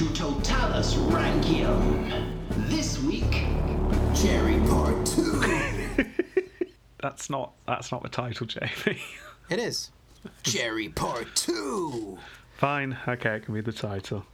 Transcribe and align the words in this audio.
to 0.00 0.08
Totalus 0.14 0.94
Rankium. 0.94 2.32
This 2.70 2.98
week, 3.02 3.44
Jerry 4.14 4.58
Part 4.66 5.04
2. 5.04 6.06
That's 7.02 7.28
not 7.28 7.52
that's 7.66 7.92
not 7.92 8.02
the 8.02 8.08
title, 8.08 8.46
Jamie. 8.46 9.02
It 9.50 9.58
is. 9.58 9.90
Jerry 10.42 10.88
Part 10.88 11.36
2. 11.36 12.16
Fine, 12.56 12.96
okay, 13.06 13.36
it 13.36 13.44
can 13.44 13.52
be 13.52 13.60
the 13.60 13.72
title. 13.72 14.24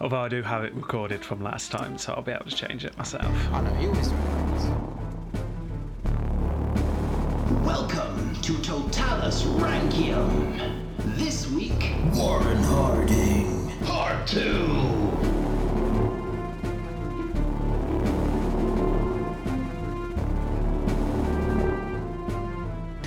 Although 0.00 0.20
I 0.20 0.28
do 0.30 0.40
have 0.40 0.64
it 0.64 0.72
recorded 0.72 1.22
from 1.22 1.42
last 1.42 1.70
time, 1.70 1.98
so 1.98 2.14
I'll 2.14 2.22
be 2.22 2.32
able 2.32 2.46
to 2.46 2.56
change 2.56 2.86
it 2.86 2.96
myself. 2.96 3.26
Oh, 3.26 3.56
I 3.56 3.60
know, 3.60 3.78
you 3.78 3.88
always 3.90 4.08
do 4.08 4.16
welcome 7.62 8.34
to 8.40 8.56
Totalus 8.62 9.42
Rankium. 9.42 10.86
This 11.18 11.46
week, 11.50 11.92
Warren 12.14 12.62
Harding. 12.62 13.49
Part 14.20 14.32
2. 14.32 14.40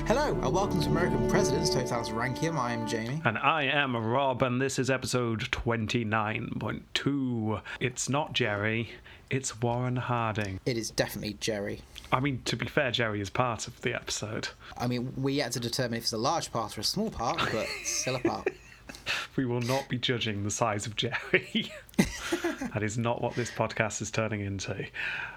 Hello, 0.07 0.31
and 0.31 0.51
welcome 0.51 0.81
to 0.81 0.89
American 0.89 1.29
Presidents 1.29 1.69
Totalus 1.69 2.09
Rankium. 2.09 2.57
I 2.57 2.73
am 2.73 2.87
Jamie. 2.87 3.21
And 3.25 3.37
I 3.37 3.65
am 3.65 3.95
Rob, 3.95 4.41
and 4.41 4.59
this 4.59 4.79
is 4.79 4.89
episode 4.89 5.41
29.2. 5.51 7.61
It's 7.79 8.09
not 8.09 8.33
Jerry, 8.33 8.89
it's 9.29 9.61
Warren 9.61 9.97
Harding. 9.97 10.59
It 10.65 10.79
is 10.79 10.89
definitely 10.89 11.37
Jerry. 11.39 11.81
I 12.11 12.21
mean, 12.21 12.41
to 12.45 12.55
be 12.55 12.65
fair, 12.65 12.89
Jerry 12.89 13.21
is 13.21 13.29
part 13.29 13.67
of 13.67 13.79
the 13.81 13.93
episode. 13.93 14.47
I 14.79 14.87
mean, 14.87 15.13
we 15.15 15.37
had 15.37 15.51
to 15.51 15.59
determine 15.59 15.99
if 15.99 16.05
it's 16.05 16.13
a 16.13 16.17
large 16.17 16.51
part 16.51 16.75
or 16.75 16.81
a 16.81 16.83
small 16.83 17.11
part, 17.11 17.37
but 17.51 17.67
still 17.83 18.15
a 18.15 18.19
part. 18.19 18.47
We 19.35 19.45
will 19.45 19.61
not 19.61 19.89
be 19.89 19.97
judging 19.97 20.43
the 20.43 20.51
size 20.51 20.85
of 20.85 20.95
Jerry. 20.95 21.71
that 21.97 22.83
is 22.83 22.99
not 22.99 23.19
what 23.19 23.33
this 23.33 23.49
podcast 23.49 23.99
is 23.99 24.11
turning 24.11 24.41
into. 24.41 24.85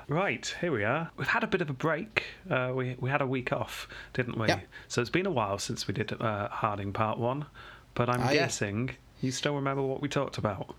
Right, 0.06 0.54
here 0.60 0.70
we 0.70 0.84
are. 0.84 1.10
We've 1.16 1.26
had 1.26 1.42
a 1.42 1.46
bit 1.46 1.62
of 1.62 1.70
a 1.70 1.72
break. 1.72 2.24
Uh, 2.50 2.72
we, 2.74 2.96
we 3.00 3.08
had 3.08 3.22
a 3.22 3.26
week 3.26 3.54
off, 3.54 3.88
didn't 4.12 4.38
we? 4.38 4.48
Yep. 4.48 4.66
So 4.88 5.00
it's 5.00 5.08
been 5.08 5.24
a 5.24 5.30
while 5.30 5.58
since 5.58 5.88
we 5.88 5.94
did 5.94 6.12
uh, 6.20 6.48
Harding 6.50 6.92
Part 6.92 7.18
1, 7.18 7.46
but 7.94 8.10
I'm 8.10 8.20
Aye. 8.20 8.34
guessing 8.34 8.90
you 9.22 9.30
still 9.30 9.54
remember 9.54 9.82
what 9.82 10.02
we 10.02 10.08
talked 10.08 10.36
about. 10.36 10.74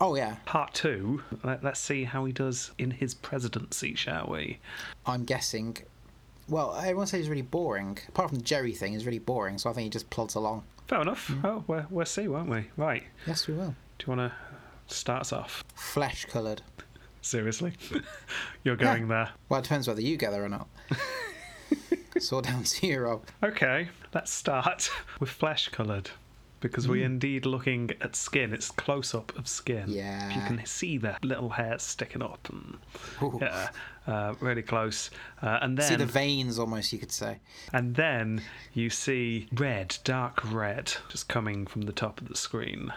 Oh, 0.00 0.14
yeah. 0.16 0.36
Part 0.44 0.74
2, 0.74 1.22
let, 1.42 1.62
let's 1.62 1.80
see 1.80 2.04
how 2.04 2.24
he 2.24 2.32
does 2.32 2.72
in 2.78 2.90
his 2.90 3.14
presidency, 3.14 3.94
shall 3.94 4.26
we? 4.30 4.58
I'm 5.06 5.24
guessing. 5.24 5.76
Well, 6.48 6.74
everyone 6.74 7.06
says 7.06 7.20
he's 7.20 7.28
really 7.28 7.42
boring. 7.42 7.98
Apart 8.08 8.30
from 8.30 8.38
the 8.38 8.44
Jerry 8.44 8.72
thing, 8.72 8.92
he's 8.92 9.06
really 9.06 9.18
boring, 9.18 9.58
so 9.58 9.70
I 9.70 9.72
think 9.72 9.84
he 9.84 9.90
just 9.90 10.10
plods 10.10 10.34
along. 10.34 10.64
Fair 10.86 11.00
enough. 11.02 11.28
Mm. 11.28 11.44
Oh, 11.44 11.64
we'll, 11.66 11.86
we'll 11.90 12.06
see, 12.06 12.28
won't 12.28 12.50
we? 12.50 12.66
Right. 12.76 13.04
Yes, 13.26 13.46
we 13.46 13.54
will. 13.54 13.74
Do 13.98 14.04
you 14.12 14.16
want 14.16 14.32
to 14.32 14.94
start 14.94 15.22
us 15.22 15.32
off? 15.32 15.64
Flesh 15.74 16.26
coloured. 16.26 16.62
Seriously? 17.22 17.72
You're 18.64 18.76
going 18.76 19.08
there. 19.08 19.30
Well, 19.48 19.60
it 19.60 19.62
depends 19.62 19.88
whether 19.88 20.02
you 20.02 20.16
get 20.18 20.30
there 20.32 20.44
or 20.44 20.48
not. 20.48 20.68
it's 22.14 22.32
all 22.32 22.42
down 22.42 22.64
to 22.64 22.86
you, 22.86 23.00
Rob. 23.00 23.24
Okay, 23.42 23.88
let's 24.12 24.30
start 24.30 24.90
with 25.20 25.30
flesh 25.30 25.68
coloured. 25.68 26.10
Because 26.60 26.86
Mm. 26.86 26.90
we're 26.90 27.04
indeed 27.04 27.44
looking 27.44 27.90
at 28.00 28.16
skin. 28.16 28.52
It's 28.54 28.70
close 28.70 29.14
up 29.14 29.36
of 29.38 29.46
skin. 29.46 29.84
Yeah. 29.86 30.34
You 30.34 30.40
can 30.46 30.64
see 30.64 30.96
the 30.96 31.16
little 31.22 31.50
hairs 31.50 31.82
sticking 31.82 32.22
up. 32.22 32.48
And, 32.50 32.78
Ooh. 33.22 33.38
yeah, 33.40 33.68
uh, 34.06 34.34
really 34.40 34.62
close. 34.62 35.10
Uh, 35.42 35.58
and 35.62 35.76
then 35.78 35.88
See 35.88 35.96
the 35.96 36.06
veins, 36.06 36.58
almost, 36.58 36.92
you 36.92 36.98
could 36.98 37.12
say. 37.12 37.38
and 37.72 37.94
then 37.96 38.42
you 38.72 38.90
see 38.90 39.48
red, 39.52 39.96
dark 40.04 40.40
red, 40.52 40.92
just 41.08 41.28
coming 41.28 41.66
from 41.66 41.82
the 41.82 41.92
top 41.92 42.20
of 42.20 42.28
the 42.28 42.36
screen 42.36 42.92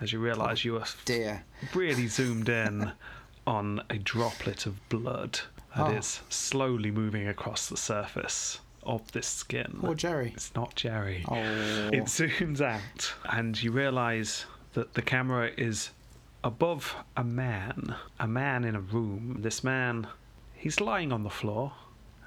as 0.00 0.12
you 0.12 0.18
realise 0.18 0.64
you 0.64 0.76
are 0.76 0.84
Dear. 1.04 1.44
really 1.74 2.08
zoomed 2.08 2.48
in 2.48 2.92
on 3.46 3.82
a 3.88 3.98
droplet 3.98 4.66
of 4.66 4.88
blood 4.88 5.40
that 5.76 5.92
is 5.94 6.20
Oh. 6.22 6.26
slowly 6.28 6.90
moving 6.90 7.26
across 7.28 7.68
the 7.68 7.76
surface 7.76 8.58
of 8.82 9.10
this 9.12 9.26
skin. 9.28 9.78
Poor 9.80 9.94
Jerry. 9.94 10.32
It's 10.34 10.54
not 10.56 10.74
Jerry. 10.74 11.24
Oh. 11.28 11.36
It 11.36 12.04
zooms 12.06 12.60
out, 12.60 13.14
and 13.30 13.60
you 13.62 13.70
realise 13.70 14.44
that 14.74 14.94
the 14.94 15.02
camera 15.02 15.50
is 15.56 15.90
above 16.44 16.94
a 17.16 17.22
man, 17.22 17.94
a 18.18 18.26
man 18.26 18.64
in 18.64 18.74
a 18.74 18.80
room. 18.80 19.36
This 19.40 19.62
man, 19.62 20.08
he's 20.62 20.80
lying 20.80 21.12
on 21.12 21.24
the 21.24 21.30
floor, 21.30 21.72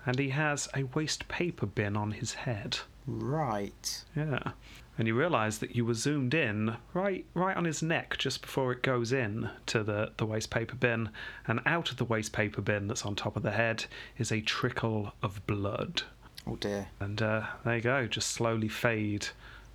and 0.05 0.19
he 0.19 0.29
has 0.29 0.67
a 0.75 0.83
waste 0.83 1.27
paper 1.29 1.65
bin 1.65 1.95
on 1.95 2.11
his 2.11 2.33
head. 2.33 2.77
Right. 3.07 4.03
Yeah. 4.13 4.51
And 4.97 5.07
you 5.07 5.15
realise 5.15 5.57
that 5.59 5.75
you 5.75 5.85
were 5.85 5.93
zoomed 5.93 6.33
in 6.33 6.75
right 6.93 7.25
right 7.33 7.55
on 7.55 7.65
his 7.65 7.81
neck 7.81 8.17
just 8.17 8.41
before 8.41 8.71
it 8.71 8.81
goes 8.81 9.11
in 9.11 9.49
to 9.67 9.83
the, 9.83 10.11
the 10.17 10.25
waste 10.25 10.49
paper 10.49 10.75
bin. 10.75 11.09
And 11.47 11.61
out 11.65 11.91
of 11.91 11.97
the 11.97 12.05
waste 12.05 12.33
paper 12.33 12.61
bin 12.61 12.87
that's 12.87 13.05
on 13.05 13.15
top 13.15 13.37
of 13.37 13.43
the 13.43 13.51
head 13.51 13.85
is 14.17 14.31
a 14.31 14.41
trickle 14.41 15.13
of 15.21 15.45
blood. 15.47 16.03
Oh, 16.47 16.57
dear. 16.57 16.87
And 16.99 17.21
uh, 17.21 17.43
there 17.63 17.77
you 17.77 17.81
go, 17.81 18.07
just 18.07 18.31
slowly 18.31 18.67
fade 18.67 19.27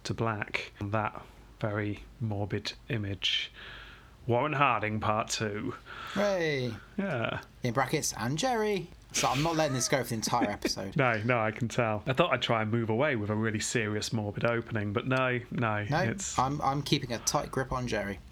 to 0.05 0.15
black. 0.15 0.73
That 0.81 1.23
very 1.61 2.05
morbid 2.21 2.73
image. 2.89 3.53
Warren 4.27 4.53
Harding 4.53 5.01
Part 5.01 5.29
2. 5.31 5.75
Hooray. 6.15 6.73
Yeah. 6.97 7.41
In 7.63 7.73
brackets, 7.73 8.15
and 8.19 8.39
Jerry. 8.39 8.91
So 9.13 9.27
I'm 9.29 9.43
not 9.43 9.57
letting 9.57 9.75
this 9.75 9.89
go 9.89 10.03
for 10.03 10.11
the 10.11 10.15
entire 10.15 10.51
episode. 10.51 10.97
No, 11.01 11.21
no, 11.25 11.41
I 11.41 11.51
can 11.51 11.67
tell. 11.69 12.03
I 12.07 12.13
thought 12.13 12.33
I'd 12.33 12.43
try 12.43 12.63
and 12.63 12.71
move 12.71 12.91
away 12.91 13.17
with 13.17 13.31
a 13.31 13.35
really 13.35 13.59
serious, 13.59 14.13
morbid 14.13 14.45
opening, 14.45 14.93
but 14.93 15.07
no, 15.07 15.41
no, 15.51 15.85
No, 15.91 15.99
it's 15.99 16.39
I'm, 16.39 16.61
I'm 16.63 16.83
keeping 16.83 17.13
a 17.13 17.19
tight 17.19 17.51
grip 17.51 17.73
on 17.73 17.89
Jerry. 17.89 18.21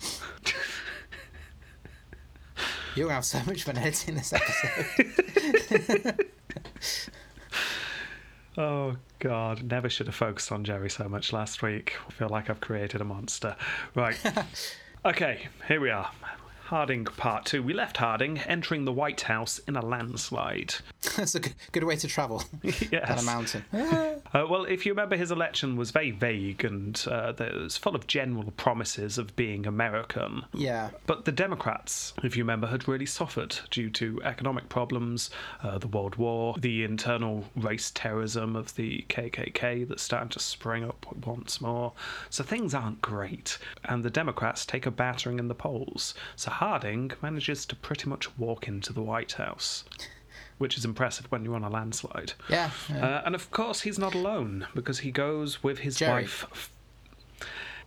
You're 2.94 3.09
going 3.09 3.10
to 3.10 3.15
have 3.15 3.25
so 3.25 3.41
much 3.47 3.65
fun 3.65 3.77
editing 3.78 4.15
this 4.16 4.32
episode. 4.32 6.27
Oh 8.56 8.97
God, 9.21 9.62
never 9.62 9.88
should 9.88 10.06
have 10.06 10.16
focused 10.16 10.50
on 10.50 10.65
Jerry 10.65 10.91
so 10.91 11.09
much 11.09 11.32
last 11.32 11.62
week. 11.62 11.94
I 12.09 12.10
feel 12.10 12.28
like 12.28 12.50
I've 12.50 12.60
created 12.60 13.00
a 13.00 13.04
monster. 13.04 13.54
Right. 13.94 14.19
Okay, 15.04 15.48
here 15.66 15.81
we 15.81 15.91
are. 15.91 16.10
Harding 16.64 17.04
part 17.06 17.47
two. 17.47 17.62
We 17.62 17.72
left 17.72 17.97
Harding 17.97 18.38
entering 18.41 18.84
the 18.84 18.92
White 18.92 19.22
House 19.22 19.59
in 19.60 19.75
a 19.75 19.84
landslide. 19.84 20.75
That's 21.16 21.34
a 21.34 21.41
good, 21.72 21.84
way 21.84 21.97
to 21.97 22.06
travel 22.06 22.44
down 22.62 22.72
Yes. 22.92 23.22
a 23.22 23.25
mountain. 23.25 23.64
Uh, 24.34 24.47
well, 24.49 24.65
if 24.65 24.84
you 24.84 24.93
remember, 24.93 25.16
his 25.16 25.31
election 25.31 25.77
was 25.77 25.91
very 25.91 26.11
vague 26.11 26.65
and 26.65 27.05
uh, 27.09 27.33
it 27.39 27.55
was 27.55 27.77
full 27.77 27.94
of 27.94 28.06
general 28.06 28.50
promises 28.56 29.19
of 29.19 29.34
being 29.37 29.66
American. 29.66 30.44
yeah. 30.53 30.91
But 31.06 31.25
the 31.25 31.33
Democrats, 31.33 32.12
if 32.22 32.37
you 32.37 32.43
remember, 32.43 32.66
had 32.66 32.89
really 32.89 33.06
suffered 33.06 33.59
due 33.71 33.91
to 33.91 34.21
economic 34.22 34.69
problems, 34.69 35.31
uh, 35.62 35.78
the 35.78 35.89
World 35.89 36.16
War, 36.16 36.55
the 36.59 36.84
internal 36.84 37.44
race 37.56 37.91
terrorism 37.91 38.56
of 38.56 38.75
the 38.75 39.05
KKK 39.09 39.89
that's 39.89 40.03
starting 40.03 40.28
to 40.31 40.41
spring 40.41 40.84
up 40.84 41.06
once 41.27 41.60
more. 41.60 41.93
So 42.31 42.45
things 42.45 42.75
aren't 42.75 43.00
great, 43.00 43.59
and 43.84 44.05
the 44.05 44.10
Democrats 44.10 44.66
take 44.66 44.87
a 44.87 44.91
battering 44.91 45.39
in 45.39 45.49
the 45.49 45.55
polls. 45.55 46.15
So 46.37 46.50
Harding 46.50 47.12
manages 47.22 47.65
to 47.66 47.77
pretty 47.77 48.09
much 48.09 48.37
walk 48.39 48.69
into 48.69 48.93
the 48.93 49.03
White 49.03 49.33
House. 49.33 49.84
Which 50.58 50.76
is 50.76 50.84
impressive 50.84 51.26
when 51.30 51.44
you're 51.44 51.54
on 51.54 51.64
a 51.64 51.70
landslide. 51.70 52.32
Yeah. 52.48 52.70
yeah. 52.91 53.06
Uh, 53.06 53.22
and 53.24 53.34
of 53.34 53.50
course, 53.50 53.82
he's 53.82 53.98
not 53.98 54.14
alone 54.14 54.66
because 54.74 54.98
he 55.00 55.10
goes 55.10 55.62
with 55.62 55.78
his 55.78 55.96
Jerry. 55.96 56.22
wife, 56.22 56.70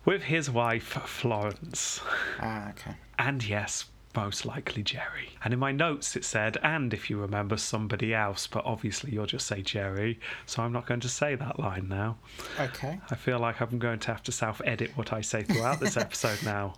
with 0.04 0.22
his 0.24 0.50
wife 0.50 0.84
Florence. 1.04 2.00
ah, 2.40 2.70
okay. 2.70 2.96
And 3.18 3.46
yes, 3.46 3.84
most 4.16 4.44
likely 4.44 4.82
Jerry. 4.82 5.30
And 5.44 5.52
in 5.54 5.60
my 5.60 5.72
notes 5.72 6.16
it 6.16 6.24
said, 6.24 6.56
and 6.62 6.92
if 6.92 7.08
you 7.08 7.18
remember 7.18 7.56
somebody 7.56 8.12
else, 8.14 8.46
but 8.46 8.64
obviously 8.64 9.12
you'll 9.12 9.26
just 9.26 9.46
say 9.46 9.62
Jerry, 9.62 10.18
so 10.46 10.62
I'm 10.62 10.72
not 10.72 10.86
going 10.86 11.00
to 11.00 11.08
say 11.08 11.34
that 11.34 11.58
line 11.58 11.88
now. 11.88 12.16
Okay. 12.60 12.98
I 13.10 13.14
feel 13.14 13.38
like 13.38 13.60
I'm 13.60 13.78
going 13.78 14.00
to 14.00 14.08
have 14.08 14.22
to 14.24 14.32
self 14.32 14.60
edit 14.64 14.90
what 14.96 15.12
I 15.12 15.20
say 15.20 15.42
throughout 15.42 15.80
this 15.80 15.96
episode 16.06 16.42
now. 16.44 16.74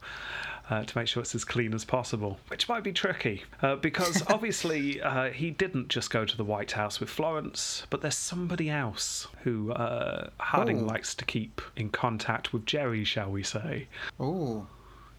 Uh, 0.70 0.82
to 0.82 0.96
make 0.98 1.06
sure 1.06 1.20
it's 1.22 1.34
as 1.34 1.44
clean 1.44 1.74
as 1.74 1.84
possible, 1.84 2.38
which 2.48 2.70
might 2.70 2.82
be 2.82 2.90
tricky 2.90 3.44
uh, 3.60 3.76
because 3.76 4.22
obviously 4.30 4.98
uh, 5.02 5.24
he 5.30 5.50
didn't 5.50 5.88
just 5.88 6.08
go 6.08 6.24
to 6.24 6.36
the 6.38 6.44
White 6.44 6.72
House 6.72 7.00
with 7.00 7.10
Florence, 7.10 7.86
but 7.90 8.00
there's 8.00 8.16
somebody 8.16 8.70
else 8.70 9.28
who 9.42 9.72
uh, 9.72 10.30
Harding 10.40 10.80
Oh. 10.84 10.86
likes 10.86 11.14
to 11.16 11.24
keep 11.26 11.60
in 11.76 11.90
contact 11.90 12.54
with 12.54 12.64
Jerry, 12.64 13.04
shall 13.04 13.30
we 13.30 13.42
say. 13.42 13.88
Oh. 14.18 14.66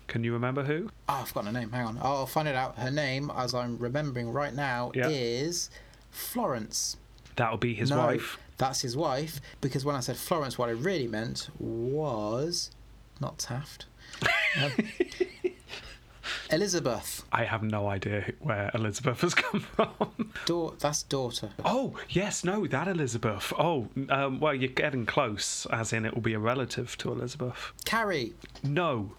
Can 0.07 0.23
you 0.23 0.33
remember 0.33 0.63
who? 0.63 0.89
Oh, 1.07 1.13
I've 1.13 1.27
forgotten 1.27 1.53
her 1.53 1.59
name. 1.61 1.71
Hang 1.71 1.85
on. 1.85 1.99
I'll 2.01 2.25
find 2.25 2.47
it 2.47 2.55
out. 2.55 2.77
Her 2.79 2.89
name, 2.91 3.31
as 3.37 3.53
I'm 3.53 3.77
remembering 3.77 4.31
right 4.31 4.53
now, 4.53 4.91
Yeah. 4.95 5.09
is 5.09 5.69
Florence. 6.09 6.97
That'll 7.35 7.57
be 7.57 7.75
his 7.75 7.91
no, 7.91 7.97
wife. 7.97 8.39
That's 8.57 8.81
his 8.81 8.97
wife. 8.97 9.39
Because 9.61 9.85
when 9.85 9.95
I 9.95 9.99
said 9.99 10.17
Florence, 10.17 10.57
what 10.57 10.69
I 10.69 10.71
really 10.71 11.07
meant 11.07 11.49
was 11.59 12.71
not 13.21 13.37
Taft. 13.37 13.85
Um, 14.63 14.71
Elizabeth. 16.51 17.25
I 17.31 17.43
have 17.45 17.63
no 17.63 17.87
idea 17.87 18.31
where 18.39 18.71
Elizabeth 18.73 19.21
has 19.21 19.33
come 19.35 19.59
from. 19.61 20.31
Da- 20.45 20.71
that's 20.79 21.03
daughter. 21.03 21.49
Oh, 21.63 21.95
yes, 22.09 22.43
no, 22.43 22.65
that 22.67 22.87
Elizabeth. 22.87 23.51
Oh, 23.57 23.87
um, 24.09 24.39
well, 24.39 24.53
you're 24.53 24.69
getting 24.69 25.05
close, 25.05 25.65
as 25.71 25.91
in 25.93 26.05
it 26.05 26.13
will 26.13 26.21
be 26.21 26.33
a 26.33 26.39
relative 26.39 26.97
to 26.99 27.11
Elizabeth. 27.11 27.73
Carrie. 27.85 28.33
No, 28.63 29.11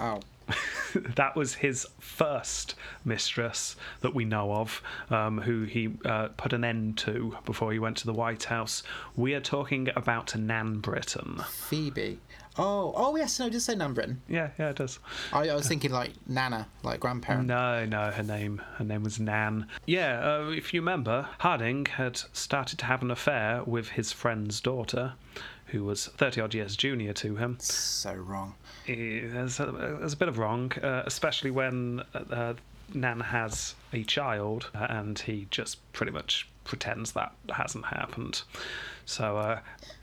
Oh. 0.00 0.20
that 1.16 1.36
was 1.36 1.54
his 1.56 1.86
first 1.98 2.74
mistress 3.04 3.76
that 4.00 4.14
we 4.14 4.24
know 4.24 4.52
of, 4.54 4.80
um, 5.10 5.38
who 5.42 5.64
he 5.64 5.90
uh, 6.06 6.28
put 6.38 6.54
an 6.54 6.64
end 6.64 6.96
to 6.96 7.36
before 7.44 7.70
he 7.72 7.78
went 7.78 7.98
to 7.98 8.06
the 8.06 8.14
White 8.14 8.44
House. 8.44 8.82
We 9.14 9.34
are 9.34 9.40
talking 9.40 9.90
about 9.94 10.34
Nan 10.34 10.78
Britton. 10.78 11.42
Phoebe. 11.50 12.18
Oh, 12.58 12.92
oh 12.96 13.16
yes, 13.16 13.38
no, 13.38 13.46
it 13.46 13.52
did 13.52 13.60
say 13.60 13.74
Nan 13.74 13.94
Britton. 13.94 14.20
Yeah, 14.28 14.50
yeah, 14.58 14.70
it 14.70 14.76
does. 14.76 14.98
I, 15.32 15.48
I 15.48 15.54
was 15.54 15.68
thinking 15.68 15.92
like 15.92 16.10
Nana, 16.26 16.66
like 16.82 17.00
grandparent. 17.00 17.46
No, 17.46 17.84
no, 17.84 18.10
her 18.10 18.22
name 18.22 18.60
her 18.76 18.84
name 18.84 19.04
was 19.04 19.20
Nan. 19.20 19.66
Yeah, 19.86 20.20
uh, 20.20 20.50
if 20.50 20.74
you 20.74 20.80
remember, 20.80 21.28
Harding 21.38 21.86
had 21.86 22.20
started 22.32 22.78
to 22.80 22.84
have 22.86 23.02
an 23.02 23.10
affair 23.10 23.62
with 23.64 23.90
his 23.90 24.12
friend's 24.12 24.60
daughter, 24.60 25.12
who 25.66 25.84
was 25.84 26.06
thirty 26.06 26.40
odd 26.40 26.54
years 26.54 26.76
junior 26.76 27.12
to 27.14 27.36
him. 27.36 27.58
So 27.60 28.12
wrong. 28.14 28.54
There's 28.86 29.60
a, 29.60 29.66
there's 29.66 30.14
a 30.14 30.16
bit 30.16 30.28
of 30.28 30.38
wrong, 30.38 30.72
uh, 30.82 31.02
especially 31.06 31.50
when 31.50 32.02
uh, 32.14 32.54
Nan 32.94 33.20
has 33.20 33.74
a 33.92 34.02
child 34.04 34.70
uh, 34.74 34.86
and 34.88 35.18
he 35.18 35.46
just 35.50 35.76
pretty 35.92 36.12
much 36.12 36.48
pretends 36.64 37.12
that 37.12 37.32
hasn't 37.50 37.84
happened. 37.86 38.42
So 39.08 39.38
uh, 39.38 39.60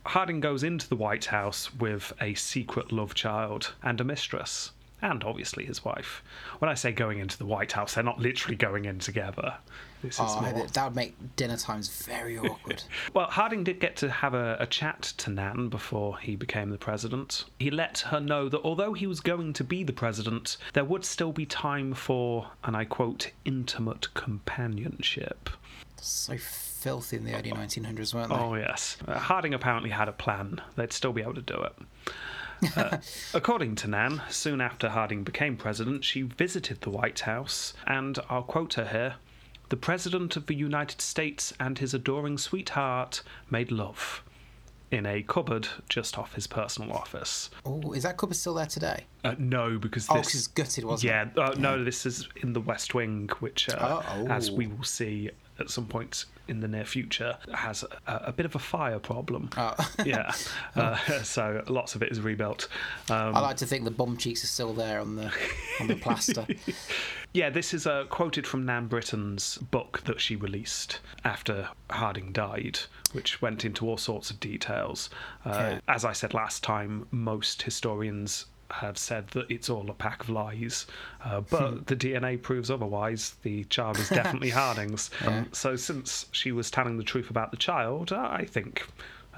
Harding 0.08 0.40
goes 0.40 0.64
into 0.64 0.90
the 0.90 0.96
White 0.96 1.26
House 1.26 1.72
with 1.76 2.12
a 2.20 2.34
secret 2.34 2.92
love 2.92 3.14
child 3.14 3.74
and 3.84 4.02
a 4.02 4.04
mistress. 4.04 4.72
And 5.00 5.24
obviously 5.24 5.64
his 5.66 5.86
wife. 5.86 6.24
When 6.58 6.70
I 6.70 6.74
say 6.74 6.92
going 6.92 7.20
into 7.20 7.38
the 7.38 7.46
White 7.46 7.74
House, 7.74 7.94
they're 7.94 8.04
not 8.04 8.18
literally 8.20 8.56
going 8.56 8.86
in 8.86 8.98
together. 8.98 9.58
This 10.02 10.16
is 10.16 10.22
Oh, 10.22 10.42
more- 10.42 10.66
that 10.66 10.84
would 10.86 10.96
make 10.96 11.36
dinner 11.36 11.56
times 11.56 11.88
very 12.04 12.40
awkward. 12.40 12.82
well, 13.14 13.28
Harding 13.28 13.64
did 13.64 13.80
get 13.80 13.96
to 13.98 14.10
have 14.10 14.34
a, 14.34 14.58
a 14.60 14.66
chat 14.66 15.04
to 15.18 15.30
Nan 15.30 15.70
before 15.70 16.18
he 16.18 16.36
became 16.36 16.72
the 16.72 16.78
president. 16.80 17.46
He 17.60 17.70
let 17.70 18.00
her 18.10 18.20
know 18.20 18.50
that 18.50 18.62
although 18.64 18.94
he 18.94 19.06
was 19.06 19.20
going 19.20 19.54
to 19.54 19.64
be 19.64 19.84
the 19.84 19.94
president, 19.94 20.58
there 20.74 20.84
would 20.86 21.06
still 21.06 21.32
be 21.32 21.46
time 21.46 21.94
for, 21.94 22.48
and 22.64 22.76
I 22.76 22.86
quote, 22.86 23.30
intimate 23.44 24.12
companionship. 24.16 25.52
so 25.98 26.36
filthy 26.86 27.18
in 27.18 27.26
the 27.26 27.34
early 27.34 27.50
1900s, 27.52 28.14
weren't 28.14 28.30
they? 28.30 28.36
Oh, 28.36 28.54
yes. 28.54 28.98
Uh, 29.08 29.18
Harding 29.18 29.56
apparently 29.56 29.90
had 29.90 30.08
a 30.08 30.12
plan. 30.12 30.62
They'd 30.76 30.94
still 30.94 31.14
be 31.14 31.24
able 31.24 31.34
to 31.34 31.42
do 31.42 31.64
it. 31.64 32.78
Uh, 32.78 32.98
according 33.34 33.74
to 33.78 33.88
Nan, 33.88 34.22
soon 34.30 34.62
after 34.62 34.90
Harding 34.90 35.24
became 35.24 35.58
president, 35.58 36.06
she 36.06 36.22
visited 36.22 36.82
the 36.82 36.92
White 36.92 37.22
House, 37.22 37.74
and 37.88 38.20
I'll 38.30 38.44
quote 38.44 38.76
her 38.76 38.86
here 38.86 39.16
The 39.70 39.78
President 39.78 40.36
of 40.38 40.46
the 40.46 40.54
United 40.54 41.02
States 41.02 41.54
and 41.60 41.80
his 41.80 41.96
adoring 41.96 42.38
sweetheart 42.38 43.24
made 43.50 43.72
love 43.72 44.22
in 44.92 45.08
a 45.08 45.24
cupboard 45.24 45.68
just 45.90 46.20
off 46.20 46.36
his 46.36 46.46
personal 46.46 46.94
office. 46.96 47.50
Oh, 47.66 47.94
is 47.94 48.04
that 48.04 48.16
cupboard 48.18 48.36
still 48.38 48.54
there 48.54 48.68
today? 48.68 49.06
Uh, 49.24 49.34
no, 49.40 49.80
because 49.80 50.06
Oh, 50.12 50.18
this. 50.18 50.28
'cause 50.28 50.36
it's 50.36 50.48
gutted, 50.48 50.86
wasn't 50.86 51.10
yeah, 51.12 51.24
it? 51.30 51.38
uh, 51.40 51.56
no, 51.58 51.84
this 51.84 52.06
is 52.06 52.30
in 52.44 52.54
the 52.54 52.62
West 52.62 52.94
Wing, 52.94 53.28
which, 53.40 53.70
uh, 53.70 54.04
Oh. 54.08 54.28
as 54.28 54.52
we 54.52 54.68
will 54.68 54.84
see 54.84 55.32
at 55.60 55.72
some 55.72 55.88
point 55.88 56.26
in 56.48 56.60
the 56.60 56.68
near 56.68 56.86
future, 56.86 57.38
has 57.54 57.84
a, 58.08 58.14
a 58.28 58.32
bit 58.32 58.46
of 58.46 58.56
a 58.56 58.60
fire 58.60 59.00
problem. 59.00 59.50
Oh. 59.58 59.76
yeah, 60.06 60.32
uh, 60.76 60.98
so 61.24 61.64
lots 61.68 61.96
of 61.96 62.04
it 62.04 62.12
is 62.12 62.22
rebuilt. 62.22 62.68
Um, 63.10 63.36
I 63.36 63.40
like 63.40 63.58
to 63.58 63.66
think 63.66 63.84
the 63.84 63.92
bum 63.92 64.18
cheeks 64.18 64.44
are 64.44 64.48
still 64.48 64.74
there 64.74 65.00
on 65.00 65.16
the 65.16 65.32
on 65.80 65.88
the 65.88 65.96
plaster. 65.96 66.46
yeah, 67.34 67.50
this 67.50 67.74
is 67.74 67.88
uh, 67.88 68.06
quoted 68.10 68.46
from 68.48 68.66
Nan 68.66 68.88
Britton's 68.88 69.58
book 69.58 70.02
that 70.06 70.20
she 70.22 70.36
released 70.36 71.00
after 71.24 71.70
Harding 71.90 72.32
died, 72.32 72.80
which 73.14 73.42
went 73.42 73.66
into 73.66 73.88
all 73.88 73.98
sorts 73.98 74.30
of 74.30 74.40
details. 74.40 75.10
Uh, 75.46 75.50
Yeah. 75.56 75.80
As 75.88 76.06
I 76.06 76.14
said 76.14 76.34
last 76.34 76.64
time, 76.64 77.08
most 77.12 77.62
historians 77.64 78.46
have 78.72 78.98
said 78.98 79.28
that 79.30 79.50
it's 79.50 79.70
all 79.70 79.90
a 79.90 79.94
pack 79.94 80.24
of 80.24 80.30
lies, 80.30 80.86
uh, 81.24 81.42
but 81.50 81.88
the 81.88 81.96
DNA 81.96 82.42
proves 82.42 82.70
otherwise. 82.72 83.36
The 83.44 83.64
child 83.66 83.98
is 84.00 84.10
definitely 84.10 84.50
Harding's. 84.62 85.10
Um, 85.26 85.48
so, 85.52 85.76
since 85.76 86.28
she 86.32 86.52
was 86.52 86.70
telling 86.72 86.98
the 86.98 87.04
truth 87.04 87.30
about 87.30 87.52
the 87.52 87.58
child, 87.58 88.12
uh, 88.12 88.28
I 88.32 88.46
think 88.46 88.86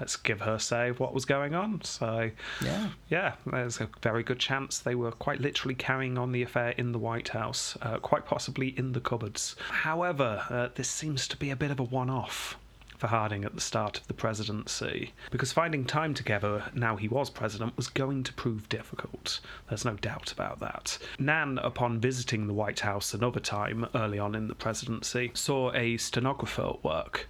let's 0.00 0.14
give 0.14 0.40
her 0.42 0.58
say 0.60 0.92
what 0.92 1.12
was 1.12 1.24
going 1.24 1.56
on. 1.56 1.82
So, 1.82 2.30
Yeah. 2.62 2.90
yeah, 3.08 3.32
there's 3.44 3.80
a 3.80 3.88
very 4.00 4.22
good 4.22 4.38
chance 4.38 4.78
they 4.78 4.94
were 4.94 5.10
quite 5.10 5.40
literally 5.40 5.74
carrying 5.74 6.16
on 6.16 6.30
the 6.30 6.42
affair 6.42 6.70
in 6.78 6.92
the 6.92 7.00
White 7.00 7.30
House, 7.30 7.76
uh, 7.82 7.98
quite 7.98 8.24
possibly 8.24 8.68
in 8.78 8.92
the 8.92 9.00
cupboards. 9.00 9.56
However, 9.70 10.44
uh, 10.50 10.68
this 10.76 10.88
seems 10.88 11.26
to 11.28 11.36
be 11.36 11.50
a 11.50 11.56
bit 11.56 11.72
of 11.72 11.80
a 11.80 11.82
one 11.82 12.10
off 12.10 12.56
for 12.98 13.06
Harding 13.06 13.44
at 13.44 13.54
the 13.54 13.60
start 13.60 13.98
of 14.00 14.06
the 14.08 14.14
presidency, 14.14 15.12
because 15.30 15.52
finding 15.52 15.84
time 15.84 16.14
together 16.14 16.64
now 16.74 16.96
he 16.96 17.08
was 17.08 17.30
president 17.30 17.76
was 17.76 17.88
going 17.88 18.24
to 18.24 18.32
prove 18.32 18.68
difficult. 18.68 19.40
There's 19.68 19.84
no 19.84 19.94
doubt 19.94 20.32
about 20.32 20.60
that. 20.60 20.98
Nan, 21.18 21.58
upon 21.58 22.00
visiting 22.00 22.46
the 22.46 22.54
White 22.54 22.80
House 22.80 23.14
another 23.14 23.40
time 23.40 23.86
early 23.94 24.18
on 24.18 24.34
in 24.34 24.48
the 24.48 24.54
presidency, 24.54 25.30
saw 25.34 25.72
a 25.72 25.96
stenographer 25.96 26.62
at 26.62 26.84
work 26.84 27.28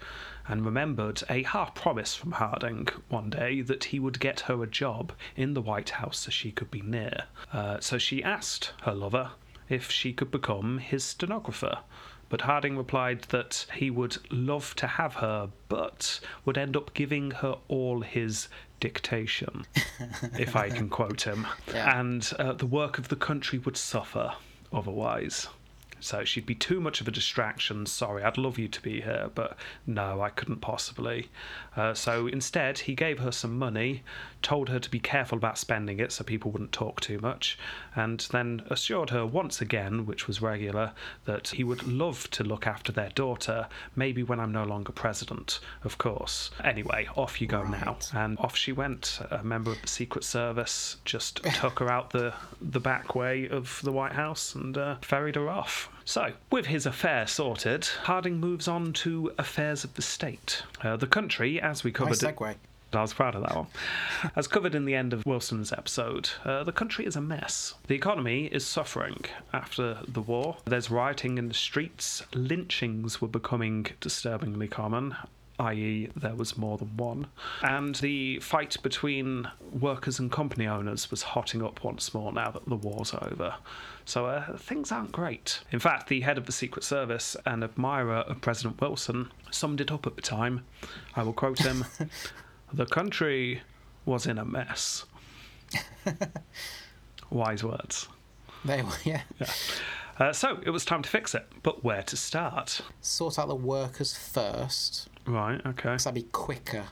and 0.48 0.64
remembered 0.64 1.22
a 1.28 1.42
half 1.42 1.74
promise 1.74 2.14
from 2.14 2.32
Harding 2.32 2.88
one 3.08 3.28
day 3.28 3.60
that 3.60 3.84
he 3.84 4.00
would 4.00 4.18
get 4.18 4.40
her 4.40 4.62
a 4.62 4.66
job 4.66 5.12
in 5.36 5.52
the 5.52 5.60
White 5.60 5.90
House 5.90 6.20
so 6.20 6.30
she 6.30 6.50
could 6.50 6.70
be 6.70 6.80
near. 6.80 7.24
Uh, 7.52 7.78
so 7.80 7.98
she 7.98 8.22
asked 8.22 8.72
her 8.82 8.94
lover 8.94 9.32
if 9.68 9.90
she 9.90 10.14
could 10.14 10.30
become 10.30 10.78
his 10.78 11.04
stenographer. 11.04 11.80
But 12.28 12.42
Harding 12.42 12.76
replied 12.76 13.22
that 13.30 13.66
he 13.74 13.90
would 13.90 14.18
love 14.30 14.74
to 14.76 14.86
have 14.86 15.14
her, 15.14 15.48
but 15.68 16.20
would 16.44 16.58
end 16.58 16.76
up 16.76 16.92
giving 16.94 17.30
her 17.30 17.56
all 17.68 18.02
his 18.02 18.48
dictation, 18.80 19.64
if 20.38 20.54
I 20.54 20.68
can 20.70 20.88
quote 20.88 21.22
him. 21.22 21.46
Yeah. 21.68 21.98
And 21.98 22.30
uh, 22.38 22.52
the 22.52 22.66
work 22.66 22.98
of 22.98 23.08
the 23.08 23.16
country 23.16 23.58
would 23.58 23.76
suffer 23.76 24.34
otherwise. 24.72 25.48
So 26.00 26.24
she'd 26.24 26.46
be 26.46 26.54
too 26.54 26.80
much 26.80 27.00
of 27.00 27.08
a 27.08 27.10
distraction. 27.10 27.86
Sorry, 27.86 28.22
I'd 28.22 28.38
love 28.38 28.58
you 28.58 28.68
to 28.68 28.82
be 28.82 29.00
here, 29.00 29.30
but 29.34 29.56
no, 29.86 30.20
I 30.20 30.30
couldn't 30.30 30.60
possibly. 30.60 31.28
Uh, 31.76 31.94
so 31.94 32.26
instead, 32.26 32.80
he 32.80 32.94
gave 32.94 33.18
her 33.18 33.32
some 33.32 33.58
money, 33.58 34.02
told 34.42 34.68
her 34.68 34.78
to 34.78 34.90
be 34.90 35.00
careful 35.00 35.38
about 35.38 35.58
spending 35.58 35.98
it 35.98 36.12
so 36.12 36.22
people 36.22 36.50
wouldn't 36.50 36.72
talk 36.72 37.00
too 37.00 37.18
much, 37.18 37.58
and 37.98 38.20
then 38.30 38.62
assured 38.70 39.10
her 39.10 39.26
once 39.26 39.60
again, 39.60 40.06
which 40.06 40.28
was 40.28 40.40
regular, 40.40 40.92
that 41.24 41.48
he 41.48 41.64
would 41.64 41.86
love 41.86 42.30
to 42.30 42.44
look 42.44 42.66
after 42.66 42.92
their 42.92 43.10
daughter, 43.10 43.66
maybe 43.96 44.22
when 44.22 44.38
I'm 44.38 44.52
no 44.52 44.62
longer 44.62 44.92
president, 44.92 45.58
of 45.82 45.98
course. 45.98 46.50
Anyway, 46.62 47.08
off 47.16 47.40
you 47.40 47.48
go 47.48 47.64
now. 47.64 47.98
And 48.14 48.38
off 48.38 48.56
she 48.56 48.70
went. 48.70 49.20
A 49.30 49.42
member 49.42 49.72
of 49.72 49.82
the 49.82 49.88
Secret 49.88 50.22
Service 50.22 50.98
just 51.04 51.42
took 51.54 51.80
her 51.80 51.90
out 51.90 52.10
the, 52.10 52.32
the 52.60 52.80
back 52.80 53.16
way 53.16 53.48
of 53.48 53.80
the 53.82 53.92
White 53.92 54.12
House 54.12 54.54
and 54.54 54.78
uh, 54.78 54.96
ferried 55.02 55.34
her 55.34 55.48
off. 55.48 55.90
So, 56.04 56.32
with 56.50 56.66
his 56.66 56.86
affair 56.86 57.26
sorted, 57.26 57.84
Harding 58.04 58.38
moves 58.38 58.68
on 58.68 58.92
to 58.94 59.32
affairs 59.38 59.84
of 59.84 59.94
the 59.94 60.02
state. 60.02 60.62
Uh, 60.82 60.96
the 60.96 61.06
country, 61.06 61.60
as 61.60 61.82
we 61.82 61.90
covered. 61.90 62.22
Nice 62.22 62.32
segue. 62.32 62.54
I 62.92 63.02
was 63.02 63.12
proud 63.12 63.34
of 63.34 63.42
that 63.42 63.54
one. 63.54 63.66
As 64.34 64.48
covered 64.48 64.74
in 64.74 64.86
the 64.86 64.94
end 64.94 65.12
of 65.12 65.26
Wilson's 65.26 65.72
episode, 65.72 66.30
uh, 66.44 66.64
the 66.64 66.72
country 66.72 67.04
is 67.04 67.16
a 67.16 67.20
mess. 67.20 67.74
The 67.86 67.94
economy 67.94 68.46
is 68.46 68.66
suffering 68.66 69.24
after 69.52 69.98
the 70.08 70.22
war. 70.22 70.56
There's 70.64 70.90
rioting 70.90 71.36
in 71.36 71.48
the 71.48 71.54
streets, 71.54 72.22
lynchings 72.34 73.20
were 73.20 73.28
becoming 73.28 73.86
disturbingly 74.00 74.68
common. 74.68 75.16
I.e., 75.60 76.08
there 76.14 76.36
was 76.36 76.56
more 76.56 76.78
than 76.78 76.96
one. 76.96 77.26
And 77.62 77.96
the 77.96 78.38
fight 78.38 78.76
between 78.82 79.48
workers 79.72 80.20
and 80.20 80.30
company 80.30 80.66
owners 80.68 81.10
was 81.10 81.22
hotting 81.22 81.62
up 81.62 81.82
once 81.82 82.14
more 82.14 82.32
now 82.32 82.52
that 82.52 82.66
the 82.66 82.76
war's 82.76 83.12
over. 83.12 83.56
So 84.04 84.26
uh, 84.26 84.56
things 84.56 84.92
aren't 84.92 85.12
great. 85.12 85.60
In 85.72 85.80
fact, 85.80 86.08
the 86.08 86.20
head 86.20 86.38
of 86.38 86.46
the 86.46 86.52
Secret 86.52 86.84
Service 86.84 87.36
and 87.44 87.64
admirer 87.64 88.18
of 88.18 88.40
President 88.40 88.80
Wilson 88.80 89.32
summed 89.50 89.80
it 89.80 89.90
up 89.90 90.06
at 90.06 90.14
the 90.16 90.22
time. 90.22 90.64
I 91.16 91.24
will 91.24 91.32
quote 91.32 91.58
him 91.58 91.84
The 92.72 92.86
country 92.86 93.62
was 94.04 94.26
in 94.26 94.38
a 94.38 94.44
mess. 94.44 95.04
Wise 97.30 97.62
words. 97.64 98.08
They 98.64 98.82
were, 98.82 98.90
yeah. 99.04 99.22
Uh, 100.18 100.32
so 100.32 100.58
it 100.64 100.70
was 100.70 100.84
time 100.84 101.02
to 101.02 101.08
fix 101.08 101.34
it, 101.34 101.46
but 101.62 101.84
where 101.84 102.02
to 102.02 102.16
start? 102.16 102.80
Sort 103.00 103.38
out 103.38 103.48
the 103.48 103.54
workers 103.54 104.16
first, 104.16 105.08
Right, 105.26 105.60
okay. 105.60 105.72
because 105.90 106.04
that'd 106.04 106.14
be 106.22 106.28
quicker. 106.30 106.84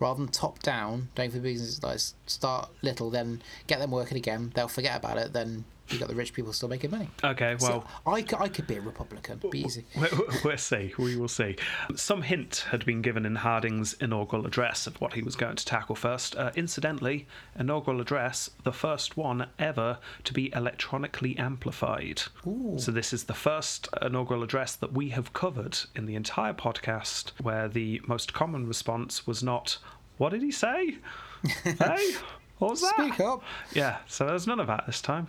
Rather 0.00 0.18
than 0.18 0.28
top 0.28 0.60
down, 0.60 1.08
doing 1.14 1.30
for 1.30 1.38
business, 1.40 1.82
like 1.82 1.98
start 2.26 2.70
little, 2.82 3.10
then 3.10 3.42
get 3.66 3.78
them 3.80 3.90
working 3.90 4.16
again. 4.16 4.52
They'll 4.54 4.68
forget 4.68 4.96
about 4.96 5.16
it. 5.18 5.32
Then 5.32 5.64
you 5.90 5.98
got 5.98 6.08
the 6.08 6.14
rich 6.14 6.32
people 6.32 6.52
still 6.52 6.68
making 6.68 6.90
money. 6.90 7.08
Okay, 7.24 7.56
well, 7.60 7.82
so 8.04 8.10
I, 8.10 8.22
could, 8.22 8.38
I 8.40 8.48
could 8.48 8.66
be 8.66 8.76
a 8.76 8.80
Republican. 8.80 9.40
Be 9.50 9.60
easy. 9.62 9.84
we- 9.96 10.02
we- 10.02 10.34
we'll 10.44 10.56
see. 10.58 10.92
We 10.98 11.16
will 11.16 11.28
see. 11.28 11.56
Some 11.96 12.22
hint 12.22 12.66
had 12.70 12.84
been 12.84 13.02
given 13.02 13.24
in 13.26 13.36
Harding's 13.36 13.94
inaugural 13.94 14.46
address 14.46 14.86
of 14.86 15.00
what 15.00 15.14
he 15.14 15.22
was 15.22 15.36
going 15.36 15.56
to 15.56 15.64
tackle 15.64 15.94
first. 15.94 16.36
Uh, 16.36 16.50
incidentally, 16.54 17.26
inaugural 17.58 18.00
address, 18.00 18.50
the 18.64 18.72
first 18.72 19.16
one 19.16 19.46
ever 19.58 19.98
to 20.24 20.32
be 20.32 20.52
electronically 20.54 21.36
amplified. 21.38 22.22
Ooh. 22.46 22.74
So 22.78 22.92
this 22.92 23.12
is 23.12 23.24
the 23.24 23.34
first 23.34 23.88
inaugural 24.02 24.42
address 24.42 24.76
that 24.76 24.92
we 24.92 25.10
have 25.10 25.32
covered 25.32 25.78
in 25.94 26.06
the 26.06 26.14
entire 26.14 26.54
podcast 26.54 27.30
where 27.40 27.68
the 27.68 28.00
most 28.06 28.32
common 28.32 28.66
response 28.66 29.26
was 29.26 29.42
not, 29.42 29.78
"What 30.18 30.30
did 30.30 30.42
he 30.42 30.50
say? 30.50 30.98
hey, 31.64 32.14
what 32.58 32.70
was 32.72 32.80
that?" 32.82 32.94
Speak 32.96 33.20
up. 33.20 33.42
Yeah, 33.72 33.98
so 34.06 34.26
there's 34.26 34.46
none 34.46 34.60
of 34.60 34.66
that 34.66 34.84
this 34.86 35.00
time. 35.00 35.28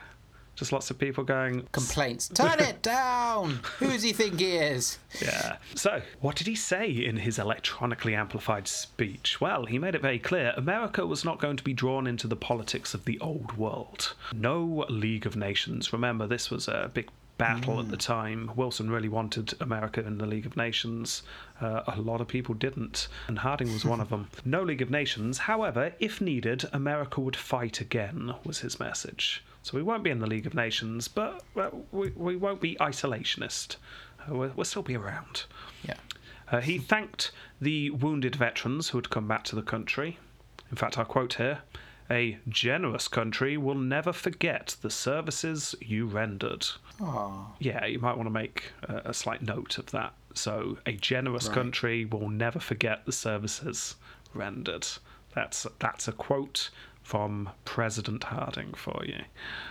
Just 0.60 0.74
lots 0.74 0.92
of 0.92 1.00
people 1.00 1.24
going, 1.24 1.66
Complaints. 1.72 2.28
Turn 2.28 2.60
it 2.60 2.82
down! 2.84 3.62
Who 3.78 3.88
does 3.88 4.04
he 4.04 4.12
think 4.12 4.42
he 4.42 4.58
is? 4.58 5.00
Yeah. 5.22 5.56
So, 5.74 6.02
what 6.20 6.36
did 6.36 6.48
he 6.48 6.56
say 6.56 6.90
in 6.92 7.16
his 7.16 7.40
electronically 7.40 8.14
amplified 8.14 8.68
speech? 8.68 9.40
Well, 9.40 9.64
he 9.64 9.80
made 9.80 9.96
it 9.96 10.02
very 10.02 10.20
clear 10.20 10.54
America 10.58 11.06
was 11.06 11.24
not 11.24 11.40
going 11.40 11.56
to 11.56 11.64
be 11.64 11.74
drawn 11.74 12.06
into 12.06 12.28
the 12.28 12.36
politics 12.36 12.94
of 12.94 13.06
the 13.06 13.18
old 13.22 13.56
world. 13.58 14.14
No 14.34 14.86
League 14.90 15.26
of 15.26 15.38
Nations. 15.38 15.94
Remember, 15.94 16.28
this 16.28 16.52
was 16.52 16.68
a 16.68 16.92
big 16.94 17.08
battle 17.38 17.80
at 17.80 17.88
the 17.90 17.96
time. 17.96 18.52
Wilson 18.58 18.92
really 18.92 19.08
wanted 19.08 19.54
America 19.62 20.06
in 20.06 20.18
the 20.18 20.26
League 20.26 20.46
of 20.46 20.58
Nations. 20.58 21.24
Uh, 21.62 21.84
a 21.88 22.02
lot 22.02 22.20
of 22.20 22.28
people 22.28 22.54
didn't, 22.54 23.08
and 23.30 23.40
Harding 23.40 23.72
was 23.72 23.86
one 23.86 24.02
of 24.02 24.10
them. 24.14 24.28
No 24.44 24.62
League 24.62 24.82
of 24.82 24.92
Nations. 24.92 25.38
However, 25.38 25.94
if 26.02 26.20
needed, 26.20 26.66
America 26.74 27.22
would 27.22 27.38
fight 27.38 27.80
again, 27.80 28.34
was 28.44 28.60
his 28.60 28.78
message. 28.78 29.42
So 29.62 29.76
we 29.78 29.84
won't 29.84 30.04
be 30.04 30.10
in 30.10 30.20
the 30.20 30.28
League 30.28 30.46
of 30.48 30.54
Nations, 30.54 31.08
but 31.08 31.44
we, 31.92 32.10
we 32.12 32.36
won't 32.36 32.62
be 32.62 32.76
isolationist. 32.80 33.76
Uh, 34.22 34.36
we'll, 34.36 34.52
we'll 34.56 34.66
still 34.66 34.82
be 34.82 34.96
around. 34.96 35.44
Yeah. 35.84 35.96
Uh, 36.52 36.62
he 36.62 36.78
thanked 36.78 37.32
the 37.62 37.90
wounded 37.92 38.36
veterans 38.36 38.90
who 38.90 38.98
had 38.98 39.10
come 39.10 39.28
back 39.28 39.44
to 39.46 39.56
the 39.56 39.62
country. 39.62 40.18
In 40.72 40.78
fact, 40.78 40.98
I 40.98 41.04
quote 41.04 41.36
here 41.36 41.60
A 42.10 42.38
generous 42.48 43.08
country 43.08 43.58
will 43.58 43.76
never 43.76 44.14
forget 44.14 44.76
the 44.82 44.90
services 44.90 45.76
you 45.82 46.06
rendered. 46.08 46.66
Oh, 47.02 47.54
Yeah, 47.60 47.86
you 47.86 48.00
might 48.00 48.16
want 48.18 48.28
to 48.28 48.32
make 48.34 48.72
a, 48.84 49.02
a 49.06 49.14
slight 49.14 49.42
note 49.42 49.78
of 49.78 49.88
that. 49.92 50.14
So, 50.34 50.78
a 50.86 50.94
generous 50.94 51.48
Right. 51.48 51.54
country 51.56 52.06
will 52.06 52.30
never 52.30 52.60
forget 52.60 53.06
the 53.06 53.12
services 53.12 53.96
rendered. 54.34 54.88
That's 55.36 55.68
that's 55.80 56.08
a 56.08 56.12
quote 56.12 56.70
from 57.10 57.50
President 57.66 58.24
Harding 58.26 58.72
for 58.76 59.04
you. 59.04 59.24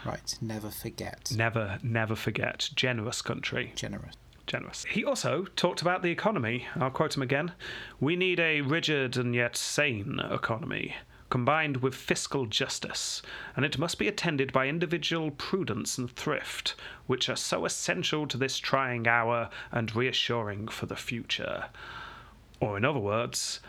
right. 0.04 0.36
Never 0.40 0.70
forget. 0.70 1.32
Never, 1.36 1.78
never 1.84 2.16
forget. 2.16 2.68
Generous 2.74 3.22
country 3.22 3.72
Generous. 3.76 4.16
generous. 4.48 4.84
He 4.90 5.04
also 5.04 5.44
talked 5.54 5.80
about 5.80 6.02
the 6.02 6.10
economy. 6.10 6.66
I'll 6.74 6.90
quote 6.90 7.16
him 7.16 7.22
again. 7.22 7.52
We 8.00 8.16
need 8.16 8.40
a 8.40 8.62
rigid 8.62 9.16
and 9.16 9.36
yet 9.36 9.56
sane 9.56 10.18
economy, 10.18 10.96
combined 11.30 11.76
with 11.76 11.94
fiscal 11.94 12.46
justice, 12.46 13.22
and 13.54 13.64
it 13.64 13.78
must 13.78 14.00
be 14.00 14.08
attended 14.08 14.52
by 14.52 14.66
individual 14.66 15.30
prudence 15.30 15.96
and 15.96 16.10
thrift, 16.10 16.74
which 17.06 17.28
are 17.28 17.36
so 17.36 17.64
essential 17.64 18.26
to 18.26 18.36
this 18.36 18.58
trying 18.58 19.06
hour 19.06 19.48
and 19.70 19.94
reassuring 19.94 20.66
for 20.66 20.86
the 20.86 20.96
future. 20.96 21.66
Or, 22.58 22.76
in 22.76 22.84
other 22.84 22.98
words, 22.98 23.60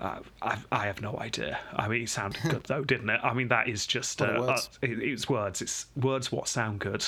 uh, 0.00 0.20
I, 0.40 0.58
I 0.72 0.86
have 0.86 1.02
no 1.02 1.18
idea. 1.18 1.58
I 1.74 1.88
mean, 1.88 2.02
it 2.02 2.08
sounded 2.08 2.40
good 2.48 2.64
though, 2.64 2.84
didn't 2.84 3.10
it? 3.10 3.20
I 3.22 3.34
mean, 3.34 3.48
that 3.48 3.68
is 3.68 3.86
just 3.86 4.22
uh, 4.22 4.36
words. 4.38 4.70
Uh, 4.82 4.86
it, 4.86 4.98
it's 4.98 5.28
words. 5.28 5.60
It's 5.60 5.86
words 5.96 6.32
what 6.32 6.48
sound 6.48 6.80
good. 6.80 7.04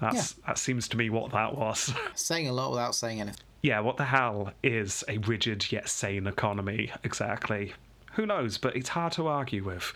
That's 0.00 0.32
that 0.46 0.58
seems 0.58 0.88
to 0.88 0.96
me 0.96 1.10
what 1.10 1.30
that 1.32 1.56
was. 1.56 1.92
Saying 2.14 2.48
a 2.48 2.52
lot 2.52 2.70
without 2.70 2.94
saying 2.94 3.20
anything. 3.20 3.40
Yeah, 3.62 3.78
what 3.80 3.96
the 3.96 4.04
hell 4.04 4.52
is 4.64 5.04
a 5.06 5.18
rigid 5.18 5.70
yet 5.70 5.88
sane 5.88 6.26
economy 6.26 6.90
exactly? 7.04 7.74
Who 8.14 8.26
knows? 8.26 8.58
But 8.58 8.74
it's 8.74 8.88
hard 8.88 9.12
to 9.12 9.28
argue 9.28 9.62
with. 9.64 9.94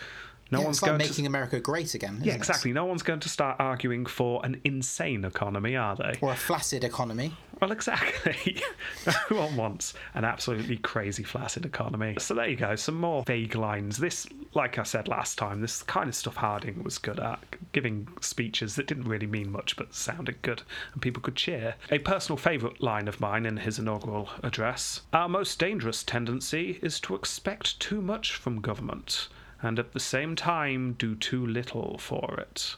No 0.50 0.58
yeah, 0.58 0.64
one's 0.64 0.76
it's 0.76 0.82
like 0.82 0.90
going 0.90 0.98
making 0.98 1.24
to. 1.24 1.26
America 1.26 1.60
great 1.60 1.94
again. 1.94 2.14
Yeah, 2.16 2.28
isn't 2.28 2.30
it? 2.30 2.36
exactly. 2.36 2.72
No 2.72 2.84
one's 2.84 3.02
going 3.02 3.20
to 3.20 3.28
start 3.28 3.56
arguing 3.58 4.06
for 4.06 4.44
an 4.44 4.60
insane 4.64 5.24
economy, 5.24 5.76
are 5.76 5.96
they? 5.96 6.18
Or 6.20 6.32
a 6.32 6.36
flaccid 6.36 6.84
economy. 6.84 7.32
Well, 7.60 7.72
exactly. 7.72 8.62
no 9.30 9.36
one 9.36 9.56
wants 9.56 9.94
an 10.14 10.24
absolutely 10.24 10.76
crazy 10.76 11.22
flaccid 11.22 11.64
economy. 11.64 12.16
So 12.18 12.34
there 12.34 12.48
you 12.48 12.56
go. 12.56 12.76
Some 12.76 13.00
more 13.00 13.22
vague 13.24 13.56
lines. 13.56 13.96
This, 13.96 14.26
like 14.54 14.78
I 14.78 14.82
said 14.82 15.08
last 15.08 15.38
time, 15.38 15.62
this 15.62 15.82
kind 15.82 16.08
of 16.08 16.14
stuff 16.14 16.36
Harding 16.36 16.84
was 16.84 16.98
good 16.98 17.18
at, 17.18 17.40
giving 17.72 18.08
speeches 18.20 18.76
that 18.76 18.86
didn't 18.86 19.08
really 19.08 19.26
mean 19.26 19.50
much 19.50 19.76
but 19.76 19.94
sounded 19.94 20.42
good 20.42 20.62
and 20.92 21.00
people 21.00 21.22
could 21.22 21.36
cheer. 21.36 21.74
A 21.90 21.98
personal 21.98 22.36
favourite 22.36 22.82
line 22.82 23.08
of 23.08 23.20
mine 23.20 23.46
in 23.46 23.56
his 23.56 23.78
inaugural 23.78 24.28
address 24.42 25.00
Our 25.12 25.28
most 25.28 25.58
dangerous 25.58 26.02
tendency 26.02 26.78
is 26.82 27.00
to 27.00 27.14
expect 27.14 27.80
too 27.80 28.02
much 28.02 28.34
from 28.34 28.60
government 28.60 29.28
and 29.62 29.78
at 29.78 29.92
the 29.92 30.00
same 30.00 30.36
time 30.36 30.94
do 30.98 31.14
too 31.14 31.46
little 31.46 31.98
for 31.98 32.34
it. 32.38 32.76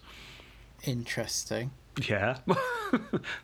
Interesting. 0.84 1.70
Yeah, 2.06 2.38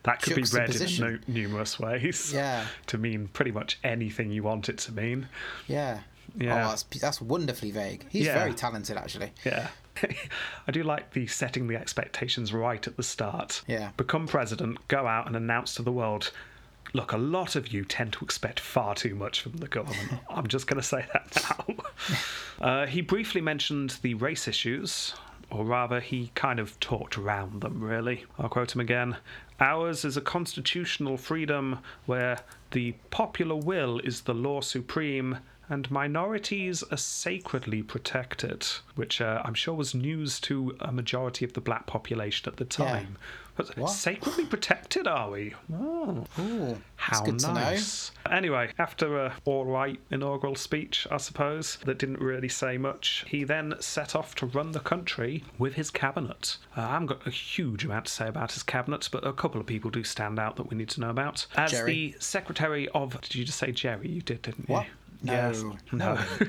that 0.03 0.21
could 0.21 0.35
be 0.35 0.43
read 0.53 0.73
in 0.75 0.97
nu- 0.97 1.19
numerous 1.27 1.77
ways. 1.77 2.31
Yeah. 2.33 2.65
to 2.87 2.97
mean 2.97 3.27
pretty 3.33 3.51
much 3.51 3.77
anything 3.83 4.31
you 4.31 4.43
want 4.43 4.69
it 4.69 4.77
to 4.79 4.93
mean. 4.93 5.27
Yeah. 5.67 5.99
Yeah. 6.37 6.65
Oh, 6.65 6.69
that's, 6.69 6.83
that's 6.83 7.21
wonderfully 7.21 7.71
vague. 7.71 8.05
He's 8.09 8.25
Yeah. 8.27 8.39
very 8.39 8.53
talented, 8.53 8.95
actually. 8.97 9.31
Yeah. 9.43 9.67
I 10.67 10.71
do 10.71 10.83
like 10.83 11.11
the 11.11 11.27
setting 11.27 11.67
the 11.67 11.75
expectations 11.75 12.53
right 12.53 12.85
at 12.87 12.95
the 12.97 13.03
start. 13.03 13.61
Yeah. 13.67 13.91
Become 13.97 14.27
president, 14.27 14.85
go 14.87 15.05
out 15.05 15.27
and 15.27 15.35
announce 15.35 15.75
to 15.75 15.81
the 15.81 15.91
world. 15.91 16.31
Look, 16.93 17.11
a 17.11 17.17
lot 17.17 17.55
of 17.55 17.69
you 17.69 17.83
tend 17.83 18.13
to 18.13 18.25
expect 18.25 18.59
far 18.59 18.95
too 18.95 19.15
much 19.15 19.41
from 19.41 19.53
the 19.53 19.67
government. 19.67 20.19
I'm 20.29 20.47
just 20.47 20.67
going 20.67 20.79
to 20.79 20.87
say 20.87 21.05
that 21.13 21.43
now. 21.49 21.75
Uh, 22.57 22.85
he 22.85 23.01
briefly 23.01 23.41
mentioned 23.41 23.97
the 24.01 24.13
race 24.13 24.47
issues, 24.47 25.13
or 25.49 25.65
rather, 25.65 25.99
he 25.99 26.31
kind 26.35 26.57
of 26.57 26.79
talked 26.79 27.17
around 27.17 27.59
them, 27.59 27.83
really. 27.83 28.23
I'll 28.39 28.47
quote 28.47 28.73
him 28.73 28.79
again. 28.79 29.17
Ours 29.59 30.05
is 30.05 30.15
a 30.15 30.21
constitutional 30.21 31.17
freedom 31.17 31.79
where 32.05 32.39
the 32.71 32.93
popular 33.09 33.57
will 33.57 33.99
is 33.99 34.21
the 34.21 34.33
law 34.33 34.61
supreme 34.61 35.39
and 35.69 35.89
minorities 35.89 36.83
are 36.83 36.97
sacredly 36.97 37.81
protected, 37.81 38.65
which 38.95 39.19
uh, 39.19 39.41
I'm 39.43 39.53
sure 39.53 39.73
was 39.73 39.95
news 39.95 40.39
to 40.41 40.75
a 40.79 40.91
majority 40.91 41.43
of 41.43 41.53
the 41.53 41.61
black 41.61 41.87
population 41.87 42.47
at 42.47 42.57
the 42.57 42.65
time. 42.65 43.17
But 43.17 43.21
What? 43.75 43.87
sacredly 43.89 44.45
protected, 44.45 45.07
are 45.07 45.31
we? 45.31 45.53
Oh. 45.73 46.25
Ooh, 46.39 46.77
How 46.97 47.19
that's 47.19 47.21
good 47.21 47.39
to 47.39 47.47
know. 47.47 47.53
nice. 47.53 48.11
Anyway, 48.29 48.71
after 48.77 49.17
a 49.17 49.33
all 49.45 49.65
right 49.65 49.99
inaugural 50.11 50.55
speech, 50.55 51.07
I 51.09 51.17
suppose, 51.17 51.77
that 51.85 51.97
didn't 51.97 52.19
really 52.19 52.49
say 52.49 52.77
much, 52.77 53.23
he 53.27 53.43
then 53.43 53.75
set 53.79 54.15
off 54.15 54.35
to 54.35 54.45
run 54.45 54.71
the 54.73 54.79
country 54.81 55.43
with 55.57 55.75
his 55.75 55.89
cabinet. 55.89 56.57
Uh, 56.75 56.81
I 56.81 56.87
haven't 56.91 57.07
got 57.07 57.25
a 57.25 57.29
huge 57.31 57.85
amount 57.85 58.05
to 58.05 58.11
say 58.11 58.27
about 58.27 58.51
his 58.51 58.63
cabinet, 58.63 59.07
but 59.11 59.25
a 59.25 59.31
couple 59.33 59.61
of 59.61 59.67
people 59.67 59.89
do 59.89 60.03
stand 60.03 60.37
out 60.39 60.55
that 60.57 60.69
we 60.69 60.75
need 60.75 60.89
to 60.89 60.99
know 61.01 61.09
about. 61.09 61.45
As 61.55 61.71
Jerry. 61.71 61.91
the 62.11 62.15
Secretary 62.19 62.87
of. 62.89 63.19
Did 63.21 63.35
you 63.35 63.45
just 63.45 63.57
say 63.59 63.71
Jerry? 63.71 64.09
You 64.09 64.21
did, 64.21 64.41
didn't 64.41 64.67
you? 64.67 64.73
What? 64.75 64.85
No, 65.23 65.33
Yes. 65.33 65.63
no, 65.63 65.75
No. 65.93 66.19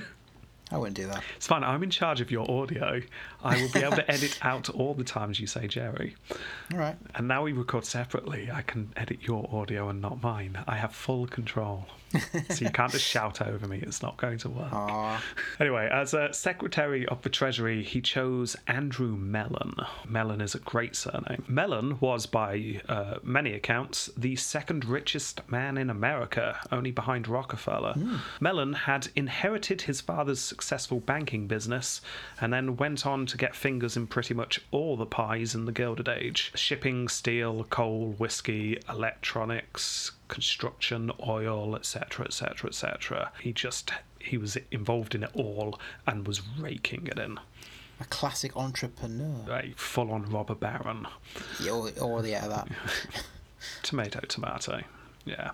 I 0.71 0.79
wouldn't. 0.79 0.97
Do 0.97 1.07
that. 1.07 1.23
it's 1.37 1.47
fine. 1.47 1.63
I'm 1.63 1.83
in 1.83 1.91
charge 1.91 2.21
of 2.21 2.31
your 2.31 2.51
audio. 2.51 3.01
I 3.45 3.61
will 3.61 3.71
be 3.71 3.81
able 3.81 3.97
to 3.97 4.11
edit 4.11 4.39
out 4.43 4.69
all 4.71 4.95
the 4.95 5.05
times 5.05 5.39
you 5.39 5.47
say 5.47 5.69
Jerry. 5.69 6.17
All 6.73 6.79
right. 6.79 6.97
And 7.15 7.29
now 7.29 7.43
we 7.45 7.53
record 7.53 7.85
separately. 7.85 8.51
I 8.53 8.63
can 8.63 8.93
edit 8.97 9.19
your 9.23 9.49
audio 9.53 9.89
and 9.89 10.01
not 10.01 10.23
mine. 10.23 10.59
I 10.67 10.77
have 10.77 10.93
full 10.95 11.27
control. 11.27 11.87
So 12.51 12.65
you 12.65 12.71
can't 12.71 12.93
just 12.93 13.05
shout 13.05 13.43
over 13.43 13.67
me. 13.67 13.79
It's 13.83 14.03
not 14.03 14.17
going 14.17 14.39
to 14.39 14.51
work. 14.51 14.73
Aw. 14.73 15.23
Anyway, 15.61 15.89
as 15.93 16.15
a 16.15 16.33
Secretary 16.33 17.07
of 17.07 17.23
the 17.23 17.29
Treasury, 17.29 17.83
he 17.83 18.01
chose 18.01 18.57
Andrew 18.67 19.17
Mellon. 19.17 19.75
Mellon 20.09 20.41
is 20.41 20.55
a 20.55 20.59
great 20.61 20.97
surname. 20.97 21.45
Mellon 21.49 21.99
was, 22.01 22.27
by 22.27 22.81
uh, 22.89 23.17
many 23.23 23.53
accounts, 23.53 24.11
the 24.17 24.37
second 24.37 24.85
richest 24.85 25.49
man 25.51 25.77
in 25.77 25.91
America, 25.91 26.59
only 26.73 26.91
behind 26.91 27.29
Rockefeller. 27.29 27.95
Mellon 28.41 28.73
had 28.73 29.09
inherited 29.17 29.83
his 29.83 30.01
father's 30.01 30.41
successful 30.41 31.01
banking 31.01 31.47
business 31.47 32.01
and 32.41 32.53
then 32.53 32.77
went 32.77 33.07
on 33.07 33.27
to 33.27 33.37
get 33.37 33.55
fingers 33.55 33.97
in 33.97 34.07
pretty 34.07 34.35
much 34.35 34.61
all 34.71 34.97
the 34.97 35.07
pies 35.07 35.55
in 35.55 35.65
the 35.65 35.73
Gilded 35.73 36.09
Age 36.09 36.53
shipping, 36.55 37.09
steel, 37.09 37.65
coal, 37.65 38.15
whiskey, 38.19 38.79
electronics, 38.89 40.13
construction, 40.29 41.11
oil, 41.27 41.77
etc., 41.77 42.27
etc., 42.27 42.69
etc. 42.69 43.33
He 43.41 43.53
just 43.53 43.93
he 44.19 44.37
was 44.37 44.57
involved 44.71 45.15
in 45.15 45.23
it 45.23 45.31
all 45.35 45.79
and 46.07 46.27
was 46.27 46.43
raking 46.59 47.07
it 47.07 47.19
in. 47.19 47.39
A 48.01 48.05
classic 48.05 48.57
entrepreneur. 48.57 49.51
A 49.51 49.73
full-on 49.77 50.29
robber 50.29 50.55
baron. 50.55 51.07
Yeah, 51.63 51.73
or, 51.73 51.91
or 52.01 52.27
yeah, 52.27 52.47
that. 52.47 52.69
Tomato, 53.83 54.21
tomato. 54.21 54.83
Yeah. 55.25 55.53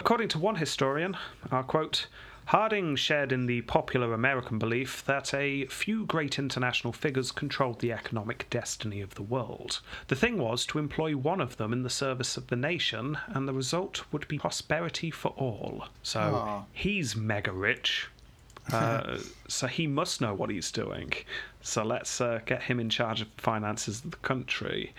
According 0.00 0.28
to 0.28 0.38
one 0.38 0.56
historian, 0.56 1.16
I'll 1.50 1.62
quote. 1.62 2.06
Harding 2.52 2.96
shared 2.96 3.32
in 3.32 3.46
the 3.46 3.62
popular 3.62 4.12
American 4.12 4.58
belief 4.58 5.02
that 5.06 5.32
a 5.32 5.64
few 5.68 6.04
great 6.04 6.38
international 6.38 6.92
figures 6.92 7.32
controlled 7.32 7.80
the 7.80 7.92
economic 7.92 8.46
destiny 8.50 9.00
of 9.00 9.14
the 9.14 9.22
world. 9.22 9.80
The 10.08 10.16
thing 10.16 10.36
was 10.36 10.66
to 10.66 10.78
employ 10.78 11.16
one 11.16 11.40
of 11.40 11.56
them 11.56 11.72
in 11.72 11.82
the 11.82 11.88
service 11.88 12.36
of 12.36 12.48
the 12.48 12.56
nation, 12.56 13.16
and 13.28 13.48
the 13.48 13.54
result 13.54 14.04
would 14.12 14.28
be 14.28 14.38
prosperity 14.38 15.10
for 15.10 15.28
all. 15.28 15.86
So 16.02 16.20
Aw. 16.20 16.64
he's 16.74 17.16
mega 17.16 17.52
rich. 17.52 18.08
Uh, 18.72 19.18
so 19.48 19.66
he 19.66 19.88
must 19.88 20.20
know 20.20 20.34
what 20.34 20.48
he's 20.48 20.70
doing. 20.70 21.12
So 21.62 21.82
let's 21.82 22.20
uh, 22.20 22.38
get 22.46 22.62
him 22.62 22.78
in 22.78 22.90
charge 22.90 23.20
of 23.20 23.34
the 23.34 23.42
finances 23.42 24.04
of 24.04 24.12
the 24.12 24.16
country. 24.18 24.94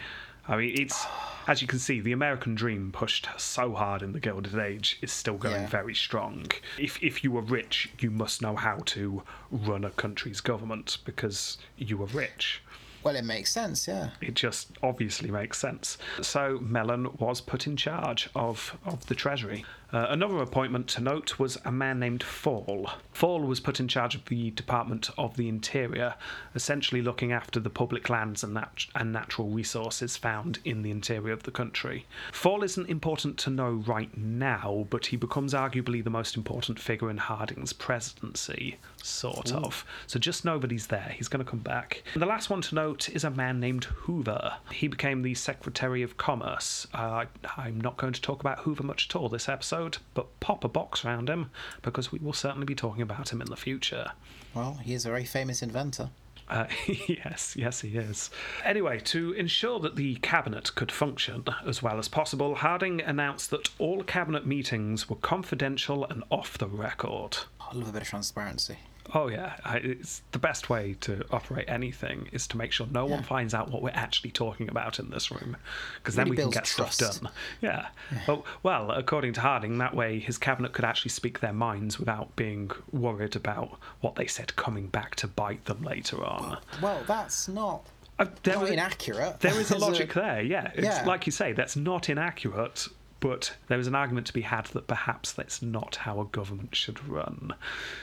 I 0.47 0.57
mean, 0.57 0.75
it's 0.77 1.05
as 1.47 1.61
you 1.61 1.67
can 1.67 1.79
see, 1.79 1.99
the 1.99 2.11
American 2.13 2.55
dream 2.55 2.91
pushed 2.91 3.27
so 3.37 3.73
hard 3.73 4.01
in 4.01 4.13
the 4.13 4.19
Gilded 4.19 4.57
Age 4.57 4.97
is 5.01 5.11
still 5.11 5.35
going 5.37 5.61
Yeah. 5.63 5.67
very 5.67 5.93
strong. 5.95 6.47
If 6.77 7.01
if 7.03 7.23
you 7.23 7.31
were 7.31 7.41
rich, 7.41 7.89
you 7.99 8.09
must 8.11 8.41
know 8.41 8.55
how 8.55 8.77
to 8.87 9.23
run 9.51 9.83
a 9.83 9.89
country's 9.91 10.41
government 10.41 10.97
because 11.05 11.57
you 11.77 11.97
were 11.97 12.07
rich. 12.07 12.61
Well, 13.03 13.17
it 13.17 13.25
makes 13.25 13.51
sense, 13.51 13.85
yeah. 13.85 14.11
It 14.21 14.33
just 14.33 14.69
obviously 14.81 15.29
makes 15.29 15.57
sense. 15.59 15.97
So 16.21 16.59
Mellon 16.61 17.09
was 17.17 17.41
put 17.41 17.67
in 17.67 17.75
charge 17.75 18.29
of, 18.33 18.77
of 18.85 19.05
the 19.07 19.15
Treasury. 19.15 19.65
Uh, 19.93 20.07
another 20.09 20.39
appointment 20.39 20.87
to 20.87 21.01
note 21.01 21.37
was 21.37 21.57
a 21.65 21.71
man 21.71 21.99
named 21.99 22.23
Fall. 22.23 22.89
Fall 23.11 23.41
was 23.41 23.59
put 23.59 23.79
in 23.79 23.87
charge 23.87 24.15
of 24.15 24.25
the 24.25 24.49
Department 24.51 25.11
of 25.19 25.37
the 25.37 25.47
Interior, 25.47 26.15
essentially 26.55 27.01
looking 27.01 27.31
after 27.31 27.59
the 27.59 27.69
public 27.69 28.09
lands 28.09 28.43
and, 28.43 28.55
nat- 28.55 28.87
and 28.95 29.13
natural 29.13 29.49
resources 29.49 30.17
found 30.17 30.57
in 30.65 30.81
the 30.81 30.89
interior 30.89 31.31
of 31.31 31.43
the 31.43 31.51
country. 31.51 32.07
Fall 32.31 32.63
isn't 32.63 32.89
important 32.89 33.37
to 33.37 33.51
know 33.51 33.83
right 33.85 34.17
now, 34.17 34.87
but 34.89 35.05
he 35.05 35.15
becomes 35.15 35.53
arguably 35.53 36.03
the 36.03 36.09
most 36.09 36.35
important 36.35 36.79
figure 36.79 37.11
in 37.11 37.17
Harding's 37.17 37.71
presidency, 37.71 38.77
sort 39.03 39.51
of. 39.53 39.85
So 40.07 40.17
just 40.17 40.43
know 40.43 40.57
that 40.57 40.71
he's 40.71 40.87
there. 40.87 41.13
He's 41.15 41.27
going 41.27 41.45
to 41.45 41.49
come 41.49 41.59
back. 41.59 42.01
And 42.13 42.21
the 42.21 42.27
last 42.27 42.49
one 42.49 42.61
to 42.61 42.75
note 42.75 43.09
is 43.09 43.23
a 43.23 43.29
man 43.29 43.59
named 43.59 43.83
Hoover. 43.83 44.55
He 44.71 44.87
became 44.87 45.21
the 45.21 45.35
Secretary 45.35 46.01
of 46.01 46.17
Commerce. 46.17 46.87
Uh, 46.93 47.25
I'm 47.57 47.79
not 47.79 47.97
going 47.97 48.13
to 48.13 48.21
talk 48.21 48.39
about 48.39 48.59
Hoover 48.59 48.83
much 48.83 49.07
at 49.09 49.15
all 49.15 49.29
this 49.29 49.47
episode, 49.47 49.82
but 50.13 50.39
pop 50.39 50.63
a 50.63 50.67
box 50.67 51.03
around 51.05 51.29
him 51.29 51.51
because 51.81 52.11
we 52.11 52.19
will 52.19 52.33
certainly 52.33 52.65
be 52.65 52.75
talking 52.75 53.01
about 53.01 53.31
him 53.31 53.41
in 53.41 53.47
the 53.47 53.55
future. 53.55 54.11
Well, 54.53 54.79
he 54.83 54.93
is 54.93 55.05
a 55.05 55.09
very 55.09 55.25
famous 55.25 55.61
inventor. 55.61 56.09
Uh, 56.49 56.67
yes, 57.07 57.55
yes, 57.57 57.81
he 57.81 57.97
is. 57.97 58.29
Anyway, 58.63 58.99
to 58.99 59.31
ensure 59.33 59.79
that 59.79 59.95
the 59.95 60.15
cabinet 60.15 60.75
could 60.75 60.91
function 60.91 61.45
as 61.65 61.81
well 61.81 61.97
as 61.97 62.07
possible, 62.07 62.55
Harding 62.55 63.01
announced 63.01 63.49
that 63.51 63.69
all 63.79 64.03
cabinet 64.03 64.45
meetings 64.45 65.09
were 65.09 65.15
confidential 65.15 66.05
and 66.05 66.23
off 66.29 66.57
the 66.57 66.67
record. 66.67 67.37
I 67.59 67.75
love 67.75 67.89
a 67.89 67.91
bit 67.93 68.01
of 68.03 68.07
transparency. 68.09 68.77
Oh 69.13 69.27
yeah, 69.27 69.55
I, 69.65 69.77
it's 69.77 70.21
the 70.31 70.39
best 70.39 70.69
way 70.69 70.95
to 71.01 71.25
operate 71.31 71.65
anything 71.67 72.29
is 72.31 72.47
to 72.47 72.57
make 72.57 72.71
sure 72.71 72.87
no 72.89 73.05
one 73.05 73.21
finds 73.21 73.53
out 73.53 73.69
what 73.69 73.81
we're 73.81 73.89
actually 73.93 74.31
talking 74.31 74.69
about 74.69 74.97
in 74.97 75.09
this 75.09 75.29
room, 75.29 75.57
because 75.97 76.15
then 76.15 76.29
we 76.29 76.37
can 76.37 76.49
get 76.49 76.65
stuff 76.65 76.97
done. 76.97 77.29
Yeah. 77.61 77.87
Well, 78.27 78.45
well, 78.63 78.91
according 78.91 79.33
to 79.33 79.41
Harding, 79.41 79.77
that 79.79 79.93
way 79.93 80.19
his 80.19 80.37
cabinet 80.37 80.71
could 80.73 80.85
actually 80.85 81.09
speak 81.11 81.41
their 81.41 81.53
minds 81.53 81.99
without 81.99 82.35
being 82.35 82.71
worried 82.91 83.35
about 83.35 83.77
what 84.01 84.15
they 84.15 84.25
said 84.25 84.55
coming 84.55 84.87
back 84.87 85.15
to 85.17 85.27
bite 85.27 85.65
them 85.65 85.81
later 85.83 86.23
on. 86.23 86.57
Well, 86.81 87.03
that's 87.05 87.47
not, 87.49 87.85
Uh, 88.19 88.25
there 88.43 88.55
not 88.55 88.69
inaccurate. 88.69 89.39
There 89.41 89.59
is 89.59 89.69
a 89.71 89.77
logic 89.77 90.13
there, 90.13 90.41
yeah. 90.41 90.71
It's 90.75 90.85
Yeah. 90.85 91.03
like 91.05 91.25
you 91.25 91.31
say, 91.31 91.51
that's 91.51 91.75
not 91.75 92.09
inaccurate, 92.09 92.87
but 93.23 93.55
there 93.69 93.79
is 93.79 93.87
an 93.87 93.95
argument 93.95 94.27
to 94.27 94.33
be 94.33 94.41
had 94.41 94.65
that 94.65 94.85
perhaps 94.85 95.31
that's 95.31 95.61
not 95.61 95.95
how 95.95 96.19
a 96.19 96.25
government 96.25 96.75
should 96.75 97.07
run. 97.07 97.53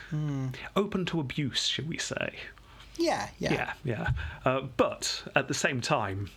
Hmm. 0.09 0.47
Open 0.75 1.05
to 1.05 1.21
abuse, 1.21 1.67
shall 1.67 1.85
we 1.85 1.99
say? 1.99 2.37
Yeah, 2.97 3.29
yeah. 3.39 3.53
Yeah, 3.53 3.73
yeah. 3.85 4.11
Uh, 4.47 4.63
but 4.79 5.25
at 5.37 5.47
the 5.47 5.53
same 5.53 5.83
time, 5.83 6.31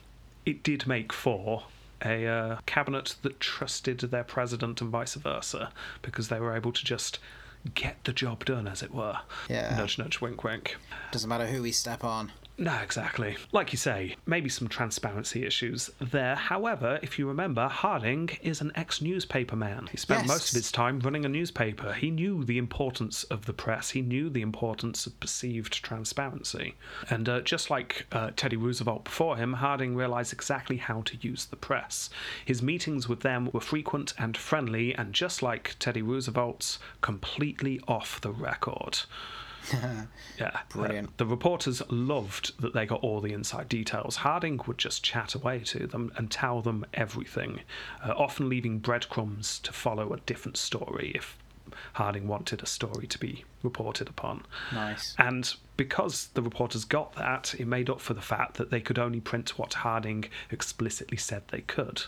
it 0.45 0.63
did 0.63 0.85
make 0.85 1.13
for 1.13 1.63
a 2.03 2.27
uh, 2.27 2.57
cabinet 2.65 3.15
that 3.21 3.39
trusted 3.39 3.99
their 3.99 4.25
president 4.25 4.81
and 4.81 4.89
vice 4.89 5.13
versa, 5.13 5.71
because 6.01 6.27
they 6.27 6.41
were 6.41 6.53
able 6.53 6.73
to 6.73 6.83
just 6.83 7.19
get 7.75 8.03
the 8.03 8.11
job 8.11 8.43
done, 8.43 8.67
as 8.67 8.83
it 8.83 8.93
were. 8.93 9.19
Yeah. 9.47 9.77
Nudge, 9.77 9.97
nudge, 9.97 10.19
wink, 10.19 10.43
wink. 10.43 10.75
Doesn't 11.13 11.29
matter 11.29 11.47
who 11.47 11.61
we 11.61 11.71
step 11.71 12.03
on. 12.03 12.33
No, 12.55 12.77
exactly. 12.83 13.35
Like 13.51 13.73
you 13.73 13.77
say, 13.77 14.15
maybe 14.27 14.47
some 14.47 14.67
transparency 14.67 15.43
issues 15.43 15.89
there. 15.99 16.35
However, 16.35 16.99
if 17.01 17.17
you 17.17 17.27
remember, 17.27 17.67
Harding 17.67 18.29
is 18.43 18.61
an 18.61 18.71
ex 18.75 19.01
newspaper 19.01 19.55
man. 19.55 19.87
He 19.91 19.97
spent 19.97 20.21
Yes. 20.21 20.27
most 20.27 20.49
of 20.49 20.55
his 20.55 20.71
time 20.71 20.99
running 20.99 21.25
a 21.25 21.29
newspaper. 21.29 21.93
He 21.93 22.11
knew 22.11 22.43
the 22.43 22.59
importance 22.59 23.23
of 23.25 23.45
the 23.47 23.53
press, 23.53 23.89
he 23.89 24.01
knew 24.01 24.29
the 24.29 24.43
importance 24.43 25.07
of 25.07 25.19
perceived 25.19 25.73
transparency. 25.83 26.75
And 27.09 27.27
uh, 27.27 27.41
just 27.41 27.71
like 27.71 28.05
uh, 28.11 28.29
Teddy 28.35 28.55
Roosevelt 28.57 29.05
before 29.05 29.35
him, 29.35 29.53
Harding 29.53 29.95
realized 29.95 30.31
exactly 30.31 30.77
how 30.77 31.01
to 31.01 31.17
use 31.21 31.45
the 31.45 31.55
press. 31.55 32.11
His 32.45 32.61
meetings 32.61 33.09
with 33.09 33.21
them 33.21 33.49
were 33.51 33.61
frequent 33.61 34.13
and 34.19 34.37
friendly, 34.37 34.93
and 34.93 35.11
just 35.13 35.41
like 35.41 35.75
Teddy 35.79 36.03
Roosevelt's, 36.03 36.77
completely 37.01 37.79
off 37.87 38.21
the 38.21 38.31
record. 38.31 38.99
Yeah. 40.39 40.59
Brilliant. 40.69 41.09
Uh, 41.09 41.11
the 41.17 41.25
reporters 41.27 41.81
loved 41.89 42.59
that 42.59 42.73
they 42.73 42.85
got 42.87 43.01
all 43.01 43.21
the 43.21 43.33
inside 43.33 43.69
details. 43.69 44.17
Harding 44.17 44.59
would 44.65 44.79
just 44.79 45.03
chat 45.03 45.35
away 45.35 45.59
to 45.59 45.85
them 45.85 46.11
and 46.17 46.31
tell 46.31 46.61
them 46.61 46.85
everything, 46.93 47.61
uh, 48.03 48.13
often 48.17 48.49
leaving 48.49 48.79
breadcrumbs 48.79 49.59
to 49.59 49.71
follow 49.71 50.11
a 50.11 50.19
different 50.21 50.57
story 50.57 51.11
if 51.13 51.37
Harding 51.93 52.27
wanted 52.27 52.61
a 52.61 52.65
story 52.65 53.07
to 53.07 53.19
be 53.19 53.45
reported 53.61 54.09
upon. 54.09 54.43
Nice. 54.71 55.15
And 55.17 55.53
because 55.77 56.27
the 56.33 56.41
reporters 56.41 56.85
got 56.85 57.13
that, 57.15 57.55
it 57.57 57.67
made 57.67 57.89
up 57.89 58.01
for 58.01 58.13
the 58.13 58.21
fact 58.21 58.55
that 58.55 58.69
they 58.69 58.81
could 58.81 58.99
only 58.99 59.19
print 59.19 59.57
what 59.57 59.75
Harding 59.75 60.25
explicitly 60.51 61.17
said 61.17 61.43
they 61.47 61.61
could. 61.61 62.03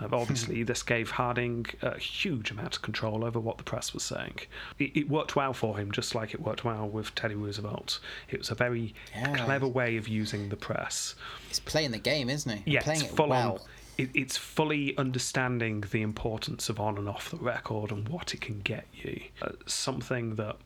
Uh, 0.00 0.08
obviously, 0.12 0.62
this 0.64 0.82
gave 0.82 1.10
Harding 1.12 1.66
a 1.80 1.96
huge 1.98 2.50
amount 2.50 2.76
of 2.76 2.82
control 2.82 3.24
over 3.24 3.38
what 3.38 3.58
the 3.58 3.64
press 3.64 3.94
was 3.94 4.02
saying. 4.02 4.38
It, 4.78 4.96
it 4.96 5.08
worked 5.08 5.36
well 5.36 5.52
for 5.52 5.78
him, 5.78 5.92
just 5.92 6.14
like 6.14 6.34
it 6.34 6.40
worked 6.40 6.64
well 6.64 6.88
with 6.88 7.14
Teddy 7.14 7.36
Roosevelt. 7.36 8.00
It 8.28 8.38
was 8.38 8.50
a 8.50 8.54
very 8.56 8.92
Yeah. 9.14 9.36
clever 9.44 9.68
way 9.68 9.96
of 9.96 10.08
using 10.08 10.48
the 10.48 10.56
press. 10.56 11.14
He's 11.48 11.60
playing 11.60 11.92
the 11.92 11.98
game, 11.98 12.28
isn't 12.28 12.58
he? 12.64 12.72
Yeah, 12.72 12.82
playing 12.82 13.02
it's 13.02 13.12
it 13.12 13.18
well. 13.18 13.52
on. 13.54 13.60
It, 13.96 14.10
it's 14.14 14.36
fully 14.36 14.98
understanding 14.98 15.84
the 15.92 16.02
importance 16.02 16.68
of 16.68 16.80
on 16.80 16.98
and 16.98 17.08
off 17.08 17.30
the 17.30 17.36
record 17.36 17.92
and 17.92 18.08
what 18.08 18.34
it 18.34 18.40
can 18.40 18.60
get 18.62 18.86
you. 18.92 19.20
Uh, 19.40 19.50
something 19.66 20.34
that 20.34 20.56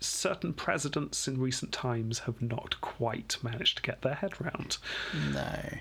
certain 0.00 0.52
presidents 0.52 1.28
in 1.28 1.40
recent 1.40 1.70
times 1.70 2.18
have 2.20 2.42
not 2.42 2.80
quite 2.80 3.36
managed 3.42 3.76
to 3.76 3.82
get 3.82 4.02
their 4.02 4.14
head 4.14 4.40
round. 4.40 4.78
No. 5.32 5.78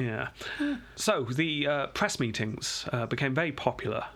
Yeah. 0.00 0.28
So 0.96 1.24
the 1.24 1.66
uh, 1.66 1.86
press 1.88 2.18
meetings 2.18 2.86
uh, 2.92 3.06
became 3.06 3.34
very 3.34 3.52
popular, 3.52 4.06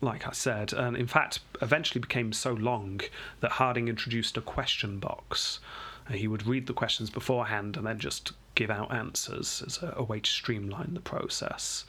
like 0.00 0.26
I 0.26 0.32
said, 0.32 0.72
and 0.72 0.96
in 0.96 1.06
fact, 1.06 1.40
eventually 1.60 2.00
became 2.00 2.32
so 2.32 2.52
long 2.52 3.00
that 3.40 3.52
Harding 3.52 3.88
introduced 3.88 4.36
a 4.36 4.40
question 4.40 4.98
box. 4.98 5.60
Uh, 6.08 6.14
he 6.14 6.28
would 6.28 6.46
read 6.46 6.66
the 6.66 6.72
questions 6.72 7.10
beforehand 7.10 7.76
and 7.76 7.86
then 7.86 7.98
just 7.98 8.32
give 8.54 8.70
out 8.70 8.92
answers 8.92 9.62
as 9.66 9.82
a, 9.82 9.94
a 9.96 10.02
way 10.02 10.20
to 10.20 10.30
streamline 10.30 10.94
the 10.94 11.00
process. 11.00 11.84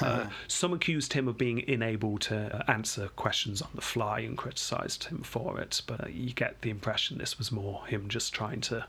Uh, 0.00 0.26
some 0.48 0.72
accused 0.72 1.12
him 1.12 1.28
of 1.28 1.36
being 1.36 1.68
unable 1.68 2.16
to 2.16 2.56
uh, 2.56 2.62
answer 2.70 3.08
questions 3.08 3.60
on 3.60 3.70
the 3.74 3.80
fly 3.80 4.20
and 4.20 4.38
criticised 4.38 5.04
him 5.04 5.22
for 5.22 5.60
it, 5.60 5.82
but 5.86 6.12
you 6.12 6.32
get 6.32 6.62
the 6.62 6.70
impression 6.70 7.18
this 7.18 7.36
was 7.38 7.52
more 7.52 7.84
him 7.86 8.08
just 8.08 8.32
trying 8.32 8.60
to 8.60 8.84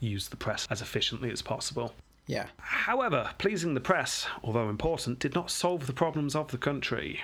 use 0.00 0.28
the 0.28 0.36
press 0.36 0.66
as 0.70 0.82
efficiently 0.82 1.30
as 1.30 1.42
possible. 1.42 1.94
Yeah. 2.26 2.46
However, 2.58 3.30
pleasing 3.38 3.74
the 3.74 3.80
press, 3.80 4.26
although 4.42 4.68
important, 4.68 5.18
did 5.18 5.34
not 5.34 5.50
solve 5.50 5.86
the 5.86 5.92
problems 5.92 6.34
of 6.34 6.48
the 6.50 6.58
country. 6.58 7.22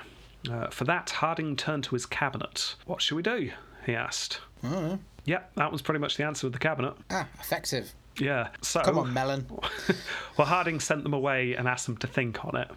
Uh, 0.50 0.68
for 0.68 0.84
that, 0.84 1.10
Harding 1.10 1.56
turned 1.56 1.84
to 1.84 1.94
his 1.94 2.06
cabinet. 2.06 2.74
What 2.86 3.02
shall 3.02 3.16
we 3.16 3.22
do? 3.22 3.50
he 3.86 3.94
asked. 3.94 4.40
Mm. 4.62 4.98
Yep, 5.24 5.52
that 5.56 5.72
was 5.72 5.82
pretty 5.82 6.00
much 6.00 6.16
the 6.16 6.24
answer 6.24 6.46
of 6.46 6.52
the 6.52 6.58
cabinet. 6.58 6.94
Ah, 7.10 7.26
effective. 7.40 7.92
Yeah, 8.18 8.48
so. 8.62 8.80
Come 8.80 8.98
on, 8.98 9.12
Melon. 9.12 9.46
well, 10.36 10.46
Harding 10.46 10.80
sent 10.80 11.04
them 11.04 11.14
away 11.14 11.54
and 11.54 11.68
asked 11.68 11.86
them 11.86 11.96
to 11.98 12.06
think 12.06 12.44
on 12.44 12.56
it. 12.56 12.70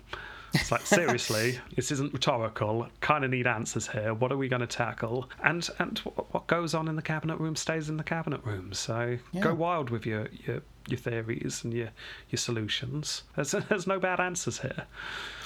It's 0.53 0.71
like 0.71 0.85
seriously, 0.85 1.59
this 1.75 1.91
isn't 1.91 2.11
rhetorical. 2.13 2.87
Kind 2.99 3.23
of 3.23 3.31
need 3.31 3.47
answers 3.47 3.87
here. 3.87 4.13
What 4.13 4.31
are 4.31 4.37
we 4.37 4.47
going 4.49 4.59
to 4.61 4.67
tackle? 4.67 5.29
And 5.43 5.67
and 5.79 5.99
what 5.99 6.47
goes 6.47 6.73
on 6.73 6.87
in 6.87 6.95
the 6.95 7.01
cabinet 7.01 7.37
room 7.39 7.55
stays 7.55 7.89
in 7.89 7.97
the 7.97 8.03
cabinet 8.03 8.43
room. 8.45 8.73
So 8.73 9.17
Yeah. 9.31 9.41
go 9.41 9.53
wild 9.53 9.89
with 9.89 10.05
your 10.05 10.27
your 10.45 10.61
your 10.87 10.97
theories 10.99 11.63
and 11.63 11.73
your 11.73 11.89
your 12.29 12.37
solutions. 12.37 13.23
There's 13.35 13.51
there's 13.69 13.87
no 13.87 13.99
bad 13.99 14.19
answers 14.19 14.59
here. 14.59 14.85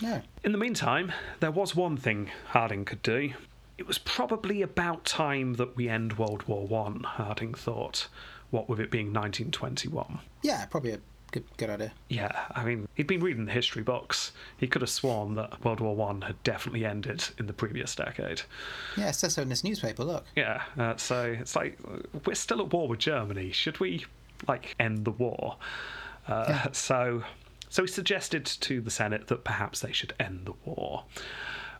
No. 0.02 0.22
In 0.44 0.52
the 0.52 0.58
meantime, 0.58 1.12
there 1.40 1.52
was 1.52 1.76
one 1.76 1.98
thing 1.98 2.32
Harding 2.48 2.86
could 2.86 3.02
do. 3.04 3.34
It 3.78 3.86
was 3.88 3.98
probably 3.98 4.62
about 4.62 5.04
time 5.06 5.56
that 5.56 5.76
we 5.76 5.90
end 5.90 6.18
World 6.18 6.44
War 6.48 6.66
One. 6.66 7.02
Harding 7.04 7.54
thought. 7.54 8.08
What 8.52 8.70
with 8.70 8.80
it 8.80 8.90
being 8.92 9.08
1921. 9.08 10.20
Yeah, 10.44 10.66
probably 10.68 10.92
a 10.94 11.00
good 11.36 11.58
good 11.58 11.70
idea. 11.70 11.92
Yeah, 12.10 12.46
I 12.52 12.64
mean, 12.64 12.88
he'd 12.96 13.08
been 13.08 13.20
reading 13.20 13.46
the 13.46 13.52
history 13.52 13.84
books. 13.84 14.32
He 14.58 14.68
could 14.68 14.82
have 14.82 14.90
sworn 14.90 15.36
that 15.36 15.64
World 15.64 15.82
War 15.82 15.96
One 15.96 16.22
had 16.22 16.42
definitely 16.44 16.86
ended 16.86 17.26
in 17.38 17.48
the 17.48 17.54
previous 17.54 17.94
decade. 17.94 18.42
Yeah, 18.96 19.10
it 19.10 19.14
says 19.14 19.34
so 19.34 19.42
in 19.42 19.50
this 19.50 19.64
newspaper. 19.64 20.04
Look. 20.04 20.26
Yeah, 20.36 20.64
uh, 20.78 20.96
so 20.96 21.36
it's 21.40 21.56
like 21.56 21.78
we're 22.26 22.36
still 22.36 22.62
at 22.62 22.72
war 22.72 22.88
with 22.88 23.00
Germany. 23.00 23.52
Should 23.52 23.80
we 23.80 24.06
like 24.48 24.76
end 24.80 25.06
the 25.06 25.12
war? 25.12 25.58
Uh, 26.28 26.68
So, 26.72 27.24
so 27.70 27.84
he 27.84 27.88
suggested 27.88 28.46
to 28.46 28.80
the 28.82 28.92
Senate 28.92 29.28
that 29.28 29.44
perhaps 29.44 29.82
they 29.82 29.92
should 29.92 30.14
end 30.20 30.46
the 30.46 30.54
war, 30.64 31.04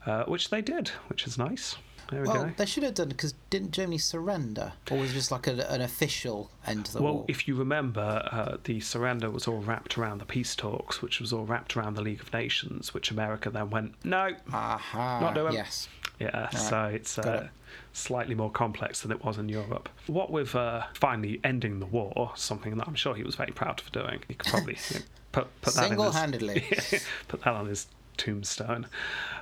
uh, 0.04 0.24
which 0.24 0.50
they 0.50 0.60
did, 0.60 0.88
which 1.08 1.26
is 1.26 1.38
nice. 1.38 1.76
There 2.10 2.22
we 2.22 2.28
Well, 2.28 2.44
go. 2.44 2.52
they 2.56 2.66
should 2.66 2.82
have 2.84 2.94
done 2.94 3.08
because 3.08 3.34
didn't 3.50 3.72
Germany 3.72 3.98
surrender, 3.98 4.72
or 4.90 4.98
was 4.98 5.10
it 5.10 5.14
just 5.14 5.30
like 5.32 5.46
a, 5.46 5.70
an 5.70 5.80
official 5.80 6.50
end 6.66 6.86
to 6.86 6.92
the 6.94 7.02
Well, 7.02 7.12
war? 7.12 7.20
Well, 7.20 7.24
if 7.28 7.48
you 7.48 7.54
remember, 7.56 8.28
uh, 8.30 8.56
the 8.64 8.80
surrender 8.80 9.30
was 9.30 9.46
all 9.48 9.58
wrapped 9.60 9.98
around 9.98 10.18
the 10.18 10.24
peace 10.24 10.54
talks, 10.54 11.02
which 11.02 11.20
was 11.20 11.32
all 11.32 11.44
wrapped 11.44 11.76
around 11.76 11.94
the 11.94 12.02
League 12.02 12.20
of 12.20 12.32
Nations, 12.32 12.94
which 12.94 13.10
America 13.10 13.50
then 13.50 13.70
went, 13.70 13.94
no, 14.04 14.30
Aha. 14.52 15.20
not 15.20 15.34
doing. 15.34 15.52
Yes. 15.54 15.88
Yeah, 16.18 16.48
so 16.50 16.84
it's 16.84 17.18
uh, 17.18 17.42
it. 17.44 17.50
slightly 17.92 18.34
more 18.34 18.50
complex 18.50 19.02
than 19.02 19.10
it 19.12 19.22
was 19.22 19.36
in 19.36 19.48
Europe. 19.50 19.88
What 20.06 20.30
with 20.30 20.54
uh, 20.54 20.84
finally 20.94 21.40
ending 21.44 21.78
the 21.78 21.84
war, 21.86 22.32
something 22.36 22.76
that 22.78 22.88
I'm 22.88 22.94
sure 22.94 23.14
he 23.14 23.22
was 23.22 23.34
very 23.34 23.52
proud 23.52 23.80
of 23.80 23.92
doing. 23.92 24.20
He 24.26 24.32
could 24.34 24.50
probably 24.50 24.78
you 24.90 25.00
know, 25.00 25.04
put, 25.32 25.60
put 25.60 25.74
that 25.74 25.88
Single-handedly. 25.88 26.64
put 27.28 27.42
that 27.42 27.52
on 27.52 27.66
his 27.66 27.86
tombstone. 28.16 28.86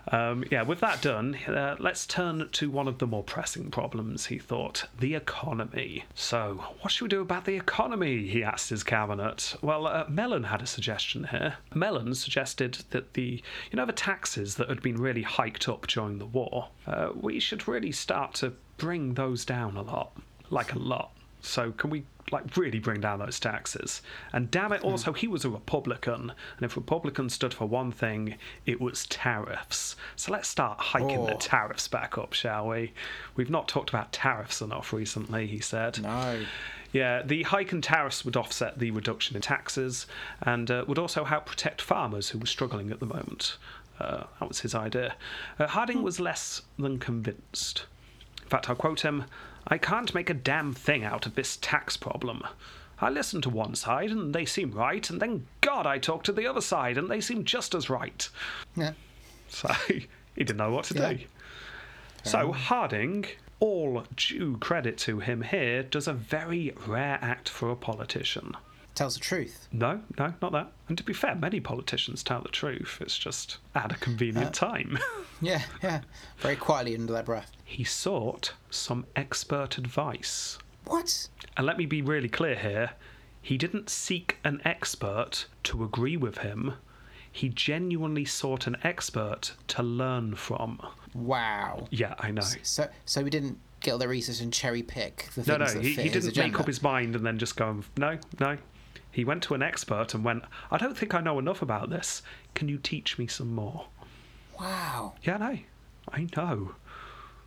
Um, 0.08 0.44
yeah, 0.50 0.62
with 0.62 0.80
that 0.80 1.00
done, 1.00 1.34
uh, 1.48 1.76
let's 1.78 2.06
turn 2.06 2.48
to 2.52 2.70
one 2.70 2.88
of 2.88 2.98
the 2.98 3.06
more 3.06 3.22
pressing 3.22 3.70
problems, 3.70 4.26
he 4.26 4.38
thought 4.38 4.86
the 4.98 5.14
economy. 5.14 6.04
So, 6.14 6.64
what 6.80 6.90
should 6.90 7.04
we 7.04 7.08
do 7.08 7.22
about 7.22 7.44
the 7.44 7.56
economy? 7.56 8.26
He 8.26 8.44
asked 8.44 8.70
his 8.70 8.84
cabinet. 8.84 9.56
Well, 9.62 9.86
uh, 9.86 10.04
Mellon 10.08 10.44
had 10.44 10.62
a 10.62 10.66
suggestion 10.66 11.24
here. 11.24 11.56
Mellon 11.74 12.14
suggested 12.14 12.78
that 12.90 13.14
the, 13.14 13.42
you 13.70 13.76
know, 13.76 13.86
the 13.86 13.92
taxes 13.92 14.56
that 14.56 14.68
had 14.68 14.82
been 14.82 14.96
really 14.96 15.22
hiked 15.22 15.68
up 15.68 15.86
during 15.86 16.18
the 16.18 16.26
war, 16.26 16.68
uh, 16.86 17.10
we 17.14 17.40
should 17.40 17.66
really 17.66 17.92
start 17.92 18.34
to 18.34 18.52
bring 18.76 19.14
those 19.14 19.44
down 19.44 19.76
a 19.76 19.82
lot. 19.82 20.16
Like 20.50 20.74
a 20.74 20.78
lot. 20.78 21.12
So 21.44 21.72
can 21.72 21.90
we 21.90 22.04
like 22.32 22.56
really 22.56 22.78
bring 22.78 23.00
down 23.00 23.18
those 23.18 23.38
taxes? 23.38 24.00
And 24.32 24.50
damn 24.50 24.72
it, 24.72 24.82
also 24.82 25.12
he 25.12 25.28
was 25.28 25.44
a 25.44 25.50
Republican, 25.50 26.32
and 26.56 26.62
if 26.64 26.76
Republicans 26.76 27.34
stood 27.34 27.52
for 27.52 27.66
one 27.66 27.92
thing, 27.92 28.36
it 28.66 28.80
was 28.80 29.06
tariffs. 29.06 29.94
So 30.16 30.32
let's 30.32 30.48
start 30.48 30.78
hiking 30.80 31.26
the 31.26 31.34
Oh. 31.34 31.38
tariffs 31.38 31.86
back 31.88 32.16
up, 32.16 32.32
shall 32.32 32.68
we? 32.68 32.92
We've 33.36 33.50
not 33.50 33.68
talked 33.68 33.90
about 33.90 34.12
tariffs 34.12 34.60
enough 34.62 34.92
recently, 34.92 35.46
he 35.46 35.60
said. 35.60 36.02
No. 36.02 36.40
Yeah, 36.92 37.22
the 37.22 37.42
hike 37.42 37.72
in 37.72 37.82
tariffs 37.82 38.24
would 38.24 38.36
offset 38.36 38.78
the 38.78 38.90
reduction 38.92 39.34
in 39.36 39.42
taxes 39.42 40.06
and 40.42 40.70
uh, 40.70 40.84
would 40.86 40.98
also 40.98 41.24
help 41.24 41.44
protect 41.44 41.82
farmers 41.82 42.30
who 42.30 42.38
were 42.38 42.46
struggling 42.46 42.90
at 42.92 43.00
the 43.00 43.06
moment. 43.06 43.58
Uh, 44.00 44.24
that 44.40 44.48
was 44.48 44.60
his 44.60 44.74
idea. 44.74 45.14
Uh, 45.58 45.66
Harding 45.66 46.02
was 46.02 46.18
less 46.20 46.62
than 46.78 46.98
convinced. 46.98 47.84
In 48.42 48.48
fact, 48.48 48.70
I'll 48.70 48.76
quote 48.76 49.00
him 49.00 49.24
I 49.66 49.78
can't 49.78 50.14
make 50.14 50.30
a 50.30 50.34
damn 50.34 50.72
thing 50.74 51.04
out 51.04 51.26
of 51.26 51.34
this 51.34 51.56
tax 51.56 51.96
problem. 51.96 52.42
I 53.00 53.10
listen 53.10 53.40
to 53.42 53.50
one 53.50 53.74
side 53.74 54.10
and 54.10 54.34
they 54.34 54.44
seem 54.44 54.70
right, 54.72 55.08
and 55.10 55.20
then, 55.20 55.46
God, 55.60 55.86
I 55.86 55.98
talk 55.98 56.22
to 56.24 56.32
the 56.32 56.46
other 56.46 56.60
side 56.60 56.96
and 56.98 57.10
they 57.10 57.20
seem 57.20 57.44
just 57.44 57.74
as 57.74 57.90
right. 57.90 58.28
Yeah. 58.76 58.92
So 59.48 59.68
he 59.88 60.06
didn't 60.36 60.56
know 60.56 60.70
what 60.72 60.84
to 60.86 60.94
Yeah. 60.94 61.12
do. 61.14 61.18
So 62.22 62.52
Harding, 62.52 63.26
all 63.60 64.04
due 64.16 64.56
credit 64.58 64.96
to 64.98 65.18
him 65.20 65.42
here, 65.42 65.82
does 65.82 66.08
a 66.08 66.14
very 66.14 66.72
rare 66.86 67.18
act 67.20 67.48
for 67.48 67.70
a 67.70 67.76
politician. 67.76 68.54
Tells 68.94 69.14
the 69.14 69.20
truth. 69.20 69.68
No, 69.72 70.00
no, 70.18 70.34
not 70.40 70.52
that. 70.52 70.70
And 70.88 70.96
to 70.98 71.02
be 71.04 71.12
fair, 71.12 71.34
many 71.34 71.58
politicians 71.58 72.22
tell 72.22 72.40
the 72.42 72.48
truth. 72.48 72.98
It's 73.00 73.18
just 73.18 73.58
at 73.74 73.90
a 73.92 73.96
convenient 73.96 74.48
uh, 74.48 74.66
time. 74.66 74.98
Yeah, 75.42 75.62
yeah. 75.82 76.00
Very 76.38 76.56
quietly 76.56 76.94
under 76.96 77.12
their 77.12 77.24
breath. 77.24 77.50
he 77.64 77.84
sought 77.84 78.52
some 78.70 79.04
expert 79.16 79.76
advice. 79.76 80.58
What? 80.86 81.28
And 81.56 81.66
let 81.66 81.76
me 81.76 81.84
be 81.86 82.00
really 82.02 82.28
clear 82.28 82.54
here 82.54 82.92
he 83.42 83.58
didn't 83.58 83.90
seek 83.90 84.38
an 84.44 84.62
expert 84.64 85.46
to 85.64 85.84
agree 85.84 86.16
with 86.16 86.38
him, 86.38 86.74
he 87.30 87.50
genuinely 87.50 88.24
sought 88.24 88.66
an 88.66 88.76
expert 88.84 89.52
to 89.68 89.82
learn 89.82 90.34
from. 90.34 90.80
Wow. 91.12 91.88
Yeah, 91.90 92.14
I 92.20 92.30
know. 92.30 92.40
So, 92.62 92.88
so 93.04 93.22
we 93.22 93.28
didn't 93.28 93.58
get 93.80 93.90
all 93.92 93.98
the 93.98 94.08
research 94.08 94.40
and 94.40 94.50
cherry 94.52 94.82
pick 94.82 95.26
the 95.34 95.42
things 95.42 95.48
No, 95.48 95.56
no, 95.58 95.66
that 95.66 95.82
he, 95.82 95.94
fit 95.94 96.04
he 96.04 96.10
didn't 96.10 96.36
make 96.38 96.58
up 96.58 96.66
his 96.66 96.80
mind 96.82 97.16
and 97.16 97.26
then 97.26 97.38
just 97.38 97.56
go, 97.56 97.82
no, 97.98 98.18
no. 98.40 98.56
He 99.14 99.24
went 99.24 99.44
to 99.44 99.54
an 99.54 99.62
expert 99.62 100.12
and 100.12 100.24
went, 100.24 100.42
I 100.72 100.76
don't 100.76 100.98
think 100.98 101.14
I 101.14 101.20
know 101.20 101.38
enough 101.38 101.62
about 101.62 101.88
this. 101.88 102.20
Can 102.54 102.68
you 102.68 102.78
teach 102.78 103.16
me 103.16 103.28
some 103.28 103.54
more? 103.54 103.86
Wow. 104.58 105.14
Yeah, 105.22 105.36
no, 105.36 105.58
I 106.12 106.26
know. 106.36 106.74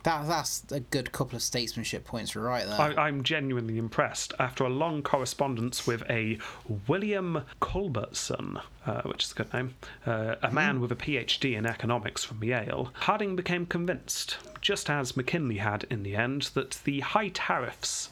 That 0.04 0.26
that's 0.26 0.64
a 0.70 0.80
good 0.80 1.12
couple 1.12 1.36
of 1.36 1.42
statesmanship 1.42 2.06
points 2.06 2.34
right 2.34 2.64
there. 2.66 2.80
I, 2.80 2.94
I'm 2.94 3.22
genuinely 3.22 3.76
impressed. 3.76 4.32
After 4.38 4.64
a 4.64 4.70
long 4.70 5.02
correspondence 5.02 5.86
with 5.86 6.02
a 6.08 6.38
William 6.86 7.42
Culbertson, 7.60 8.60
uh, 8.86 9.02
which 9.02 9.24
is 9.24 9.32
a 9.32 9.34
good 9.34 9.52
name, 9.52 9.74
uh, 10.06 10.36
a 10.42 10.50
man 10.50 10.80
with 10.80 10.90
a 10.92 10.96
PhD 10.96 11.54
in 11.54 11.66
economics 11.66 12.24
from 12.24 12.42
Yale, 12.42 12.92
Harding 12.94 13.36
became 13.36 13.66
convinced, 13.66 14.38
just 14.62 14.88
as 14.88 15.16
McKinley 15.18 15.58
had 15.58 15.84
in 15.90 16.02
the 16.02 16.16
end, 16.16 16.42
that 16.54 16.80
the 16.84 17.00
high 17.00 17.28
tariffs 17.28 18.08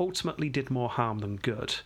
ultimately 0.00 0.48
did 0.48 0.70
more 0.70 0.88
harm 0.88 1.20
than 1.20 1.36
good. 1.36 1.76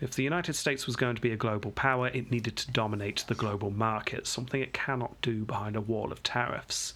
If 0.00 0.14
the 0.14 0.22
United 0.22 0.54
States 0.54 0.86
was 0.86 0.96
going 0.96 1.14
to 1.16 1.22
be 1.22 1.32
a 1.32 1.36
global 1.36 1.70
power, 1.70 2.08
it 2.08 2.30
needed 2.30 2.56
to 2.56 2.70
dominate 2.72 3.24
the 3.28 3.34
global 3.34 3.70
market, 3.70 4.26
something 4.26 4.60
it 4.60 4.74
cannot 4.74 5.20
do 5.22 5.44
behind 5.44 5.76
a 5.76 5.80
wall 5.80 6.12
of 6.12 6.22
tariffs. 6.22 6.94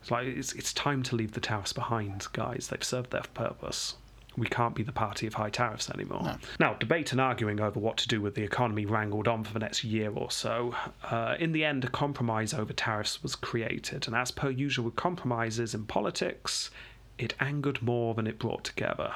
It's 0.00 0.10
like 0.10 0.26
it's, 0.26 0.52
it's 0.52 0.72
time 0.72 1.02
to 1.04 1.16
leave 1.16 1.32
the 1.32 1.40
tariffs 1.40 1.72
behind, 1.72 2.26
guys. 2.32 2.68
They've 2.68 2.84
served 2.84 3.10
their 3.10 3.22
purpose. 3.34 3.96
We 4.36 4.46
can't 4.46 4.74
be 4.74 4.82
the 4.82 4.92
party 4.92 5.26
of 5.26 5.34
high 5.34 5.50
tariffs 5.50 5.90
anymore. 5.90 6.22
No. 6.22 6.36
Now, 6.58 6.74
debate 6.74 7.12
and 7.12 7.20
arguing 7.20 7.60
over 7.60 7.78
what 7.78 7.98
to 7.98 8.08
do 8.08 8.20
with 8.22 8.34
the 8.34 8.42
economy 8.42 8.86
wrangled 8.86 9.28
on 9.28 9.44
for 9.44 9.52
the 9.52 9.58
next 9.58 9.84
year 9.84 10.10
or 10.10 10.30
so. 10.30 10.74
Uh, 11.04 11.36
in 11.38 11.52
the 11.52 11.64
end, 11.64 11.84
a 11.84 11.88
compromise 11.90 12.54
over 12.54 12.72
tariffs 12.72 13.22
was 13.22 13.34
created, 13.34 14.06
and 14.06 14.16
as 14.16 14.30
per 14.30 14.48
usual 14.48 14.86
with 14.86 14.96
compromises 14.96 15.74
in 15.74 15.84
politics, 15.84 16.70
it 17.18 17.34
angered 17.40 17.82
more 17.82 18.14
than 18.14 18.26
it 18.26 18.38
brought 18.38 18.64
together. 18.64 19.12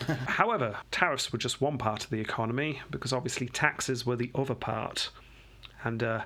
However, 0.26 0.76
tariffs 0.90 1.32
were 1.32 1.38
just 1.38 1.60
one 1.60 1.78
part 1.78 2.04
of 2.04 2.10
the 2.10 2.20
economy, 2.20 2.80
because 2.90 3.12
obviously 3.12 3.48
taxes 3.48 4.04
were 4.04 4.16
the 4.16 4.30
other 4.34 4.54
part. 4.54 5.10
And 5.82 6.02
uh, 6.02 6.22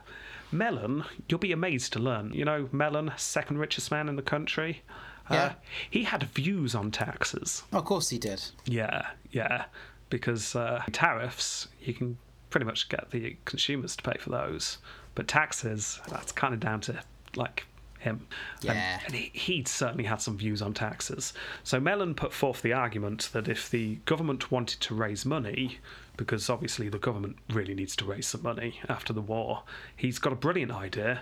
Mellon, 0.53 1.05
you'll 1.29 1.39
be 1.41 1.53
amazed 1.53 1.93
to 1.95 1.99
learn. 1.99 2.33
You 2.33 2.45
know, 2.45 2.69
Mellon, 2.73 3.13
second 3.17 3.59
richest 3.59 3.91
man 3.91 4.09
in 4.09 4.17
the 4.17 4.23
country. 4.23 4.83
Uh, 5.31 5.35
Yeah. 5.35 5.53
he 5.91 6.05
had 6.05 6.23
views 6.25 6.75
on 6.75 6.91
taxes. 6.91 7.63
of 7.73 7.85
course 7.85 8.09
he 8.09 8.19
did. 8.19 8.43
Yeah, 8.65 9.09
yeah. 9.31 9.65
Because 10.11 10.57
uh, 10.57 10.83
tariffs, 10.93 11.69
you 11.83 11.93
can 11.93 12.17
pretty 12.51 12.65
much 12.65 12.89
get 12.89 13.11
the 13.11 13.37
consumers 13.45 13.95
to 13.97 14.03
pay 14.03 14.17
for 14.19 14.31
those. 14.31 14.79
But 15.15 15.29
taxes, 15.29 16.01
that's 16.09 16.33
kind 16.33 16.55
of 16.55 16.61
down 16.61 16.81
to, 16.83 16.99
like, 17.37 17.67
him. 17.99 18.27
And- 18.63 18.65
Yeah. 18.77 19.01
And, 19.05 19.15
he, 19.15 19.31
he'd 19.33 19.69
certainly 19.69 20.05
had 20.05 20.21
some 20.21 20.37
views 20.37 20.63
on 20.63 20.75
taxes. 20.75 21.33
So 21.65 21.79
Mellon 21.81 22.15
put 22.15 22.33
forth 22.33 22.63
the 22.63 22.73
argument 22.73 23.31
that 23.33 23.49
if 23.49 23.71
the 23.71 23.97
government 24.05 24.51
wanted 24.51 24.81
to 24.81 24.95
raise 24.95 25.25
money, 25.25 25.79
because 26.17 26.51
obviously 26.51 26.89
the 26.89 26.99
government 26.99 27.37
really 27.51 27.75
needs 27.75 27.95
to 27.97 28.05
raise 28.05 28.27
some 28.27 28.43
money 28.43 28.81
after 28.89 29.13
the 29.13 29.21
war, 29.21 29.63
he's 29.97 30.19
got 30.19 30.33
a 30.33 30.37
brilliant 30.37 30.73
idea. 30.73 31.21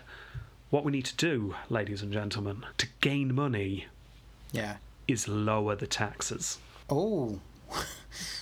What 0.71 0.85
we 0.85 0.93
need 0.93 1.05
to 1.07 1.17
do, 1.17 1.55
ladies 1.71 2.03
and 2.03 2.13
gentlemen, 2.13 2.65
to 2.79 2.87
gain 3.01 3.35
money 3.35 3.87
Yeah. 4.53 4.77
is 5.07 5.29
lower 5.29 5.77
the 5.77 5.87
taxes. 5.87 6.59
Oh. 6.91 7.41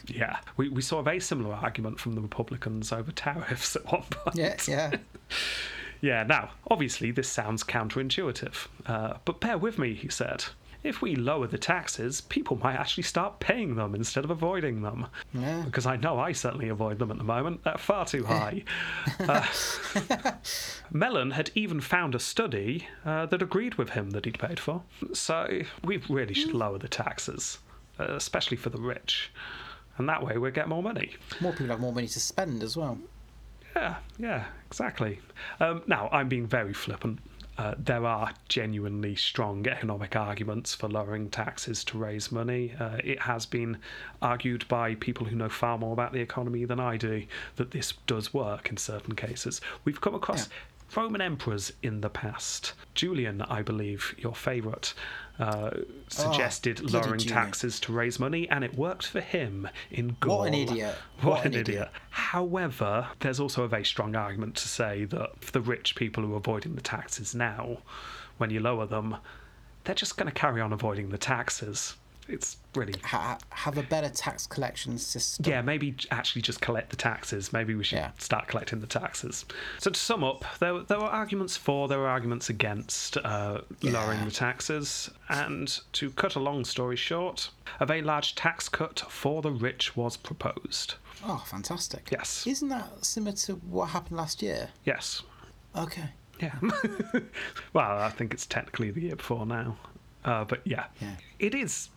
Yeah, 0.06 0.36
we, 0.56 0.68
we 0.68 0.82
saw 0.82 0.98
a 0.98 1.02
very 1.02 1.18
similar 1.18 1.52
argument 1.54 1.98
from 1.98 2.12
the 2.14 2.20
Republicans 2.20 2.92
over 2.92 3.10
tariffs 3.10 3.74
at 3.74 3.90
one 3.90 4.02
point. 4.02 4.36
Yeah, 4.36 4.56
yeah. 4.68 4.90
Yeah, 6.04 6.22
now, 6.22 6.50
obviously, 6.70 7.12
this 7.12 7.30
sounds 7.30 7.64
counterintuitive, 7.64 8.66
uh, 8.84 9.14
but 9.24 9.40
bear 9.40 9.56
with 9.56 9.78
me, 9.78 9.94
he 9.94 10.10
said. 10.10 10.44
If 10.82 11.00
we 11.00 11.16
lower 11.16 11.46
the 11.46 11.56
taxes, 11.56 12.20
people 12.20 12.58
might 12.58 12.74
actually 12.74 13.04
start 13.04 13.40
paying 13.40 13.76
them 13.76 13.94
instead 13.94 14.22
of 14.22 14.30
avoiding 14.30 14.82
them. 14.82 15.06
Yeah. 15.32 15.62
Because 15.62 15.86
I 15.86 15.96
know 15.96 16.18
I 16.18 16.32
certainly 16.32 16.68
avoid 16.68 16.98
them 16.98 17.10
at 17.10 17.16
the 17.16 17.24
moment. 17.24 17.64
They're 17.64 17.78
far 17.78 18.04
too 18.04 18.26
high. 18.26 18.64
uh, 19.18 19.46
Mellon 20.92 21.30
had 21.30 21.50
even 21.54 21.80
found 21.80 22.14
a 22.14 22.20
study 22.20 22.86
uh, 23.06 23.24
that 23.24 23.40
agreed 23.40 23.76
with 23.76 23.88
him 23.88 24.10
that 24.10 24.26
he'd 24.26 24.38
paid 24.38 24.60
for. 24.60 24.82
So 25.14 25.62
we 25.82 26.02
really 26.10 26.34
should 26.34 26.52
lower 26.52 26.76
the 26.76 26.86
taxes, 26.86 27.60
uh, 27.98 28.12
especially 28.12 28.58
for 28.58 28.68
the 28.68 28.78
rich. 28.78 29.32
And 29.96 30.06
that 30.10 30.22
way 30.22 30.36
we'll 30.36 30.50
get 30.50 30.68
more 30.68 30.82
money. 30.82 31.16
More 31.40 31.52
people 31.52 31.68
have 31.68 31.80
more 31.80 31.94
money 31.94 32.08
to 32.08 32.20
spend 32.20 32.62
as 32.62 32.76
well. 32.76 32.98
Yeah, 33.74 33.96
yeah, 34.18 34.44
exactly. 34.66 35.20
Um, 35.60 35.82
now, 35.86 36.08
I'm 36.12 36.28
being 36.28 36.46
very 36.46 36.72
flippant. 36.72 37.18
Uh, 37.56 37.74
there 37.78 38.04
are 38.04 38.32
genuinely 38.48 39.14
strong 39.14 39.66
economic 39.68 40.16
arguments 40.16 40.74
for 40.74 40.88
lowering 40.88 41.30
taxes 41.30 41.84
to 41.84 41.96
raise 41.98 42.32
money. 42.32 42.74
Uh, 42.80 42.98
it 43.04 43.20
has 43.20 43.46
been 43.46 43.78
argued 44.20 44.66
by 44.66 44.96
people 44.96 45.26
who 45.26 45.36
know 45.36 45.48
far 45.48 45.78
more 45.78 45.92
about 45.92 46.12
the 46.12 46.20
economy 46.20 46.64
than 46.64 46.80
I 46.80 46.96
do 46.96 47.24
that 47.56 47.70
this 47.70 47.92
does 48.08 48.34
work 48.34 48.70
in 48.70 48.76
certain 48.76 49.14
cases. 49.14 49.60
We've 49.84 50.00
come 50.00 50.16
across 50.16 50.48
Roman 50.96 51.20
emperors 51.20 51.72
in 51.82 52.00
the 52.00 52.10
past. 52.10 52.72
Julian, 52.94 53.42
I 53.42 53.62
believe, 53.62 54.14
your 54.18 54.34
favourite, 54.34 54.94
uh, 55.38 55.70
suggested 56.08 56.76
bloody 56.76 56.92
lowering 56.92 57.18
Julian. 57.18 57.44
taxes 57.44 57.80
to 57.80 57.92
raise 57.92 58.20
money, 58.20 58.48
and 58.48 58.62
it 58.62 58.76
worked 58.76 59.06
for 59.06 59.20
him 59.20 59.68
in 59.90 60.16
Gaul. 60.20 60.38
What 60.38 60.48
an 60.48 60.54
idiot. 60.54 60.94
What, 61.22 61.44
an 61.44 61.54
idiot. 61.54 61.88
However, 62.10 63.08
there's 63.20 63.40
also 63.40 63.62
a 63.64 63.68
very 63.68 63.84
strong 63.84 64.14
argument 64.14 64.56
to 64.56 64.68
say 64.68 65.04
that 65.06 65.42
for 65.42 65.52
the 65.52 65.60
rich 65.60 65.96
people 65.96 66.22
who 66.22 66.34
are 66.34 66.38
avoiding 66.38 66.74
the 66.74 66.82
taxes 66.82 67.34
now, 67.34 67.78
when 68.38 68.50
you 68.50 68.60
lower 68.60 68.86
them, 68.86 69.16
they're 69.84 69.94
just 69.94 70.16
going 70.16 70.26
to 70.26 70.34
carry 70.34 70.60
on 70.60 70.72
avoiding 70.72 71.10
the 71.10 71.18
taxes. 71.18 71.96
It's 72.28 72.56
really 72.74 72.94
Ha- 73.04 73.38
have 73.50 73.78
a 73.78 73.82
better 73.82 74.08
tax 74.08 74.46
collection 74.46 74.98
system. 74.98 75.44
yeah, 75.48 75.62
maybe 75.62 75.94
actually 76.10 76.42
just 76.42 76.60
collect 76.60 76.90
the 76.90 76.96
taxes. 76.96 77.52
Maybe 77.52 77.74
we 77.74 77.84
should 77.84 77.98
Yeah. 77.98 78.10
start 78.18 78.48
collecting 78.48 78.80
the 78.80 78.86
taxes. 78.86 79.44
So 79.78 79.90
to 79.90 79.98
sum 79.98 80.24
up, 80.24 80.44
there, 80.58 80.80
there 80.82 80.98
were 80.98 81.04
arguments 81.04 81.56
for, 81.56 81.86
there 81.88 81.98
were 81.98 82.08
arguments 82.08 82.48
against 82.50 83.16
uh, 83.18 83.60
lowering 83.82 84.24
the 84.24 84.30
taxes, 84.30 85.10
and 85.28 85.80
to 85.94 86.10
cut 86.12 86.34
a 86.34 86.40
long 86.40 86.64
story 86.64 86.96
short, 86.96 87.50
a 87.80 87.86
very 87.86 88.02
large 88.02 88.34
tax 88.34 88.68
cut 88.68 89.00
for 89.08 89.42
the 89.42 89.50
rich 89.52 89.96
was 89.96 90.16
proposed. 90.16 90.94
Oh, 91.24 91.42
fantastic. 91.46 92.08
Yes. 92.10 92.46
Isn't 92.46 92.68
that 92.70 93.04
similar 93.04 93.36
to 93.36 93.54
what 93.54 93.86
happened 93.90 94.16
last 94.16 94.42
year? 94.42 94.70
Yes. 94.84 95.22
Okay. 95.76 96.10
Yeah. 96.40 96.54
well, 97.72 97.98
I 97.98 98.10
think 98.10 98.34
it's 98.34 98.46
technically 98.46 98.90
the 98.90 99.00
year 99.02 99.16
before 99.16 99.46
now. 99.46 99.76
Uh, 100.24 100.44
but 100.44 100.60
yeah, 100.66 100.86
Yeah. 101.00 101.16
it 101.38 101.54
is 101.54 101.90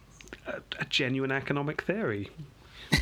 a, 0.46 0.62
a 0.80 0.86
genuine 0.86 1.32
economic 1.32 1.82
theory. 1.84 2.30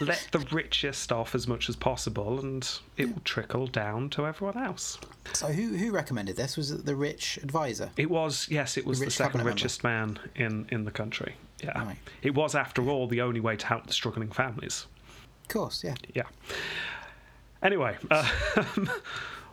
Let 0.00 0.28
the 0.32 0.40
richest 0.50 1.12
off 1.12 1.34
as 1.34 1.46
much 1.46 1.68
as 1.68 1.76
possible, 1.76 2.38
and 2.40 2.68
it 2.96 3.06
will 3.12 3.22
trickle 3.24 3.66
down 3.66 4.10
to 4.10 4.26
everyone 4.26 4.58
else. 4.62 4.98
So 5.32 5.48
who 5.48 5.76
who 5.76 5.90
recommended 5.90 6.36
this? 6.36 6.56
Was 6.56 6.70
it 6.70 6.84
the 6.86 6.94
rich 6.96 7.38
advisor? 7.42 7.90
It 7.96 8.10
was, 8.10 8.46
yes, 8.50 8.76
it 8.76 8.86
was 8.86 8.98
the, 8.98 9.06
rich 9.06 9.14
second 9.14 9.32
cabinet 9.32 9.44
member. 9.44 9.54
richest 9.56 9.84
man 9.84 10.18
in, 10.34 10.66
in 10.70 10.84
the 10.84 10.90
country. 10.90 11.34
Yeah. 11.62 11.84
Right. 11.84 11.96
It 12.22 12.34
was, 12.34 12.54
after 12.54 12.88
all, 12.88 13.06
the 13.06 13.20
only 13.20 13.40
way 13.40 13.56
to 13.56 13.66
help 13.66 13.86
the 13.86 13.92
struggling 13.92 14.30
families. 14.30 14.86
Of 15.42 15.48
course, 15.48 15.84
yeah. 15.84 15.94
Yeah. 16.14 16.24
Anyway, 17.62 17.96
uh, 18.10 18.28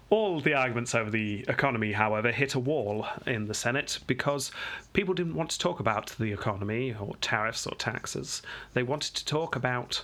all 0.09 0.39
the 0.39 0.53
arguments 0.53 0.95
over 0.95 1.09
the 1.09 1.43
economy, 1.47 1.91
however, 1.91 2.31
hit 2.31 2.55
a 2.55 2.59
wall 2.59 3.07
in 3.25 3.47
the 3.47 3.53
Senate 3.53 3.99
because 4.07 4.51
people 4.93 5.13
didn't 5.13 5.35
want 5.35 5.49
to 5.51 5.59
talk 5.59 5.79
about 5.79 6.15
the 6.17 6.31
economy 6.31 6.95
or 6.97 7.15
tariffs 7.17 7.67
or 7.67 7.75
taxes. 7.75 8.41
They 8.73 8.83
wanted 8.83 9.15
to 9.15 9.25
talk 9.25 9.55
about 9.55 10.03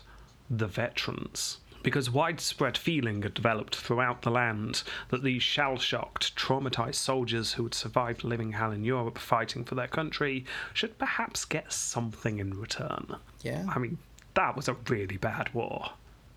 the 0.50 0.68
veterans. 0.68 1.58
Because 1.84 2.10
widespread 2.10 2.78
feeling 2.78 3.24
had 3.24 3.34
developed 3.34 3.76
throughout 3.76 4.22
the 4.22 4.32
land 4.32 4.84
that 5.10 5.22
these 5.22 5.44
shell 5.44 5.78
shocked, 5.78 6.34
traumatized 6.38 6.96
soldiers 6.96 7.54
who 7.54 7.64
had 7.64 7.74
survived 7.74 8.24
living 8.24 8.54
hell 8.54 8.72
in 8.72 8.86
Europe 8.86 9.18
fighting 9.18 9.66
for 9.66 9.76
their 9.76 9.90
country 9.90 10.46
should 10.74 10.98
perhaps 10.98 11.44
get 11.44 11.74
something 11.74 12.40
in 12.40 12.58
return. 12.58 13.18
Yeah. 13.42 13.66
I 13.68 13.80
mean, 13.80 13.98
that 14.36 14.56
was 14.56 14.70
a 14.70 14.78
really 14.88 15.18
bad 15.18 15.54
war. 15.54 15.90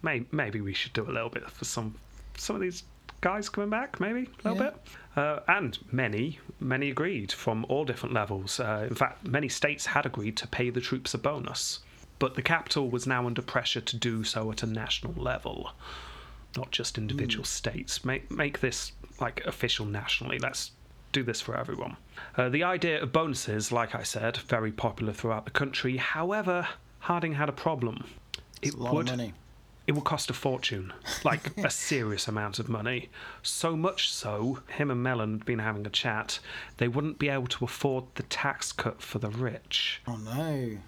May- 0.02 0.26
Maybe 0.32 0.60
we 0.60 0.74
should 0.74 0.92
do 0.92 1.08
a 1.08 1.12
little 1.12 1.30
bit 1.30 1.48
for 1.48 1.64
some 1.64 1.94
some 2.36 2.56
of 2.56 2.62
these 2.62 2.82
guys 3.26 3.48
coming 3.48 3.70
back. 3.70 3.98
Maybe 3.98 4.28
a 4.44 4.48
little 4.48 4.64
Yeah. 4.64 4.70
bit. 4.70 4.86
Uh, 5.16 5.40
and 5.48 5.78
many, 5.90 6.38
many 6.60 6.90
agreed 6.90 7.32
from 7.32 7.66
all 7.68 7.84
different 7.84 8.14
levels. 8.14 8.60
Uh, 8.60 8.86
in 8.88 8.94
fact, 8.94 9.26
many 9.26 9.48
states 9.48 9.86
had 9.86 10.06
agreed 10.06 10.36
to 10.36 10.46
pay 10.46 10.70
the 10.70 10.80
troops 10.80 11.12
a 11.12 11.18
bonus, 11.18 11.80
but 12.20 12.34
the 12.36 12.42
capital 12.42 12.88
was 12.88 13.04
now 13.04 13.26
under 13.26 13.42
pressure 13.42 13.80
to 13.80 13.96
do 13.96 14.22
so 14.22 14.52
at 14.52 14.62
a 14.62 14.66
national 14.66 15.14
level, 15.20 15.72
not 16.56 16.70
just 16.70 16.98
individual 16.98 17.44
states. 17.44 18.04
Make 18.04 18.30
make 18.30 18.60
this 18.60 18.92
like 19.20 19.44
official 19.44 19.86
nationally. 19.86 20.38
Let's 20.38 20.70
do 21.10 21.22
this 21.24 21.40
for 21.40 21.56
everyone. 21.56 21.96
Uh, 22.36 22.48
the 22.48 22.62
idea 22.62 23.02
of 23.02 23.10
bonuses, 23.12 23.72
like 23.72 23.92
I 23.94 24.04
said, 24.04 24.36
very 24.36 24.70
popular 24.70 25.12
throughout 25.12 25.46
the 25.46 25.50
country. 25.62 25.96
However, 25.96 26.68
Harding 27.00 27.34
had 27.34 27.48
a 27.48 27.52
problem. 27.52 28.04
It's 28.62 28.74
It 28.74 28.80
would. 28.80 29.32
It 29.86 29.92
will 29.92 30.02
cost 30.02 30.30
a 30.30 30.32
fortune, 30.32 30.92
like 31.24 31.56
a 31.58 31.70
serious 31.70 32.26
amount 32.28 32.58
of 32.58 32.68
money. 32.68 33.08
So 33.42 33.76
much 33.76 34.10
so, 34.12 34.60
him 34.68 34.90
and 34.90 35.02
Mellon 35.02 35.32
had 35.38 35.44
been 35.46 35.58
having 35.60 35.86
a 35.86 35.90
chat. 35.90 36.40
They 36.78 36.88
wouldn't 36.88 37.18
be 37.18 37.28
able 37.28 37.46
to 37.48 37.64
afford 37.64 38.04
the 38.16 38.24
tax 38.24 38.72
cut 38.72 39.00
for 39.00 39.18
the 39.18 39.30
rich, 39.30 40.02
Oh 40.06 40.16
no. 40.16 40.78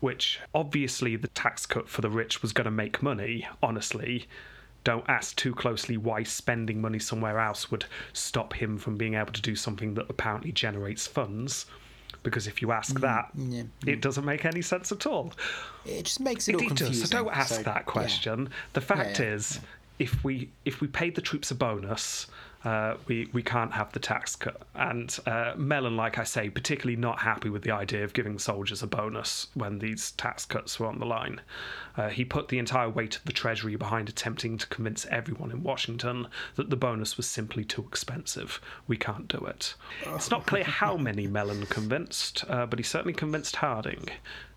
which 0.00 0.40
obviously 0.54 1.16
the 1.16 1.28
tax 1.28 1.66
cut 1.66 1.88
for 1.88 2.00
the 2.00 2.10
rich 2.10 2.42
was 2.42 2.52
going 2.52 2.64
to 2.64 2.70
make 2.70 3.02
money. 3.02 3.46
Honestly, 3.62 4.26
don't 4.84 5.08
ask 5.08 5.36
too 5.36 5.54
closely 5.54 5.96
why 5.96 6.22
spending 6.22 6.80
money 6.80 6.98
somewhere 6.98 7.38
else 7.38 7.70
would 7.70 7.84
stop 8.12 8.54
him 8.54 8.78
from 8.78 8.96
being 8.96 9.14
able 9.14 9.32
to 9.32 9.42
do 9.42 9.54
something 9.54 9.94
that 9.94 10.06
apparently 10.08 10.50
generates 10.52 11.06
funds. 11.06 11.66
Because 12.30 12.46
if 12.46 12.62
you 12.62 12.72
ask 12.72 12.96
mm, 12.96 13.00
that, 13.00 13.30
yeah, 13.36 13.62
it 13.86 14.00
doesn't 14.00 14.24
make 14.24 14.44
any 14.44 14.62
sense 14.62 14.92
at 14.92 15.06
all. 15.06 15.32
It 15.84 16.04
just 16.04 16.20
makes 16.20 16.48
it, 16.48 16.54
all 16.54 16.60
It 16.62 16.68
does. 16.68 16.78
confusing. 16.78 17.06
So 17.06 17.16
don't 17.18 17.34
ask 17.34 17.54
so, 17.54 17.62
that 17.62 17.76
yeah. 17.76 17.82
question. 17.82 18.50
The 18.72 18.80
fact 18.80 19.20
yeah, 19.20 19.34
is, 19.34 19.60
if 19.98 20.22
we 20.24 20.50
if 20.64 20.80
we 20.80 20.88
paid 20.88 21.14
the 21.14 21.22
troops 21.22 21.50
a 21.50 21.54
bonus, 21.54 22.26
uh, 22.68 22.98
we 23.06 23.30
we 23.32 23.42
can't 23.42 23.72
have 23.72 23.90
the 23.92 23.98
tax 23.98 24.36
cut. 24.36 24.60
And 24.74 25.16
uh, 25.24 25.54
Mellon, 25.56 25.96
like 25.96 26.18
I 26.18 26.24
say, 26.24 26.50
particularly 26.50 27.00
not 27.00 27.20
happy 27.20 27.48
with 27.48 27.62
the 27.62 27.70
idea 27.70 28.04
of 28.04 28.12
giving 28.12 28.38
soldiers 28.38 28.82
a 28.82 28.86
bonus 28.86 29.46
when 29.54 29.78
these 29.78 30.10
tax 30.12 30.44
cuts 30.44 30.78
were 30.78 30.86
on 30.86 30.98
the 30.98 31.06
line. 31.06 31.40
Uh, 31.96 32.08
he 32.10 32.26
put 32.26 32.48
the 32.48 32.58
entire 32.58 32.90
weight 32.90 33.16
of 33.16 33.24
the 33.24 33.32
Treasury 33.32 33.76
behind 33.76 34.10
attempting 34.10 34.58
to 34.58 34.66
convince 34.66 35.06
everyone 35.06 35.50
in 35.50 35.62
Washington 35.62 36.26
that 36.56 36.68
the 36.68 36.76
bonus 36.76 37.16
was 37.16 37.26
simply 37.26 37.64
too 37.64 37.86
expensive. 37.88 38.60
We 38.86 38.98
can't 38.98 39.28
do 39.28 39.38
it. 39.46 39.74
It's 40.04 40.30
not 40.30 40.46
clear 40.46 40.64
how 40.64 40.98
many 40.98 41.26
Mellon 41.26 41.64
convinced, 41.66 42.44
uh, 42.50 42.66
but 42.66 42.78
he 42.78 42.82
certainly 42.82 43.14
convinced 43.14 43.56
Harding 43.56 44.10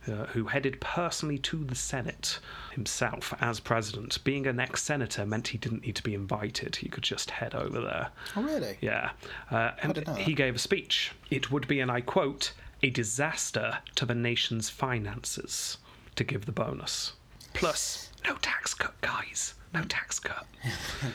uh, 0.08 0.26
who 0.28 0.46
headed 0.46 0.80
personally 0.82 1.38
to 1.38 1.64
the 1.64 1.76
Senate 1.76 2.40
himself 2.74 3.34
as 3.40 3.60
president. 3.60 4.24
Being 4.24 4.48
an 4.48 4.60
ex 4.60 4.84
senator 4.84 5.26
meant 5.26 5.50
he 5.50 5.58
didn't 5.58 5.86
need 5.86 5.96
to 5.96 6.04
be 6.04 6.14
invited, 6.14 6.78
he 6.78 6.90
could 6.90 7.04
just 7.04 7.32
head 7.32 7.54
over 7.54 7.82
there. 7.82 8.10
Oh 8.36 8.44
really? 8.44 8.78
Yeah. 8.82 9.12
Uh, 9.50 9.72
and 9.82 10.08
he 10.18 10.34
gave 10.34 10.56
a 10.56 10.60
speech. 10.60 11.12
It 11.30 11.52
would 11.52 11.68
be, 11.68 11.80
and 11.80 11.92
I 11.92 12.02
quote, 12.02 12.54
a 12.84 12.90
disaster 12.90 13.80
to 13.96 14.06
the 14.06 14.16
nation's 14.16 14.70
finances 14.70 15.78
to 16.16 16.24
give 16.24 16.46
the 16.46 16.52
bonus. 16.52 17.14
Plus, 17.54 18.10
no 18.26 18.36
tax 18.36 18.74
cut, 18.74 19.00
guys. 19.02 19.54
No 19.74 19.84
tax 19.84 20.20
cut. 20.20 20.46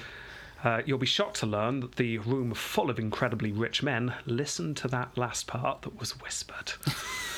Uh, 0.64 0.83
you'll 0.85 0.99
be 0.99 1.07
shocked 1.07 1.37
to 1.37 1.46
learn 1.46 1.79
that 1.79 1.94
the 1.94 2.18
room 2.18 2.53
full 2.53 2.90
of 2.90 2.99
incredibly 2.99 3.53
rich 3.53 3.85
men 3.85 4.14
listened 4.25 4.77
to 4.77 4.88
that 4.88 5.16
last 5.16 5.46
part 5.46 5.83
that 5.83 6.01
was 6.01 6.20
whispered. 6.20 6.72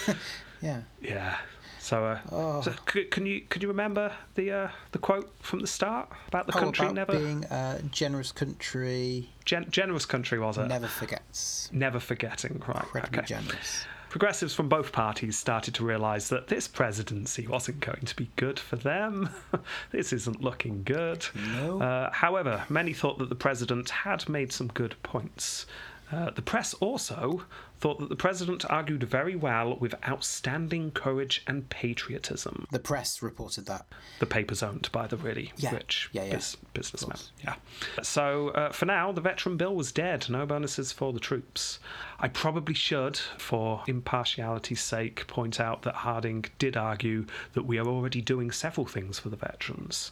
Yeah. 0.60 0.82
Yeah. 1.00 1.36
So, 1.80 2.04
uh, 2.04 2.18
Oh. 2.30 2.60
so 2.60 2.74
c- 2.92 3.04
can 3.04 3.24
you 3.24 3.40
can 3.48 3.62
you 3.62 3.68
remember 3.68 4.12
the 4.34 4.52
uh, 4.52 4.68
the 4.92 4.98
quote 4.98 5.32
from 5.40 5.60
the 5.60 5.66
start 5.66 6.08
about 6.26 6.46
the 6.46 6.56
Oh, 6.56 6.60
country 6.60 6.84
about 6.86 6.94
never 6.94 7.12
being 7.18 7.44
a 7.44 7.80
generous 7.90 8.30
country 8.32 9.30
gen- 9.44 9.70
generous 9.70 10.04
country 10.04 10.38
was 10.38 10.58
it? 10.58 10.66
never 10.66 10.88
forgets. 10.88 11.70
Never 11.72 11.98
forgetting, 12.00 12.62
right? 12.66 12.82
Incredibly 12.82 13.18
Okay. 13.20 13.26
generous. 13.26 13.84
Progressives 14.10 14.54
from 14.54 14.68
both 14.70 14.90
parties 14.92 15.38
started 15.38 15.74
to 15.74 15.84
realise 15.84 16.28
that 16.28 16.48
this 16.48 16.66
presidency 16.66 17.46
wasn't 17.46 17.80
going 17.80 18.04
to 18.06 18.16
be 18.16 18.30
good 18.36 18.58
for 18.58 18.76
them. 18.76 19.28
this 19.90 20.12
isn't 20.14 20.40
looking 20.42 20.82
good. 20.82 21.26
No. 21.34 21.80
Uh, 21.82 22.10
however, 22.12 22.64
many 22.70 22.94
thought 22.94 23.18
that 23.18 23.28
the 23.28 23.34
president 23.34 23.90
had 23.90 24.26
made 24.28 24.50
some 24.52 24.68
good 24.68 24.94
points. 25.02 25.66
Uh, 26.10 26.30
the 26.30 26.42
press 26.42 26.72
also 26.74 27.44
thought 27.80 27.98
that 28.00 28.08
the 28.08 28.16
president 28.16 28.64
argued 28.70 29.02
very 29.04 29.36
well 29.36 29.76
with 29.76 29.94
outstanding 30.08 30.90
courage 30.90 31.42
and 31.46 31.68
patriotism. 31.68 32.66
The 32.72 32.78
press 32.78 33.22
reported 33.22 33.66
that. 33.66 33.86
The 34.18 34.26
paper's 34.26 34.62
owned 34.62 34.88
by 34.90 35.06
the 35.06 35.16
really 35.16 35.52
Yeah. 35.56 35.74
rich 35.74 36.08
Yeah, 36.12 36.24
yeah. 36.24 36.32
bus- 36.34 36.56
businessmen. 36.74 37.18
Yeah. 37.44 37.54
So 38.02 38.48
uh, 38.50 38.72
for 38.72 38.86
now, 38.86 39.12
the 39.12 39.20
veteran 39.20 39.56
bill 39.56 39.74
was 39.74 39.92
dead. 39.92 40.26
No 40.28 40.44
bonuses 40.46 40.92
for 40.92 41.12
the 41.12 41.20
troops. 41.20 41.78
I 42.18 42.28
probably 42.28 42.74
should, 42.74 43.16
for 43.16 43.82
impartiality's 43.86 44.80
sake, 44.80 45.26
point 45.28 45.60
out 45.60 45.82
that 45.82 45.94
Harding 45.94 46.46
did 46.58 46.76
argue 46.76 47.26
that 47.52 47.62
we 47.66 47.78
are 47.78 47.86
already 47.86 48.20
doing 48.22 48.50
several 48.50 48.86
things 48.86 49.18
for 49.18 49.28
the 49.28 49.36
veterans. 49.36 50.10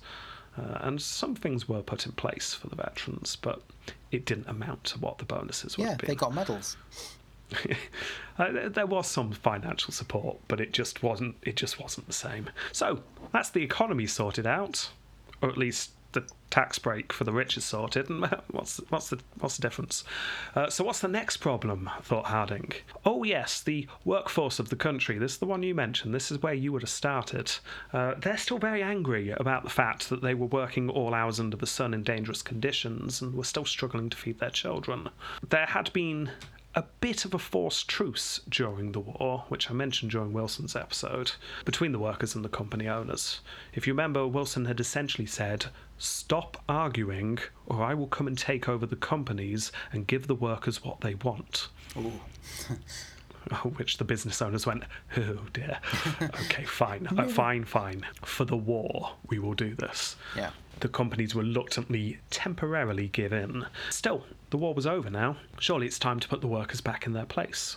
Uh, 0.58 0.78
and 0.80 1.00
some 1.02 1.34
things 1.34 1.68
were 1.68 1.82
put 1.82 2.06
in 2.06 2.12
place 2.12 2.54
for 2.54 2.68
the 2.68 2.76
veterans, 2.76 3.36
but 3.36 3.62
it 4.10 4.24
didn't 4.24 4.48
amount 4.48 4.84
to 4.84 4.98
what 4.98 5.18
the 5.18 5.24
bonuses 5.24 5.76
would 5.76 5.86
Yeah, 5.86 5.96
they 5.96 6.14
got 6.14 6.34
medals. 6.34 6.76
Uh, 8.38 8.52
there- 8.52 8.68
there 8.68 8.86
was 8.86 9.06
some 9.06 9.32
financial 9.32 9.92
support, 9.92 10.36
but 10.46 10.60
it 10.60 10.72
just 10.72 11.02
wasn't. 11.02 11.36
It 11.42 11.56
just 11.56 11.80
wasn't 11.80 12.06
the 12.06 12.12
same. 12.12 12.50
So 12.72 13.02
that's 13.32 13.48
the 13.48 13.62
economy 13.62 14.06
sorted 14.06 14.46
out, 14.46 14.90
or 15.40 15.48
at 15.48 15.56
least 15.56 15.92
the 16.16 16.26
tax 16.50 16.78
break 16.78 17.12
for 17.12 17.24
the 17.24 17.32
rich 17.32 17.56
is 17.56 17.64
sorted. 17.64 18.08
And 18.08 18.24
what's 18.50 18.78
what's 18.88 19.10
the 19.10 19.18
what's 19.38 19.56
the 19.56 19.62
difference? 19.62 20.04
Uh, 20.54 20.68
so 20.70 20.82
what's 20.84 21.00
the 21.00 21.08
next 21.08 21.36
problem? 21.36 21.90
Thought 22.02 22.26
Harding. 22.26 22.72
Oh 23.04 23.22
yes, 23.22 23.60
the 23.60 23.86
workforce 24.04 24.58
of 24.58 24.70
the 24.70 24.76
country. 24.76 25.18
This 25.18 25.32
is 25.32 25.38
the 25.38 25.46
one 25.46 25.62
you 25.62 25.74
mentioned. 25.74 26.14
This 26.14 26.30
is 26.30 26.42
where 26.42 26.54
you 26.54 26.72
would 26.72 26.82
have 26.82 26.90
started. 26.90 27.52
Uh, 27.92 28.14
they're 28.18 28.38
still 28.38 28.58
very 28.58 28.82
angry 28.82 29.30
about 29.30 29.64
the 29.64 29.70
fact 29.70 30.08
that 30.08 30.22
they 30.22 30.34
were 30.34 30.46
working 30.46 30.88
all 30.88 31.14
hours 31.14 31.38
under 31.38 31.56
the 31.56 31.66
sun 31.66 31.94
in 31.94 32.02
dangerous 32.02 32.42
conditions 32.42 33.20
and 33.20 33.34
were 33.34 33.44
still 33.44 33.66
struggling 33.66 34.10
to 34.10 34.16
feed 34.16 34.38
their 34.38 34.50
children. 34.50 35.10
There 35.48 35.66
had 35.66 35.92
been 35.92 36.30
a 36.76 36.84
bit 37.00 37.24
of 37.24 37.32
a 37.32 37.38
forced 37.38 37.88
truce 37.88 38.40
during 38.50 38.92
the 38.92 39.00
war, 39.00 39.44
which 39.48 39.70
I 39.70 39.72
mentioned 39.72 40.10
during 40.10 40.34
Wilson's 40.34 40.76
episode, 40.76 41.32
between 41.64 41.92
the 41.92 41.98
workers 41.98 42.34
and 42.34 42.44
the 42.44 42.50
company 42.50 42.86
owners. 42.86 43.40
If 43.72 43.86
you 43.86 43.94
remember, 43.94 44.26
Wilson 44.26 44.66
had 44.66 44.78
essentially 44.78 45.24
said, 45.24 45.66
Stop 45.98 46.62
arguing, 46.68 47.38
or 47.66 47.82
I 47.82 47.94
will 47.94 48.06
come 48.06 48.26
and 48.26 48.36
take 48.36 48.68
over 48.68 48.86
the 48.86 48.96
companies 48.96 49.72
and 49.92 50.06
give 50.06 50.26
the 50.26 50.34
workers 50.34 50.84
what 50.84 51.00
they 51.00 51.14
want. 51.14 51.68
Which 53.76 53.98
the 53.98 54.04
business 54.04 54.42
owners 54.42 54.66
went, 54.66 54.84
oh 55.16 55.38
dear. 55.52 55.78
okay, 56.22 56.64
fine, 56.64 57.06
uh, 57.06 57.28
fine, 57.28 57.64
fine. 57.64 58.04
For 58.24 58.44
the 58.44 58.56
war, 58.56 59.12
we 59.28 59.38
will 59.38 59.54
do 59.54 59.74
this. 59.74 60.16
Yeah. 60.36 60.50
The 60.80 60.88
companies 60.88 61.34
reluctantly, 61.34 62.18
temporarily 62.30 63.08
give 63.08 63.32
in. 63.32 63.64
Still, 63.88 64.24
the 64.50 64.56
war 64.58 64.74
was 64.74 64.86
over 64.86 65.08
now. 65.10 65.36
Surely 65.58 65.86
it's 65.86 65.98
time 65.98 66.20
to 66.20 66.28
put 66.28 66.40
the 66.40 66.48
workers 66.48 66.80
back 66.80 67.06
in 67.06 67.12
their 67.12 67.24
place. 67.24 67.76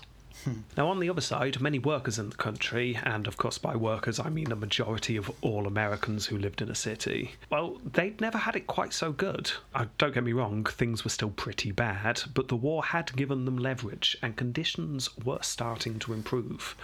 Now, 0.78 0.88
on 0.88 0.99
the 0.99 1.10
other 1.10 1.21
side, 1.21 1.60
many 1.62 1.80
workers 1.80 2.17
in 2.19 2.30
the 2.30 2.36
country, 2.36 2.99
and 3.04 3.28
of 3.28 3.38
course 3.38 3.58
by 3.58 3.75
workers 3.75 4.19
I 4.19 4.30
mean 4.30 4.52
a 4.52 4.56
majority 4.56 5.17
of 5.17 5.32
all 5.41 5.67
Americans 5.67 6.25
who 6.28 6.38
lived 6.38 6.62
in 6.62 6.69
a 6.69 6.75
city, 6.75 7.32
well, 7.49 7.78
they'd 7.84 8.19
never 8.21 8.38
had 8.38 8.56
it 8.56 8.67
quite 8.67 8.93
so 8.93 9.12
good. 9.12 9.52
Uh, 9.75 9.86
don't 9.97 10.13
get 10.13 10.23
me 10.23 10.34
wrong, 10.34 10.63
things 10.63 11.04
were 11.04 11.10
still 11.10 11.30
pretty 11.32 11.71
bad, 11.71 12.21
but 12.34 12.47
the 12.47 12.56
war 12.56 12.84
had 12.84 13.15
given 13.15 13.45
them 13.45 13.58
leverage, 13.58 14.17
and 14.21 14.36
conditions 14.36 15.10
were 15.17 15.39
starting 15.41 15.99
to 15.99 16.13
improve. 16.13 16.75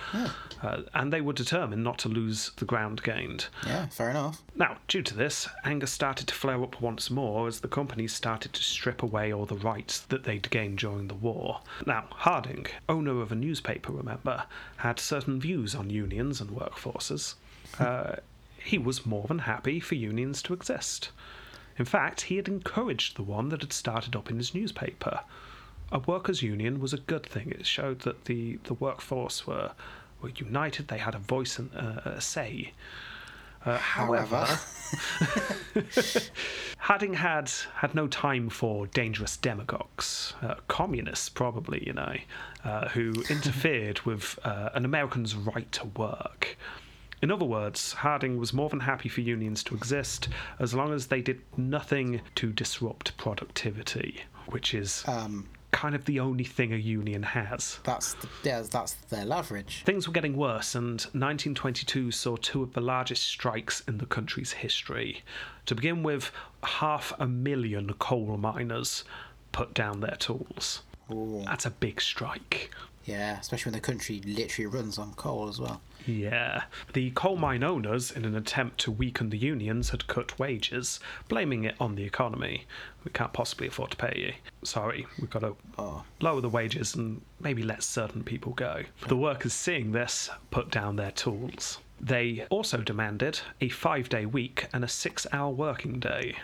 Uh, 0.62 0.82
and 0.94 1.12
they 1.12 1.22
were 1.22 1.34
determined 1.34 1.84
not 1.84 1.98
to 2.00 2.10
lose 2.10 2.52
the 2.58 2.66
ground 2.66 3.02
gained. 3.04 3.48
Yeah, 3.66 3.88
fair 3.88 4.10
enough. 4.10 4.42
Now, 4.56 4.78
due 4.88 5.02
to 5.04 5.16
this, 5.16 5.48
anger 5.64 5.88
started 5.88 6.28
to 6.28 6.34
flare 6.34 6.62
up 6.64 6.82
once 6.82 7.10
more 7.10 7.48
as 7.48 7.60
the 7.60 7.68
companies 7.68 8.14
started 8.14 8.54
to 8.54 8.64
strip 8.64 9.04
away 9.04 9.34
all 9.34 9.46
the 9.46 9.56
rights 9.56 10.00
that 10.02 10.24
they'd 10.24 10.50
gained 10.50 10.80
during 10.80 11.08
the 11.08 11.14
war. 11.16 11.62
Now, 11.86 12.06
Harding, 12.10 12.66
owner 12.90 13.22
of 13.22 13.32
a 13.32 13.36
newspaper, 13.46 13.92
remember, 13.92 14.44
had 14.78 15.00
certain 15.00 15.40
views 15.40 15.76
on 15.76 15.90
unions 15.90 16.42
and 16.42 16.50
workforces. 16.52 17.36
Uh, 17.80 18.16
he 18.64 18.78
was 18.78 19.06
more 19.06 19.26
than 19.28 19.40
happy 19.40 19.80
for 19.82 19.96
unions 19.96 20.42
to 20.42 20.54
exist. 20.54 21.10
In 21.78 21.84
fact, 21.84 22.22
he 22.22 22.38
had 22.38 22.48
encouraged 22.48 23.18
the 23.18 23.24
one 23.24 23.50
that 23.50 23.62
had 23.62 23.74
started 23.74 24.16
up 24.16 24.30
in 24.30 24.38
his 24.38 24.56
newspaper. 24.56 25.22
A 25.92 26.00
workers' 26.00 26.42
union 26.42 26.80
was 26.80 26.94
a 26.94 26.98
good 26.98 27.26
thing. 27.26 27.52
It 27.52 27.66
showed 27.66 28.00
that 28.02 28.26
the, 28.26 28.60
the 28.64 28.76
workforce 28.76 29.46
were, 29.46 29.72
were 30.22 30.30
united, 30.30 30.88
they 30.88 31.00
had 31.00 31.16
a 31.16 31.20
voice 31.20 31.60
and 31.60 31.70
uh, 31.76 32.02
a 32.06 32.22
say. 32.22 32.72
Uh, 33.66 33.78
however, 33.78 34.48
Harding 36.78 37.14
had 37.16 37.52
had 37.76 37.96
no 37.96 38.08
time 38.08 38.50
for 38.50 38.86
dangerous 38.88 39.38
demagogues, 39.38 40.34
uh, 40.42 40.56
communists 40.68 41.30
probably, 41.30 41.84
you 41.86 41.94
know, 41.94 42.16
uh, 42.64 42.90
who 42.90 43.12
interfered 43.30 44.02
with 44.02 44.38
uh, 44.44 44.70
an 44.74 44.86
American's 44.86 45.36
right 45.36 45.72
to 45.72 45.86
work. 45.98 46.58
In 47.22 47.32
other 47.32 47.46
words, 47.46 47.94
Harding 47.94 48.38
was 48.38 48.54
more 48.54 48.70
than 48.70 48.82
happy 48.82 49.10
for 49.10 49.22
unions 49.22 49.64
to 49.64 49.76
exist 49.76 50.30
as 50.60 50.74
long 50.76 50.94
as 50.94 51.08
they 51.08 51.22
did 51.22 51.42
nothing 51.58 52.22
to 52.36 52.52
disrupt 52.52 53.18
productivity, 53.18 54.22
which 54.48 54.74
is 54.76 55.04
Um, 55.08 55.48
kind 55.76 55.94
of 55.94 56.06
the 56.06 56.22
only 56.22 56.46
thing 56.46 56.72
a 56.72 56.78
union 56.78 57.22
has. 57.22 57.80
that's 57.84 58.14
the, 58.14 58.30
yeah, 58.44 58.62
that's 58.62 58.94
their 59.10 59.26
leverage. 59.26 59.84
Things 59.84 60.08
were 60.08 60.14
getting 60.14 60.38
worse, 60.38 60.74
and 60.74 61.02
1922 61.02 62.12
saw 62.12 62.38
two 62.38 62.64
of 62.64 62.72
the 62.72 62.80
largest 62.80 63.24
strikes 63.26 63.82
in 63.82 63.98
the 63.98 64.06
country's 64.06 64.54
history. 64.54 65.22
To 65.66 65.76
begin 65.76 66.02
with, 66.02 66.32
half 66.64 67.12
a 67.20 67.28
million 67.28 67.94
coal 68.00 68.38
miners 68.38 69.04
put 69.52 69.74
down 69.74 70.00
their 70.00 70.16
tools. 70.18 70.84
Ooh. 71.12 71.44
That's 71.46 71.66
a 71.66 71.72
big 71.72 72.00
strike. 72.00 72.72
Yeah, 73.06 73.40
especially 73.40 73.72
when 73.72 73.80
the 73.80 73.86
country 73.86 74.22
literally 74.26 74.66
runs 74.66 74.98
on 74.98 75.14
coal 75.14 75.48
as 75.48 75.60
well. 75.60 75.80
Yeah. 76.08 76.64
The 76.94 77.12
coal 77.12 77.36
mine 77.38 77.64
owners, 77.64 78.12
in 78.12 78.26
an 78.26 78.36
attempt 78.36 78.80
to 78.82 78.92
weaken 78.92 79.30
the 79.30 79.38
unions, 79.38 79.90
had 79.92 80.08
cut 80.08 80.38
wages, 80.40 81.00
blaming 81.28 81.64
it 81.66 81.76
on 81.80 81.96
the 81.96 82.04
economy. 82.04 82.66
We 83.04 83.12
can't 83.12 83.32
possibly 83.34 83.68
afford 83.68 83.92
to 83.92 83.98
pay 83.98 84.14
you. 84.18 84.34
Sorry, 84.64 85.06
we've 85.20 85.30
got 85.30 85.40
to 85.40 85.56
Oh. 85.78 86.04
lower 86.20 86.42
the 86.42 86.50
wages 86.50 86.96
and 86.96 87.22
maybe 87.40 87.62
let 87.62 87.84
certain 87.84 88.24
people 88.24 88.54
go. 88.54 88.84
The 89.08 89.16
workers, 89.18 89.54
seeing 89.54 89.92
this, 89.92 90.30
put 90.50 90.72
down 90.72 90.96
their 90.96 91.12
tools. 91.12 91.80
They 92.02 92.46
also 92.50 92.78
demanded 92.82 93.40
a 93.62 93.70
five 93.70 94.10
day 94.10 94.26
week 94.26 94.68
and 94.74 94.84
a 94.84 94.88
six 94.88 95.26
hour 95.32 95.52
working 95.52 96.00
day. 96.00 96.36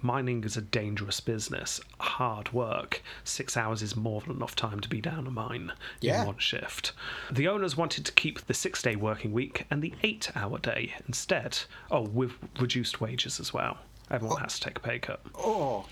Mining 0.00 0.44
is 0.44 0.56
a 0.56 0.60
dangerous 0.62 1.18
business, 1.20 1.80
hard 1.98 2.52
work. 2.52 3.02
Six 3.24 3.56
hours 3.56 3.82
is 3.82 3.96
more 3.96 4.20
than 4.20 4.30
enough 4.36 4.54
time 4.54 4.78
to 4.80 4.88
be 4.88 5.00
down 5.00 5.26
a 5.26 5.30
mine 5.30 5.72
Yeah. 6.00 6.20
in 6.20 6.26
one 6.28 6.38
shift. 6.38 6.92
The 7.30 7.48
owners 7.48 7.76
wanted 7.76 8.04
to 8.06 8.12
keep 8.12 8.40
the 8.46 8.54
six 8.54 8.80
day 8.80 8.94
working 8.96 9.32
week 9.32 9.66
and 9.70 9.82
the 9.82 9.92
eight 10.04 10.30
hour 10.36 10.58
day 10.58 10.94
instead. 11.08 11.58
Oh, 11.90 12.02
with 12.02 12.32
reduced 12.60 13.00
wages 13.00 13.40
as 13.40 13.52
well. 13.52 13.78
Everyone 14.10 14.40
has 14.42 14.58
to 14.60 14.68
take 14.68 14.76
a 14.78 14.80
pay 14.80 14.98
cut. 14.98 15.20
Oh, 15.34 15.86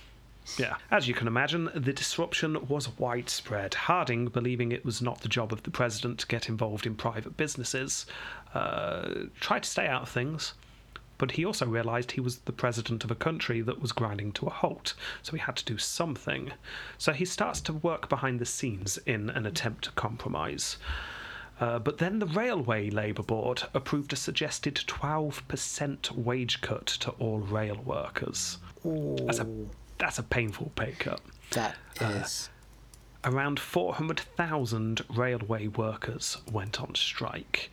Yeah. 0.57 0.77
As 0.91 1.07
you 1.07 1.15
can 1.15 1.27
imagine, 1.29 1.71
the 1.75 1.93
disruption 1.93 2.67
was 2.67 2.89
widespread. 2.99 3.75
Harding, 3.75 4.27
believing 4.29 4.73
it 4.73 4.85
was 4.85 5.01
not 5.03 5.21
the 5.21 5.29
job 5.29 5.53
of 5.53 5.63
the 5.65 5.71
president 5.71 6.19
to 6.21 6.27
get 6.27 6.49
involved 6.49 6.87
in 6.87 6.95
private 6.97 7.37
businesses, 7.37 8.07
uh, 8.55 9.27
tried 9.39 9.63
to 9.65 9.71
stay 9.71 9.87
out 9.87 10.03
of 10.03 10.09
things. 10.09 10.55
But 11.21 11.33
he 11.33 11.45
also 11.45 11.67
realised 11.67 12.13
he 12.13 12.21
was 12.23 12.39
the 12.39 12.53
president 12.53 13.05
of 13.05 13.11
a 13.11 13.15
country 13.15 13.61
that 13.61 13.83
was 13.83 13.93
grinding 13.93 14.33
to 14.33 14.47
a 14.47 14.51
halt, 14.51 14.95
so 15.21 15.33
he 15.33 15.39
had 15.39 15.55
to 15.57 15.65
do 15.67 15.77
something. 15.77 16.53
So 16.97 17.13
he 17.13 17.27
starts 17.27 17.61
to 17.61 17.75
work 17.75 18.09
behind 18.09 18.39
the 18.39 18.47
scenes 18.47 18.97
in 19.05 19.29
an 19.29 19.45
attempt 19.45 19.85
to 19.85 19.91
compromise. 19.91 20.79
Uh, 21.61 21.79
but 21.79 21.99
then 21.99 22.21
the 22.21 22.27
Railway 22.27 22.89
Labour 22.89 23.23
Board 23.23 23.65
approved 23.75 24.15
a 24.15 24.17
suggested 24.17 24.77
12% 24.87 26.11
wage 26.13 26.63
cut 26.63 26.87
to 26.87 27.11
all 27.19 27.41
rail 27.41 27.77
workers. 27.85 28.57
That's 28.83 29.41
a 29.41 29.47
that's 29.99 30.19
a 30.19 30.23
painful 30.23 30.73
pay 30.75 30.93
cut. 30.93 31.21
that 31.51 31.77
Uh. 33.27 33.31
Around 33.31 33.61
400,000 33.61 35.05
railway 35.11 35.67
workers 35.67 36.39
went 36.51 36.81
on 36.81 36.95
strike. 36.95 37.71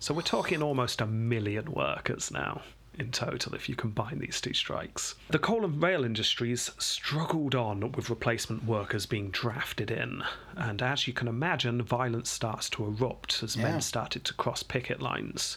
So 0.00 0.12
we're 0.12 0.22
talking 0.22 0.60
almost 0.60 1.00
a 1.00 1.06
million 1.06 1.70
workers 1.70 2.32
now 2.32 2.62
in 2.98 3.10
total 3.10 3.54
if 3.54 3.68
you 3.68 3.74
combine 3.74 4.18
these 4.18 4.40
two 4.40 4.52
strikes. 4.52 5.14
The 5.30 5.38
coal 5.38 5.64
and 5.64 5.82
rail 5.82 6.04
industries 6.04 6.70
struggled 6.78 7.54
on 7.54 7.92
with 7.92 8.10
replacement 8.10 8.64
workers 8.64 9.06
being 9.06 9.30
drafted 9.30 9.90
in, 9.90 10.22
and 10.56 10.82
as 10.82 11.06
you 11.06 11.12
can 11.12 11.28
imagine, 11.28 11.82
violence 11.82 12.30
starts 12.30 12.68
to 12.70 12.84
erupt 12.84 13.42
as 13.42 13.56
Yeah. 13.56 13.64
men 13.64 13.80
started 13.80 14.24
to 14.24 14.34
cross 14.34 14.62
picket 14.62 15.00
lines. 15.00 15.56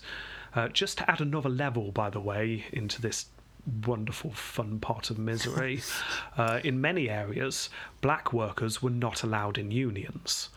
Uh, 0.56 0.68
just 0.68 1.00
to 1.00 1.10
add 1.12 1.20
another 1.20 1.50
level, 1.50 1.92
by 1.92 2.10
the 2.10 2.20
way, 2.22 2.66
into 2.72 3.02
this 3.02 3.26
wonderful 3.86 4.30
fun 4.32 4.80
part 4.80 5.10
of 5.10 5.18
misery, 5.18 5.82
uh, 6.38 6.60
in 6.64 6.80
many 6.80 7.10
areas, 7.10 7.70
black 8.02 8.32
workers 8.32 8.82
were 8.82 8.90
not 8.90 9.24
allowed 9.24 9.58
in 9.58 9.72
unions. 9.72 10.50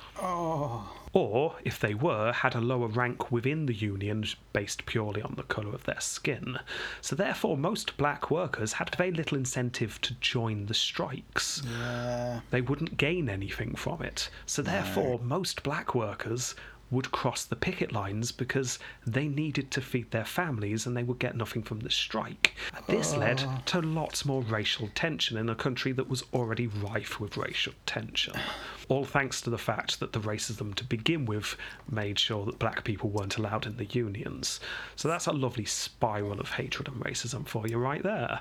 Or, 1.17 1.55
if 1.65 1.81
they 1.81 1.95
were, 1.95 2.31
had 2.31 2.55
a 2.55 2.61
lower 2.61 2.89
rank 2.89 3.33
within 3.33 3.65
the 3.65 3.73
union 3.73 4.27
based 4.53 4.85
purely 4.85 5.23
on 5.23 5.33
the 5.35 5.45
colour 5.45 5.75
of 5.75 5.85
their 5.85 5.99
skin. 5.99 6.59
So, 7.01 7.17
therefore, 7.17 7.57
most 7.57 7.97
black 7.97 8.31
workers 8.31 8.75
had 8.75 8.95
very 8.95 9.13
little 9.13 9.39
incentive 9.39 9.99
to 10.03 10.13
join 10.21 10.67
the 10.67 10.75
strikes. 10.75 11.63
Yeah. 11.65 12.41
They 12.51 12.61
wouldn't 12.61 12.99
gain 12.99 13.31
anything 13.31 13.77
from 13.77 14.03
it. 14.03 14.29
So, 14.45 14.61
therefore, 14.61 15.19
most 15.21 15.63
black 15.63 15.95
workers 15.95 16.55
would 16.91 17.11
cross 17.13 17.47
the 17.47 17.57
picket 17.57 17.93
lines 17.93 18.31
because 18.31 18.79
they 19.07 19.27
needed 19.27 19.71
to 19.71 19.81
feed 19.81 20.11
their 20.11 20.27
families 20.27 20.85
and 20.85 20.95
they 20.95 21.03
would 21.03 21.19
get 21.19 21.35
nothing 21.35 21.63
from 21.63 21.81
the 21.81 21.91
strike. 21.91 22.55
This 22.89 23.15
oh. 23.15 23.21
led 23.21 23.43
to 23.69 23.81
lots 23.81 24.27
more 24.27 24.43
racial 24.43 24.91
tension 24.95 25.39
in 25.39 25.49
a 25.49 25.55
country 25.55 25.93
that 25.93 26.11
was 26.11 26.25
already 26.35 26.67
rife 26.67 27.19
with 27.19 27.39
racial 27.39 27.73
tension. 27.87 28.35
All 28.89 29.05
thanks 29.05 29.41
to 29.43 29.51
the 29.51 29.59
fact 29.59 29.99
that 30.01 30.13
the 30.13 30.21
racism 30.21 30.75
to 30.77 30.85
begin 30.85 31.25
with 31.27 31.57
made 31.91 32.19
sure 32.19 32.45
that 32.47 32.59
black 32.59 32.85
people 32.85 33.11
weren't 33.11 33.37
allowed 33.37 33.67
in 33.67 33.77
the 33.77 33.85
unions. 33.87 34.61
So 34.95 35.09
that's 35.09 35.27
a 35.27 35.33
lovely 35.33 35.65
spiral 35.65 36.41
of 36.41 36.53
hatred 36.53 36.89
and 36.89 37.03
racism 37.03 37.49
for 37.49 37.67
you 37.67 37.79
right 37.79 38.03
there. 38.03 38.41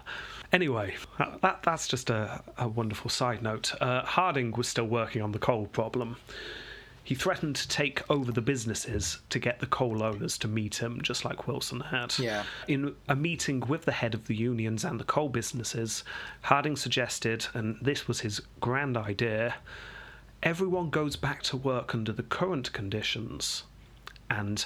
Anyway, 0.54 0.96
that, 1.18 1.42
that 1.42 1.64
that's 1.64 1.88
just 1.88 2.10
a, 2.10 2.44
a 2.58 2.68
wonderful 2.68 3.10
side 3.10 3.42
note. 3.42 3.74
Uh, 3.82 4.04
Harding 4.04 4.52
was 4.52 4.68
still 4.68 4.86
working 4.86 5.22
on 5.22 5.32
the 5.32 5.40
coal 5.40 5.66
problem. 5.66 6.18
He 7.04 7.14
threatened 7.14 7.56
to 7.58 7.68
take 7.68 8.02
over 8.10 8.32
the 8.32 8.42
businesses 8.42 9.20
to 9.30 9.38
get 9.38 9.60
the 9.60 9.68
coal 9.68 10.02
owners 10.02 10.40
to 10.40 10.48
meet 10.48 10.78
him, 10.78 11.02
just 11.04 11.24
like 11.24 11.48
Wilson 11.48 11.80
had. 11.80 12.18
Yeah. 12.18 12.44
In 12.68 12.96
a 13.08 13.16
meeting 13.16 13.60
with 13.60 13.86
the 13.86 13.92
head 13.92 14.16
of 14.16 14.26
the 14.26 14.36
unions 14.36 14.84
and 14.84 15.00
the 15.00 15.04
coal 15.04 15.30
businesses, 15.30 16.04
Harding 16.42 16.76
suggested, 16.76 17.46
and 17.54 17.78
this 17.80 18.08
was 18.08 18.22
his 18.22 18.42
grand 18.60 18.98
idea 18.98 19.54
everyone 20.46 20.90
goes 20.92 21.16
back 21.16 21.42
to 21.42 21.58
work 21.58 21.94
under 21.94 22.14
the 22.14 22.24
current 22.24 22.72
conditions, 22.72 23.64
and 24.30 24.66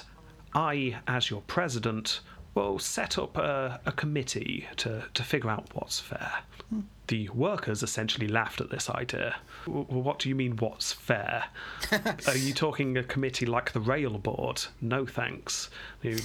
I, 0.54 0.98
as 1.08 1.30
your 1.30 1.40
president, 1.42 2.20
will 2.54 2.78
set 2.78 3.16
up 3.18 3.36
a, 3.38 3.80
a 3.86 3.92
committee 3.92 4.66
to, 4.76 5.04
to 5.14 5.22
figure 5.22 5.50
out 5.50 5.68
what's 5.72 5.98
fair. 5.98 6.32
Hmm. 6.68 6.80
The 7.06 7.28
workers 7.30 7.82
essentially 7.82 8.28
laughed 8.28 8.60
at 8.60 8.70
this 8.70 8.88
idea. 8.90 9.36
W- 9.66 9.84
what 9.86 10.18
do 10.20 10.28
you 10.28 10.34
mean, 10.36 10.56
what's 10.58 10.92
fair? 10.92 11.44
Are 12.28 12.36
you 12.36 12.52
talking 12.52 12.96
a 12.96 13.02
committee 13.02 13.46
like 13.46 13.72
the 13.72 13.80
rail 13.80 14.18
board? 14.18 14.62
No 14.80 15.06
thanks. 15.06 15.70
You- 16.02 16.18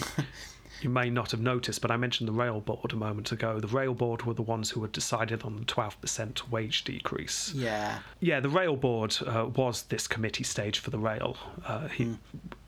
You 0.81 0.89
may 0.89 1.09
not 1.09 1.31
have 1.31 1.41
noticed, 1.41 1.81
but 1.81 1.91
I 1.91 1.97
mentioned 1.97 2.27
the 2.27 2.33
rail 2.33 2.59
board 2.59 2.93
a 2.93 2.95
moment 2.95 3.31
ago. 3.31 3.59
The 3.59 3.67
rail 3.67 3.93
board 3.93 4.23
were 4.23 4.33
the 4.33 4.41
ones 4.41 4.71
who 4.71 4.81
had 4.81 4.91
decided 4.91 5.43
on 5.43 5.55
the 5.57 5.65
12% 5.65 6.49
wage 6.49 6.83
decrease. 6.83 7.53
Yeah. 7.53 7.99
Yeah, 8.19 8.39
the 8.39 8.49
rail 8.49 8.75
board 8.75 9.17
uh, 9.25 9.49
was 9.55 9.83
this 9.83 10.07
committee 10.07 10.43
stage 10.43 10.79
for 10.79 10.89
the 10.89 10.99
rail. 10.99 11.37
Uh, 11.65 11.87
he, 11.87 12.17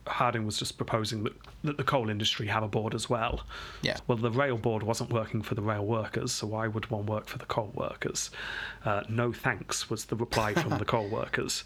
Harding 0.08 0.46
was 0.46 0.58
just 0.58 0.78
proposing 0.78 1.24
that, 1.24 1.34
that 1.64 1.78
the 1.78 1.84
coal 1.84 2.10
industry 2.10 2.48
have 2.48 2.64
a 2.64 2.68
board 2.68 2.94
as 2.94 3.10
well. 3.10 3.42
Yeah. 3.82 3.98
Well, 4.08 4.18
the 4.18 4.32
rail 4.32 4.58
board 4.58 4.84
wasn't 4.84 5.12
working 5.12 5.42
for 5.42 5.56
the 5.56 5.62
rail 5.62 5.86
workers, 5.86 6.32
so 6.32 6.48
why 6.48 6.68
would 6.68 6.90
one 6.90 7.06
work 7.06 7.28
for 7.28 7.38
the 7.38 7.46
coal 7.46 7.72
workers? 7.74 8.30
Uh, 8.86 9.04
no 9.10 9.32
thanks 9.32 9.90
was 9.90 10.06
the 10.06 10.16
reply 10.16 10.54
from 10.54 10.78
the 10.78 10.86
coal 10.94 11.08
workers. 11.08 11.64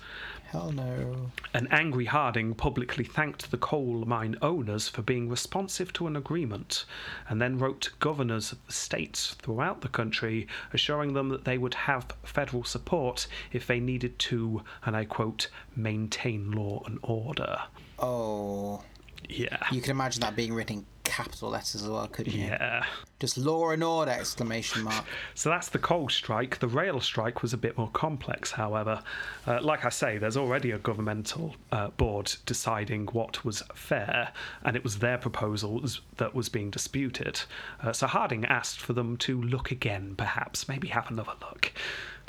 Hell 0.52 0.74
no. 0.74 1.32
An 1.54 1.70
angry 1.72 2.04
Harding 2.04 2.54
publicly 2.56 3.06
thanked 3.06 3.52
the 3.52 3.58
coal 3.58 4.04
mine 4.06 4.36
owners 4.42 4.89
for 4.89 5.02
being 5.02 5.30
responsive 5.30 5.94
to 5.94 6.08
an 6.08 6.18
agreement, 6.18 6.84
and 7.30 7.42
then 7.42 7.58
wrote 7.58 7.80
to 7.82 7.92
governors 8.00 8.52
of 8.52 8.66
the 8.68 8.74
states 8.74 9.36
throughout 9.36 9.80
the 9.80 9.88
country, 9.88 10.48
assuring 10.74 11.14
them 11.14 11.30
that 11.30 11.46
they 11.46 11.58
would 11.58 11.74
have 11.74 12.18
federal 12.24 12.66
support 12.66 13.28
if 13.54 13.66
they 13.66 13.80
needed 13.80 14.20
to, 14.20 14.62
and 14.86 14.94
I 14.94 15.06
quote, 15.06 15.48
maintain 15.74 16.52
law 16.52 16.84
and 16.86 17.00
order. 17.02 17.62
Oh. 18.02 18.82
Yeah. 19.30 19.58
You 19.72 19.82
can 19.82 19.91
imagine 19.91 20.22
that 20.22 20.36
being 20.36 20.54
written 20.54 20.80
in 20.80 20.86
capital 21.04 21.49
letters 21.49 21.76
as 21.76 21.88
well, 21.88 22.08
couldn't 22.08 22.34
you? 22.34 22.45
Yeah. 22.45 22.84
Just 23.20 23.38
law 23.38 23.70
and 23.70 23.84
order! 23.84 24.12
Exclamation 24.12 24.84
mark. 24.84 25.06
So 25.36 25.49
that's 25.49 25.70
the 25.70 25.78
coal 25.80 26.10
strike. 26.10 26.60
The 26.60 26.68
rail 26.68 26.99
strike 26.99 27.41
was 27.41 27.54
a 27.54 27.58
bit 27.58 27.78
more 27.78 27.89
complex, 27.91 28.52
however. 28.52 29.02
Uh, 29.45 29.62
like 29.62 29.86
I 29.86 29.89
say, 29.89 30.18
there's 30.18 30.38
already 30.38 30.72
a 30.72 30.80
governmental 30.80 31.56
uh, 31.72 31.89
board 31.89 32.34
deciding 32.45 33.08
what 33.08 33.45
was 33.45 33.62
fair, 33.74 34.32
and 34.64 34.76
it 34.76 34.84
was 34.84 34.99
their 34.99 35.18
proposals 35.18 36.02
that 36.18 36.34
was 36.34 36.49
being 36.49 36.72
disputed. 36.72 37.41
Uh, 37.82 37.93
so 37.93 38.08
Harding 38.08 38.45
asked 38.45 38.80
for 38.80 38.93
them 38.93 39.18
to 39.18 39.41
look 39.41 39.72
again, 39.72 40.16
perhaps, 40.18 40.68
maybe 40.68 40.88
have 40.89 41.10
another 41.12 41.34
look, 41.41 41.72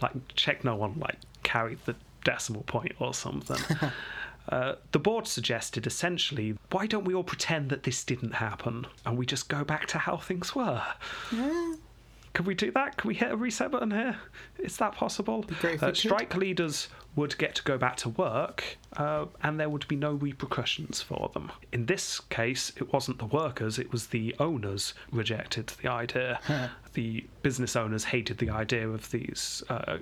like 0.01 0.13
check 0.35 0.65
no 0.65 0.77
one 0.77 0.99
like 0.99 1.19
carried 1.43 1.79
the 1.85 1.97
decimal 2.25 2.63
point 2.63 2.93
or 2.99 3.15
something. 3.15 3.59
Uh, 4.49 4.75
the 4.91 4.99
board 4.99 5.27
suggested 5.27 5.87
essentially, 5.87 6.57
why 6.71 6.87
don't 6.87 7.05
we 7.05 7.15
all 7.15 7.23
pretend 7.25 7.71
that 7.71 7.85
this 7.85 8.03
didn't 8.05 8.35
happen 8.35 8.87
and 9.07 9.17
we 9.17 9.25
just 9.25 9.49
go 9.49 9.63
back 9.65 9.87
to 9.87 9.99
how 9.99 10.17
things 10.17 10.55
were? 10.55 10.83
Can 12.35 12.47
we 12.47 12.55
do 12.55 12.71
that? 12.73 12.97
Can 12.97 13.09
we 13.09 13.15
hit 13.15 13.31
a 13.31 13.37
reset 13.37 13.71
button 13.71 13.91
here? 13.91 14.17
Is 14.59 14.79
that 14.79 14.95
possible? 14.95 15.43
great 15.61 15.75
if 15.75 15.81
we 15.83 15.87
Uh, 15.87 15.91
could. 15.91 15.97
strike 15.99 16.35
leaders 16.35 16.89
would 17.15 17.37
get 17.37 17.55
to 17.57 17.63
go 17.63 17.77
back 17.77 17.97
to 17.99 18.09
work 18.09 18.79
uh, 18.97 19.27
and 19.43 19.61
there 19.61 19.69
would 19.69 19.87
be 19.87 19.97
no 19.97 20.13
repercussions 20.15 21.03
for 21.03 21.31
them. 21.35 21.53
In 21.73 21.85
this 21.85 22.21
case, 22.31 22.73
it 22.77 22.91
wasn't 22.91 23.19
the 23.19 23.27
workers, 23.27 23.79
it 23.79 23.93
was 23.93 24.07
the 24.07 24.35
owners 24.39 24.95
rejected 25.11 25.67
the 25.83 25.89
idea. 25.91 26.41
the 26.95 27.27
business 27.43 27.77
owners 27.77 28.05
hated 28.05 28.39
the 28.39 28.49
idea 28.49 28.89
of 28.89 29.11
these. 29.11 29.63
Uh, 29.69 29.99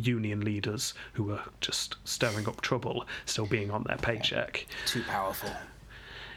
Union 0.00 0.40
leaders 0.40 0.94
who 1.14 1.24
were 1.24 1.40
just 1.60 1.96
stirring 2.04 2.48
up 2.48 2.60
trouble, 2.60 3.06
still 3.26 3.46
being 3.46 3.70
on 3.70 3.84
their 3.84 3.98
paycheck. 3.98 4.66
Too 4.86 5.02
powerful. 5.04 5.50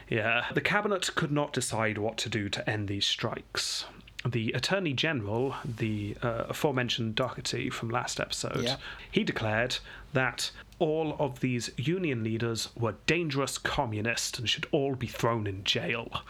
Yeah. 0.08 0.44
The 0.52 0.60
cabinet 0.60 1.10
could 1.14 1.32
not 1.32 1.52
decide 1.52 1.98
what 1.98 2.16
to 2.18 2.28
do 2.28 2.48
to 2.50 2.68
end 2.70 2.88
these 2.88 3.06
strikes. 3.06 3.86
The 4.26 4.52
Attorney 4.52 4.92
General, 4.94 5.54
the 5.64 6.16
uh, 6.22 6.44
aforementioned 6.48 7.14
Daugherty 7.14 7.68
from 7.70 7.90
last 7.90 8.18
episode, 8.20 8.62
Yeah. 8.62 8.76
he 9.10 9.22
declared 9.24 9.76
that 10.14 10.50
all 10.78 11.16
of 11.18 11.40
these 11.40 11.70
union 11.76 12.24
leaders 12.24 12.68
were 12.74 12.94
dangerous 13.06 13.58
communists 13.58 14.38
and 14.38 14.48
should 14.48 14.66
all 14.72 14.94
be 14.94 15.06
thrown 15.06 15.46
in 15.46 15.62
jail. 15.64 16.22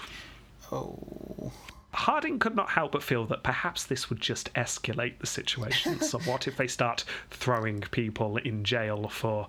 Oh. 0.72 1.52
Harding 1.94 2.38
could 2.38 2.54
not 2.56 2.70
help 2.70 2.92
but 2.92 3.02
feel 3.02 3.24
that 3.26 3.42
perhaps 3.42 3.84
this 3.84 4.10
would 4.10 4.20
just 4.20 4.52
escalate 4.54 5.18
the 5.20 5.26
situation. 5.26 6.00
somewhat 6.12 6.46
if 6.48 6.56
they 6.56 6.66
start 6.66 7.04
throwing 7.30 7.80
people 7.90 8.36
in 8.38 8.64
jail 8.64 9.08
for 9.08 9.48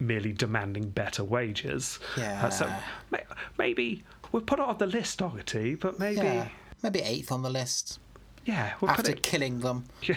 merely 0.00 0.32
demanding 0.32 0.90
better 0.90 1.24
wages? 1.24 1.98
Uh, 2.16 2.50
so, 2.50 2.66
Yeah. 2.66 2.80
ma- 3.10 3.34
maybe 3.58 4.02
we'll 4.32 4.42
put 4.42 4.58
it 4.58 4.64
on 4.64 4.78
the 4.78 4.86
list, 4.86 5.18
Daugherty, 5.18 5.74
but 5.76 5.98
maybe. 5.98 6.16
Yeah. 6.26 6.48
Maybe 6.82 7.00
eighth 7.00 7.32
on 7.32 7.42
the 7.42 7.50
list. 7.50 7.98
Yeah, 8.44 8.74
we'll 8.80 8.90
After 8.90 9.12
it. 9.12 9.22
killing 9.22 9.60
them. 9.60 9.84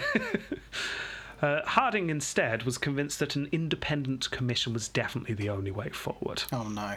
Uh, 1.40 1.62
Harding 1.66 2.10
instead 2.10 2.64
was 2.64 2.80
convinced 2.80 3.20
that 3.20 3.36
an 3.36 3.48
independent 3.52 4.32
commission 4.32 4.74
was 4.74 4.88
definitely 4.90 5.36
the 5.36 5.50
only 5.50 5.70
way 5.70 5.90
forward. 5.90 6.42
Oh 6.52 6.68
no. 6.68 6.96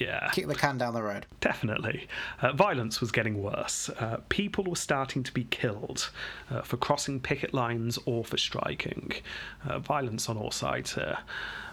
Yeah. 0.00 0.30
Kick 0.32 0.48
the 0.48 0.54
can 0.54 0.78
down 0.78 0.94
the 0.94 1.02
road. 1.02 1.26
Definitely. 1.40 2.08
Uh, 2.40 2.52
violence 2.52 3.02
was 3.02 3.12
getting 3.12 3.42
worse. 3.42 3.90
Uh, 3.90 4.16
people 4.30 4.64
were 4.64 4.74
starting 4.74 5.22
to 5.22 5.32
be 5.32 5.44
killed 5.44 6.10
uh, 6.50 6.62
for 6.62 6.78
crossing 6.78 7.20
picket 7.20 7.52
lines 7.52 7.98
or 8.06 8.24
for 8.24 8.38
striking. 8.38 9.12
Uh, 9.68 9.78
violence 9.78 10.30
on 10.30 10.38
all 10.38 10.50
sides 10.50 10.94
here. 10.94 11.18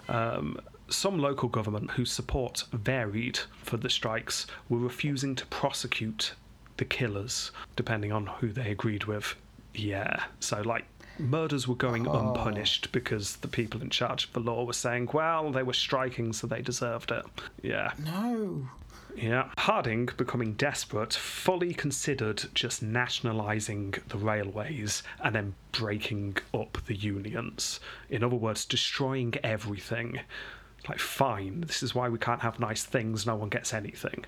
Um, 0.10 0.60
some 0.90 1.20
local 1.20 1.48
government 1.48 1.92
whose 1.92 2.12
support 2.12 2.66
varied 2.74 3.40
for 3.64 3.78
the 3.78 3.90
strikes 3.90 4.46
were 4.68 4.78
refusing 4.78 5.34
to 5.36 5.46
prosecute 5.48 6.34
the 6.76 6.86
killers, 6.86 7.52
depending 7.78 8.12
on 8.12 8.26
who 8.28 8.52
they 8.52 8.72
agreed 8.72 9.06
with. 9.06 9.36
Yeah, 9.74 10.24
so 10.42 10.62
like 10.62 10.86
murders 11.20 11.68
were 11.68 11.76
going 11.76 12.08
oh. 12.08 12.14
unpunished 12.14 12.92
because 12.92 13.38
the 13.38 13.48
people 13.48 13.82
in 13.82 13.90
charge 13.90 14.26
of 14.26 14.34
the 14.34 14.40
law 14.40 14.64
were 14.64 14.74
saying, 14.74 15.10
well, 15.14 15.52
they 15.52 15.64
were 15.64 15.74
striking, 15.74 16.34
so 16.34 16.48
they 16.48 16.62
deserved 16.62 17.12
it. 17.12 17.26
Yeah. 17.62 17.92
No. 18.04 18.68
Yeah. 19.16 19.50
Harding, 19.58 20.10
becoming 20.18 20.54
desperate, 20.54 21.14
fully 21.14 21.74
considered 21.74 22.44
just 22.54 22.84
nationalising 22.84 23.96
the 24.10 24.18
railways 24.18 25.02
and 25.24 25.34
then 25.34 25.56
breaking 25.72 26.38
up 26.54 26.78
the 26.86 26.96
unions. 26.96 27.80
In 28.10 28.24
other 28.24 28.36
words, 28.36 28.66
destroying 28.66 29.34
everything. 29.44 30.20
Like, 30.88 31.00
fine, 31.00 31.62
this 31.62 31.82
is 31.82 31.96
why 31.96 32.08
we 32.08 32.20
can't 32.20 32.42
have 32.42 32.60
nice 32.60 32.84
things, 32.84 33.26
no 33.26 33.36
one 33.36 33.50
gets 33.50 33.74
anything. 33.74 34.26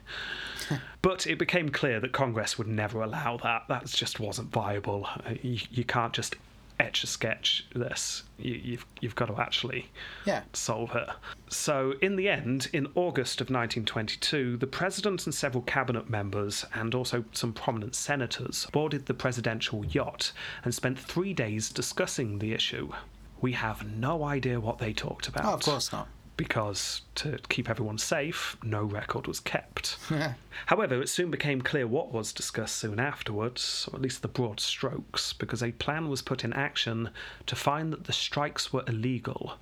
but 1.02 1.28
it 1.28 1.38
became 1.38 1.70
clear 1.70 2.00
that 2.00 2.12
Congress 2.12 2.58
would 2.58 2.68
never 2.68 3.02
allow 3.02 3.38
that. 3.38 3.64
That 3.70 3.86
just 3.86 4.20
wasn't 4.20 4.52
viable. 4.52 5.08
You, 5.42 5.60
you 5.70 5.84
can't 5.84 6.14
just 6.14 6.36
etch 6.80 7.04
a 7.04 7.08
sketch 7.08 7.66
this. 7.76 8.24
You, 8.38 8.54
you've, 8.56 8.86
you've 9.02 9.16
got 9.16 9.26
to 9.28 9.40
actually 9.42 9.90
Yeah. 10.26 10.44
solve 10.54 10.96
it. 10.96 11.10
So, 11.50 11.96
in 12.02 12.16
the 12.16 12.30
end, 12.30 12.70
in 12.74 12.88
August 12.96 13.42
of 13.42 13.50
1922, 13.50 14.58
the 14.58 14.68
president 14.68 15.26
and 15.26 15.34
several 15.36 15.64
cabinet 15.64 16.10
members, 16.10 16.66
and 16.74 16.96
also 16.96 17.26
some 17.34 17.52
prominent 17.54 17.96
senators, 17.96 18.68
boarded 18.72 19.06
the 19.08 19.14
presidential 19.14 19.86
yacht 19.86 20.32
and 20.64 20.74
spent 20.74 20.98
three 20.98 21.34
days 21.34 21.70
discussing 21.70 22.40
the 22.40 22.54
issue. 22.54 22.90
We 23.42 23.52
have 23.54 23.86
no 23.86 24.24
idea 24.24 24.60
what 24.60 24.80
they 24.80 24.94
talked 24.94 25.28
about. 25.28 25.46
Oh, 25.46 25.54
of 25.54 25.62
course 25.62 25.92
not. 25.92 26.08
Because 26.40 27.02
to 27.16 27.38
keep 27.50 27.70
everyone 27.70 27.98
safe, 27.98 28.56
no 28.64 28.86
record 28.86 29.28
was 29.28 29.42
kept. 29.42 29.98
However, 30.68 31.02
it 31.02 31.10
soon 31.10 31.30
became 31.30 31.62
clear 31.62 31.86
what 31.86 32.14
was 32.14 32.32
discussed 32.32 32.78
soon 32.78 32.98
afterwards, 32.98 33.90
or 33.92 33.98
at 33.98 34.02
least 34.02 34.22
the 34.22 34.30
broad 34.30 34.62
strokes, 34.62 35.34
because 35.34 35.62
a 35.62 35.74
plan 35.74 36.08
was 36.08 36.22
put 36.22 36.46
in 36.46 36.54
action 36.54 37.10
to 37.46 37.58
find 37.58 37.92
that 37.92 38.06
the 38.06 38.14
strikes 38.14 38.72
were 38.72 38.86
illegal. 38.88 39.56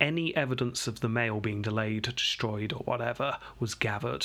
Any 0.00 0.34
evidence 0.34 0.86
of 0.86 1.00
the 1.00 1.10
mail 1.10 1.40
being 1.40 1.60
delayed, 1.60 2.04
destroyed, 2.04 2.72
or 2.72 2.80
whatever 2.84 3.36
was 3.60 3.74
gathered. 3.74 4.24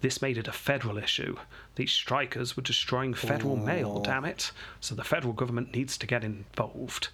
This 0.00 0.20
made 0.20 0.36
it 0.36 0.48
a 0.48 0.52
federal 0.52 0.98
issue. 0.98 1.36
These 1.76 1.92
strikers 1.92 2.56
were 2.56 2.64
destroying 2.64 3.14
federal 3.14 3.54
mail, 3.54 4.00
damn 4.00 4.24
it. 4.24 4.50
So 4.80 4.96
the 4.96 5.04
federal 5.04 5.32
government 5.32 5.76
needs 5.76 5.96
to 5.98 6.08
get 6.08 6.24
involved. 6.24 7.10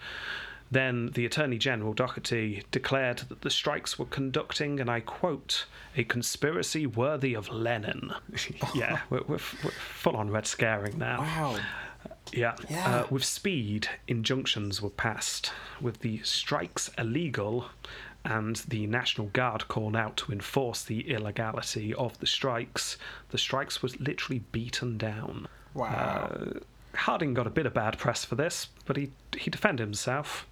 Then 0.71 1.11
the 1.15 1.25
Attorney 1.25 1.59
General, 1.59 1.93
Daugherty, 1.93 2.65
declared 2.71 3.19
that 3.29 3.43
the 3.43 3.51
strikes 3.51 3.99
were 3.99 4.07
conducting, 4.07 4.81
and 4.81 4.91
I 4.91 5.01
quote, 5.01 5.67
a 5.97 6.05
conspiracy 6.05 6.87
worthy 6.87 7.35
of 7.35 7.49
Lenin. 7.49 8.13
yeah, 8.75 9.01
we're, 9.11 9.23
we're, 9.29 9.39
we're 9.65 9.71
full 9.71 10.17
on 10.17 10.31
red 10.31 10.47
scaring 10.47 10.99
now. 10.99 11.21
Wow. 11.21 11.59
Yeah. 12.33 12.57
Yeah. 12.69 12.89
Uh, 12.89 13.07
with 13.11 13.25
speed, 13.25 13.89
injunctions 14.09 14.83
were 14.83 14.91
passed, 14.91 15.53
with 15.81 16.01
the 16.01 16.21
strikes 16.23 16.91
illegal 16.99 17.67
and 18.27 18.57
the 18.69 18.87
National 18.89 19.29
Guard 19.29 19.69
called 19.69 19.95
out 19.95 20.17
to 20.19 20.33
enforce 20.33 20.83
the 20.83 21.09
illegality 21.09 21.95
of 21.95 22.19
the 22.19 22.27
strikes. 22.27 22.97
The 23.31 23.39
strikes 23.39 23.83
was 23.83 24.01
literally 24.01 24.41
beaten 24.51 24.99
down. 24.99 25.47
Wow. 25.75 26.31
Uh, 26.33 26.61
Harding 26.95 27.35
got 27.35 27.47
a 27.47 27.51
bit 27.51 27.67
of 27.67 27.75
bad 27.75 27.99
press 27.99 28.25
for 28.25 28.35
this, 28.35 28.69
but 28.87 28.97
he, 28.97 29.13
he 29.37 29.51
defended 29.51 29.87
himself. 29.87 30.47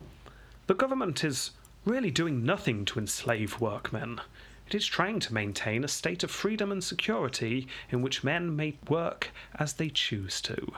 The 0.67 0.75
government 0.75 1.23
is 1.25 1.51
really 1.85 2.11
doing 2.11 2.43
nothing 2.43 2.87
to 2.87 2.99
enslave 2.99 3.61
workmen. 3.61 4.23
It 4.67 4.75
is 4.75 4.87
trying 4.87 5.21
to 5.21 5.35
maintain 5.35 5.85
a 5.85 5.89
state 5.89 6.25
of 6.25 6.31
freedom 6.31 6.73
and 6.73 6.83
security 6.83 7.69
in 7.91 8.01
which 8.01 8.25
men 8.25 8.57
may 8.57 8.79
work 8.89 9.29
as 9.57 9.75
they 9.75 9.91
choose 9.91 10.41
to. 10.41 10.73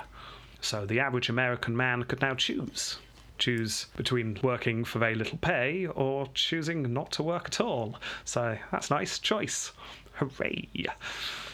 So 0.60 0.86
the 0.86 0.98
average 0.98 1.28
American 1.28 1.76
man 1.76 2.02
could 2.02 2.20
now 2.20 2.34
choose. 2.34 2.98
Choose 3.38 3.86
between 3.96 4.40
working 4.42 4.84
for 4.84 4.98
very 4.98 5.14
little 5.14 5.38
pay 5.38 5.86
or 5.86 6.26
choosing 6.34 6.92
not 6.92 7.12
to 7.12 7.22
work 7.22 7.44
at 7.46 7.60
all. 7.60 8.00
So 8.24 8.58
that's 8.72 8.90
nice 8.90 9.20
choice. 9.20 9.70
Hooray! 10.16 10.68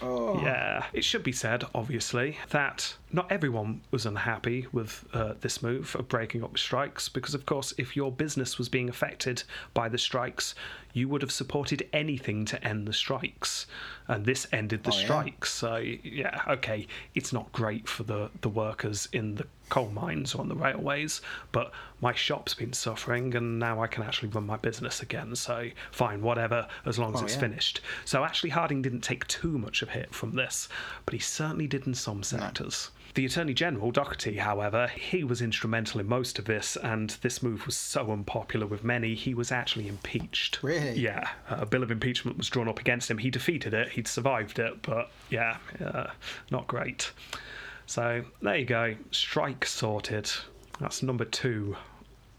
Oh. 0.00 0.40
Yeah, 0.42 0.84
it 0.92 1.04
should 1.04 1.22
be 1.22 1.32
said, 1.32 1.64
obviously, 1.74 2.38
that 2.50 2.96
not 3.12 3.30
everyone 3.30 3.82
was 3.90 4.04
unhappy 4.06 4.66
with 4.72 5.04
uh, 5.12 5.34
this 5.40 5.62
move 5.62 5.94
of 5.96 6.08
breaking 6.08 6.42
up 6.42 6.58
strikes 6.58 7.08
because, 7.08 7.34
of 7.34 7.46
course, 7.46 7.72
if 7.78 7.94
your 7.96 8.10
business 8.10 8.58
was 8.58 8.68
being 8.68 8.88
affected 8.88 9.44
by 9.74 9.88
the 9.88 9.98
strikes, 9.98 10.54
you 10.92 11.08
would 11.08 11.22
have 11.22 11.30
supported 11.32 11.88
anything 11.92 12.44
to 12.46 12.64
end 12.66 12.86
the 12.88 12.92
strikes. 12.92 13.66
And 14.08 14.24
this 14.24 14.46
ended 14.52 14.82
the 14.84 14.90
Oh, 14.92 14.96
yeah. 14.98 15.04
strikes. 15.04 15.52
So, 15.52 15.76
yeah, 15.76 16.42
okay, 16.48 16.86
it's 17.14 17.32
not 17.32 17.50
great 17.52 17.88
for 17.88 18.02
the, 18.02 18.30
the 18.40 18.48
workers 18.48 19.08
in 19.12 19.36
the 19.36 19.46
coal 19.72 19.88
mines 19.88 20.34
or 20.34 20.42
on 20.42 20.48
the 20.50 20.54
railways, 20.54 21.22
but 21.50 21.72
my 22.02 22.12
shop's 22.12 22.52
been 22.52 22.74
suffering 22.74 23.34
and 23.34 23.58
now 23.58 23.82
I 23.82 23.86
can 23.86 24.02
actually 24.02 24.28
run 24.28 24.44
my 24.44 24.58
business 24.58 25.00
again. 25.00 25.34
So, 25.34 25.70
fine, 25.90 26.20
whatever, 26.20 26.68
as 26.84 26.98
long 26.98 27.14
as 27.14 27.22
Oh, 27.22 27.24
it's 27.24 27.34
yeah. 27.36 27.40
finished. 27.40 27.80
So, 28.04 28.22
actually, 28.22 28.50
Harding 28.50 28.82
didn't 28.82 29.00
take 29.00 29.26
too 29.28 29.56
much 29.56 29.80
of 29.80 29.88
a 29.88 29.92
hit 29.92 30.14
from 30.14 30.36
this, 30.36 30.68
but 31.06 31.14
he 31.14 31.20
certainly 31.20 31.66
did 31.66 31.86
in 31.86 31.94
some 31.94 32.22
sectors. 32.22 32.90
The 33.14 33.24
Attorney 33.24 33.54
General, 33.54 33.90
Daugherty, 33.92 34.36
however, 34.36 34.88
he 34.88 35.24
was 35.24 35.40
instrumental 35.40 36.00
in 36.00 36.06
most 36.06 36.38
of 36.38 36.44
this, 36.44 36.76
and 36.76 37.08
this 37.22 37.42
move 37.42 37.64
was 37.64 37.76
so 37.76 38.10
unpopular 38.12 38.66
with 38.66 38.84
many, 38.84 39.14
he 39.14 39.32
was 39.32 39.50
actually 39.50 39.88
impeached. 39.88 40.58
Really? 40.62 40.98
Yeah, 40.98 41.28
a 41.48 41.64
bill 41.64 41.82
of 41.82 41.90
impeachment 41.90 42.36
was 42.36 42.50
drawn 42.50 42.68
up 42.68 42.78
against 42.78 43.10
him. 43.10 43.16
He 43.18 43.30
defeated 43.30 43.72
it, 43.72 43.88
he'd 43.88 44.08
survived 44.08 44.58
it, 44.58 44.82
but 44.82 45.10
yeah, 45.30 45.56
uh, 45.82 46.08
not 46.50 46.66
great. 46.66 47.12
So 47.92 48.24
there 48.40 48.56
you 48.56 48.64
go, 48.64 48.94
strike 49.10 49.66
sorted. 49.66 50.30
That's 50.80 51.02
number 51.02 51.26
two 51.26 51.76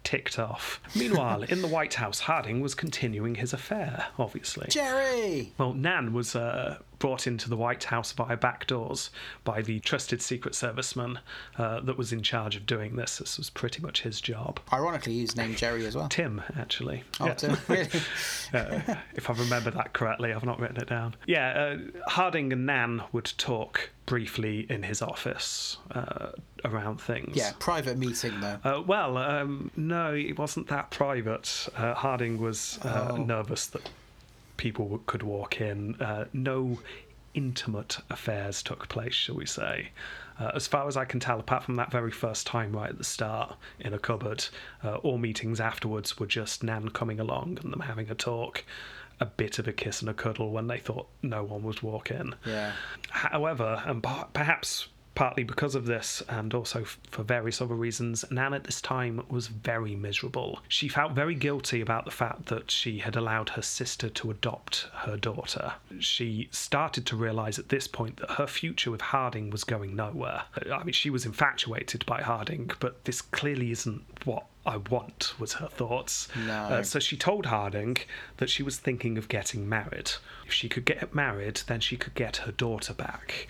ticked 0.04 0.40
off. 0.40 0.82
Meanwhile, 0.96 1.44
in 1.44 1.62
the 1.62 1.68
White 1.68 1.94
House, 1.94 2.22
Harding 2.22 2.60
was 2.60 2.74
continuing 2.74 3.36
his 3.36 3.54
affair, 3.54 4.08
obviously. 4.18 4.66
Jerry! 4.70 5.54
Well, 5.60 5.76
Nan 5.76 6.12
was 6.12 6.36
uh, 6.36 6.80
brought 7.04 7.28
into 7.28 7.50
the 7.50 7.58
White 7.58 7.84
House 7.84 8.14
via 8.14 8.38
back 8.38 8.66
doors 8.66 9.10
by 9.44 9.62
the 9.62 9.78
trusted 9.82 10.22
Secret 10.22 10.54
Serviceman 10.54 11.18
uh, 11.58 11.82
that 11.82 11.98
was 11.98 12.14
in 12.14 12.22
charge 12.24 12.56
of 12.56 12.66
doing 12.66 12.96
this. 12.96 13.18
This 13.18 13.38
was 13.38 13.50
pretty 13.50 13.82
much 13.82 14.04
his 14.04 14.22
job. 14.22 14.62
Ironically, 14.72 15.12
he's 15.16 15.36
named 15.36 15.58
Jerry 15.58 15.86
as 15.86 15.98
well. 15.98 16.08
Tim, 16.08 16.42
actually. 16.58 17.04
Oh, 17.20 17.26
Yeah. 17.26 17.34
Tim, 17.34 17.58
really? 17.68 17.90
Uh, 18.54 18.80
if 19.16 19.30
I 19.32 19.34
remember 19.34 19.72
that 19.72 19.94
correctly, 19.94 20.32
I've 20.32 20.46
not 20.46 20.60
written 20.60 20.78
it 20.78 20.88
down. 20.88 21.16
Yeah, 21.26 21.50
uh, 21.50 22.10
Harding 22.12 22.54
and 22.54 22.68
Nan 22.68 23.02
would 23.12 23.34
talk 23.40 23.90
briefly 24.06 24.68
in 24.70 24.84
his 24.84 25.02
office 25.02 25.78
uh, 25.92 26.30
around 26.64 27.02
things. 27.02 27.36
Yeah, 27.36 27.52
private 27.58 27.98
meeting 27.98 28.40
though. 28.42 28.60
Uh, 28.64 28.82
well, 28.86 29.18
um, 29.18 29.72
no, 29.76 30.14
it 30.14 30.38
wasn't 30.38 30.68
that 30.68 30.92
private. 30.92 31.68
Uh, 31.76 31.96
Harding 31.96 32.38
was 32.40 32.78
uh, 32.84 33.08
Oh. 33.12 33.16
nervous 33.18 33.66
that 33.68 33.90
people 34.58 35.02
could 35.06 35.24
walk 35.24 35.62
in. 35.62 35.96
Uh, 36.02 36.26
no 36.34 36.80
intimate 37.34 37.98
affairs 38.10 38.62
took 38.62 38.88
place, 38.88 39.14
shall 39.14 39.36
we 39.36 39.46
say. 39.46 39.90
Uh, 40.40 40.52
as 40.56 40.68
far 40.68 40.88
as 40.88 40.98
I 40.98 41.06
can 41.06 41.20
tell, 41.20 41.40
apart 41.40 41.64
from 41.64 41.76
that 41.76 41.92
very 41.92 42.12
first 42.12 42.48
time 42.48 42.76
right 42.76 42.90
at 42.90 42.98
the 42.98 43.04
start 43.04 43.56
in 43.80 43.94
a 43.94 44.00
cupboard, 44.00 44.46
uh, 44.84 44.96
all 44.98 45.18
meetings 45.18 45.60
afterwards 45.60 46.20
were 46.20 46.26
just 46.26 46.64
Nan 46.64 46.90
coming 46.90 47.20
along 47.20 47.60
and 47.62 47.72
them 47.72 47.82
having 47.82 48.10
a 48.10 48.16
talk, 48.16 48.64
a 49.20 49.26
bit 49.26 49.60
of 49.60 49.68
a 49.68 49.74
kiss 49.74 50.02
and 50.02 50.10
a 50.10 50.14
cuddle 50.14 50.52
when 50.52 50.68
they 50.68 50.80
thought 50.80 51.08
no 51.22 51.44
one 51.44 51.64
was 51.64 51.84
walking. 51.84 52.34
Yeah. 52.46 52.74
However, 53.10 53.84
and 53.86 54.04
perhaps 54.34 54.88
partly 55.16 55.44
because 55.44 55.76
of 55.76 55.86
this 55.86 56.24
and 56.28 56.54
also 56.54 56.82
f- 56.82 56.98
for 57.10 57.24
various 57.24 57.62
other 57.62 57.76
reasons, 57.76 58.26
Nan 58.32 58.54
at 58.54 58.64
this 58.64 58.82
time 58.82 59.24
was 59.30 59.48
very 59.48 59.96
miserable. 59.96 60.60
She 60.68 60.88
felt 60.88 61.14
very 61.14 61.36
guilty 61.36 61.82
about 61.82 62.06
the 62.06 62.12
fact 62.12 62.48
that 62.48 62.72
she 62.72 63.00
had 63.00 63.16
allowed 63.16 63.50
her 63.50 63.62
sister 63.62 64.10
to 64.10 64.32
adopt 64.32 64.88
her 64.94 65.18
daughter. 65.18 65.74
She 66.00 66.50
started 66.52 67.06
to 67.08 67.16
realise 67.16 67.60
at 67.60 67.70
this 67.70 67.88
point 67.88 68.18
that 68.18 68.32
her 68.32 68.48
future 68.48 68.92
with 68.92 69.02
Harding 69.02 69.50
was 69.50 69.64
going 69.64 69.96
nowhere. 69.96 70.44
I 70.72 70.84
mean, 70.84 70.94
she 70.94 71.10
was 71.10 71.26
infatuated 71.26 72.06
by 72.06 72.22
Harding, 72.22 72.72
but 72.80 73.06
this 73.06 73.22
clearly 73.22 73.72
isn't 73.72 74.04
what 74.26 74.46
I 74.66 74.78
want, 74.78 75.34
was 75.40 75.54
her 75.54 75.68
thoughts. 75.68 76.30
No. 76.48 76.54
Uh, 76.54 76.84
so 76.84 77.00
she 77.00 77.18
told 77.18 77.48
Harding 77.48 77.98
that 78.38 78.50
she 78.50 78.64
was 78.64 78.78
thinking 78.78 79.18
of 79.18 79.28
getting 79.28 79.68
married. 79.68 80.12
If 80.46 80.54
she 80.54 80.70
could 80.70 80.86
get 80.86 81.14
married, 81.14 81.62
then 81.68 81.82
she 81.82 81.98
could 81.98 82.16
get 82.16 82.38
her 82.38 82.52
daughter 82.52 82.94
back 82.94 83.48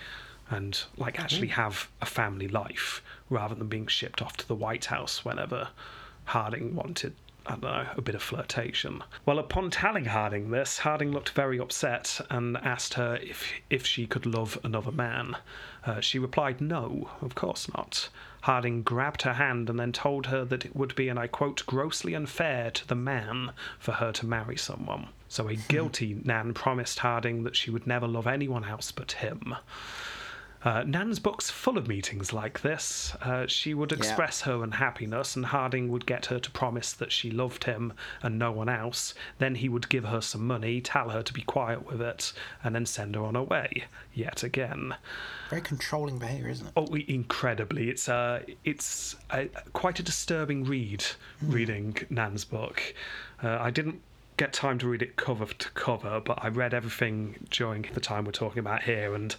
and 0.49 0.83
like 0.97 1.19
actually 1.19 1.47
have 1.47 1.89
a 2.01 2.05
family 2.05 2.47
life 2.47 3.01
rather 3.29 3.55
than 3.55 3.67
being 3.67 3.87
shipped 3.87 4.21
off 4.21 4.37
to 4.37 4.47
the 4.47 4.55
White 4.55 4.85
House 4.85 5.23
whenever 5.25 5.69
Harding 6.25 6.75
wanted 6.75 7.13
I 7.45 7.51
don't 7.51 7.63
know, 7.63 7.87
a 7.97 8.01
bit 8.01 8.15
of 8.15 8.23
flirtation. 8.23 9.03
Well, 9.25 9.37
upon 9.37 9.69
telling 9.69 10.05
Harding 10.05 10.51
this, 10.51 10.79
Harding 10.79 11.11
looked 11.11 11.31
very 11.31 11.59
upset 11.59 12.21
and 12.29 12.55
asked 12.55 12.93
her 12.93 13.17
if 13.17 13.45
if 13.69 13.85
she 13.85 14.07
could 14.07 14.25
love 14.25 14.57
another 14.63 14.93
man. 14.93 15.35
Uh, 15.85 15.99
she 15.99 16.19
replied, 16.19 16.61
"No, 16.61 17.09
of 17.21 17.35
course 17.35 17.67
not." 17.73 18.07
Harding 18.43 18.81
grabbed 18.81 19.23
her 19.23 19.33
hand 19.33 19.69
and 19.69 19.77
then 19.77 19.91
told 19.91 20.27
her 20.27 20.45
that 20.45 20.63
it 20.63 20.73
would 20.75 20.95
be, 20.95 21.09
and 21.09 21.19
I 21.19 21.27
quote, 21.27 21.65
grossly 21.65 22.13
unfair 22.13 22.71
to 22.71 22.87
the 22.87 22.95
man 22.95 23.51
for 23.77 23.93
her 23.93 24.13
to 24.13 24.25
marry 24.25 24.55
someone. 24.55 25.09
So 25.27 25.49
a 25.49 25.55
guilty 25.55 26.21
Nan 26.23 26.53
promised 26.53 26.99
Harding 26.99 27.43
that 27.43 27.57
she 27.57 27.71
would 27.71 27.87
never 27.87 28.07
love 28.07 28.27
anyone 28.27 28.63
else 28.63 28.91
but 28.91 29.13
him. 29.13 29.55
Uh, 30.63 30.83
Nan's 30.83 31.19
book's 31.19 31.49
full 31.49 31.77
of 31.77 31.87
meetings 31.87 32.31
like 32.31 32.61
this. 32.61 33.15
Uh, 33.21 33.45
she 33.47 33.73
would 33.73 33.91
express 33.91 34.41
her 34.41 34.63
unhappiness, 34.63 35.35
and 35.35 35.47
Harding 35.47 35.89
would 35.89 36.05
get 36.05 36.27
her 36.27 36.39
to 36.39 36.51
promise 36.51 36.93
that 36.93 37.11
she 37.11 37.29
loved 37.29 37.65
him 37.65 37.93
and 38.21 38.39
no 38.39 38.51
one 38.51 38.69
else. 38.69 39.13
Then 39.39 39.55
he 39.55 39.67
would 39.67 39.89
give 39.89 40.05
her 40.05 40.21
some 40.21 40.47
money, 40.47 40.79
tell 40.79 41.09
her 41.09 41.21
to 41.21 41.33
be 41.33 41.41
quiet 41.41 41.85
with 41.85 42.01
it, 42.01 42.31
and 42.63 42.73
then 42.73 42.85
send 42.85 43.15
her 43.15 43.23
on 43.23 43.35
her 43.35 43.43
way 43.43 43.85
yet 44.13 44.43
again. 44.43 44.95
Very 45.49 45.61
controlling 45.61 46.17
behaviour, 46.17 46.49
isn't 46.49 46.67
it? 46.67 46.73
Oh, 46.77 46.87
incredibly! 46.95 47.89
It's 47.89 48.07
uh, 48.07 48.43
it's 48.63 49.17
a, 49.31 49.47
quite 49.73 49.99
a 49.99 50.03
disturbing 50.03 50.63
read. 50.63 51.03
Reading 51.41 51.97
Nan's 52.09 52.45
book, 52.45 52.93
uh, 53.43 53.57
I 53.59 53.69
didn't 53.69 54.01
get 54.37 54.53
time 54.53 54.79
to 54.79 54.87
read 54.87 55.01
it 55.01 55.15
cover 55.15 55.45
to 55.45 55.69
cover, 55.71 56.19
but 56.19 56.43
I 56.43 56.47
read 56.47 56.73
everything 56.73 57.47
during 57.49 57.85
the 57.93 57.99
time 57.99 58.25
we're 58.25 58.31
talking 58.31 58.59
about 58.59 58.83
here, 58.83 59.13
and 59.13 59.35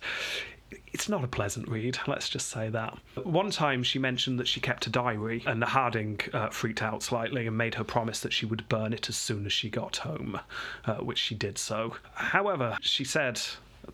it's 0.94 1.08
not 1.08 1.22
a 1.24 1.28
pleasant 1.28 1.68
read. 1.68 1.98
Let's 2.06 2.28
just 2.30 2.48
say 2.48 2.70
that. 2.70 2.96
One 3.24 3.50
time 3.50 3.82
she 3.82 3.98
mentioned 3.98 4.38
that 4.38 4.48
she 4.48 4.60
kept 4.60 4.86
a 4.86 4.90
diary, 4.90 5.42
and 5.46 5.62
Harding 5.62 6.20
uh, 6.32 6.48
freaked 6.48 6.82
out 6.82 7.02
slightly 7.02 7.46
and 7.46 7.58
made 7.58 7.74
her 7.74 7.84
promise 7.84 8.20
that 8.20 8.32
she 8.32 8.46
would 8.46 8.66
burn 8.68 8.92
it 8.92 9.08
as 9.08 9.16
soon 9.16 9.44
as 9.44 9.52
she 9.52 9.68
got 9.68 9.98
home, 9.98 10.40
uh, 10.86 10.94
which 10.96 11.18
she 11.18 11.34
did 11.34 11.58
so. 11.58 11.96
However, 12.14 12.78
she 12.80 13.04
said 13.04 13.40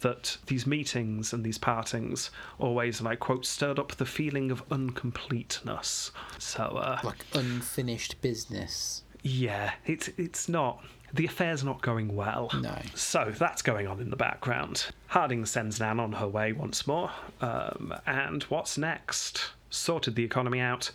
that 0.01 0.37
these 0.47 0.67
meetings 0.67 1.33
and 1.33 1.43
these 1.43 1.59
partings 1.59 2.31
always, 2.59 3.01
and 3.01 3.09
I 3.09 3.17
quote, 3.17 3.45
stirred 3.45 3.79
up 3.79 3.97
the 3.97 4.07
feeling 4.07 4.51
of 4.53 4.63
uncompleteness. 4.71 6.13
So, 6.39 6.63
uh, 6.63 7.01
Like 7.03 7.25
unfinished 7.35 8.21
business. 8.21 9.03
yeah, 9.23 9.73
it's 9.87 10.09
it's 10.17 10.49
not. 10.49 10.85
The 11.13 11.27
affair's 11.27 11.65
not 11.65 11.83
going 11.83 12.15
well. 12.15 12.51
No. 12.61 12.77
So 12.95 13.33
that's 13.37 13.63
going 13.63 13.87
on 13.87 14.01
in 14.01 14.11
the 14.11 14.17
background. 14.17 14.87
Harding 15.09 15.45
sends 15.47 15.81
Nan 15.81 15.99
on 16.01 16.13
her 16.13 16.29
way 16.29 16.53
once 16.53 16.87
more. 16.87 17.11
Um, 17.41 17.95
and 18.07 18.43
what's 18.45 18.79
next? 18.79 19.51
Sorted 19.71 20.15
the 20.15 20.25
economy 20.25 20.61
out, 20.61 20.91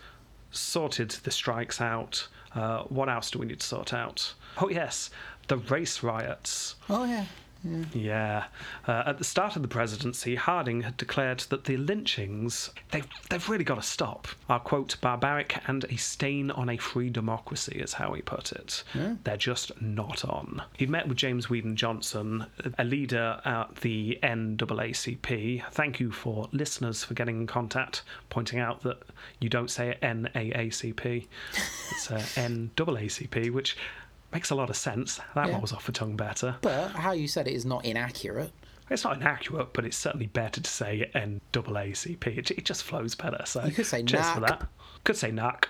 sorted 0.51 1.11
the 1.11 1.31
strikes 1.31 1.81
out. 1.81 2.27
Uh, 2.53 2.83
what 2.83 3.09
else 3.09 3.31
do 3.31 3.39
we 3.39 3.45
need 3.45 3.59
to 3.59 3.67
sort 3.67 3.93
out? 3.93 4.33
Oh, 4.57 4.69
yes, 4.69 5.09
the 5.47 5.57
race 5.57 6.01
riots. 6.03 6.75
Oh 6.89 7.03
yeah. 7.05 7.25
Yeah. 7.93 8.45
Uh, 8.87 9.03
at 9.07 9.17
the 9.17 9.23
start 9.23 9.55
of 9.55 9.61
the 9.61 9.67
presidency, 9.67 10.35
Harding 10.35 10.81
had 10.81 10.97
declared 10.97 11.39
that 11.49 11.65
the 11.65 11.77
lynchings, 11.77 12.69
they've, 12.91 13.07
they've 13.29 13.49
really 13.49 13.63
got 13.63 13.75
to 13.75 13.81
stop, 13.81 14.27
are, 14.49 14.59
quote, 14.59 14.95
barbaric 15.01 15.57
and 15.67 15.83
a 15.85 15.95
stain 15.97 16.51
on 16.51 16.69
a 16.69 16.77
free 16.77 17.09
democracy, 17.09 17.79
is 17.79 17.93
how 17.93 18.13
he 18.13 18.21
put 18.21 18.51
it. 18.51 18.83
They're 19.23 19.37
just 19.37 19.81
not 19.81 20.23
on. 20.25 20.61
He'd 20.77 20.89
met 20.89 21.07
with 21.07 21.17
James 21.17 21.49
Weldon 21.49 21.75
Johnson, 21.75 22.45
a 22.77 22.83
leader 22.83 23.41
at 23.45 23.75
the 23.77 24.19
NAACP. 24.23 25.63
Thank 25.71 25.99
you 25.99 26.11
for 26.11 26.47
listeners 26.51 27.03
for 27.03 27.13
getting 27.13 27.41
in 27.41 27.47
contact, 27.47 28.03
pointing 28.29 28.59
out 28.59 28.81
that 28.83 29.01
you 29.39 29.49
don't 29.49 29.69
say 29.69 29.97
NAACP, 30.01 31.27
it's 31.91 32.11
uh, 32.11 32.17
NAACP, 32.35 33.51
which 33.51 33.77
makes 34.35 34.49
a 34.49 34.55
lot 34.55 34.69
of 34.69 34.75
sense. 34.75 35.19
That 35.33 35.47
Yeah. 35.47 35.53
rolls 35.55 35.71
off 35.71 35.85
the 35.85 35.93
tongue 35.93 36.17
better. 36.17 36.57
But 36.61 36.89
how 36.91 37.13
you 37.13 37.27
said 37.27 37.47
it 37.47 37.53
is 37.53 37.65
not 37.65 37.85
inaccurate. 37.85 38.51
It's 38.89 39.03
not 39.05 39.15
inaccurate, 39.15 39.71
but 39.73 39.85
it's 39.85 39.95
certainly 39.97 40.27
better 40.27 40.59
to 40.61 40.69
say 40.69 41.09
NAACP. 41.15 42.27
It, 42.37 42.51
it 42.51 42.65
just 42.65 42.83
flows 42.83 43.15
better. 43.15 43.41
So 43.45 43.63
You 43.63 43.71
could 43.71 43.85
say 43.85 44.03
cheers 44.03 44.29
for 44.31 44.41
that. 44.41 44.67
Could 45.05 45.15
say 45.15 45.31
NAC. 45.31 45.69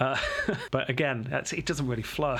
Uh, 0.00 0.16
but 0.70 0.88
again, 0.88 1.26
that's, 1.28 1.52
it 1.52 1.66
doesn't 1.66 1.86
really 1.86 2.02
flow. 2.02 2.38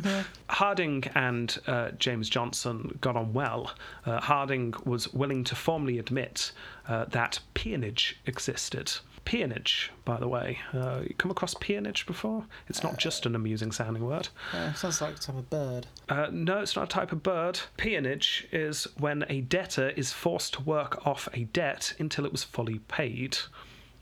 Harding 0.50 1.04
and 1.14 1.56
uh, 1.66 1.90
James 1.92 2.28
Johnson 2.28 2.98
got 3.00 3.16
on 3.16 3.32
well. 3.32 3.72
Uh, 4.04 4.20
Harding 4.20 4.74
was 4.84 5.12
willing 5.14 5.44
to 5.44 5.54
formally 5.54 5.98
admit 5.98 6.52
uh, 6.88 7.04
that 7.06 7.38
peonage 7.54 8.18
existed. 8.26 8.92
Peonage, 9.28 9.92
by 10.06 10.18
the 10.18 10.26
way. 10.26 10.58
Uh, 10.72 11.00
you 11.06 11.14
come 11.18 11.30
across 11.30 11.52
peonage 11.52 12.06
before? 12.06 12.46
It's 12.66 12.82
not 12.82 12.96
just 12.96 13.26
an 13.26 13.34
amusing 13.34 13.72
sounding 13.72 14.06
word. 14.06 14.28
Uh, 14.54 14.72
sounds 14.72 15.02
like 15.02 15.20
some 15.20 15.36
a 15.36 15.42
bird. 15.42 15.86
Uh, 16.08 16.28
no, 16.32 16.60
it's 16.60 16.74
not 16.74 16.84
a 16.84 16.88
type 16.88 17.12
of 17.12 17.22
bird. 17.22 17.60
Peonage 17.76 18.48
is 18.52 18.86
when 18.96 19.26
a 19.28 19.42
debtor 19.42 19.90
is 19.90 20.14
forced 20.14 20.54
to 20.54 20.62
work 20.62 21.06
off 21.06 21.28
a 21.34 21.44
debt 21.44 21.92
until 21.98 22.24
it 22.24 22.32
was 22.32 22.42
fully 22.42 22.78
paid. 22.88 23.36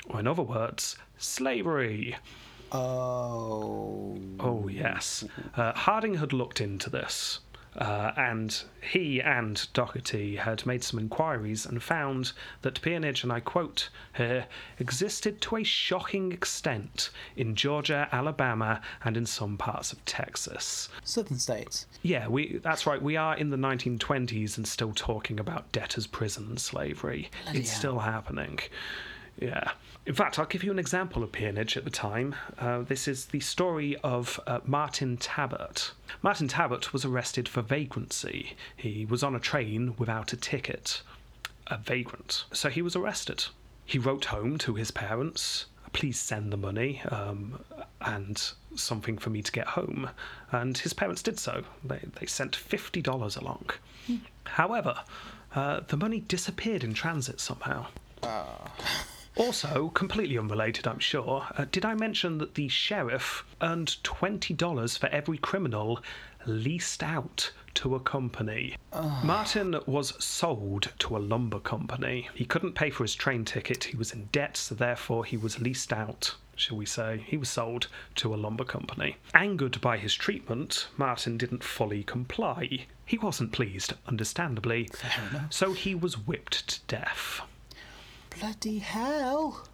Or, 0.08 0.20
in 0.20 0.28
other 0.28 0.44
words, 0.44 0.96
slavery. 1.18 2.14
Oh. 2.70 4.16
Oh, 4.38 4.68
yes. 4.68 5.24
Uh, 5.56 5.72
Harding 5.72 6.14
had 6.14 6.32
looked 6.32 6.60
into 6.60 6.88
this. 6.88 7.40
Uh, 7.76 8.12
and 8.16 8.62
he 8.80 9.20
and 9.20 9.68
Daugherty 9.74 10.36
had 10.36 10.64
made 10.64 10.82
some 10.82 10.98
inquiries 10.98 11.66
and 11.66 11.82
found 11.82 12.32
that 12.62 12.80
peonage, 12.80 13.22
and 13.22 13.32
I 13.32 13.40
quote 13.40 13.90
here, 14.16 14.46
existed 14.78 15.40
to 15.42 15.56
a 15.56 15.64
shocking 15.64 16.32
extent 16.32 17.10
in 17.36 17.54
Georgia, 17.54 18.08
Alabama, 18.12 18.80
and 19.04 19.16
in 19.16 19.26
some 19.26 19.58
parts 19.58 19.92
of 19.92 20.02
Texas. 20.06 20.88
Southern 21.04 21.38
states. 21.38 21.86
Yeah, 22.02 22.28
we 22.28 22.58
that's 22.62 22.86
right. 22.86 23.02
We 23.02 23.16
are 23.16 23.36
in 23.36 23.50
the 23.50 23.56
1920s 23.56 24.56
and 24.56 24.66
still 24.66 24.92
talking 24.94 25.38
about 25.38 25.70
debtors' 25.72 26.06
prison 26.06 26.46
and 26.48 26.60
slavery. 26.60 27.30
Bloody 27.44 27.58
it's 27.60 27.70
hell. 27.70 27.78
still 27.78 27.98
happening. 27.98 28.58
Yeah. 29.38 29.72
In 30.06 30.14
fact, 30.14 30.38
I'll 30.38 30.46
give 30.46 30.62
you 30.62 30.70
an 30.70 30.78
example 30.78 31.22
of 31.22 31.32
peonage 31.32 31.76
at 31.76 31.84
the 31.84 31.90
time. 31.90 32.34
Uh, 32.58 32.82
this 32.82 33.08
is 33.08 33.26
the 33.26 33.40
story 33.40 33.96
of 34.04 34.40
uh, 34.46 34.60
Martin 34.64 35.16
Tabert. 35.16 35.90
Martin 36.22 36.48
Tabert 36.48 36.92
was 36.92 37.04
arrested 37.04 37.48
for 37.48 37.60
vagrancy. 37.60 38.56
He 38.76 39.04
was 39.04 39.22
on 39.22 39.34
a 39.34 39.40
train 39.40 39.94
without 39.98 40.32
a 40.32 40.36
ticket. 40.36 41.02
A 41.66 41.76
vagrant. 41.76 42.44
So 42.52 42.68
he 42.68 42.80
was 42.80 42.94
arrested. 42.94 43.46
He 43.84 43.98
wrote 43.98 44.26
home 44.26 44.58
to 44.58 44.74
his 44.74 44.90
parents, 44.90 45.66
please 45.92 46.18
send 46.18 46.52
the 46.52 46.56
money 46.56 47.02
um, 47.10 47.60
and 48.00 48.52
something 48.74 49.18
for 49.18 49.30
me 49.30 49.42
to 49.42 49.52
get 49.52 49.66
home. 49.66 50.10
And 50.52 50.78
his 50.78 50.92
parents 50.92 51.22
did 51.22 51.38
so. 51.38 51.64
They, 51.84 52.00
they 52.20 52.26
sent 52.26 52.52
$50 52.56 53.40
along. 53.40 53.70
However, 54.44 55.02
uh, 55.54 55.80
the 55.88 55.96
money 55.96 56.20
disappeared 56.20 56.84
in 56.84 56.94
transit 56.94 57.40
somehow. 57.40 57.86
Also, 59.36 59.90
completely 59.90 60.38
unrelated, 60.38 60.86
I'm 60.86 60.98
sure, 60.98 61.46
uh, 61.58 61.66
did 61.70 61.84
I 61.84 61.94
mention 61.94 62.38
that 62.38 62.54
the 62.54 62.68
sheriff 62.68 63.44
earned 63.60 63.96
$20 64.02 64.98
for 64.98 65.08
every 65.08 65.36
criminal 65.36 66.00
leased 66.46 67.02
out 67.02 67.52
to 67.74 67.94
a 67.94 68.00
company? 68.00 68.76
Martin 69.22 69.78
was 69.84 70.14
sold 70.24 70.92
to 71.00 71.16
a 71.16 71.18
lumber 71.18 71.58
company. 71.58 72.30
He 72.34 72.46
couldn't 72.46 72.74
pay 72.74 72.88
for 72.88 73.04
his 73.04 73.14
train 73.14 73.44
ticket, 73.44 73.84
he 73.84 73.96
was 73.96 74.12
in 74.12 74.30
debt, 74.32 74.56
so 74.56 74.74
therefore 74.74 75.26
he 75.26 75.36
was 75.36 75.60
leased 75.60 75.92
out. 75.92 76.34
Shall 76.54 76.78
we 76.78 76.86
say, 76.86 77.22
he 77.26 77.36
was 77.36 77.50
sold 77.50 77.88
to 78.14 78.34
a 78.34 78.36
lumber 78.36 78.64
company. 78.64 79.18
Angered 79.34 79.78
by 79.82 79.98
his 79.98 80.14
treatment, 80.14 80.88
Martin 80.96 81.36
didn't 81.36 81.62
fully 81.62 82.02
comply. 82.02 82.86
He 83.04 83.18
wasn't 83.18 83.52
pleased, 83.52 83.92
understandably, 84.06 84.88
so 85.50 85.74
he 85.74 85.94
was 85.94 86.16
whipped 86.16 86.66
to 86.68 86.80
death. 86.88 87.42
Bloody 88.40 88.78
hell. 88.78 89.66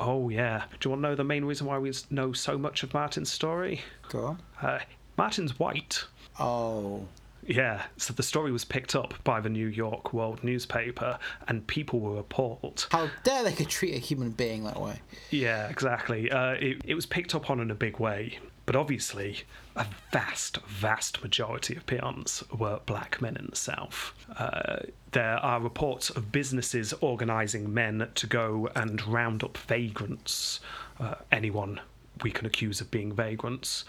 Oh, 0.00 0.28
yeah. 0.28 0.64
Do 0.78 0.88
you 0.88 0.90
want 0.90 1.02
to 1.02 1.08
know 1.08 1.14
the 1.14 1.24
main 1.24 1.44
reason 1.44 1.66
why 1.66 1.78
we 1.78 1.92
know 2.10 2.32
so 2.32 2.56
much 2.56 2.82
of 2.82 2.94
Martin's 2.94 3.30
story? 3.30 3.82
Go 4.08 4.24
on. 4.26 4.42
Uh, 4.62 4.78
Martin's 5.16 5.58
white. 5.58 6.04
Oh. 6.38 7.06
Yeah, 7.46 7.84
so 7.96 8.12
the 8.12 8.22
story 8.22 8.52
was 8.52 8.64
picked 8.64 8.94
up 8.94 9.14
by 9.24 9.40
the 9.40 9.48
New 9.48 9.68
York 9.68 10.12
World 10.12 10.44
newspaper, 10.44 11.18
and 11.48 11.66
people 11.66 11.98
were 11.98 12.18
appalled. 12.18 12.86
How 12.90 13.08
dare 13.24 13.42
they 13.42 13.54
could 13.54 13.70
treat 13.70 13.94
a 13.94 13.98
human 13.98 14.30
being 14.30 14.64
that 14.64 14.78
way? 14.78 15.00
Yeah, 15.30 15.68
exactly. 15.68 16.30
Uh, 16.30 16.52
it, 16.52 16.82
it 16.84 16.94
was 16.94 17.06
picked 17.06 17.34
up 17.34 17.48
on 17.50 17.58
in 17.60 17.70
a 17.70 17.74
big 17.74 17.98
way, 17.98 18.38
but 18.66 18.76
obviously, 18.76 19.44
a 19.78 19.86
vast, 20.10 20.58
vast 20.66 21.22
majority 21.22 21.76
of 21.76 21.86
peons 21.86 22.42
were 22.56 22.80
black 22.84 23.22
men 23.22 23.36
in 23.36 23.46
the 23.48 23.56
South. 23.56 24.12
Uh, 24.36 24.80
there 25.12 25.36
are 25.36 25.60
reports 25.60 26.10
of 26.10 26.32
businesses 26.32 26.92
organising 27.00 27.72
men 27.72 28.08
to 28.14 28.26
go 28.26 28.68
and 28.74 29.06
round 29.06 29.44
up 29.44 29.56
vagrants, 29.56 30.60
uh, 30.98 31.14
anyone 31.30 31.80
we 32.22 32.30
can 32.30 32.46
accuse 32.46 32.80
of 32.80 32.90
being 32.90 33.12
vagrants, 33.12 33.84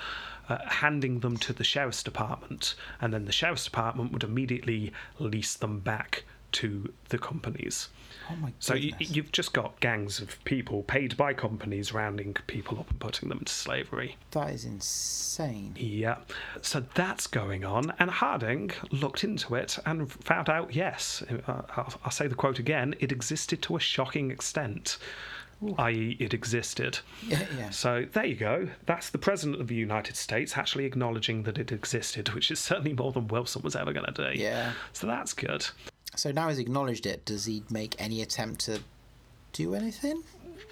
uh, 0.47 0.59
handing 0.65 1.19
them 1.19 1.37
to 1.37 1.53
the 1.53 1.63
sheriff's 1.63 2.03
department, 2.03 2.75
and 3.01 3.13
then 3.13 3.25
the 3.25 3.31
sheriff's 3.31 3.65
department 3.65 4.11
would 4.11 4.23
immediately 4.23 4.93
lease 5.17 5.55
them 5.55 5.79
back 5.79 6.23
to 6.51 6.93
the 7.09 7.17
companies. 7.17 7.89
Oh 8.29 8.35
my 8.35 8.53
So 8.59 8.73
you, 8.75 8.93
you've 8.99 9.31
just 9.31 9.53
got 9.53 9.79
gangs 9.79 10.19
of 10.19 10.43
people 10.43 10.83
paid 10.83 11.17
by 11.17 11.33
companies 11.33 11.93
rounding 11.93 12.35
people 12.47 12.79
up 12.79 12.89
and 12.89 12.99
putting 12.99 13.29
them 13.29 13.39
into 13.39 13.53
slavery. 13.53 14.17
That 14.31 14.51
is 14.51 14.65
insane. 14.65 15.75
Yeah. 15.77 16.17
So 16.61 16.85
that's 16.93 17.27
going 17.27 17.65
on. 17.65 17.93
And 17.99 18.09
Harding 18.09 18.71
looked 18.91 19.23
into 19.23 19.55
it 19.55 19.77
and 19.85 20.11
found 20.11 20.49
out 20.49 20.75
yes, 20.75 21.23
uh, 21.47 21.61
I'll, 21.75 21.93
I'll 22.05 22.11
say 22.11 22.27
the 22.27 22.35
quote 22.35 22.59
again 22.59 22.95
it 22.99 23.11
existed 23.11 23.61
to 23.63 23.75
a 23.75 23.79
shocking 23.79 24.31
extent, 24.31 24.97
i.e., 25.79 26.17
it 26.19 26.33
existed. 26.33 26.99
Yeah, 27.25 27.45
yeah. 27.57 27.69
So 27.71 28.05
there 28.11 28.25
you 28.25 28.35
go. 28.35 28.69
That's 28.85 29.09
the 29.09 29.17
President 29.17 29.59
of 29.59 29.67
the 29.67 29.75
United 29.75 30.15
States 30.15 30.57
actually 30.57 30.85
acknowledging 30.85 31.43
that 31.43 31.57
it 31.57 31.71
existed, 31.71 32.33
which 32.33 32.51
is 32.51 32.59
certainly 32.59 32.93
more 32.93 33.11
than 33.11 33.27
Wilson 33.27 33.61
was 33.63 33.75
ever 33.75 33.91
going 33.91 34.13
to 34.13 34.33
do. 34.33 34.39
Yeah. 34.39 34.73
So 34.93 35.07
that's 35.07 35.33
good. 35.33 35.67
So 36.19 36.33
now 36.33 36.49
he's 36.49 36.59
acknowledged 36.59 37.05
it. 37.05 37.23
Does 37.23 37.45
he 37.45 37.63
make 37.69 37.95
any 37.97 38.21
attempt 38.21 38.59
to 38.65 38.81
do 39.53 39.73
anything? 39.73 40.21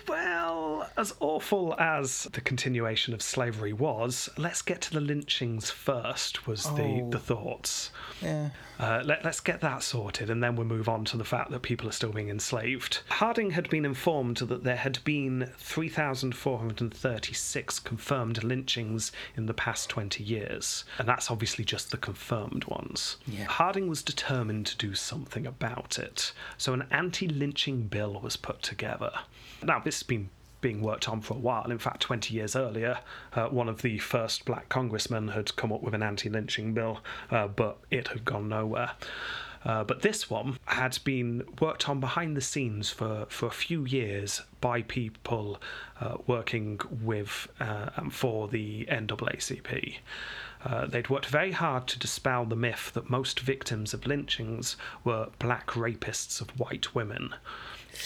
Well, 0.08 0.90
as 0.98 1.14
awful 1.20 1.76
as 1.78 2.24
the 2.32 2.40
continuation 2.42 3.14
of 3.14 3.22
slavery 3.22 3.74
was, 3.74 4.30
let's 4.38 4.62
get 4.62 4.80
to 4.82 4.94
the 4.94 5.02
lynchings 5.02 5.70
first, 5.70 6.48
was 6.48 6.64
the, 6.76 7.02
Oh. 7.04 7.10
the 7.12 7.20
thoughts. 7.20 7.92
Yeah. 8.22 8.50
Uh, 8.80 9.02
let, 9.04 9.26
let's 9.26 9.40
get 9.40 9.60
that 9.62 9.82
sorted 9.84 10.30
and 10.30 10.42
then 10.44 10.56
we'll 10.56 10.66
move 10.68 10.88
on 10.88 11.04
to 11.06 11.18
the 11.18 11.24
fact 11.26 11.50
that 11.52 11.62
people 11.64 11.90
are 11.90 11.94
still 11.94 12.12
being 12.12 12.30
enslaved. 12.30 13.00
Harding 13.10 13.50
had 13.52 13.70
been 13.70 13.86
informed 13.86 14.38
that 14.38 14.64
there 14.64 14.76
had 14.78 15.04
been 15.04 15.52
3,436 15.58 17.80
confirmed 17.80 18.44
lynchings 18.44 19.12
in 19.36 19.46
the 19.48 19.54
past 19.54 19.90
20 19.90 20.24
years, 20.24 20.86
and 21.00 21.08
that's 21.08 21.30
obviously 21.32 21.66
just 21.66 21.90
the 21.92 21.98
confirmed 21.98 22.66
ones. 22.66 23.18
Yeah. 23.28 23.46
Harding 23.46 23.88
was 23.88 24.04
determined 24.04 24.66
to 24.68 24.78
do 24.78 24.94
something 24.96 25.46
about 25.48 25.98
it, 26.00 26.32
so 26.58 26.74
an 26.74 26.86
anti 26.92 27.28
lynching 27.28 27.88
bill 27.88 28.20
was 28.22 28.38
put 28.38 28.62
together. 28.62 29.12
Now, 29.64 29.80
this 29.80 29.97
has 29.98 30.04
been 30.04 30.30
being 30.62 30.82
worked 30.82 31.08
on 31.08 31.22
for 31.22 31.36
a 31.36 31.40
while. 31.40 31.70
In 31.70 31.78
fact, 31.78 32.02
20 32.02 32.34
years 32.34 32.56
earlier, 32.56 33.00
uh, 33.34 33.48
one 33.48 33.70
of 33.70 33.82
the 33.82 33.98
first 34.00 34.46
black 34.46 34.70
congressmen 34.70 35.30
had 35.30 35.56
come 35.56 35.72
up 35.72 35.84
with 35.84 35.94
an 35.94 36.04
anti 36.04 36.30
lynching 36.30 36.74
bill, 36.74 37.00
uh, 37.30 37.48
but 37.48 37.78
it 37.92 38.08
had 38.10 38.26
gone 38.26 38.50
nowhere. 38.50 38.92
Uh, 39.66 39.84
but 39.84 40.02
this 40.02 40.30
one 40.30 40.58
had 40.66 40.98
been 41.04 41.44
worked 41.60 41.90
on 41.90 42.00
behind 42.00 42.38
the 42.38 42.42
scenes 42.42 42.90
for, 42.90 43.26
for 43.28 43.48
a 43.48 43.52
few 43.52 43.86
years 43.86 44.42
by 44.62 44.82
people 44.82 45.60
uh, 46.00 46.18
working 46.26 46.80
with 47.02 47.48
uh, 47.60 47.90
and 47.96 48.14
for 48.14 48.48
the 48.48 48.86
NAACP. 48.86 49.96
Uh, 50.64 50.86
they'd 50.86 51.10
worked 51.10 51.28
very 51.28 51.52
hard 51.52 51.88
to 51.88 52.00
dispel 52.00 52.46
the 52.46 52.56
myth 52.56 52.92
that 52.94 53.10
most 53.10 53.40
victims 53.40 53.94
of 53.94 54.08
lynchings 54.08 54.76
were 55.04 55.28
black 55.40 55.68
rapists 55.72 56.42
of 56.42 56.50
white 56.60 56.96
women. 56.96 57.36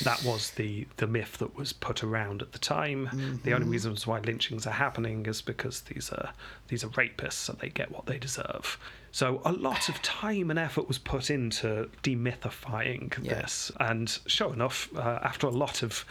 That 0.03 0.23
was 0.23 0.51
the, 0.51 0.87
the 0.97 1.07
myth 1.07 1.37
that 1.39 1.55
was 1.55 1.73
put 1.73 2.03
around 2.03 2.41
at 2.41 2.51
the 2.51 2.59
time. 2.59 3.39
The 3.43 3.53
only 3.53 3.67
reasons 3.67 4.07
why 4.07 4.19
lynchings 4.19 4.65
are 4.67 4.71
happening 4.73 5.25
is 5.25 5.41
because 5.41 5.81
these 5.81 6.11
are 6.11 6.31
these 6.67 6.83
are 6.83 6.89
rapists, 6.89 7.33
so 7.33 7.53
they 7.53 7.69
get 7.69 7.91
what 7.91 8.05
they 8.05 8.17
deserve. 8.17 8.77
So 9.11 9.41
a 9.43 9.51
lot 9.51 9.89
of 9.89 10.01
time 10.01 10.49
and 10.49 10.57
effort 10.57 10.87
was 10.87 10.97
put 10.97 11.29
into 11.29 11.89
demythifying 12.03 13.23
Yeah. 13.23 13.41
this, 13.41 13.71
and 13.79 14.09
sure 14.25 14.53
enough, 14.53 14.89
uh, 14.95 15.19
after 15.21 15.47
a 15.47 15.51
lot 15.51 15.83
of 15.83 16.05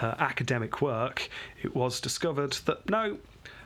uh, 0.00 0.14
academic 0.18 0.80
work, 0.80 1.28
it 1.62 1.74
was 1.74 2.00
discovered 2.00 2.52
that 2.66 2.88
no, 2.88 3.18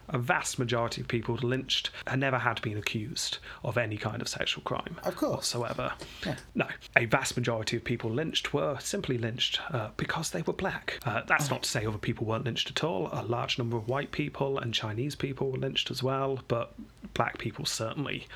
a 0.08 0.18
vast 0.18 0.58
majority 0.58 1.00
of 1.00 1.08
people 1.08 1.36
lynched 1.42 1.90
had 2.06 2.18
never 2.18 2.38
had 2.38 2.60
been 2.62 2.76
accused 2.76 3.38
of 3.64 3.76
any 3.78 3.96
kind 3.96 4.20
of 4.22 4.28
sexual 4.28 4.62
crime 4.62 4.96
Of 5.04 5.16
course. 5.16 5.54
whatsoever. 5.54 5.92
Yeah. 6.24 6.36
No, 6.54 6.66
a 6.96 7.06
vast 7.06 7.36
majority 7.36 7.76
of 7.76 7.84
people 7.84 8.10
lynched 8.10 8.52
were 8.54 8.78
simply 8.80 9.18
lynched 9.18 9.60
uh, 9.72 9.90
because 9.96 10.30
they 10.30 10.42
were 10.42 10.52
black. 10.52 11.00
Uh, 11.04 11.22
that's 11.26 11.50
not 11.50 11.62
to 11.64 11.68
say 11.70 11.84
other 11.86 11.98
people 11.98 12.26
weren't 12.26 12.44
lynched 12.44 12.70
at 12.70 12.84
all. 12.84 13.08
A 13.12 13.22
large 13.22 13.58
number 13.58 13.76
of 13.76 13.88
white 13.88 14.12
people 14.12 14.58
and 14.58 14.72
Chinese 14.72 15.14
people 15.14 15.50
were 15.50 15.58
lynched 15.58 15.90
as 15.90 16.02
well, 16.02 16.40
but 16.48 16.74
black 17.14 17.38
people 17.38 17.64
certainly 17.64 18.26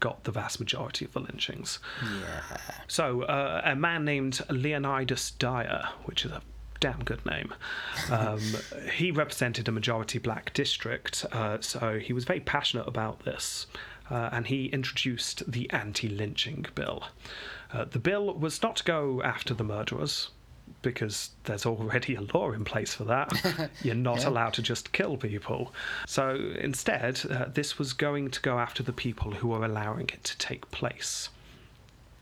got 0.00 0.24
the 0.24 0.32
vast 0.32 0.60
majority 0.60 1.04
of 1.04 1.12
the 1.12 1.20
lynchings. 1.20 1.78
Yeah. 2.02 2.40
So, 2.88 3.22
uh, 3.22 3.62
a 3.64 3.74
man 3.76 4.04
named 4.04 4.40
Leonidas 4.50 5.30
Dyer, 5.32 5.88
which 6.04 6.24
is 6.24 6.32
a 6.32 6.42
damn 6.80 7.02
good 7.04 7.24
name. 7.26 7.52
Um, 8.10 8.40
he 8.94 9.10
represented 9.10 9.68
a 9.68 9.72
majority 9.72 10.18
black 10.18 10.52
district, 10.54 11.24
uh, 11.32 11.58
so 11.60 11.98
he 11.98 12.12
was 12.12 12.24
very 12.24 12.40
passionate 12.40 12.86
about 12.86 13.24
this. 13.24 13.66
Uh, 14.08 14.28
and 14.32 14.46
he 14.46 14.66
introduced 14.66 15.50
the 15.50 15.68
anti 15.72 16.08
lynching 16.08 16.64
bill. 16.76 17.04
Uh, 17.72 17.84
the 17.84 17.98
bill 17.98 18.32
was 18.34 18.62
not 18.62 18.76
to 18.76 18.84
go 18.84 19.20
after 19.22 19.52
the 19.52 19.64
murderers, 19.64 20.30
because 20.82 21.30
there's 21.44 21.66
already 21.66 22.14
a 22.14 22.20
law 22.20 22.52
in 22.52 22.64
place 22.64 22.94
for 22.94 23.02
that. 23.04 23.70
You're 23.82 23.94
not 23.96 24.20
Yeah. 24.20 24.28
allowed 24.28 24.52
to 24.54 24.62
just 24.62 24.92
kill 24.92 25.16
people. 25.16 25.72
So 26.06 26.52
instead, 26.60 27.20
uh, 27.28 27.46
this 27.52 27.78
was 27.78 27.92
going 27.92 28.30
to 28.30 28.40
go 28.40 28.58
after 28.60 28.82
the 28.84 28.92
people 28.92 29.32
who 29.32 29.48
were 29.48 29.64
allowing 29.64 30.08
it 30.12 30.22
to 30.24 30.38
take 30.38 30.70
place. 30.70 31.28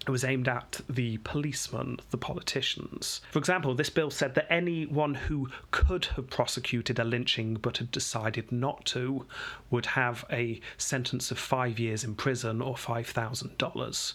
It 0.07 0.11
was 0.11 0.25
aimed 0.25 0.49
at 0.49 0.81
the 0.89 1.19
policemen, 1.19 1.99
the 2.11 2.19
politicians. 2.19 3.23
For 3.31 3.39
example, 3.39 3.75
this 3.75 3.89
bill 3.89 4.11
said 4.11 4.35
that 4.35 4.53
anyone 4.53 5.15
who 5.15 5.49
could 5.71 6.07
have 6.17 6.29
prosecuted 6.29 6.99
a 6.99 7.05
lynching 7.05 7.55
but 7.55 7.79
had 7.79 7.91
decided 7.91 8.53
not 8.53 8.85
to 8.87 9.25
would 9.71 9.87
have 9.87 10.25
a 10.31 10.61
sentence 10.77 11.31
of 11.31 11.39
five 11.39 11.79
years 11.79 12.05
in 12.05 12.15
prison 12.15 12.61
or 12.61 12.75
$5,000 12.75 14.15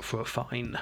for 0.00 0.20
a 0.20 0.24
fine. 0.24 0.78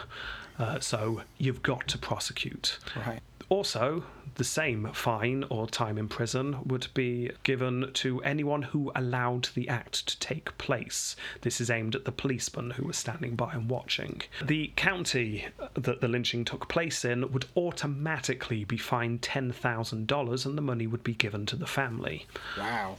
Uh, 0.58 0.80
so 0.80 1.22
you've 1.38 1.62
got 1.62 1.86
to 1.88 1.98
prosecute. 1.98 2.78
Right. 2.96 3.20
Also, 3.50 4.04
the 4.36 4.44
same 4.44 4.88
fine 4.92 5.44
or 5.50 5.66
time 5.66 5.98
in 5.98 6.08
prison 6.08 6.56
would 6.64 6.86
be 6.94 7.30
given 7.42 7.90
to 7.94 8.22
anyone 8.22 8.62
who 8.62 8.92
allowed 8.94 9.48
the 9.54 9.68
act 9.68 10.06
to 10.06 10.18
take 10.20 10.56
place. 10.56 11.16
This 11.42 11.60
is 11.60 11.68
aimed 11.68 11.96
at 11.96 12.04
the 12.04 12.12
policemen 12.12 12.70
who 12.70 12.86
were 12.86 12.92
standing 12.92 13.34
by 13.34 13.52
and 13.52 13.68
watching. 13.68 14.22
The 14.42 14.72
county 14.76 15.48
that 15.74 16.00
the 16.00 16.06
lynching 16.08 16.44
took 16.44 16.68
place 16.68 17.04
in 17.04 17.32
would 17.32 17.46
automatically 17.56 18.64
be 18.64 18.76
fined 18.78 19.20
$10,000 19.22 20.46
and 20.46 20.56
the 20.56 20.62
money 20.62 20.86
would 20.86 21.02
be 21.04 21.14
given 21.14 21.44
to 21.46 21.56
the 21.56 21.66
family. 21.66 22.26
Wow. 22.56 22.98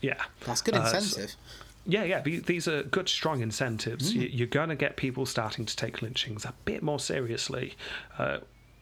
Yeah. 0.00 0.22
That's 0.46 0.62
good 0.62 0.74
Uh, 0.76 0.86
so- 0.86 0.96
incentive. 0.96 1.36
yeah, 1.84 2.04
yeah. 2.04 2.20
These 2.22 2.66
are 2.66 2.84
good, 2.84 3.10
strong 3.10 3.42
incentives. 3.42 4.14
You- 4.14 4.22
You're 4.32 4.46
going 4.48 4.70
to 4.70 4.76
get 4.76 4.96
people 4.96 5.26
starting 5.26 5.66
to 5.66 5.76
take 5.76 6.00
lynchings 6.00 6.46
a 6.46 6.54
bit 6.64 6.82
more 6.82 6.98
seriously 6.98 7.74
uh, 8.18 8.38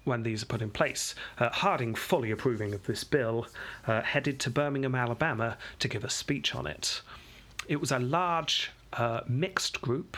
when 0.09 0.25
these 0.25 0.43
are 0.43 0.47
put 0.47 0.63
in 0.63 0.71
place. 0.71 1.15
Uh, 1.39 1.51
Harding, 1.51 1.95
fully 1.95 2.31
approving 2.33 2.75
of 2.75 2.85
this 2.87 3.05
bill, 3.05 3.47
uh, 3.87 4.01
headed 4.01 4.41
to 4.41 4.51
Birmingham, 4.51 4.95
Alabama, 4.95 5.57
to 5.79 5.89
give 5.89 6.03
a 6.03 6.11
speech 6.11 6.55
on 6.55 6.67
it. 6.67 7.03
It 7.69 7.81
was 7.81 7.93
a 7.93 7.99
large, 7.99 8.73
uh, 8.95 9.21
mixed 9.29 9.81
group 9.81 10.17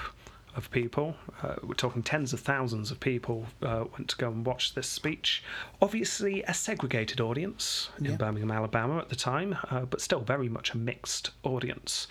of 0.56 0.70
people. 0.70 1.14
Uh, 1.42 1.54
we're 1.62 1.74
talking 1.74 2.02
tens 2.02 2.32
of 2.32 2.40
thousands 2.40 2.90
of 2.90 2.98
people 2.98 3.46
uh, 3.62 3.84
went 3.92 4.08
to 4.08 4.16
go 4.16 4.28
and 4.28 4.44
watch 4.44 4.74
this 4.74 4.88
speech. 4.88 5.42
Obviously, 5.80 6.42
a 6.44 6.54
segregated 6.54 7.20
audience 7.20 7.90
in 8.02 8.16
Birmingham, 8.16 8.50
Alabama 8.50 8.98
at 8.98 9.08
the 9.08 9.16
time, 9.16 9.56
uh, 9.70 9.84
but 9.84 10.00
still 10.00 10.20
very 10.20 10.48
much 10.48 10.72
a 10.72 10.76
mixed 10.76 11.30
audience. 11.44 12.08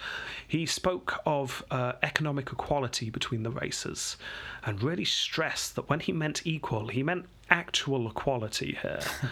He 0.47 0.65
spoke 0.65 1.19
of 1.25 1.63
uh, 1.69 1.93
economic 2.01 2.51
equality 2.51 3.09
between 3.09 3.43
the 3.43 3.51
races 3.51 4.17
and 4.65 4.82
really 4.82 5.05
stressed 5.05 5.75
that 5.75 5.89
when 5.89 5.99
he 5.99 6.11
meant 6.13 6.45
equal, 6.45 6.88
he 6.88 7.03
meant 7.03 7.25
actual 7.50 8.10
equality 8.10 8.78
here. 8.82 9.02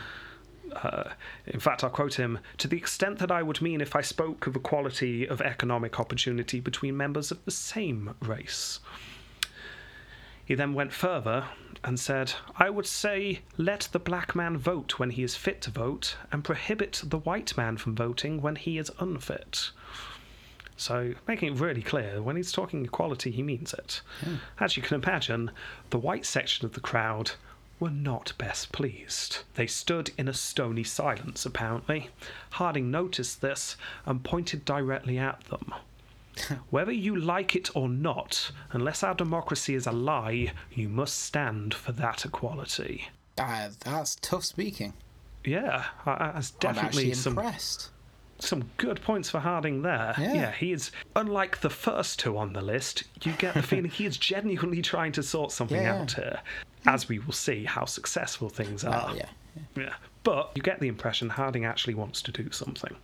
Uh, 0.83 1.11
in 1.45 1.61
fact, 1.61 1.81
I'll 1.81 1.89
quote 1.89 2.15
him 2.15 2.39
to 2.57 2.67
the 2.67 2.77
extent 2.77 3.19
that 3.19 3.31
I 3.31 3.41
would 3.41 3.61
mean 3.61 3.79
if 3.79 3.95
I 3.95 4.01
spoke 4.01 4.47
of 4.47 4.55
equality 4.55 5.25
of 5.25 5.41
economic 5.41 5.97
opportunity 5.97 6.59
between 6.59 6.97
members 6.97 7.31
of 7.31 7.43
the 7.45 7.51
same 7.51 8.13
race. 8.21 8.81
He 10.45 10.55
then 10.55 10.73
went 10.73 10.93
further 10.93 11.45
and 11.83 11.99
said, 11.99 12.33
I 12.57 12.69
would 12.69 12.85
say, 12.85 13.41
let 13.57 13.89
the 13.91 13.99
black 13.99 14.35
man 14.35 14.57
vote 14.57 14.97
when 14.97 15.09
he 15.11 15.23
is 15.23 15.35
fit 15.35 15.61
to 15.63 15.71
vote, 15.71 16.15
and 16.31 16.43
prohibit 16.43 17.01
the 17.03 17.19
white 17.19 17.55
man 17.57 17.77
from 17.77 17.95
voting 17.95 18.41
when 18.41 18.55
he 18.55 18.77
is 18.77 18.91
unfit. 18.99 19.71
So, 20.77 21.15
making 21.27 21.53
it 21.53 21.59
really 21.59 21.81
clear, 21.81 22.21
when 22.21 22.35
he's 22.35 22.51
talking 22.51 22.85
equality, 22.85 23.31
he 23.31 23.41
means 23.41 23.73
it. 23.73 24.01
As 24.59 24.77
you 24.77 24.83
can 24.83 25.01
imagine, 25.01 25.51
the 25.89 25.97
white 25.97 26.25
section 26.25 26.65
of 26.65 26.73
the 26.73 26.79
crowd 26.79 27.31
were 27.79 27.89
not 27.89 28.33
best 28.37 28.71
pleased. 28.71 29.39
They 29.55 29.67
stood 29.67 30.11
in 30.17 30.27
a 30.27 30.33
stony 30.33 30.83
silence, 30.83 31.45
apparently. 31.45 32.09
Harding 32.51 32.89
noticed 32.89 33.41
this 33.41 33.77
and 34.05 34.23
pointed 34.23 34.65
directly 34.65 35.17
at 35.19 35.41
them. 35.45 35.73
Whether 36.69 36.91
you 36.91 37.15
like 37.15 37.55
it 37.55 37.75
or 37.75 37.89
not, 37.89 38.51
unless 38.71 39.03
our 39.03 39.15
democracy 39.15 39.73
is 39.75 39.87
a 39.87 39.91
lie, 39.91 40.51
you 40.71 40.87
must 40.89 41.19
stand 41.19 41.73
for 41.73 41.91
that 41.93 42.25
equality. 42.25 43.09
Uh, 43.37 43.69
that's 43.83 44.15
tough 44.15 44.43
speaking. 44.45 44.93
Yeah, 45.43 45.85
uh, 46.05 46.31
that's 46.33 46.51
I'm 46.51 46.57
definitely 46.59 46.87
actually 47.11 47.13
some 47.13 47.37
impressed. 47.37 47.89
some 48.39 48.69
good 48.77 49.01
points 49.01 49.29
for 49.29 49.39
Harding 49.39 49.81
there. 49.83 50.13
Yeah. 50.19 50.51
he 50.51 50.71
is 50.73 50.91
unlike 51.15 51.61
the 51.61 51.69
first 51.69 52.19
two 52.19 52.37
on 52.37 52.53
the 52.53 52.61
list. 52.61 53.03
You 53.23 53.33
get 53.33 53.53
the 53.53 53.61
feeling 53.63 53.89
he 53.91 54.05
is 54.05 54.17
genuinely 54.33 54.81
trying 54.81 55.11
to 55.13 55.23
sort 55.23 55.51
something 55.51 55.81
Yeah. 55.81 56.01
out 56.01 56.11
here, 56.13 56.39
as 56.85 57.09
we 57.09 57.19
will 57.19 57.33
see 57.33 57.65
how 57.65 57.85
successful 57.85 58.49
things 58.49 58.83
ah, 58.83 58.91
are. 58.91 59.11
Oh, 59.11 59.15
yeah. 59.15 59.29
Yeah. 59.75 59.93
But 60.23 60.51
you 60.55 60.61
get 60.61 60.79
the 60.79 60.87
impression 60.87 61.29
Harding 61.29 61.65
actually 61.65 61.93
wants 61.95 62.21
to 62.23 62.31
do 62.31 62.51
something. 62.51 62.95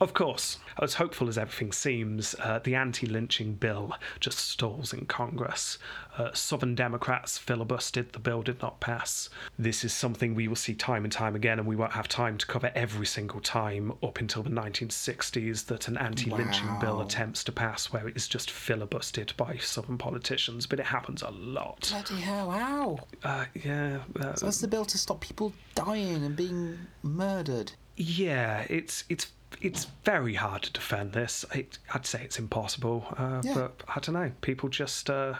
Of 0.00 0.14
course, 0.14 0.58
as 0.80 0.94
hopeful 0.94 1.28
as 1.28 1.38
everything 1.38 1.72
seems, 1.72 2.34
uh, 2.40 2.60
the 2.62 2.74
anti 2.74 3.06
lynching 3.06 3.54
bill 3.54 3.94
just 4.20 4.38
stalls 4.38 4.92
in 4.92 5.06
Congress. 5.06 5.78
Uh, 6.18 6.30
Southern 6.32 6.74
Democrats 6.74 7.38
filibustered, 7.38 8.12
the 8.12 8.18
bill 8.18 8.42
did 8.42 8.60
not 8.60 8.80
pass. 8.80 9.30
This 9.58 9.84
is 9.84 9.92
something 9.92 10.34
we 10.34 10.48
will 10.48 10.56
see 10.56 10.74
time 10.74 11.04
and 11.04 11.12
time 11.12 11.34
again, 11.34 11.58
and 11.58 11.66
we 11.66 11.76
won't 11.76 11.92
have 11.92 12.08
time 12.08 12.36
to 12.38 12.46
cover 12.46 12.70
every 12.74 13.06
single 13.06 13.40
time 13.40 13.92
up 14.02 14.18
until 14.20 14.42
the 14.42 14.50
1960s 14.50 15.66
that 15.66 15.88
an 15.88 15.96
anti 15.98 16.30
lynching 16.30 16.68
bill 16.80 17.00
attempts 17.00 17.44
to 17.44 17.52
pass 17.52 17.92
where 17.92 18.08
it 18.08 18.16
is 18.16 18.28
just 18.28 18.50
filibustered 18.50 19.34
by 19.36 19.56
Southern 19.56 19.98
politicians, 19.98 20.66
but 20.66 20.80
it 20.80 20.86
happens 20.86 21.22
a 21.22 21.30
lot. 21.30 21.88
Bloody 21.90 22.20
hell, 22.20 22.50
how? 22.50 22.98
Uh, 23.22 23.44
yeah. 23.54 24.00
Uh, 24.18 24.34
That's 24.40 24.60
the 24.60 24.68
bill 24.68 24.84
to 24.86 24.98
stop 24.98 25.20
people 25.20 25.52
dying 25.74 26.24
and 26.24 26.36
being 26.36 26.78
murdered. 27.02 27.72
Yeah, 27.96 28.64
it's 28.68 29.04
it's 29.08 29.28
it's 29.60 29.86
very 30.04 30.34
hard 30.34 30.62
to 30.62 30.72
defend 30.72 31.12
this. 31.12 31.44
It, 31.54 31.78
I'd 31.94 32.06
say 32.06 32.22
it's 32.24 32.38
impossible, 32.38 33.04
uh, 33.18 33.42
Yeah. 33.44 33.54
but 33.54 33.82
I 33.88 34.00
don't 34.00 34.14
know. 34.14 34.32
People 34.40 34.68
just 34.68 35.10
uh, 35.10 35.34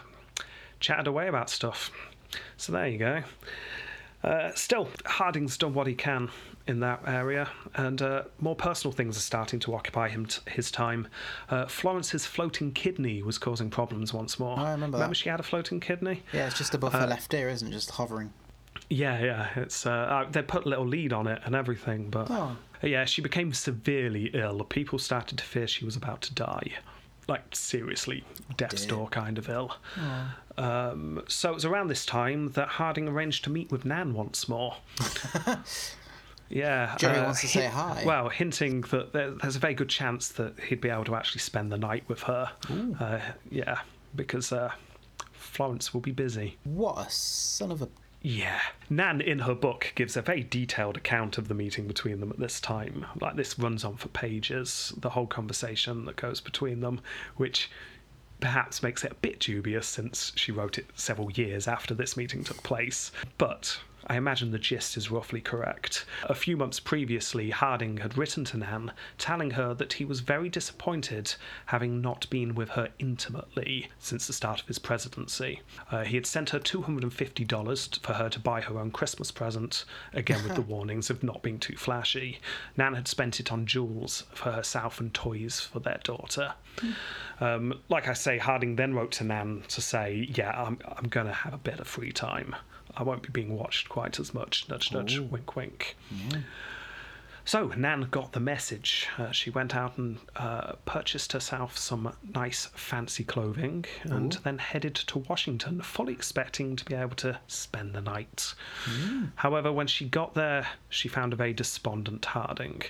chatted 0.79 1.07
away 1.07 1.27
about 1.27 1.49
stuff. 1.49 1.91
So 2.57 2.71
there 2.71 2.87
you 2.87 2.97
go. 2.99 3.23
Uh, 4.23 4.51
still, 4.55 4.87
Harding's 5.05 5.57
done 5.57 5.73
what 5.73 5.85
he 5.87 5.95
can 5.95 6.29
in 6.65 6.79
that 6.79 7.01
area, 7.05 7.49
and 7.75 8.01
uh, 8.01 8.23
more 8.39 8.55
personal 8.55 8.93
things 8.93 9.17
are 9.17 9.21
starting 9.21 9.59
to 9.59 9.75
occupy 9.75 10.07
him 10.07 10.25
t- 10.27 10.39
his 10.49 10.71
time. 10.71 11.07
Uh, 11.49 11.65
Florence's 11.65 12.25
floating 12.25 12.71
kidney 12.71 13.21
was 13.21 13.37
causing 13.37 13.69
problems 13.69 14.13
once 14.13 14.39
more. 14.39 14.57
I 14.57 14.71
remember 14.71 14.95
Remember 14.97 15.13
that. 15.13 15.17
she 15.17 15.27
had 15.27 15.41
a 15.41 15.43
floating 15.43 15.81
kidney? 15.81 16.23
Yeah, 16.31 16.47
it's 16.47 16.57
just 16.57 16.73
above 16.73 16.93
her 16.93 17.05
left 17.05 17.33
ear, 17.33 17.49
isn't 17.49 17.67
it? 17.67 17.71
Just 17.71 17.91
hovering. 17.91 18.31
Yeah, 18.89 19.19
yeah. 19.23 19.47
It's 19.55 19.85
uh, 19.85 19.91
uh, 19.91 20.29
they 20.31 20.41
put 20.41 20.65
a 20.65 20.69
little 20.69 20.85
lead 20.87 21.13
on 21.13 21.27
it 21.27 21.41
and 21.45 21.55
everything, 21.55 22.09
but 22.09 22.27
Oh. 22.29 22.55
yeah, 22.81 23.05
she 23.05 23.21
became 23.21 23.53
severely 23.53 24.29
ill. 24.33 24.63
People 24.65 24.99
started 24.99 25.37
to 25.37 25.43
fear 25.43 25.67
she 25.67 25.85
was 25.85 25.95
about 25.95 26.21
to 26.23 26.33
die, 26.33 26.73
like 27.27 27.43
seriously 27.55 28.23
death's 28.57 28.85
door 28.85 29.07
kind 29.07 29.37
of 29.37 29.49
ill. 29.49 29.75
Um, 30.57 31.23
so 31.27 31.49
it 31.49 31.55
was 31.55 31.65
around 31.65 31.87
this 31.87 32.05
time 32.05 32.51
that 32.51 32.67
Harding 32.67 33.07
arranged 33.07 33.43
to 33.45 33.49
meet 33.49 33.71
with 33.71 33.85
Nan 33.85 34.13
once 34.13 34.47
more. 34.47 34.75
Yeah, 36.49 36.95
Jerry 36.99 37.19
wants 37.21 37.41
to 37.41 37.47
say 37.47 37.65
hi. 37.65 38.03
Well, 38.05 38.29
hinting 38.29 38.81
that 38.91 39.11
there, 39.11 39.31
there's 39.31 39.55
a 39.55 39.59
very 39.59 39.73
good 39.73 39.89
chance 39.89 40.27
that 40.29 40.59
he'd 40.59 40.81
be 40.81 40.89
able 40.89 41.05
to 41.05 41.15
actually 41.15 41.39
spend 41.39 41.71
the 41.71 41.77
night 41.79 42.03
with 42.07 42.21
her. 42.23 42.51
Uh, 42.99 43.19
yeah, 43.49 43.79
because 44.15 44.51
uh, 44.51 44.71
Florence 45.31 45.95
will 45.95 46.01
be 46.01 46.11
busy. 46.11 46.57
What 46.63 47.07
a 47.07 47.09
son 47.09 47.71
of 47.71 47.81
a. 47.81 47.89
Yeah. 48.23 48.61
Nan, 48.89 49.19
in 49.19 49.39
her 49.39 49.53
book, 49.53 49.91
gives 49.95 50.15
a 50.15 50.21
very 50.21 50.43
detailed 50.43 50.95
account 50.95 51.37
of 51.37 51.49
the 51.49 51.53
meeting 51.53 51.87
between 51.87 52.21
them 52.21 52.31
at 52.31 52.39
this 52.39 52.61
time. 52.61 53.05
Like, 53.19 53.35
this 53.35 53.59
runs 53.59 53.83
on 53.83 53.97
for 53.97 54.07
pages, 54.07 54.93
the 54.97 55.09
whole 55.09 55.27
conversation 55.27 56.05
that 56.05 56.15
goes 56.15 56.39
between 56.39 56.79
them, 56.79 57.01
which 57.35 57.69
perhaps 58.39 58.81
makes 58.81 59.03
it 59.03 59.11
a 59.11 59.15
bit 59.15 59.39
dubious 59.39 59.87
since 59.87 60.31
she 60.35 60.53
wrote 60.53 60.77
it 60.77 60.85
several 60.95 61.31
years 61.31 61.67
after 61.67 61.93
this 61.93 62.15
meeting 62.15 62.45
took 62.45 62.63
place. 62.63 63.11
But 63.37 63.79
I 64.07 64.17
imagine 64.17 64.51
the 64.51 64.59
gist 64.59 64.97
is 64.97 65.09
roughly 65.09 65.39
correct. 65.39 66.05
A 66.23 66.35
few 66.35 66.57
months 66.57 66.79
previously, 66.79 67.51
Harding 67.51 67.97
had 67.97 68.17
written 68.17 68.43
to 68.45 68.57
Nan, 68.57 68.91
telling 69.17 69.51
her 69.51 69.73
that 69.73 69.93
he 69.93 70.05
was 70.05 70.19
very 70.19 70.49
disappointed 70.49 71.35
having 71.67 72.01
not 72.01 72.29
been 72.29 72.53
with 72.55 72.69
her 72.69 72.89
intimately 72.99 73.89
since 73.99 74.27
the 74.27 74.33
start 74.33 74.61
of 74.61 74.67
his 74.67 74.79
presidency. 74.79 75.61
Uh, 75.91 76.03
he 76.03 76.15
had 76.15 76.25
sent 76.25 76.49
her 76.49 76.59
$250 76.59 77.99
for 77.99 78.13
her 78.13 78.29
to 78.29 78.39
buy 78.39 78.61
her 78.61 78.79
own 78.79 78.91
Christmas 78.91 79.31
present, 79.31 79.85
again 80.13 80.43
with 80.43 80.55
the 80.55 80.61
warnings 80.73 81.09
of 81.09 81.23
not 81.23 81.41
being 81.41 81.59
too 81.59 81.77
flashy. 81.77 82.39
Nan 82.75 82.95
had 82.95 83.07
spent 83.07 83.39
it 83.39 83.51
on 83.51 83.65
jewels 83.65 84.23
for 84.33 84.51
herself 84.51 84.99
and 84.99 85.13
toys 85.13 85.59
for 85.59 85.79
their 85.79 85.99
daughter. 86.03 86.53
Um, 87.39 87.79
like 87.89 88.07
I 88.07 88.13
say, 88.13 88.37
Harding 88.37 88.75
then 88.75 88.93
wrote 88.93 89.11
to 89.13 89.23
Nan 89.23 89.63
to 89.69 89.81
say, 89.81 90.27
Yeah, 90.33 90.51
I'm, 90.51 90.79
I'm 90.97 91.07
going 91.07 91.27
to 91.27 91.33
have 91.33 91.53
a 91.53 91.57
bit 91.57 91.79
of 91.79 91.87
free 91.87 92.11
time. 92.11 92.55
I 92.95 93.03
won't 93.03 93.21
be 93.23 93.29
being 93.29 93.55
watched 93.57 93.89
quite 93.89 94.19
as 94.19 94.33
much. 94.33 94.67
Nudge, 94.69 94.91
nudge, 94.91 95.19
wink, 95.19 95.55
wink. 95.55 95.95
So 97.45 97.67
Nan 97.75 98.07
got 98.09 98.31
the 98.31 98.39
message. 98.39 99.09
Uh, 99.17 99.31
she 99.31 99.49
went 99.49 99.75
out 99.75 99.97
and 99.97 100.17
uh, 100.37 100.73
purchased 100.85 101.33
herself 101.33 101.77
some 101.77 102.15
nice 102.33 102.67
fancy 102.67 103.25
clothing 103.25 103.83
and 104.03 104.31
then 104.45 104.59
headed 104.59 104.95
to 104.95 105.19
Washington, 105.19 105.81
fully 105.81 106.13
expecting 106.13 106.77
to 106.77 106.85
be 106.85 106.95
able 106.95 107.15
to 107.17 107.37
spend 107.47 107.93
the 107.93 108.01
night. 108.01 108.53
However, 109.35 109.73
when 109.73 109.87
she 109.87 110.07
got 110.07 110.35
there, 110.35 110.67
she 110.87 111.09
found 111.09 111.33
a 111.33 111.35
very 111.35 111.51
despondent 111.53 112.23
Harding. 112.23 112.81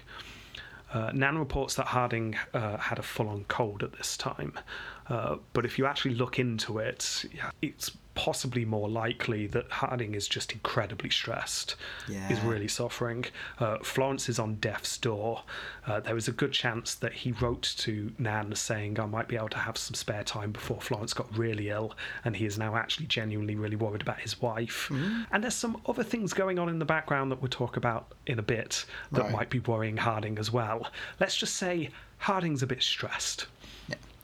Uh, 0.93 1.09
Nan 1.11 1.39
reports 1.39 1.73
that 1.75 1.87
Harding 1.87 2.35
uh, 2.53 2.77
had 2.77 2.99
a 2.99 3.01
full 3.01 3.29
on 3.29 3.45
cold 3.45 3.81
at 3.81 3.93
this 3.93 4.15
time. 4.15 4.53
Uh, 5.07 5.37
but 5.53 5.65
if 5.65 5.79
you 5.79 5.87
actually 5.87 6.13
look 6.13 6.37
into 6.37 6.77
it, 6.77 7.25
it's 7.63 7.91
possibly 8.15 8.63
more 8.63 8.87
likely 8.87 9.47
that 9.47 9.69
Harding 9.71 10.13
is 10.13 10.27
just 10.27 10.51
incredibly 10.51 11.09
stressed. 11.09 11.75
He's 12.07 12.15
Yeah. 12.15 12.39
really 12.47 12.67
suffering. 12.67 13.25
Uh, 13.59 13.79
Florence 13.79 14.29
is 14.29 14.37
on 14.37 14.55
death's 14.55 14.97
door. 14.97 15.43
Uh, 15.87 15.99
there 15.99 16.15
is 16.15 16.27
a 16.27 16.31
good 16.31 16.51
chance 16.53 16.93
that 16.95 17.13
he 17.13 17.31
wrote 17.31 17.63
to 17.79 18.13
Nan 18.19 18.53
saying, 18.55 18.99
I 18.99 19.05
might 19.07 19.27
be 19.27 19.35
able 19.35 19.49
to 19.49 19.57
have 19.57 19.77
some 19.77 19.95
spare 19.95 20.23
time 20.23 20.51
before 20.51 20.79
Florence 20.79 21.13
got 21.13 21.35
really 21.35 21.69
ill, 21.69 21.95
and 22.23 22.35
he 22.35 22.45
is 22.45 22.57
now 22.57 22.75
actually 22.75 23.07
genuinely 23.07 23.55
really 23.55 23.75
worried 23.75 24.01
about 24.01 24.19
his 24.19 24.41
wife. 24.41 24.91
And 25.31 25.43
there's 25.43 25.55
some 25.55 25.81
other 25.87 26.03
things 26.03 26.33
going 26.33 26.59
on 26.59 26.69
in 26.69 26.77
the 26.79 26.85
background 26.85 27.31
that 27.31 27.41
we'll 27.41 27.49
talk 27.49 27.77
about 27.77 28.13
in 28.27 28.37
a 28.37 28.43
bit 28.43 28.85
that 29.11 29.21
Right. 29.23 29.31
might 29.31 29.49
be 29.49 29.59
worrying 29.59 29.97
Harding 29.97 30.37
as 30.37 30.51
well. 30.51 30.91
Let's 31.19 31.35
just 31.35 31.55
say 31.55 31.89
Harding's 32.19 32.61
a 32.63 32.67
bit 32.67 32.83
stressed. 32.83 33.47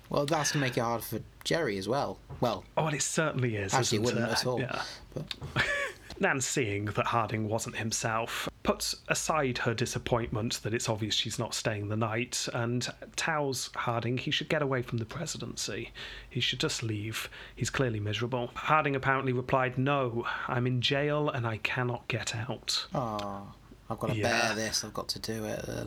Well, 0.09 0.25
that's 0.25 0.51
going 0.51 0.61
to 0.63 0.67
make 0.69 0.77
it 0.77 0.81
hard 0.81 1.03
for 1.03 1.19
Jerry 1.43 1.77
as 1.77 1.87
well. 1.87 2.19
Well, 2.41 2.63
Oh, 2.75 2.87
and 2.87 2.95
it 2.95 3.01
certainly 3.01 3.55
is. 3.55 3.73
actually, 3.73 3.99
it 3.99 4.01
wouldn't 4.05 4.25
it? 4.25 4.31
at 4.31 4.45
all. 4.45 4.59
Yeah. 4.59 4.81
But 5.13 5.35
Nan, 6.19 6.41
seeing 6.41 6.85
that 6.85 7.05
Harding 7.07 7.47
wasn't 7.47 7.77
himself, 7.77 8.49
puts 8.63 8.95
aside 9.07 9.59
her 9.59 9.73
disappointment 9.73 10.61
that 10.63 10.73
it's 10.73 10.89
obvious 10.89 11.13
she's 11.15 11.39
not 11.39 11.53
staying 11.53 11.87
the 11.87 11.95
night 11.95 12.47
and 12.53 12.87
tells 13.15 13.69
Harding 13.75 14.17
he 14.17 14.29
should 14.31 14.49
get 14.49 14.61
away 14.61 14.81
from 14.81 14.97
the 14.97 15.05
presidency. 15.05 15.91
He 16.29 16.39
should 16.41 16.59
just 16.59 16.83
leave. 16.83 17.29
He's 17.55 17.69
clearly 17.69 17.99
miserable. 18.01 18.51
Harding 18.55 18.95
apparently 18.95 19.31
replied, 19.31 19.77
No, 19.77 20.25
I'm 20.47 20.67
in 20.67 20.81
jail 20.81 21.29
and 21.29 21.47
I 21.47 21.57
cannot 21.57 22.07
get 22.09 22.35
out. 22.35 22.85
oh, 22.93 23.53
I've 23.89 23.99
got 23.99 24.07
to 24.07 24.15
Yeah. 24.17 24.47
bear 24.47 24.55
this. 24.55 24.83
I've 24.83 24.93
got 24.93 25.07
to 25.09 25.19
do 25.19 25.45
it. 25.45 25.65
Uh. 25.69 25.85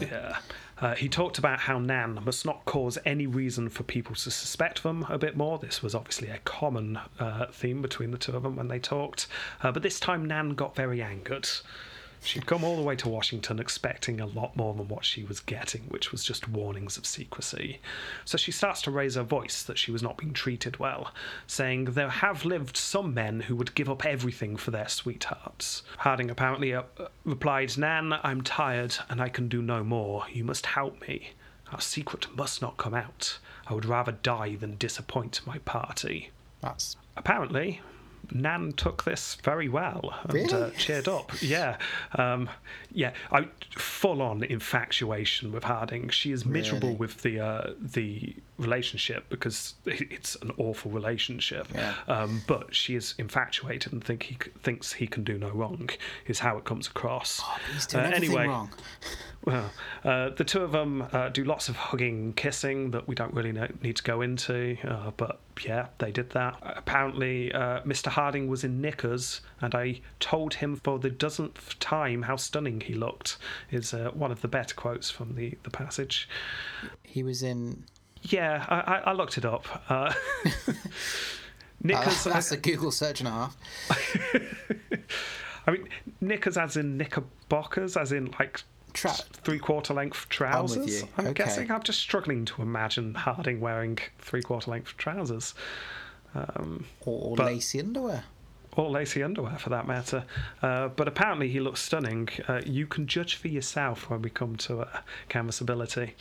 Yeah. 0.00 0.38
Uh, 0.80 0.94
he 0.94 1.08
talked 1.08 1.38
about 1.38 1.60
how 1.60 1.78
Nan 1.78 2.18
must 2.24 2.46
not 2.46 2.64
cause 2.64 2.96
any 3.04 3.26
reason 3.26 3.68
for 3.68 3.82
people 3.82 4.14
to 4.14 4.30
suspect 4.30 4.82
them 4.82 5.04
a 5.08 5.18
bit 5.18 5.36
more. 5.36 5.58
This 5.58 5.82
was 5.82 5.94
obviously 5.94 6.28
a 6.28 6.38
common 6.38 6.98
uh, 7.18 7.46
theme 7.52 7.82
between 7.82 8.10
the 8.10 8.18
two 8.18 8.34
of 8.34 8.42
them 8.42 8.56
when 8.56 8.68
they 8.68 8.78
talked. 8.78 9.26
Uh, 9.62 9.72
but 9.72 9.82
this 9.82 10.00
time, 10.00 10.24
Nan 10.24 10.50
got 10.50 10.74
very 10.74 11.02
angered. 11.02 11.48
She'd 12.22 12.46
come 12.46 12.64
all 12.64 12.76
the 12.76 12.82
way 12.82 12.96
to 12.96 13.08
Washington 13.08 13.58
expecting 13.58 14.20
a 14.20 14.26
lot 14.26 14.54
more 14.56 14.74
than 14.74 14.88
what 14.88 15.04
she 15.04 15.24
was 15.24 15.40
getting, 15.40 15.82
which 15.88 16.12
was 16.12 16.22
just 16.22 16.48
warnings 16.48 16.96
of 16.96 17.06
secrecy. 17.06 17.80
So 18.24 18.36
she 18.36 18.52
starts 18.52 18.82
to 18.82 18.90
raise 18.90 19.14
her 19.14 19.22
voice 19.22 19.62
that 19.62 19.78
she 19.78 19.90
was 19.90 20.02
not 20.02 20.18
being 20.18 20.32
treated 20.32 20.78
well, 20.78 21.12
saying 21.46 21.86
there 21.86 22.10
have 22.10 22.44
lived 22.44 22.76
some 22.76 23.14
men 23.14 23.40
who 23.40 23.56
would 23.56 23.74
give 23.74 23.88
up 23.88 24.04
everything 24.04 24.56
for 24.56 24.70
their 24.70 24.88
sweethearts. 24.88 25.82
Harding 25.98 26.30
apparently 26.30 26.74
uh, 26.74 26.82
replied, 27.24 27.76
Nan, 27.78 28.12
I'm 28.22 28.42
tired 28.42 28.96
and 29.08 29.20
I 29.20 29.30
can 29.30 29.48
do 29.48 29.62
no 29.62 29.82
more. 29.82 30.26
You 30.30 30.44
must 30.44 30.66
help 30.66 31.00
me. 31.08 31.32
Our 31.72 31.80
secret 31.80 32.26
must 32.36 32.60
not 32.60 32.76
come 32.76 32.94
out. 32.94 33.38
I 33.66 33.74
would 33.74 33.86
rather 33.86 34.12
die 34.12 34.56
than 34.56 34.76
disappoint 34.76 35.40
my 35.46 35.58
party. 35.58 36.30
That's 36.60 36.96
Apparently, 37.16 37.80
Nan 38.32 38.72
took 38.72 39.04
this 39.04 39.36
very 39.42 39.68
well 39.68 40.14
and 40.24 40.52
uh, 40.52 40.70
cheered 40.70 41.08
up. 41.08 41.32
Yeah, 41.42 41.76
um, 42.16 42.48
yeah. 42.92 43.12
I 43.32 43.48
full 43.76 44.22
on 44.22 44.42
infatuation 44.42 45.52
with 45.52 45.64
Harding. 45.64 46.08
She 46.10 46.32
is 46.32 46.44
miserable 46.46 46.88
Really? 46.88 46.98
with 46.98 47.22
the 47.22 47.40
uh, 47.40 47.70
the 47.80 48.36
relationship 48.60 49.24
because 49.28 49.74
it's 49.86 50.36
an 50.36 50.52
awful 50.58 50.90
relationship. 50.90 51.66
Yeah. 51.74 51.94
Um, 52.08 52.42
but 52.46 52.74
she 52.74 52.94
is 52.94 53.14
infatuated 53.18 53.92
and 53.92 54.02
think 54.02 54.24
he 54.24 54.36
thinks 54.62 54.92
he 54.92 55.06
can 55.06 55.24
do 55.24 55.38
no 55.38 55.50
wrong. 55.50 55.90
Is 56.26 56.38
how 56.40 56.56
it 56.58 56.64
comes 56.64 56.86
across. 56.86 57.40
oh, 57.42 57.58
he's 57.72 57.86
doing 57.86 58.04
Uh, 58.04 58.08
anyway, 58.08 58.46
wrong. 58.46 58.70
well, 59.44 59.70
uh, 60.04 60.30
the 60.30 60.44
two 60.44 60.62
of 60.62 60.72
them 60.72 61.06
uh, 61.12 61.28
do 61.30 61.44
lots 61.44 61.68
of 61.68 61.76
hugging, 61.76 62.32
kissing 62.34 62.90
that 62.90 63.08
we 63.08 63.14
don't 63.14 63.34
really 63.34 63.52
know, 63.52 63.68
need 63.82 63.96
to 63.96 64.02
go 64.02 64.20
into, 64.20 64.76
uh, 64.86 65.10
but 65.16 65.40
yeah, 65.64 65.88
they 65.98 66.10
did 66.10 66.30
that. 66.30 66.56
Apparently, 66.62 67.52
uh, 67.52 67.80
Mr. 67.82 68.08
Harding 68.08 68.48
was 68.48 68.64
in 68.64 68.80
knickers, 68.80 69.40
and 69.60 69.74
I 69.74 70.00
told 70.18 70.54
him 70.54 70.76
for 70.76 70.98
the 70.98 71.10
dozenth 71.10 71.78
time 71.78 72.22
how 72.22 72.36
stunning 72.36 72.80
he 72.80 72.94
looked. 72.94 73.36
Is 73.70 73.92
uh, 73.94 74.10
one 74.14 74.30
of 74.32 74.40
the 74.40 74.48
better 74.48 74.74
quotes 74.74 75.10
from 75.10 75.34
the 75.34 75.56
the 75.62 75.70
passage. 75.70 76.28
He 77.02 77.22
was 77.22 77.42
in. 77.42 77.84
Yeah, 78.22 78.64
I, 78.68 78.80
I, 78.80 78.96
I 78.98 79.12
looked 79.12 79.38
it 79.38 79.44
up. 79.44 79.66
Uh, 79.88 80.12
Uh, 81.82 81.86
knickers. 81.86 82.24
that's 82.24 82.52
a 82.52 82.58
Google 82.58 82.90
search 82.90 83.20
and 83.20 83.28
a 83.28 83.30
half. 83.30 83.56
I 85.66 85.70
mean, 85.70 85.88
knickers 86.20 86.58
as 86.58 86.76
in 86.76 86.98
knickerbockers, 86.98 87.96
as 87.96 88.12
in 88.12 88.34
like 88.38 88.60
Tra- 88.92 89.12
three 89.12 89.58
quarter 89.58 89.94
length 89.94 90.28
trousers. 90.28 91.00
you. 91.02 91.08
I'm 91.16 91.28
Okay. 91.28 91.44
guessing. 91.44 91.70
I'm 91.70 91.82
just 91.82 92.00
struggling 92.00 92.44
to 92.46 92.60
imagine 92.60 93.14
Harding 93.14 93.60
wearing 93.60 93.96
three 94.18 94.42
quarter 94.42 94.70
length 94.70 94.96
trousers. 94.98 95.54
Um, 96.34 96.84
or 97.06 97.34
lacy 97.36 97.78
underwear. 97.80 98.24
or 98.76 98.90
lacy 98.90 99.22
underwear 99.22 99.56
for 99.58 99.70
that 99.70 99.86
matter. 99.86 100.24
Uh, 100.60 100.88
but 100.88 101.08
apparently 101.08 101.48
he 101.48 101.60
looks 101.60 101.80
stunning. 101.80 102.28
Uh, 102.46 102.60
you 102.66 102.86
can 102.86 103.06
judge 103.06 103.36
for 103.36 103.48
yourself 103.48 104.10
when 104.10 104.20
we 104.20 104.28
come 104.28 104.56
to 104.56 104.80
uh, 104.80 104.98
canvassability. 105.30 106.12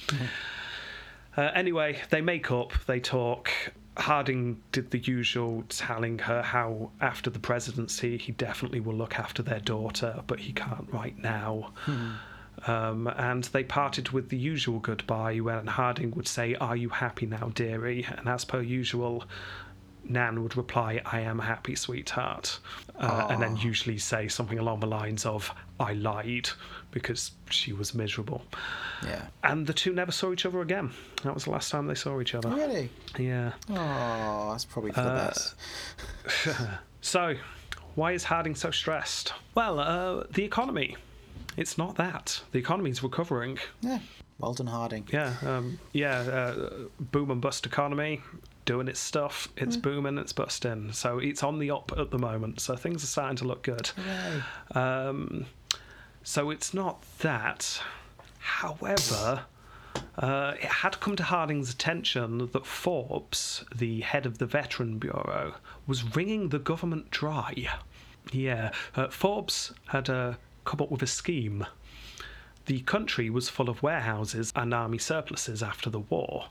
Uh, 1.37 1.51
anyway, 1.53 1.99
they 2.09 2.21
make 2.21 2.51
up, 2.51 2.73
they 2.85 2.99
talk. 2.99 3.51
Harding 3.97 4.61
did 4.71 4.91
the 4.91 4.99
usual, 4.99 5.63
telling 5.67 6.19
her 6.19 6.41
how 6.41 6.91
after 7.01 7.29
the 7.29 7.39
presidency 7.39 8.17
he 8.17 8.31
definitely 8.31 8.79
will 8.79 8.95
look 8.95 9.19
after 9.19 9.43
their 9.43 9.59
daughter, 9.59 10.21
but 10.27 10.39
he 10.39 10.53
can't 10.53 10.87
right 10.91 11.17
now. 11.17 11.73
Um, 12.67 13.07
and 13.07 13.43
they 13.45 13.63
parted 13.63 14.09
with 14.09 14.29
the 14.29 14.37
usual 14.37 14.79
goodbye 14.79 15.37
when 15.37 15.67
Harding 15.67 16.11
would 16.11 16.27
say, 16.27 16.55
Are 16.55 16.75
you 16.75 16.89
happy 16.89 17.25
now, 17.25 17.51
dearie? 17.53 18.05
And 18.17 18.27
as 18.27 18.43
per 18.45 18.61
usual, 18.61 19.23
Nan 20.03 20.43
would 20.43 20.57
reply, 20.57 21.01
I 21.05 21.21
am 21.21 21.39
happy, 21.39 21.75
sweetheart. 21.75 22.59
Uh, 22.97 23.27
and 23.29 23.41
then 23.41 23.55
usually 23.57 23.97
say 23.97 24.27
something 24.27 24.59
along 24.59 24.79
the 24.81 24.87
lines 24.87 25.25
of, 25.25 25.53
I 25.79 25.93
lied, 25.93 26.49
because 26.91 27.31
she 27.49 27.71
was 27.73 27.93
miserable. 27.93 28.41
Yeah. 29.05 29.27
And 29.43 29.65
the 29.67 29.73
two 29.73 29.93
never 29.93 30.11
saw 30.11 30.31
each 30.33 30.45
other 30.45 30.61
again. 30.61 30.91
That 31.23 31.33
was 31.33 31.45
the 31.45 31.51
last 31.51 31.69
time 31.71 31.87
they 31.87 31.95
saw 31.95 32.19
each 32.21 32.33
other. 32.35 32.49
Really? 32.49 32.89
Yeah. 33.17 33.53
Oh, 33.69 34.49
that's 34.51 34.65
probably 34.65 34.91
for 34.91 35.01
the 35.01 35.09
Uh, 35.09 35.27
best. 35.27 35.55
So, 37.01 37.35
why 37.95 38.11
is 38.11 38.25
Harding 38.25 38.55
so 38.55 38.71
stressed? 38.71 39.33
Well, 39.55 39.79
uh, 39.79 40.23
the 40.31 40.43
economy. 40.43 40.97
It's 41.55 41.77
not 41.77 41.95
that. 41.95 42.41
The 42.51 42.59
economy's 42.59 43.01
recovering. 43.01 43.57
Yeah. 43.81 43.99
Well 44.37 44.53
done, 44.53 44.67
Harding. 44.67 45.07
Yeah, 45.11 45.33
um, 45.45 45.79
yeah, 45.93 46.19
uh, 46.19 46.69
boom 46.99 47.31
and 47.31 47.41
bust 47.41 47.65
economy, 47.65 48.21
doing 48.65 48.87
its 48.87 48.99
stuff. 48.99 49.47
It's 49.57 49.75
booming, 49.75 50.17
it's 50.17 50.31
busting. 50.33 50.93
So 50.93 51.19
it's 51.19 51.43
on 51.43 51.59
the 51.59 51.71
up 51.71 51.91
at 51.97 52.11
the 52.11 52.17
moment. 52.19 52.61
So 52.61 52.75
things 52.77 53.03
are 53.03 53.07
starting 53.07 53.35
to 53.37 53.45
look 53.45 53.63
good. 53.63 53.89
Um, 54.71 55.45
so 56.23 56.49
it's 56.49 56.73
not 56.73 57.03
that. 57.19 57.81
However, 58.39 59.45
uh, 60.17 60.53
it 60.57 60.65
had 60.65 60.99
come 60.99 61.15
to 61.15 61.23
Harding's 61.23 61.71
attention 61.71 62.49
that 62.51 62.65
Forbes, 62.65 63.63
the 63.73 64.01
head 64.01 64.25
of 64.25 64.37
the 64.37 64.45
Veteran 64.45 64.97
Bureau, 64.99 65.55
was 65.87 66.15
wringing 66.15 66.49
the 66.49 66.59
government 66.59 67.09
dry. 67.11 67.67
Yeah, 68.31 68.71
uh, 68.95 69.07
Forbes 69.07 69.73
had 69.87 70.09
uh, 70.09 70.33
come 70.65 70.81
up 70.81 70.91
with 70.91 71.01
a 71.01 71.07
scheme. 71.07 71.65
The 72.65 72.81
country 72.81 73.29
was 73.29 73.49
full 73.49 73.69
of 73.69 73.81
warehouses 73.81 74.53
and 74.55 74.73
army 74.73 74.99
surpluses 74.99 75.63
after 75.63 75.89
the 75.89 75.99
war. 76.01 76.49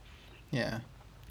Yeah. 0.50 0.80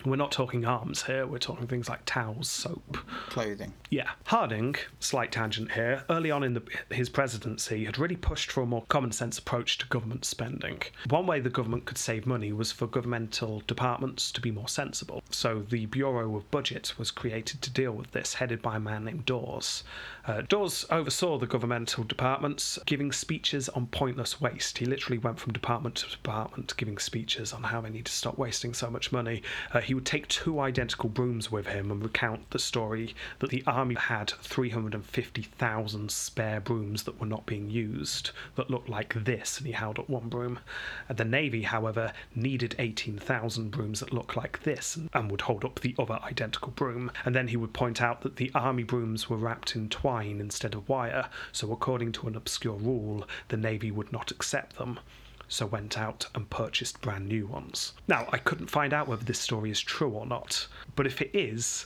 We're 0.06 0.16
not 0.16 0.32
talking 0.32 0.64
arms 0.64 1.04
here, 1.04 1.26
we're 1.26 1.38
talking 1.40 1.68
things 1.68 1.90
like 1.90 2.02
towels, 2.06 2.48
soap, 2.48 2.98
Clothing. 3.30 3.74
yeah. 3.90 4.12
Harding, 4.26 4.76
slight 5.00 5.32
tangent 5.32 5.72
here, 5.74 6.04
early 6.10 6.32
on 6.32 6.44
in 6.44 6.54
the, 6.54 6.62
his 6.92 7.10
presidency 7.10 7.84
had 7.86 7.98
really 7.98 8.16
pushed 8.16 8.52
for 8.52 8.62
a 8.62 8.66
more 8.66 8.84
common 8.90 9.12
sense 9.12 9.38
approach 9.38 9.78
to 9.80 9.88
government 9.88 10.24
spending. 10.24 10.82
One 11.10 11.26
way 11.26 11.40
the 11.40 11.50
government 11.50 11.86
could 11.86 11.98
save 11.98 12.26
money 12.26 12.54
was 12.54 12.72
for 12.72 12.88
governmental 12.88 13.64
departments 13.68 14.32
to 14.34 14.40
be 14.42 14.52
more 14.52 14.70
sensible. 14.70 15.24
So 15.32 15.66
the 15.70 15.88
Bureau 15.88 16.36
of 16.38 16.50
Budget 16.52 16.94
was 16.98 17.12
created 17.12 17.62
to 17.64 17.70
deal 17.72 17.92
with 17.92 18.12
this, 18.12 18.36
headed 18.36 18.62
by 18.62 18.78
a 18.78 18.80
man 18.80 19.04
named 19.06 19.26
Dawes. 19.26 19.84
Uh, 20.28 20.42
Dawes 20.42 20.86
oversaw 20.90 21.38
the 21.38 21.48
governmental 21.48 22.04
departments 22.04 22.78
giving 22.86 23.14
speeches 23.14 23.70
on 23.70 23.88
pointless 23.88 24.42
waste. 24.42 24.78
He 24.78 24.86
literally 24.86 25.20
went 25.20 25.40
from 25.40 25.54
department 25.54 25.96
to 25.96 26.10
department 26.10 26.76
giving 26.76 26.98
speeches 26.98 27.54
on 27.54 27.64
how 27.64 27.80
they 27.80 27.90
need 27.90 28.08
to 28.08 28.12
stop 28.12 28.38
wasting 28.38 28.74
so 28.74 28.90
much 28.90 29.14
money. 29.14 29.42
Uh, 29.72 29.80
he 29.80 29.94
would 29.94 30.06
take 30.06 30.28
two 30.28 30.60
identical 30.60 31.08
brooms 31.08 31.50
with 31.50 31.68
him 31.68 31.92
and 31.92 32.04
recount 32.04 32.50
the 32.50 32.60
story 32.60 33.16
that 33.40 33.52
the 33.52 33.64
army 33.66 33.96
had 33.96 34.32
350,000 34.42 36.12
spare 36.12 36.60
brooms 36.60 37.04
that 37.04 37.22
were 37.22 37.26
not 37.26 37.46
being 37.46 37.70
used 37.70 38.32
that 38.56 38.70
looked 38.70 38.90
like 38.90 39.14
this, 39.24 39.58
and 39.58 39.68
he 39.68 39.72
held 39.72 39.98
up 39.98 40.10
one 40.10 40.28
broom. 40.28 40.60
And 41.08 41.18
the 41.18 41.24
navy, 41.24 41.62
however, 41.62 42.12
needed 42.36 42.76
18,000 42.80 43.72
brooms 43.72 44.02
that 44.02 44.12
looked 44.12 44.36
like 44.36 44.62
this 44.64 45.00
and 45.14 45.32
would 45.32 45.42
hold 45.42 45.64
up 45.64 45.80
the 45.80 45.96
other 45.98 46.20
identical 46.24 46.72
broom. 46.72 47.14
And 47.24 47.34
then 47.34 47.48
he 47.48 47.56
would 47.56 47.72
point 47.72 48.02
out 48.02 48.24
that 48.24 48.36
the 48.36 48.52
army 48.54 48.84
brooms 48.84 49.30
were 49.30 49.38
wrapped 49.38 49.78
in 49.78 49.88
twine 49.88 50.17
instead 50.24 50.74
of 50.74 50.90
wire, 50.90 51.30
so 51.52 51.72
according 51.72 52.12
to 52.14 52.28
an 52.28 52.36
obscure 52.36 52.76
rule, 52.76 53.28
the 53.50 53.58
navy 53.58 53.92
would 53.92 54.12
not 54.12 54.32
accept 54.32 54.78
them 54.78 55.00
so 55.48 55.66
went 55.66 55.98
out 55.98 56.28
and 56.36 56.50
purchased 56.50 57.00
brand 57.02 57.28
new 57.28 57.48
ones. 57.48 57.94
Now, 58.08 58.28
I 58.32 58.38
couldn't 58.38 58.68
find 58.68 58.94
out 58.94 59.08
whether 59.08 59.24
this 59.24 59.40
story 59.40 59.72
is 59.72 59.80
true 59.80 60.10
or 60.10 60.26
not, 60.26 60.68
but 60.96 61.08
if 61.08 61.22
it 61.22 61.32
is, 61.34 61.86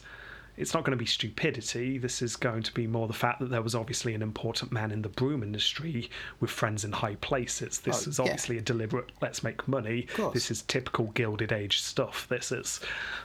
it's 0.57 0.73
not 0.73 0.83
going 0.83 0.91
to 0.91 0.97
be 0.97 1.05
stupidity. 1.05 1.97
This 1.97 2.21
is 2.21 2.35
going 2.35 2.63
to 2.63 2.73
be 2.73 2.85
more 2.87 3.07
the 3.07 3.13
fact 3.13 3.39
that 3.39 3.49
there 3.49 3.61
was 3.61 3.73
obviously 3.75 4.13
an 4.13 4.21
important 4.21 4.71
man 4.71 4.91
in 4.91 5.01
the 5.01 5.09
broom 5.09 5.43
industry 5.43 6.09
with 6.39 6.49
friends 6.51 6.83
in 6.83 6.91
high 6.91 7.15
places. 7.15 7.79
This 7.79 8.05
Oh, 8.05 8.09
is 8.09 8.19
yeah. 8.19 8.25
obviously 8.25 8.57
a 8.57 8.61
deliberate 8.61 9.11
let's 9.21 9.43
make 9.43 9.67
money. 9.67 10.07
This 10.33 10.51
is 10.51 10.61
typical 10.63 11.05
Gilded 11.07 11.51
Age 11.51 11.79
stuff. 11.81 12.27
This 12.27 12.51
is 12.51 12.79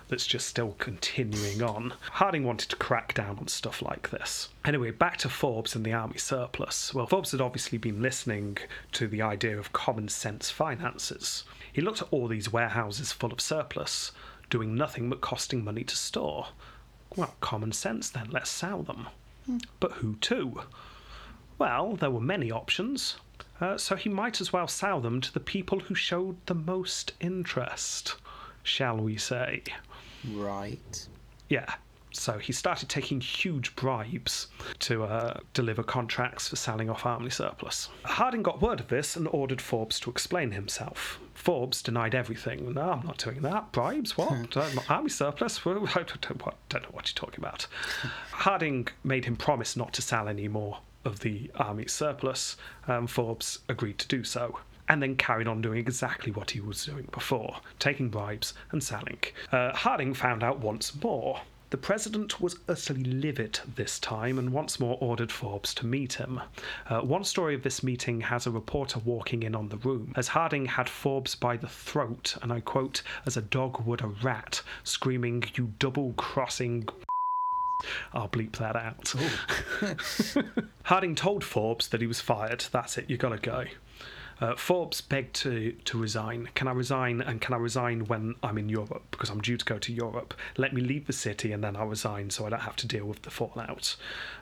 that's 0.08 0.26
just 0.26 0.46
still 0.48 0.74
continuing 0.78 1.62
on. 1.62 1.92
Harding 2.12 2.44
wanted 2.44 2.70
to 2.70 2.76
crack 2.76 3.14
down 3.14 3.38
on 3.38 3.48
stuff 3.48 3.82
like 3.82 4.10
this. 4.10 4.48
Anyway, 4.64 4.90
back 4.90 5.16
to 5.18 5.28
Forbes 5.28 5.74
and 5.74 5.84
the 5.84 5.92
army 5.92 6.18
surplus. 6.18 6.94
Well, 6.94 7.06
Forbes 7.06 7.32
had 7.32 7.40
obviously 7.40 7.78
been 7.78 8.02
listening 8.02 8.58
to 8.92 9.06
the 9.08 9.22
idea 9.22 9.58
of 9.58 9.72
common 9.72 10.08
sense 10.08 10.50
finances. 10.50 11.44
He 11.72 11.82
looked 11.82 12.02
at 12.02 12.08
all 12.10 12.28
these 12.28 12.52
warehouses 12.52 13.12
full 13.12 13.32
of 13.32 13.40
surplus, 13.40 14.12
doing 14.48 14.74
nothing 14.74 15.10
but 15.10 15.20
costing 15.20 15.62
money 15.64 15.84
to 15.84 15.96
store. 15.96 16.48
Well, 17.16 17.34
common 17.40 17.72
sense 17.72 18.10
then, 18.10 18.28
let's 18.30 18.50
sell 18.50 18.82
them. 18.82 19.08
But 19.80 19.92
who 19.92 20.16
to? 20.16 20.62
Well, 21.58 21.96
there 21.96 22.10
were 22.10 22.20
many 22.20 22.50
options, 22.50 23.16
uh, 23.60 23.78
so 23.78 23.96
he 23.96 24.08
might 24.08 24.40
as 24.40 24.52
well 24.52 24.68
sell 24.68 25.00
them 25.00 25.20
to 25.22 25.32
the 25.32 25.40
people 25.40 25.80
who 25.80 25.94
showed 25.94 26.36
the 26.46 26.54
most 26.54 27.12
interest, 27.20 28.16
shall 28.62 28.96
we 28.98 29.16
say. 29.16 29.62
Right. 30.30 31.06
Yeah. 31.48 31.74
So 32.18 32.38
he 32.38 32.52
started 32.52 32.88
taking 32.88 33.20
huge 33.20 33.74
bribes 33.76 34.48
to 34.80 35.04
uh, 35.04 35.40
deliver 35.54 35.82
contracts 35.82 36.48
for 36.48 36.56
selling 36.56 36.90
off 36.90 37.06
army 37.06 37.30
surplus. 37.30 37.88
Harding 38.04 38.42
got 38.42 38.60
word 38.62 38.80
of 38.80 38.88
this 38.88 39.16
and 39.16 39.28
ordered 39.28 39.60
Forbes 39.60 40.00
to 40.00 40.10
explain 40.10 40.52
himself. 40.52 41.18
Forbes 41.34 41.82
denied 41.82 42.14
everything. 42.14 42.74
No, 42.74 42.90
I'm 42.90 43.06
not 43.06 43.18
doing 43.18 43.42
that. 43.42 43.72
Bribes? 43.72 44.16
What? 44.16 44.56
Uh, 44.56 44.68
army 44.88 45.10
surplus? 45.10 45.60
I 45.66 45.70
don't 45.70 46.30
know 46.30 46.88
what 46.90 47.08
you're 47.08 47.14
talking 47.14 47.38
about. 47.38 47.66
Harding 48.30 48.88
made 49.04 49.24
him 49.24 49.36
promise 49.36 49.76
not 49.76 49.92
to 49.94 50.02
sell 50.02 50.28
any 50.28 50.48
more 50.48 50.78
of 51.04 51.20
the 51.20 51.50
army 51.54 51.86
surplus. 51.86 52.56
Um, 52.88 53.06
Forbes 53.06 53.60
agreed 53.68 53.98
to 53.98 54.08
do 54.08 54.24
so 54.24 54.58
and 54.88 55.02
then 55.02 55.16
carried 55.16 55.48
on 55.48 55.60
doing 55.60 55.78
exactly 55.78 56.32
what 56.32 56.50
he 56.52 56.60
was 56.60 56.84
doing 56.84 57.08
before, 57.12 57.56
taking 57.78 58.08
bribes 58.08 58.54
and 58.70 58.82
selling. 58.82 59.18
Uh, 59.50 59.72
Harding 59.74 60.14
found 60.14 60.42
out 60.42 60.60
once 60.60 60.94
more. 61.02 61.40
The 61.76 61.82
president 61.82 62.40
was 62.40 62.58
utterly 62.70 63.04
livid 63.04 63.60
this 63.74 63.98
time 63.98 64.38
and 64.38 64.50
once 64.50 64.80
more 64.80 64.96
ordered 64.98 65.30
Forbes 65.30 65.74
to 65.74 65.84
meet 65.84 66.14
him. 66.14 66.40
Uh, 66.88 67.02
one 67.02 67.22
story 67.22 67.54
of 67.54 67.62
this 67.62 67.82
meeting 67.82 68.22
has 68.22 68.46
a 68.46 68.50
reporter 68.50 68.98
walking 69.00 69.42
in 69.42 69.54
on 69.54 69.68
the 69.68 69.76
room, 69.76 70.14
as 70.16 70.28
Harding 70.28 70.64
had 70.64 70.88
Forbes 70.88 71.34
by 71.34 71.58
the 71.58 71.68
throat, 71.68 72.34
and 72.40 72.50
I 72.50 72.60
quote, 72.60 73.02
as 73.26 73.36
a 73.36 73.42
dog 73.42 73.84
would 73.84 74.00
a 74.00 74.06
rat, 74.06 74.62
screaming, 74.84 75.44
You 75.54 75.74
double 75.78 76.14
crossing 76.14 76.88
I'll 78.14 78.30
bleep 78.30 78.56
that 78.56 78.74
out. 78.74 79.14
Harding 80.84 81.14
told 81.14 81.44
Forbes 81.44 81.88
that 81.88 82.00
he 82.00 82.06
was 82.06 82.22
fired. 82.22 82.64
That's 82.72 82.96
it, 82.96 83.10
you 83.10 83.18
gotta 83.18 83.36
go. 83.36 83.66
Uh, 84.40 84.54
Forbes 84.56 85.00
begged 85.00 85.34
to, 85.36 85.72
to 85.84 85.98
resign. 85.98 86.48
Can 86.54 86.68
I 86.68 86.72
resign? 86.72 87.20
And 87.20 87.40
can 87.40 87.54
I 87.54 87.56
resign 87.56 88.04
when 88.06 88.34
I'm 88.42 88.58
in 88.58 88.68
Europe? 88.68 89.04
Because 89.10 89.30
I'm 89.30 89.40
due 89.40 89.56
to 89.56 89.64
go 89.64 89.78
to 89.78 89.92
Europe. 89.92 90.34
Let 90.56 90.72
me 90.72 90.82
leave 90.82 91.06
the 91.06 91.12
city 91.12 91.52
and 91.52 91.64
then 91.64 91.76
I'll 91.76 91.86
resign 91.86 92.30
so 92.30 92.46
I 92.46 92.50
don't 92.50 92.60
have 92.60 92.76
to 92.76 92.86
deal 92.86 93.06
with 93.06 93.22
the 93.22 93.30
fallout. 93.30 93.96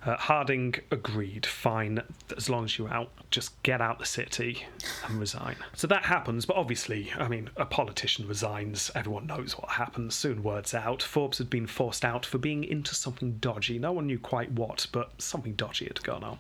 Uh, 0.05 0.17
Harding 0.17 0.75
agreed. 0.91 1.47
Fine, 1.47 2.03
as 2.37 2.51
long 2.51 2.65
as 2.65 2.79
you're 2.79 2.93
out, 2.93 3.11
just 3.31 3.61
get 3.63 3.81
out 3.81 3.99
the 3.99 4.07
city 4.07 4.67
and 5.07 5.19
resign. 5.19 5.57
So 5.75 5.87
that 5.87 6.05
happens, 6.05 6.45
but 6.45 6.57
obviously, 6.57 7.13
I 7.19 7.29
mean, 7.29 7.51
a 7.57 7.65
politician 7.65 8.27
resigns. 8.27 8.91
Everyone 8.95 9.27
knows 9.27 9.53
what 9.59 9.71
happens. 9.71 10.15
Soon 10.15 10.43
word's 10.43 10.75
out. 10.75 11.03
Forbes 11.03 11.39
had 11.39 11.51
been 11.51 11.67
forced 11.67 12.05
out 12.05 12.27
for 12.27 12.39
being 12.39 12.65
into 12.65 12.95
something 12.95 13.39
dodgy. 13.39 13.79
No 13.79 13.93
one 13.93 14.07
knew 14.07 14.19
quite 14.19 14.53
what, 14.53 14.87
but 14.93 15.11
something 15.21 15.55
dodgy 15.55 15.87
had 15.87 16.03
gone 16.03 16.25
on. 16.25 16.39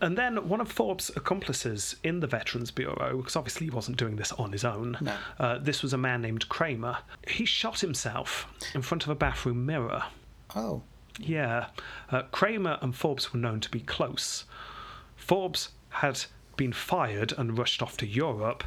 And 0.00 0.16
then 0.16 0.48
one 0.48 0.60
of 0.60 0.70
Forbes' 0.70 1.10
accomplices 1.16 1.96
in 2.02 2.20
the 2.20 2.26
Veterans 2.52 2.70
Bureau, 2.70 3.16
because 3.16 3.34
obviously 3.34 3.66
he 3.66 3.70
wasn't 3.70 3.96
doing 3.96 4.16
this 4.16 4.30
on 4.32 4.52
his 4.52 4.62
own, 4.62 4.98
No. 5.00 5.16
uh, 5.38 5.58
this 5.58 5.82
was 5.82 5.94
a 5.94 5.98
man 5.98 6.20
named 6.20 6.50
Cramer. 6.50 6.98
He 7.26 7.46
shot 7.46 7.80
himself 7.80 8.46
in 8.74 8.82
front 8.82 9.04
of 9.04 9.08
a 9.08 9.14
bathroom 9.14 9.64
mirror. 9.64 10.02
Oh. 10.54 10.82
Yeah. 11.18 11.68
Uh, 12.10 12.22
Cramer 12.30 12.76
and 12.82 12.94
Forbes 12.94 13.32
were 13.32 13.40
known 13.40 13.60
to 13.60 13.70
be 13.70 13.80
close. 13.80 14.44
Forbes 15.16 15.70
had 15.88 16.24
been 16.58 16.74
fired 16.74 17.32
and 17.38 17.56
rushed 17.56 17.80
off 17.82 17.96
to 17.98 18.06
Europe, 18.06 18.64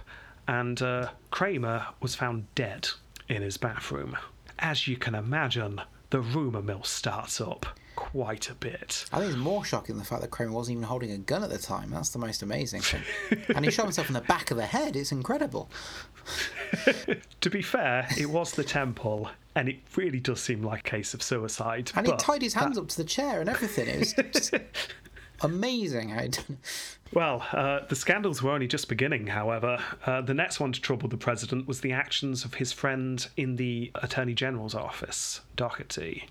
and 0.47 0.81
uh, 0.81 1.09
Cramer 1.29 1.85
was 2.01 2.15
found 2.15 2.47
dead 2.55 2.89
in 3.29 3.43
his 3.43 3.57
bathroom. 3.57 4.17
As 4.57 4.87
you 4.87 4.97
can 4.97 5.13
imagine, 5.13 5.79
the 6.09 6.21
rumour 6.21 6.63
mill 6.63 6.83
starts 6.83 7.39
up 7.39 7.67
quite 7.95 8.49
a 8.49 8.53
bit. 8.55 9.05
I 9.11 9.19
think 9.19 9.29
it's 9.31 9.39
more 9.39 9.63
shocking 9.65 9.97
the 9.97 10.03
fact 10.03 10.21
that 10.21 10.31
Cramer 10.31 10.51
wasn't 10.51 10.77
even 10.77 10.87
holding 10.87 11.11
a 11.11 11.17
gun 11.17 11.43
at 11.43 11.49
the 11.49 11.57
time. 11.57 11.89
That's 11.91 12.09
the 12.09 12.19
most 12.19 12.41
amazing 12.41 12.81
thing. 12.81 13.01
and 13.55 13.63
he 13.65 13.71
shot 13.71 13.83
himself 13.83 14.07
in 14.07 14.13
the 14.13 14.21
back 14.21 14.51
of 14.51 14.57
the 14.57 14.65
head. 14.65 14.95
It's 14.95 15.11
incredible. 15.11 15.69
To 17.41 17.49
be 17.51 17.61
fair, 17.61 18.07
it 18.17 18.25
was 18.31 18.53
the 18.53 18.63
temple, 18.63 19.29
and 19.55 19.69
it 19.69 19.77
really 19.95 20.19
does 20.19 20.41
seem 20.41 20.63
like 20.63 20.79
a 20.87 20.89
case 20.89 21.13
of 21.13 21.21
suicide. 21.21 21.91
And 21.95 22.07
he 22.07 22.13
tied 22.17 22.41
his 22.41 22.55
that- 22.55 22.61
hands 22.61 22.77
up 22.79 22.87
to 22.87 22.97
the 22.97 23.03
chair 23.03 23.39
and 23.39 23.47
everything. 23.49 23.87
It 23.87 23.99
was 23.99 24.13
just 24.33 24.53
amazing 25.41 26.09
how 26.09 26.21
done 26.21 26.31
it. 26.49 26.97
Well, 27.15 27.47
uh, 27.53 27.79
the 27.87 27.95
scandals 27.95 28.43
were 28.43 28.51
only 28.51 28.67
just 28.67 28.89
beginning, 28.89 29.27
however. 29.27 29.79
Uh, 30.05 30.19
the 30.19 30.33
next 30.33 30.59
one 30.59 30.73
to 30.73 30.81
trouble 30.81 31.07
the 31.07 31.15
president 31.15 31.65
was 31.65 31.79
the 31.79 31.93
actions 31.93 32.43
of 32.43 32.55
his 32.55 32.73
friend 32.73 33.25
in 33.37 33.55
the 33.55 33.89
Attorney 33.95 34.33
General's 34.33 34.75
office, 34.75 35.39
Daugherty. 35.55 36.27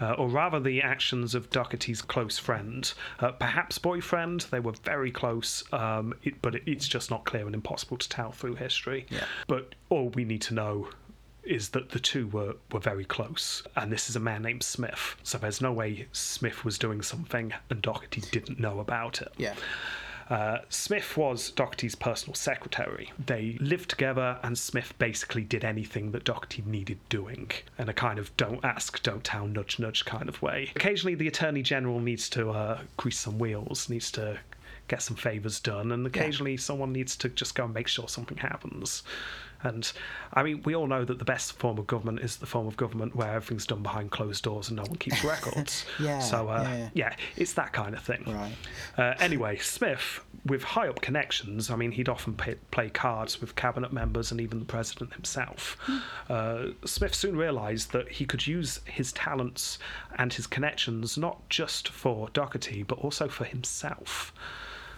Uh, 0.00 0.12
or 0.12 0.28
rather, 0.28 0.60
the 0.60 0.80
actions 0.80 1.34
of 1.34 1.50
Daugherty's 1.50 2.00
close 2.00 2.38
friend, 2.38 2.92
uh, 3.18 3.32
perhaps 3.32 3.78
boyfriend. 3.78 4.42
They 4.52 4.60
were 4.60 4.74
very 4.84 5.10
close, 5.10 5.64
um, 5.72 6.14
it, 6.22 6.40
but 6.40 6.54
it, 6.54 6.62
it's 6.66 6.86
just 6.86 7.10
not 7.10 7.24
clear 7.24 7.46
and 7.46 7.54
impossible 7.54 7.96
to 7.96 8.08
tell 8.08 8.30
through 8.30 8.54
history. 8.54 9.06
Yeah. 9.10 9.24
But 9.48 9.74
all 9.90 10.10
we 10.10 10.24
need 10.24 10.42
to 10.42 10.54
know 10.54 10.88
is 11.42 11.70
that 11.70 11.90
the 11.90 11.98
two 11.98 12.28
were, 12.28 12.54
were 12.70 12.78
very 12.78 13.04
close. 13.04 13.64
And 13.74 13.90
this 13.90 14.08
is 14.08 14.14
a 14.14 14.20
man 14.20 14.42
named 14.42 14.62
Smith. 14.62 15.16
So 15.24 15.38
there's 15.38 15.60
no 15.60 15.72
way 15.72 16.06
Smith 16.12 16.64
was 16.64 16.78
doing 16.78 17.02
something 17.02 17.52
and 17.68 17.82
Daugherty 17.82 18.22
didn't 18.30 18.60
know 18.60 18.78
about 18.78 19.20
it. 19.20 19.32
Yeah. 19.36 19.54
Uh, 20.28 20.58
Smith 20.68 21.16
was 21.16 21.50
Daugherty's 21.50 21.94
personal 21.94 22.34
secretary. 22.34 23.12
They 23.26 23.56
lived 23.60 23.90
together, 23.90 24.38
and 24.42 24.56
Smith 24.56 24.94
basically 24.98 25.42
did 25.42 25.64
anything 25.64 26.12
that 26.12 26.24
Daugherty 26.24 26.62
needed 26.66 26.98
doing 27.08 27.50
in 27.78 27.88
a 27.88 27.94
kind 27.94 28.18
of 28.18 28.34
don't 28.36 28.64
ask, 28.64 29.02
don't 29.02 29.24
tell, 29.24 29.46
nudge, 29.46 29.78
nudge 29.78 30.04
kind 30.04 30.28
of 30.28 30.40
way. 30.42 30.70
Occasionally, 30.76 31.14
the 31.14 31.28
Attorney 31.28 31.62
General 31.62 32.00
needs 32.00 32.28
to 32.30 32.50
uh, 32.50 32.80
grease 32.96 33.18
some 33.18 33.38
wheels, 33.38 33.88
needs 33.88 34.10
to 34.12 34.38
get 34.88 35.02
some 35.02 35.16
favours 35.16 35.60
done, 35.60 35.92
and 35.92 36.06
occasionally 36.06 36.56
someone 36.56 36.92
needs 36.92 37.16
to 37.16 37.28
just 37.30 37.54
go 37.54 37.64
and 37.64 37.74
make 37.74 37.88
sure 37.88 38.08
something 38.08 38.38
happens. 38.38 39.02
And 39.62 39.90
I 40.34 40.42
mean, 40.42 40.62
we 40.62 40.74
all 40.74 40.86
know 40.86 41.04
that 41.04 41.18
the 41.18 41.24
best 41.24 41.52
form 41.58 41.78
of 41.78 41.86
government 41.86 42.20
is 42.20 42.36
the 42.36 42.46
form 42.46 42.66
of 42.66 42.76
government 42.76 43.14
where 43.14 43.34
everything's 43.34 43.66
done 43.66 43.82
behind 43.82 44.10
closed 44.10 44.42
doors 44.44 44.68
and 44.68 44.76
no 44.76 44.82
one 44.82 44.96
keeps 44.96 45.24
records. 45.24 45.84
Yeah, 46.00 46.18
So, 46.18 46.48
uh, 46.48 46.62
yeah, 46.62 46.88
yeah. 46.94 47.16
it's 47.36 47.52
that 47.54 47.72
kind 47.72 47.94
of 47.94 48.02
thing. 48.02 48.24
Right. 48.26 48.52
Uh, 48.96 49.14
anyway, 49.20 49.56
Smith, 49.58 50.20
with 50.44 50.62
high 50.62 50.88
up 50.88 51.00
connections, 51.00 51.70
I 51.70 51.76
mean, 51.76 51.92
he'd 51.92 52.08
often 52.08 52.34
pay, 52.34 52.56
play 52.70 52.90
cards 52.90 53.40
with 53.40 53.54
cabinet 53.54 53.92
members 53.92 54.30
and 54.32 54.40
even 54.40 54.58
the 54.58 54.64
president 54.64 55.12
himself. 55.14 55.76
Uh, 56.28 56.68
Smith 56.84 57.14
soon 57.14 57.36
realised 57.36 57.92
that 57.92 58.08
he 58.08 58.24
could 58.24 58.46
use 58.46 58.80
his 58.84 59.12
talents 59.12 59.78
and 60.18 60.32
his 60.32 60.46
connections 60.46 61.16
not 61.16 61.48
just 61.48 61.88
for 61.88 62.28
Daugherty, 62.32 62.82
but 62.82 62.98
also 62.98 63.28
for 63.28 63.44
himself. 63.44 64.32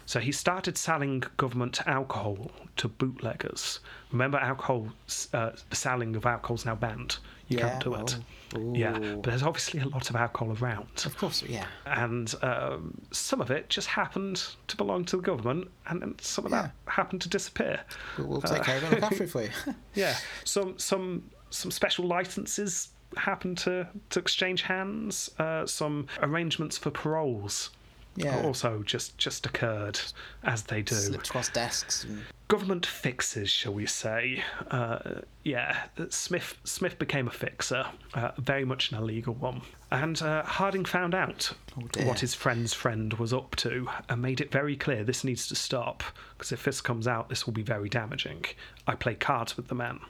So 0.07 0.21
he 0.21 0.33
started 0.33 0.77
selling 0.77 1.25
government 1.37 1.81
alcohol 1.87 2.51
to 2.77 2.89
bootleggers. 2.89 3.81
Remember, 4.13 4.39
alcohol 4.39 4.89
uh, 5.33 5.53
selling 5.73 6.15
of 6.17 6.27
alcohol 6.27 6.57
is 6.57 6.65
now 6.65 6.75
banned. 6.75 7.19
You 7.49 7.59
Yeah, 7.59 7.71
can't 7.71 7.85
do 7.85 7.95
it. 7.95 8.17
oh, 8.57 8.75
Yeah, 8.75 8.99
but 8.99 9.25
there's 9.31 9.43
obviously 9.43 9.81
a 9.81 9.87
lot 9.87 10.09
of 10.11 10.17
alcohol 10.17 10.57
around 10.61 10.89
Of 11.05 11.17
course, 11.17 11.43
yeah. 11.43 11.67
and 11.87 12.35
um, 12.43 13.01
some 13.11 13.41
of 13.41 13.51
it 13.51 13.69
just 13.69 13.89
happened 13.89 14.43
to 14.69 14.77
belong 14.77 15.05
to 15.07 15.17
the 15.17 15.23
government, 15.23 15.71
and, 15.89 16.03
and 16.03 16.21
some 16.21 16.45
of 16.45 16.51
that 16.53 16.73
happened 16.87 17.21
to 17.23 17.29
disappear. 17.29 17.81
We'll, 18.19 18.27
we'll 18.29 18.41
take 18.43 18.63
care 18.63 18.79
of 18.79 18.93
it 18.93 19.03
and 19.03 19.21
it 19.21 19.31
for 19.31 19.43
you. 19.43 19.51
Yeah, 19.95 20.17
some 20.45 20.79
some 20.79 21.31
some 21.51 21.71
special 21.71 22.07
licenses 22.07 22.89
happened 23.17 23.59
to, 23.59 23.87
to 24.11 24.19
exchange 24.19 24.63
hands. 24.63 25.31
Uh, 25.39 25.67
some 25.67 26.07
arrangements 26.21 26.77
for 26.77 26.91
paroles 26.91 27.71
Yeah. 28.17 28.43
also 28.45 28.83
just 28.85 29.19
just 29.19 29.45
occurred 29.47 29.99
as 30.45 30.62
they 30.65 30.83
do. 30.83 30.95
Slipped 30.95 31.29
across 31.29 31.49
desks. 31.49 32.05
And, 32.05 32.23
Government 32.47 32.85
fixes, 32.85 33.49
shall 33.51 33.73
we 33.73 33.87
say? 33.87 34.45
Uh, 34.71 35.23
yeah, 35.45 35.85
Smith 36.11 36.59
Smith 36.65 36.99
became 36.99 37.27
a 37.27 37.31
fixer, 37.31 37.87
uh, 38.12 38.33
very 38.39 38.65
much 38.67 38.93
an 38.93 38.99
illegal 38.99 39.35
one. 39.35 39.62
And 39.91 40.21
uh, 40.21 40.43
Harding 40.45 40.85
found 40.85 41.15
out 41.15 41.53
Oh, 41.77 42.07
what 42.07 42.21
his 42.21 42.35
friend's 42.35 42.75
friend 42.75 43.15
was 43.15 43.33
up 43.33 43.57
to 43.57 43.89
and 44.09 44.21
made 44.21 44.41
it 44.41 44.53
very 44.53 44.77
clear 44.77 45.05
this 45.05 45.25
needs 45.25 45.49
to 45.49 45.55
stop 45.55 46.03
because 46.37 46.53
if 46.53 46.65
this 46.65 46.81
comes 46.81 47.09
out, 47.09 47.29
this 47.29 47.47
will 47.47 47.55
be 47.55 47.62
very 47.62 47.89
damaging. 47.89 48.45
I 48.87 48.95
play 48.95 49.15
cards 49.15 49.57
with 49.57 49.69
the 49.69 49.75
man. 49.75 50.01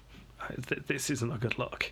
Uh, 0.41 0.49
this 0.89 1.11
isn't 1.11 1.33
a 1.33 1.39
good 1.39 1.59
look. 1.59 1.91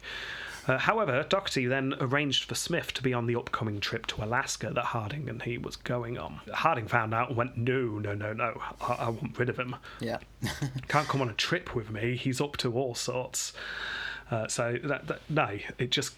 Uh, 0.68 0.78
however, 0.78 1.24
Daugherty 1.28 1.66
then 1.66 1.94
arranged 2.00 2.44
for 2.44 2.54
Smith 2.54 2.94
to 2.94 3.02
be 3.02 3.12
on 3.12 3.26
the 3.26 3.36
upcoming 3.36 3.80
trip 3.80 4.06
to 4.06 4.24
Alaska 4.24 4.70
that 4.74 4.84
Harding 4.86 5.28
and 5.28 5.42
he 5.42 5.58
was 5.58 5.76
going 5.76 6.18
on. 6.18 6.40
Harding 6.52 6.86
found 6.86 7.12
out 7.14 7.28
and 7.28 7.36
went, 7.36 7.56
No, 7.56 7.98
no, 7.98 8.14
no, 8.14 8.32
no, 8.32 8.60
I, 8.80 8.92
I 8.94 9.08
want 9.08 9.38
rid 9.38 9.48
of 9.48 9.58
him 9.58 9.76
yeah. 10.00 10.18
can't 10.88 11.08
come 11.08 11.22
on 11.22 11.28
a 11.28 11.34
trip 11.34 11.74
with 11.74 11.90
me. 11.90 12.16
He's 12.16 12.40
up 12.40 12.56
to 12.58 12.72
all 12.74 12.94
sorts. 12.94 13.52
Uh, 14.30 14.48
so 14.48 14.78
that, 14.84 15.06
that, 15.08 15.20
no, 15.28 15.58
it 15.78 15.90
just 15.90 16.14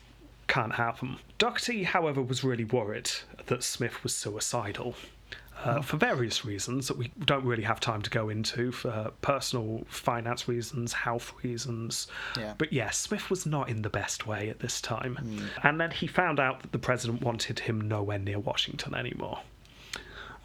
can't 0.46 0.74
happen. 0.74 1.18
Daugherty, 1.38 1.84
however, 1.84 2.22
was 2.22 2.44
really 2.44 2.64
worried 2.64 3.10
that 3.46 3.62
Smith 3.62 4.02
was 4.02 4.14
suicidal. 4.14 4.94
Uh, 5.64 5.80
for 5.80 5.96
various 5.96 6.44
reasons 6.44 6.88
that 6.88 6.96
we 6.96 7.10
don't 7.24 7.44
really 7.44 7.62
have 7.62 7.80
time 7.80 8.02
to 8.02 8.10
go 8.10 8.28
into, 8.28 8.70
for 8.70 9.10
personal 9.22 9.82
finance 9.88 10.46
reasons, 10.46 10.92
health 10.92 11.32
reasons. 11.42 12.06
Yeah. 12.36 12.54
But 12.58 12.72
yes, 12.72 12.98
Smith 12.98 13.30
was 13.30 13.46
not 13.46 13.68
in 13.70 13.82
the 13.82 13.88
best 13.88 14.26
way 14.26 14.50
at 14.50 14.60
this 14.60 14.80
time. 14.80 15.18
And 15.62 15.80
then 15.80 15.90
he 15.90 16.06
found 16.06 16.38
out 16.38 16.60
that 16.62 16.72
the 16.72 16.78
president 16.78 17.22
wanted 17.22 17.60
him 17.60 17.80
nowhere 17.80 18.18
near 18.18 18.38
Washington 18.38 18.94
anymore. 18.94 19.40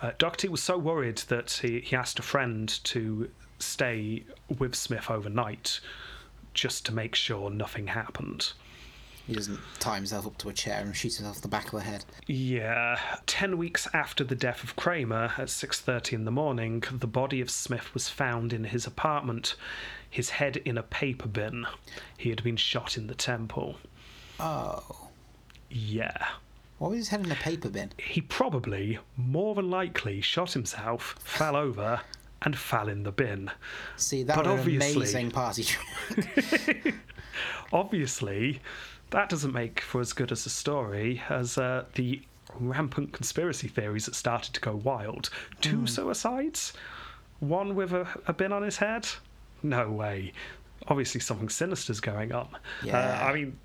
Uh, 0.02 0.12
Daugherty 0.18 0.48
was 0.48 0.64
so 0.64 0.78
worried 0.78 1.18
that 1.28 1.52
he, 1.52 1.82
he 1.82 1.96
asked 1.96 2.20
a 2.20 2.24
friend 2.24 2.70
to 2.86 3.30
stay 3.60 4.24
with 4.58 4.74
Smith 4.74 5.12
overnight 5.12 5.82
just 6.54 6.86
to 6.86 6.94
make 6.94 7.16
sure 7.16 7.50
nothing 7.50 7.88
happened. 7.88 8.54
He 9.30 9.36
doesn't 9.36 9.60
tie 9.80 9.96
himself 9.96 10.26
up 10.26 10.40
to 10.40 10.50
a 10.50 10.54
chair 10.54 10.82
and 10.82 10.96
shoot 10.96 11.14
himself 11.14 11.36
in 11.36 11.42
the 11.44 11.48
back 11.50 11.66
of 11.66 11.72
the 11.74 11.82
head. 11.82 12.04
Yeah, 12.26 13.00
ten 13.28 13.60
weeks 13.60 13.88
after 13.94 14.24
the 14.24 14.34
death 14.36 14.64
of 14.64 14.76
Cramer 14.76 15.34
at 15.38 15.52
six 15.52 15.80
thirty 15.80 16.16
in 16.16 16.26
the 16.26 16.32
morning, 16.32 16.84
the 16.92 17.06
body 17.06 17.40
of 17.40 17.52
Smith 17.52 17.94
was 17.94 18.10
found 18.10 18.54
in 18.54 18.64
his 18.64 18.88
apartment, 18.88 19.56
his 20.10 20.32
head 20.32 20.58
in 20.58 20.80
a 20.80 20.84
paper 20.84 21.28
bin. 21.28 21.68
He 22.18 22.30
had 22.30 22.42
been 22.44 22.58
shot 22.58 22.98
in 22.98 23.06
the 23.06 23.14
temple. 23.14 23.76
Oh. 24.40 25.10
Yeah, 25.70 26.30
Why 26.80 26.88
was 26.90 26.98
his 26.98 27.10
head 27.10 27.24
in 27.24 27.32
a 27.32 27.36
paper 27.36 27.70
bin? 27.70 27.92
he 28.00 28.22
probably, 28.22 28.98
more 29.16 29.54
than 29.54 29.70
likely, 29.70 30.22
shot 30.22 30.54
himself, 30.54 31.16
fell 31.24 31.56
over, 31.56 32.02
and 32.42 32.58
fell 32.58 32.88
in 32.90 33.04
the 33.04 33.12
bin. 33.12 33.52
See, 33.96 34.24
that 34.24 34.36
But 34.36 34.48
was 34.48 34.66
an 34.66 34.76
amazing 34.78 35.30
party 35.30 35.66
trick. 35.66 36.96
Obviously, 37.72 38.62
that 39.12 39.30
doesn't 39.30 39.54
make 39.54 39.82
for 39.82 40.02
as 40.02 40.14
good 40.14 40.32
as 40.32 40.46
a 40.46 40.50
story 40.50 41.22
as 41.30 41.58
uh, 41.58 41.86
the 41.96 42.22
rampant 42.60 43.12
conspiracy 43.12 43.68
theories 43.68 44.06
that 44.06 44.16
started 44.16 44.54
to 44.54 44.62
go 44.62 44.76
wild. 44.76 45.30
Two 45.62 45.86
suicides? 45.88 46.74
One 47.40 47.76
with 47.76 47.94
a, 47.94 48.08
a 48.28 48.34
bin 48.34 48.52
on 48.52 48.64
his 48.64 48.78
head? 48.78 49.08
No 49.64 49.90
way. 49.92 50.34
Obviously, 50.88 51.22
something 51.22 51.50
sinister's 51.50 52.00
going 52.00 52.32
on. 52.32 52.48
Yeah. 52.84 52.98
Uh, 52.98 53.26
I 53.26 53.34
mean, 53.34 53.58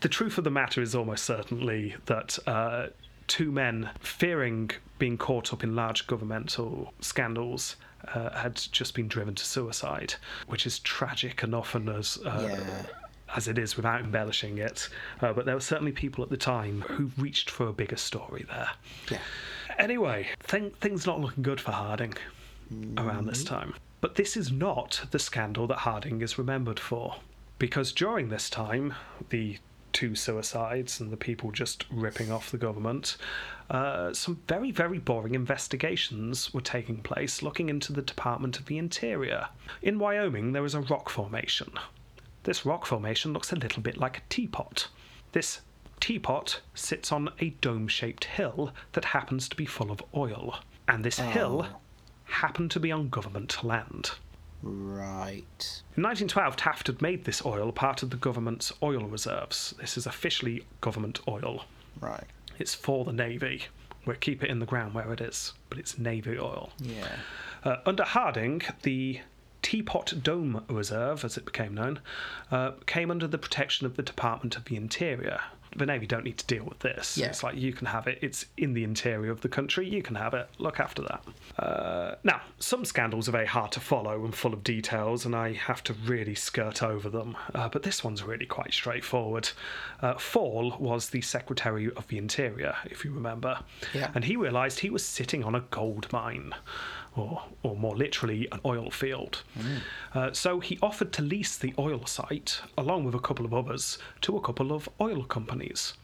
the 0.00 0.08
truth 0.08 0.38
of 0.38 0.44
the 0.44 0.50
matter 0.50 0.80
is 0.82 0.94
almost 0.94 1.24
certainly 1.24 1.94
that 2.06 2.38
uh, 2.46 2.88
two 3.26 3.52
men, 3.52 3.90
fearing 4.00 4.70
being 4.98 5.16
caught 5.16 5.52
up 5.52 5.62
in 5.62 5.74
large 5.76 6.06
governmental 6.06 6.92
scandals, 7.00 7.76
uh, 8.14 8.30
had 8.30 8.56
just 8.56 8.94
been 8.94 9.08
driven 9.08 9.34
to 9.34 9.44
suicide, 9.44 10.14
which 10.46 10.66
is 10.66 10.78
tragic 10.80 11.42
enough 11.42 11.74
and 11.74 11.88
as 11.88 12.18
uh, 12.24 12.48
Yeah. 12.50 12.86
As 13.36 13.48
it 13.48 13.58
is 13.58 13.76
without 13.76 14.00
embellishing 14.00 14.58
it. 14.58 14.88
Uh, 15.20 15.32
but 15.32 15.46
there 15.46 15.54
were 15.54 15.60
certainly 15.60 15.92
people 15.92 16.22
at 16.24 16.30
the 16.30 16.36
time 16.36 16.82
who 16.82 17.10
reached 17.16 17.50
for 17.50 17.68
a 17.68 17.72
bigger 17.72 17.96
story 17.96 18.44
there. 18.48 18.70
yeah. 19.10 19.18
Anyway, 19.78 20.28
th- 20.46 20.74
things 20.80 21.06
not 21.06 21.20
looking 21.20 21.42
good 21.42 21.60
for 21.60 21.72
Harding 21.72 22.14
around 22.98 23.26
this 23.26 23.44
time. 23.44 23.74
But 24.00 24.14
this 24.14 24.36
is 24.36 24.50
not 24.50 25.02
the 25.10 25.18
scandal 25.18 25.66
that 25.68 25.78
Harding 25.78 26.22
is 26.22 26.38
remembered 26.38 26.80
for. 26.80 27.16
Because 27.58 27.92
during 27.92 28.28
this 28.28 28.48
time, 28.48 28.94
the 29.28 29.58
two 29.92 30.14
suicides 30.14 31.00
and 31.00 31.10
the 31.10 31.16
people 31.16 31.50
just 31.50 31.84
ripping 31.90 32.30
off 32.30 32.50
the 32.50 32.58
government, 32.58 33.16
uh, 33.70 34.12
some 34.12 34.40
very, 34.48 34.70
very 34.70 34.98
boring 34.98 35.34
investigations 35.34 36.54
were 36.54 36.60
taking 36.60 36.98
place 36.98 37.42
looking 37.42 37.68
into 37.68 37.92
the 37.92 38.02
Department 38.02 38.58
of 38.58 38.66
the 38.66 38.78
Interior. 38.78 39.48
In 39.82 39.98
Wyoming, 39.98 40.52
there 40.52 40.64
is 40.64 40.74
a 40.74 40.80
rock 40.80 41.08
formation. 41.08 41.72
This 42.44 42.64
rock 42.66 42.86
formation 42.86 43.32
looks 43.32 43.52
a 43.52 43.56
little 43.56 43.82
bit 43.82 43.96
like 43.98 44.18
a 44.18 44.22
teapot. 44.28 44.88
This 45.32 45.60
teapot 46.00 46.60
sits 46.74 47.12
on 47.12 47.28
a 47.40 47.50
dome 47.60 47.86
shaped 47.88 48.24
hill 48.24 48.72
that 48.92 49.04
happens 49.06 49.48
to 49.50 49.56
be 49.56 49.66
full 49.66 49.90
of 49.90 50.02
oil. 50.14 50.58
And 50.88 51.04
this 51.04 51.18
hill 51.18 51.68
Oh. 51.70 51.76
happened 52.24 52.70
to 52.72 52.80
be 52.80 52.90
on 52.90 53.08
government 53.10 53.62
land. 53.62 54.12
Right. 54.62 55.82
In 55.96 56.02
1912, 56.02 56.56
Taft 56.56 56.86
had 56.86 57.00
made 57.02 57.24
this 57.24 57.44
oil 57.44 57.72
part 57.72 58.02
of 58.02 58.10
the 58.10 58.16
government's 58.16 58.72
oil 58.82 59.04
reserves. 59.04 59.74
This 59.80 59.96
is 59.96 60.06
officially 60.06 60.64
government 60.80 61.20
oil. 61.28 61.64
Right. 62.00 62.24
It's 62.58 62.74
for 62.74 63.04
the 63.04 63.12
Navy. 63.12 63.64
We'll 64.06 64.16
keep 64.16 64.42
it 64.42 64.50
in 64.50 64.58
the 64.58 64.66
ground 64.66 64.94
where 64.94 65.12
it 65.12 65.20
is, 65.20 65.52
but 65.68 65.78
it's 65.78 65.98
Navy 65.98 66.38
oil. 66.38 66.72
Yeah. 66.78 67.08
Uh, 67.64 67.76
under 67.86 68.04
Harding, 68.04 68.62
the 68.82 69.20
Teapot 69.62 70.22
Dome 70.22 70.64
Reserve, 70.68 71.24
as 71.24 71.36
it 71.36 71.44
became 71.44 71.74
known, 71.74 72.00
uh, 72.50 72.72
came 72.86 73.10
under 73.10 73.26
the 73.26 73.38
protection 73.38 73.86
of 73.86 73.96
the 73.96 74.02
Department 74.02 74.56
of 74.56 74.64
the 74.64 74.76
Interior. 74.76 75.40
The 75.76 75.86
Navy 75.86 76.04
don't 76.04 76.24
need 76.24 76.36
to 76.38 76.46
deal 76.46 76.64
with 76.64 76.80
this. 76.80 77.16
Yeah. 77.16 77.26
It's 77.28 77.44
like 77.44 77.54
you 77.56 77.72
can 77.72 77.86
have 77.86 78.08
it. 78.08 78.18
It's 78.22 78.46
in 78.56 78.74
the 78.74 78.82
interior 78.82 79.30
of 79.30 79.40
the 79.42 79.48
country. 79.48 79.88
You 79.88 80.02
can 80.02 80.16
have 80.16 80.34
it. 80.34 80.48
Look 80.58 80.80
after 80.80 81.00
that. 81.02 81.22
Uh, 81.64 82.16
now, 82.24 82.40
some 82.58 82.84
scandals 82.84 83.28
are 83.28 83.32
very 83.32 83.46
hard 83.46 83.70
to 83.72 83.80
follow 83.80 84.24
and 84.24 84.34
full 84.34 84.52
of 84.52 84.64
details, 84.64 85.24
and 85.24 85.36
I 85.36 85.52
have 85.52 85.84
to 85.84 85.92
really 85.92 86.34
skirt 86.34 86.82
over 86.82 87.08
them. 87.08 87.36
Uh, 87.54 87.68
but 87.68 87.84
this 87.84 88.02
one's 88.02 88.24
really 88.24 88.46
quite 88.46 88.72
straightforward. 88.72 89.48
Uh, 90.02 90.14
Fall 90.14 90.76
was 90.80 91.10
the 91.10 91.20
Secretary 91.20 91.88
of 91.94 92.08
the 92.08 92.18
Interior, 92.18 92.74
if 92.86 93.04
you 93.04 93.12
remember, 93.12 93.60
Yeah. 93.94 94.10
and 94.12 94.24
he 94.24 94.34
realised 94.34 94.80
he 94.80 94.90
was 94.90 95.04
sitting 95.06 95.44
on 95.44 95.54
a 95.54 95.60
gold 95.60 96.12
mine 96.12 96.52
or, 97.16 97.42
or 97.62 97.76
more 97.76 97.96
literally, 97.96 98.48
an 98.52 98.60
oil 98.64 98.90
field. 98.90 99.42
Uh, 100.14 100.32
so 100.32 100.60
he 100.60 100.78
offered 100.82 101.12
to 101.12 101.22
lease 101.22 101.56
the 101.56 101.74
oil 101.78 102.06
site, 102.06 102.60
along 102.78 103.04
with 103.04 103.14
a 103.14 103.20
couple 103.20 103.44
of 103.44 103.54
others, 103.54 103.98
to 104.22 104.36
a 104.36 104.40
couple 104.40 104.72
of 104.72 104.88
oil 105.00 105.24
companies. 105.24 105.94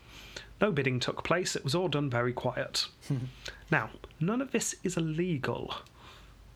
No 0.61 0.73
bidding 0.73 1.01
took 1.01 1.23
place, 1.23 1.55
it 1.55 1.65
was 1.65 1.75
all 1.75 1.89
done 1.89 2.09
very 2.09 2.33
quiet. 2.33 2.87
now, 3.71 3.91
none 4.21 4.41
of 4.41 4.53
this 4.53 4.75
is 4.83 4.97
illegal, 4.97 5.75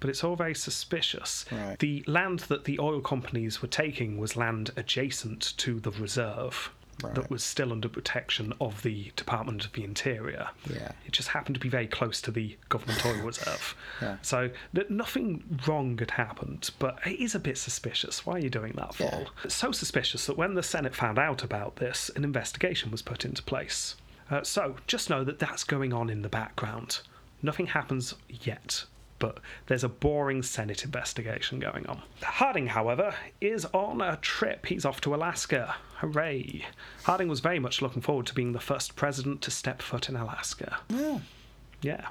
but 0.01 0.09
it's 0.09 0.25
all 0.25 0.37
very 0.37 0.55
suspicious. 0.55 1.45
Right. 1.53 1.79
The 1.79 2.03
land 2.07 2.41
that 2.41 2.65
the 2.65 2.79
oil 2.81 3.01
companies 3.01 3.61
were 3.61 3.69
taking 3.69 4.19
was 4.19 4.37
land 4.37 4.71
adjacent 4.77 5.57
to 5.59 5.81
the 5.81 5.91
reserve. 5.91 6.71
Right. 7.03 7.15
That 7.15 7.31
was 7.31 7.43
still 7.43 7.73
under 7.73 7.89
protection 7.89 8.53
of 8.61 8.83
the 8.83 9.13
Department 9.17 9.65
of 9.65 9.73
the 9.73 9.85
Interior. 9.85 10.49
Yeah. 10.73 10.93
It 11.07 11.13
just 11.13 11.29
happened 11.29 11.55
to 11.55 11.61
be 11.61 11.69
very 11.69 11.87
close 11.87 12.21
to 12.23 12.31
the 12.31 12.57
government 12.69 13.05
oil 13.05 13.15
reserve. 13.25 13.75
Yeah. 14.03 14.17
So 14.23 14.51
th- 14.75 14.91
nothing 14.91 15.43
wrong 15.67 15.97
had 15.99 16.13
happened, 16.13 16.71
but 16.79 16.99
it 17.07 17.21
is 17.21 17.35
a 17.35 17.39
bit 17.41 17.59
suspicious. 17.59 18.27
Why 18.27 18.35
are 18.35 18.39
you 18.41 18.51
doing 18.51 18.73
that, 18.75 18.95
Yeah. 18.99 19.25
It's 19.45 19.55
so 19.55 19.73
suspicious 19.73 20.27
that 20.27 20.37
when 20.37 20.55
the 20.55 20.63
Senate 20.63 20.95
found 20.95 21.19
out 21.19 21.43
about 21.43 21.77
this, 21.77 22.11
an 22.17 22.25
investigation 22.25 22.91
was 22.91 23.03
put 23.03 23.25
into 23.25 23.43
place. 23.43 23.97
Uh, 24.31 24.43
so 24.43 24.77
just 24.87 25.11
know 25.11 25.25
that 25.25 25.39
that's 25.39 25.65
going 25.65 25.93
on 25.93 26.09
in 26.11 26.23
the 26.23 26.29
background. 26.29 27.01
Nothing 27.43 27.67
happens 27.67 28.15
yet, 28.29 28.85
but 29.21 29.39
there's 29.67 29.85
a 29.85 29.89
boring 29.89 30.43
Senate 30.43 30.85
investigation 30.85 31.61
going 31.61 31.87
on. 31.87 32.03
Harding, 32.23 32.67
however, 32.67 33.15
is 33.41 33.65
on 33.67 34.01
a 34.01 34.17
trip. 34.17 34.67
He's 34.67 34.85
off 34.85 35.01
to 35.03 35.15
Alaska. 35.15 35.77
Hooray! 35.99 36.67
Harding 37.05 37.29
was 37.29 37.39
very 37.39 37.61
much 37.61 37.81
looking 37.81 38.03
forward 38.03 38.27
to 38.27 38.35
being 38.35 38.53
the 38.53 38.59
first 38.59 38.97
president 38.97 39.43
to 39.43 39.53
step 39.53 39.81
foot 39.81 40.09
in 40.09 40.17
Alaska. 40.17 40.79
Yeah. 40.89 41.21
Yeah. 41.83 42.09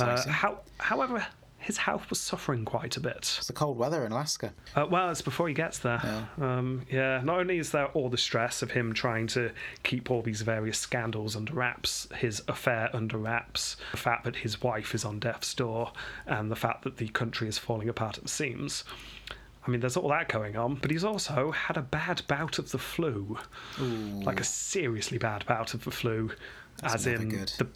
Uh, 0.00 0.28
how, 0.28 0.60
however, 0.78 1.26
his 1.66 1.78
health 1.78 2.08
was 2.10 2.20
suffering 2.20 2.64
quite 2.64 2.96
a 2.96 3.00
bit. 3.00 3.16
It's 3.16 3.48
the 3.48 3.52
cold 3.52 3.76
weather 3.76 4.06
in 4.06 4.12
Alaska. 4.12 4.54
Uh, 4.76 4.86
well, 4.88 5.10
it's 5.10 5.20
before 5.20 5.48
he 5.48 5.54
gets 5.54 5.80
there. 5.80 6.00
Yeah. 6.38 6.58
Um, 6.58 6.86
yeah. 6.88 7.20
Not 7.24 7.40
only 7.40 7.58
is 7.58 7.72
there 7.72 7.86
all 7.86 8.08
the 8.08 8.16
stress 8.16 8.62
of 8.62 8.70
him 8.70 8.94
trying 8.94 9.26
to 9.28 9.50
keep 9.82 10.08
all 10.08 10.22
these 10.22 10.42
various 10.42 10.78
scandals 10.78 11.34
under 11.34 11.52
wraps, 11.52 12.06
his 12.14 12.40
affair 12.46 12.88
under 12.92 13.18
wraps, 13.18 13.76
the 13.90 13.96
fact 13.96 14.22
that 14.26 14.36
his 14.36 14.62
wife 14.62 14.94
is 14.94 15.04
on 15.04 15.18
death's 15.18 15.52
door, 15.54 15.90
and 16.24 16.52
the 16.52 16.56
fact 16.56 16.84
that 16.84 16.98
the 16.98 17.08
country 17.08 17.48
is 17.48 17.58
falling 17.58 17.88
apart 17.88 18.16
at 18.16 18.22
the 18.22 18.30
seams. 18.30 18.84
I 19.66 19.70
mean, 19.72 19.80
there's 19.80 19.96
all 19.96 20.10
that 20.10 20.28
going 20.28 20.54
on, 20.54 20.76
but 20.76 20.92
he's 20.92 21.02
also 21.02 21.50
had 21.50 21.76
a 21.76 21.82
bad 21.82 22.22
bout 22.28 22.60
of 22.60 22.70
the 22.70 22.78
flu. 22.78 23.38
Like 23.80 24.38
a 24.38 24.44
seriously 24.44 25.18
bad 25.18 25.44
bout 25.46 25.74
of 25.74 25.82
the 25.82 25.90
flu, 25.90 26.30
as 26.84 27.08
in 27.08 27.28
good. 27.28 27.52
the 27.58 27.66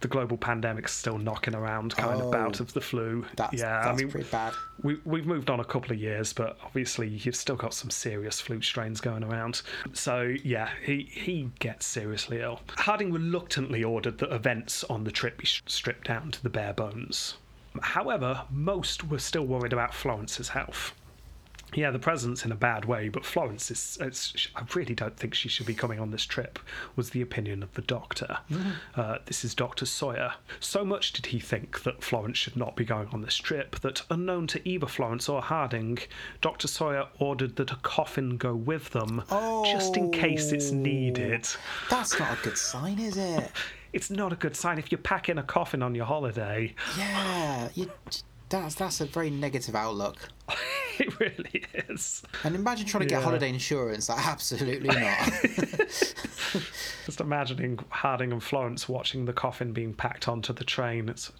the 0.00 0.08
global 0.08 0.36
pandemic's 0.36 0.92
still 0.92 1.18
knocking 1.18 1.54
around 1.54 1.96
kind 1.96 2.20
of 2.20 2.26
oh. 2.26 2.30
bout 2.30 2.60
Oh. 2.60 2.64
of 2.64 2.72
the 2.72 2.80
flu. 2.80 3.24
That's, 3.36 3.54
yeah, 3.54 3.82
that's 3.82 3.88
I 3.88 3.94
mean, 3.94 4.10
pretty 4.10 4.28
bad. 4.30 4.54
we, 4.82 5.00
we've 5.04 5.26
moved 5.26 5.50
on 5.50 5.60
a 5.60 5.64
couple 5.64 5.92
of 5.92 5.98
years, 5.98 6.32
but 6.32 6.56
obviously 6.64 7.08
you've 7.08 7.36
still 7.36 7.56
got 7.56 7.74
some 7.74 7.90
serious 7.90 8.40
flu 8.40 8.62
strains 8.62 9.00
going 9.00 9.24
around. 9.24 9.62
So, 9.92 10.34
yeah, 10.44 10.70
he, 10.84 11.08
he 11.10 11.50
gets 11.58 11.86
seriously 11.86 12.40
ill. 12.40 12.60
Harding 12.76 13.12
reluctantly 13.12 13.82
ordered 13.84 14.18
that 14.18 14.32
events 14.32 14.84
on 14.84 15.04
the 15.04 15.10
trip 15.10 15.38
be 15.38 15.46
sh- 15.46 15.62
stripped 15.66 16.06
down 16.08 16.30
to 16.30 16.42
the 16.42 16.50
bare 16.50 16.72
bones. 16.72 17.34
However, 17.80 18.42
most 18.50 19.08
were 19.08 19.18
still 19.18 19.44
worried 19.46 19.72
about 19.72 19.94
Florence's 19.94 20.48
health. 20.48 20.94
Yeah, 21.74 21.90
the 21.90 21.98
president's 21.98 22.44
in 22.44 22.52
a 22.52 22.56
bad 22.56 22.86
way, 22.86 23.08
but 23.08 23.24
Florence 23.26 23.70
is. 23.70 23.98
It's, 24.00 24.48
I 24.56 24.62
really 24.74 24.94
don't 24.94 25.16
think 25.16 25.34
she 25.34 25.48
should 25.48 25.66
be 25.66 25.74
coming 25.74 26.00
on 26.00 26.10
this 26.10 26.24
trip, 26.24 26.58
was 26.96 27.10
the 27.10 27.20
opinion 27.20 27.62
of 27.62 27.72
the 27.74 27.82
doctor. 27.82 28.38
Uh, 28.96 29.18
this 29.26 29.44
is 29.44 29.54
Dr. 29.54 29.84
Sawyer. 29.84 30.32
So 30.60 30.84
much 30.84 31.12
did 31.12 31.26
he 31.26 31.38
think 31.38 31.82
that 31.82 32.02
Florence 32.02 32.38
should 32.38 32.56
not 32.56 32.74
be 32.74 32.84
going 32.84 33.08
on 33.08 33.20
this 33.20 33.36
trip 33.36 33.78
that, 33.80 34.02
unknown 34.10 34.46
to 34.48 34.66
either 34.68 34.86
Florence 34.86 35.28
or 35.28 35.42
Harding, 35.42 35.98
Dr. 36.40 36.68
Sawyer 36.68 37.06
ordered 37.18 37.56
that 37.56 37.70
a 37.70 37.76
coffin 37.76 38.36
go 38.38 38.54
with 38.54 38.90
them, 38.90 39.22
just 39.64 39.96
in 39.96 40.10
case 40.10 40.52
it's 40.52 40.70
Oh. 40.72 40.74
needed. 40.76 41.46
That's 41.90 42.18
not 42.18 42.38
a 42.38 42.42
good 42.42 42.56
sign, 42.58 42.98
is 42.98 43.16
it? 43.16 43.50
It's 43.90 44.10
not 44.10 44.34
a 44.34 44.36
good 44.36 44.54
sign 44.54 44.78
if 44.78 44.92
you 44.92 44.98
pack 44.98 45.30
in 45.30 45.38
a 45.38 45.42
coffin 45.42 45.82
on 45.82 45.94
your 45.94 46.04
holiday. 46.04 46.74
Yeah, 46.98 47.70
you, 47.74 47.90
that's 48.50 48.74
that's 48.74 49.00
a 49.00 49.06
very 49.06 49.30
negative 49.30 49.74
outlook. 49.74 50.28
It 51.00 51.20
really 51.20 51.64
is. 51.88 52.22
And 52.44 52.54
imagine 52.56 52.86
trying 52.86 53.02
to 53.02 53.08
get 53.08 53.22
holiday 53.22 53.48
insurance. 53.50 54.08
Like, 54.08 54.26
absolutely 54.26 54.88
not. 54.88 55.30
Just 57.06 57.20
imagining 57.20 57.78
Harding 57.90 58.32
and 58.32 58.42
Florence 58.42 58.88
watching 58.88 59.24
the 59.24 59.32
coffin 59.32 59.72
being 59.72 59.94
packed 59.94 60.28
onto 60.28 60.52
the 60.52 60.64
train. 60.64 61.08
It's, 61.08 61.30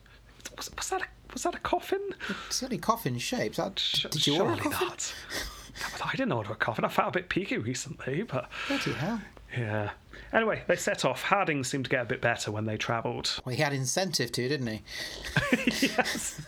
was, 0.56 0.70
was 0.76 0.90
that 0.90 1.02
a, 1.02 1.06
was 1.32 1.42
that 1.42 1.54
a 1.54 1.58
coffin? 1.58 2.00
it's 2.46 2.62
only 2.62 2.78
coffin 2.78 3.18
shaped. 3.18 3.56
That, 3.56 3.78
Sh- 3.78 4.06
did 4.10 4.26
you 4.26 4.40
order 4.40 4.52
a 4.52 4.56
coffin? 4.56 4.88
not. 4.88 5.12
I 6.04 6.10
didn't 6.12 6.32
order 6.32 6.52
a 6.52 6.56
coffin. 6.56 6.84
I 6.84 6.88
felt 6.88 7.08
a 7.08 7.12
bit 7.18 7.28
peaky 7.28 7.58
recently, 7.58 8.22
but 8.22 8.48
Bloody 8.68 8.92
hell. 8.92 9.20
yeah. 9.56 9.90
Anyway, 10.32 10.62
they 10.66 10.76
set 10.76 11.04
off. 11.04 11.22
Harding 11.22 11.64
seemed 11.64 11.84
to 11.84 11.90
get 11.90 12.02
a 12.02 12.04
bit 12.04 12.20
better 12.20 12.50
when 12.50 12.66
they 12.66 12.76
travelled. 12.76 13.40
Well, 13.44 13.54
he 13.54 13.62
had 13.62 13.72
incentive 13.72 14.30
to, 14.32 14.48
didn't 14.48 14.66
he? 14.66 14.82
yes. 15.80 16.40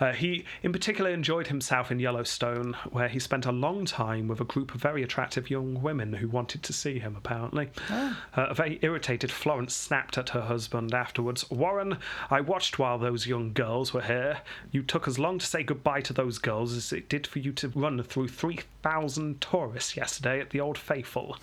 Uh, 0.00 0.12
he, 0.12 0.44
in 0.62 0.72
particular, 0.72 1.10
enjoyed 1.10 1.48
himself 1.48 1.90
in 1.90 1.98
Yellowstone, 1.98 2.74
where 2.90 3.08
he 3.08 3.18
spent 3.18 3.46
a 3.46 3.52
long 3.52 3.84
time 3.84 4.28
with 4.28 4.40
a 4.40 4.44
group 4.44 4.74
of 4.74 4.80
very 4.80 5.02
attractive 5.02 5.50
young 5.50 5.82
women 5.82 6.12
who 6.12 6.28
wanted 6.28 6.62
to 6.62 6.72
see 6.72 6.98
him, 6.98 7.16
apparently. 7.16 7.68
Uh, 7.90 8.14
a 8.36 8.54
very 8.54 8.78
irritated 8.82 9.30
Florence 9.30 9.74
snapped 9.74 10.16
at 10.18 10.30
her 10.30 10.42
husband 10.42 10.94
afterwards 10.94 11.48
Warren, 11.50 11.98
I 12.30 12.40
watched 12.40 12.78
while 12.78 12.98
those 12.98 13.26
young 13.26 13.52
girls 13.52 13.92
were 13.92 14.02
here. 14.02 14.38
You 14.70 14.82
took 14.82 15.08
as 15.08 15.18
long 15.18 15.38
to 15.38 15.46
say 15.46 15.62
goodbye 15.62 16.00
to 16.02 16.12
those 16.12 16.38
girls 16.38 16.74
as 16.74 16.92
it 16.92 17.08
did 17.08 17.26
for 17.26 17.38
you 17.38 17.52
to 17.52 17.68
run 17.68 18.02
through 18.02 18.28
3,000 18.28 19.40
tourists 19.40 19.96
yesterday 19.96 20.40
at 20.40 20.50
the 20.50 20.60
Old 20.60 20.78
Faithful. 20.78 21.36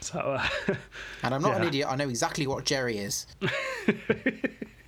So, 0.00 0.18
uh, 0.18 0.74
And 1.22 1.34
I'm 1.34 1.42
not 1.42 1.56
an 1.60 1.68
idiot. 1.68 1.88
I 1.90 1.96
know 1.96 2.08
exactly 2.08 2.46
what 2.46 2.64
Jerry 2.64 2.98
is. 2.98 3.26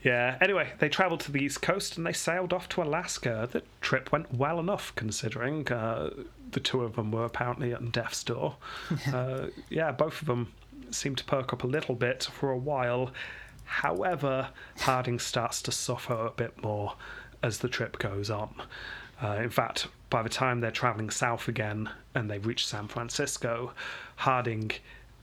Yeah, 0.05 0.37
anyway, 0.43 0.71
they 0.81 0.91
travelled 0.91 1.21
to 1.21 1.33
the 1.33 1.43
east 1.43 1.63
coast 1.63 1.97
and 1.97 2.07
they 2.07 2.13
sailed 2.13 2.53
off 2.53 2.69
to 2.71 2.83
Alaska. 2.83 3.49
The 3.51 3.63
trip 3.81 4.13
went 4.13 4.33
well 4.35 4.61
enough 4.61 4.95
considering 4.95 5.67
uh, 5.73 6.11
the 6.51 6.61
two 6.61 6.83
of 6.83 6.95
them 6.95 7.11
were 7.11 7.25
apparently 7.25 7.73
at 7.73 7.91
death's 7.91 8.23
door. 8.23 8.57
uh, 9.13 9.47
yeah, 9.71 9.93
both 9.93 10.21
of 10.21 10.27
them 10.27 10.53
seemed 10.91 11.17
to 11.19 11.25
perk 11.25 11.55
up 11.55 11.65
a 11.65 11.67
little 11.67 11.95
bit 11.95 12.25
for 12.25 12.51
a 12.51 12.59
while. 12.59 13.13
However, 13.65 14.51
Harding 14.81 15.19
starts 15.19 15.63
to 15.63 15.73
suffer 15.73 16.27
a 16.27 16.31
bit 16.31 16.63
more 16.63 16.97
as 17.43 17.59
the 17.59 17.69
trip 17.69 17.99
goes 17.99 18.29
on. 18.29 18.55
Uh, 19.23 19.39
in 19.41 19.49
fact, 19.49 19.89
by 20.11 20.23
the 20.23 20.29
time 20.29 20.61
they're 20.61 20.71
travelling 20.71 21.09
south 21.09 21.49
again 21.49 21.89
and 22.15 22.31
they 22.31 22.39
reach 22.39 22.67
San 22.67 22.89
Francisco, 22.89 23.73
Harding 24.17 24.71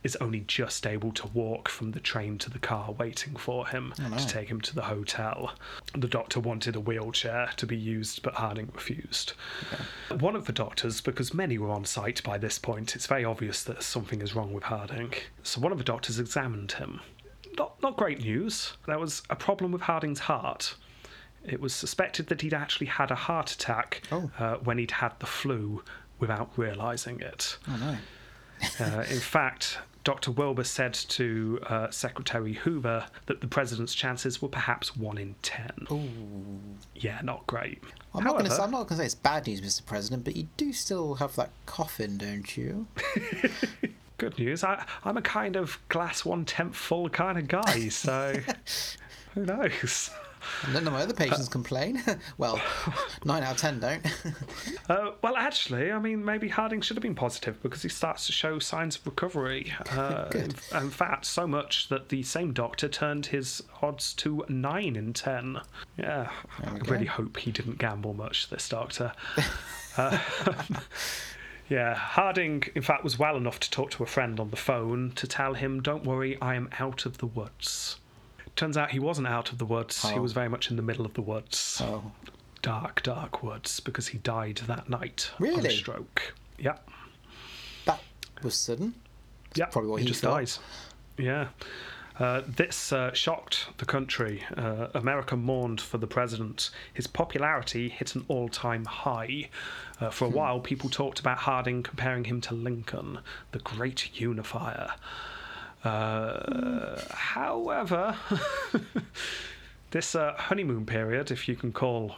is 0.04 0.16
only 0.18 0.40
just 0.42 0.88
able 0.88 1.12
to 1.12 1.28
walk 1.28 1.70
from 1.70 1.92
the 1.92 2.00
train 2.00 2.38
to 2.40 2.50
the 2.50 2.58
car 2.60 2.92
waiting 2.94 3.36
for 3.36 3.68
him 3.68 3.94
to 4.18 4.28
take 4.28 4.50
him 4.50 4.60
to 4.62 4.74
the 4.74 4.82
hotel. 4.82 5.54
The 5.96 6.08
doctor 6.08 6.40
wanted 6.40 6.76
a 6.76 6.80
wheelchair 6.80 7.52
to 7.58 7.66
be 7.68 7.78
used, 7.78 8.24
but 8.24 8.34
Harding 8.34 8.70
refused. 8.74 9.34
One 10.20 10.36
of 10.36 10.46
the 10.46 10.54
doctors, 10.54 11.02
because 11.02 11.34
many 11.34 11.58
were 11.60 11.70
on 11.70 11.86
site 11.86 12.24
by 12.24 12.38
this 12.40 12.58
point, 12.58 12.96
it's 12.96 13.06
very 13.06 13.24
obvious 13.24 13.64
that 13.66 13.84
something 13.84 14.22
is 14.22 14.34
wrong 14.36 14.54
with 14.54 14.64
Harding. 14.64 15.14
So 15.44 15.62
one 15.62 15.72
of 15.72 15.78
the 15.78 15.84
doctors 15.84 16.20
examined 16.20 16.72
him. 16.74 17.00
Not, 17.58 17.80
not 17.84 17.96
great 17.98 18.22
news. 18.22 18.74
There 18.88 18.98
was 18.98 19.22
a 19.30 19.36
problem 19.36 19.72
with 19.72 19.82
Harding's 19.82 20.20
heart. 20.22 20.76
It 21.46 21.60
was 21.60 21.74
suspected 21.76 22.28
that 22.28 22.42
he'd 22.42 22.54
actually 22.54 22.88
had 22.88 23.12
a 23.12 23.16
heart 23.16 23.52
attack 23.52 24.02
Oh. 24.12 24.32
uh, 24.40 24.56
when 24.58 24.78
he'd 24.78 24.92
had 24.92 25.20
the 25.20 25.26
flu 25.26 25.84
without 26.20 26.52
realizing 26.56 27.20
it. 27.20 27.58
Oh, 27.68 27.78
no. 27.78 27.98
Uh, 28.86 29.02
in 29.10 29.20
fact, 29.20 29.80
Dr. 30.04 30.32
Wilbur 30.32 30.64
said 30.64 30.94
to 30.94 31.60
uh, 31.68 31.90
Secretary 31.92 32.54
Hoover 32.54 33.06
that 33.28 33.42
the 33.42 33.48
president's 33.48 33.94
chances 33.94 34.42
were 34.42 34.48
perhaps 34.48 34.96
one 34.98 35.18
in 35.18 35.36
ten. 35.44 35.88
Yeah, 36.96 37.22
not 37.24 37.46
great. 37.48 37.84
I'm 38.14 38.24
not 38.24 38.32
going 38.32 38.46
to 38.46 38.50
However- 38.50 38.56
say 38.56 38.64
I'm 38.64 38.72
not 38.72 38.78
going 38.80 38.88
to 38.88 38.96
say 38.98 39.06
it's 39.06 39.16
bad 39.16 39.46
news, 39.48 39.62
Mr. 39.62 39.86
President, 39.86 40.24
but 40.24 40.36
you 40.36 40.48
do 40.58 40.74
still 40.74 41.16
have 41.16 41.36
that 41.36 41.52
coffin, 41.66 42.18
don't 42.18 42.58
you? 42.58 42.88
Good 44.18 44.38
news. 44.38 44.64
I, 44.64 44.84
I'm 45.04 45.18
a 45.18 45.22
kind 45.22 45.56
of 45.56 45.80
glass 45.90 46.26
one 46.26 46.46
tenth 46.46 46.76
full 46.76 47.10
kind 47.10 47.38
of 47.38 47.48
guy, 47.48 47.90
so 47.90 48.36
who 49.34 49.46
knows? 49.46 50.10
None 50.74 50.88
of 50.88 50.94
my 50.94 51.02
other 51.02 51.14
patients 51.14 51.48
complain. 51.50 52.02
well, 52.38 52.60
nine 53.24 53.44
out 53.44 53.54
of 53.54 53.58
ten 53.58 53.80
don't. 53.80 54.06
Uh, 54.90 55.12
well, 55.22 55.38
actually, 55.38 55.90
I 55.92 56.00
mean, 56.00 56.26
maybe 56.26 56.50
Harding 56.50 56.82
should 56.82 56.98
have 56.98 57.02
been 57.02 57.16
positive 57.16 57.62
because 57.64 57.82
he 57.82 57.88
starts 57.88 58.26
to 58.26 58.34
show 58.34 58.60
signs 58.60 58.98
of 58.98 59.06
recovery. 59.06 59.74
Uh. 59.92 60.30
In, 60.34 60.52
in 60.76 60.90
fact, 60.90 61.26
so 61.26 61.46
much 61.46 61.90
that 61.90 62.10
the 62.10 62.24
same 62.24 62.54
doctor 62.54 62.88
turned 62.88 63.26
his 63.28 63.62
odds 63.82 64.14
to 64.16 64.46
9 64.48 64.96
in 64.96 65.14
10. 65.14 65.60
Yeah, 65.98 66.30
I 66.60 66.78
go. 66.78 66.92
really 66.92 67.06
hope 67.06 67.38
he 67.38 67.52
didn't 67.52 67.78
gamble 67.78 68.14
much, 68.14 68.50
this 68.50 68.70
doctor. 68.70 69.12
Uh, 69.98 70.18
yeah, 71.70 71.96
Harding, 71.96 72.64
in 72.76 72.82
fact, 72.82 73.04
was 73.04 73.18
well 73.18 73.38
enough 73.38 73.60
to 73.62 73.72
talk 73.72 73.92
to 73.92 74.04
a 74.04 74.06
friend 74.06 74.40
on 74.40 74.50
the 74.50 74.58
phone 74.58 75.12
to 75.16 75.26
tell 75.28 75.54
him, 75.54 75.82
Don't 75.82 76.04
worry, 76.04 76.38
I 76.42 76.56
am 76.56 76.70
out 76.80 77.06
of 77.06 77.20
the 77.20 77.28
woods. 77.28 77.98
Turns 78.56 78.78
out 78.78 78.92
he 78.92 79.00
wasn't 79.00 79.28
out 79.28 79.52
of 79.52 79.58
the 79.58 79.66
woods, 79.66 80.02
he 80.10 80.18
Oh. 80.18 80.22
was 80.22 80.34
very 80.34 80.50
much 80.50 80.70
in 80.70 80.76
the 80.76 80.82
middle 80.84 81.06
of 81.06 81.14
the 81.14 81.22
woods 81.22 81.82
oh, 81.84 82.12
dark, 82.62 83.02
dark 83.02 83.42
woods 83.42 83.80
because 83.80 84.08
he 84.10 84.18
died 84.20 84.62
that 84.68 84.90
night 84.90 85.32
Really? 85.40 85.76
stroke. 85.76 86.34
Yeah, 86.60 86.78
that 87.86 88.02
was 88.44 88.56
sudden. 88.56 88.94
yeah. 89.56 89.66
probably 89.66 89.90
what 89.92 89.98
he, 89.98 90.04
he 90.06 90.10
just 90.10 90.22
thought. 90.22 90.38
dies. 90.38 90.60
Yeah. 91.18 91.48
Uh, 92.20 92.42
this 92.46 92.92
uh, 92.94 93.12
shocked 93.14 93.68
the 93.78 93.86
country. 93.86 94.44
Uh, 94.56 94.88
America 94.94 95.36
mourned 95.36 95.82
for 95.82 95.98
the 95.98 96.06
president. 96.06 96.70
His 96.94 97.08
popularity 97.08 97.90
hit 97.90 98.14
an 98.16 98.26
all 98.28 98.48
time 98.50 98.86
high. 98.86 99.50
Uh, 100.00 100.10
for 100.12 100.26
a 100.26 100.30
Hmm. 100.30 100.36
while, 100.36 100.60
people 100.60 100.90
talked 100.90 101.20
about 101.20 101.40
Harding 101.40 101.82
comparing 101.82 102.26
him 102.26 102.42
to 102.42 102.54
Lincoln, 102.54 103.20
the 103.54 103.60
great 103.60 104.20
unifier. 104.20 104.92
Uh, 105.84 107.00
however, 107.12 108.16
this 109.92 110.16
uh, 110.16 110.34
honeymoon 110.38 110.86
period, 110.86 111.32
if 111.32 111.48
you 111.48 111.56
can 111.56 111.72
call 111.72 112.18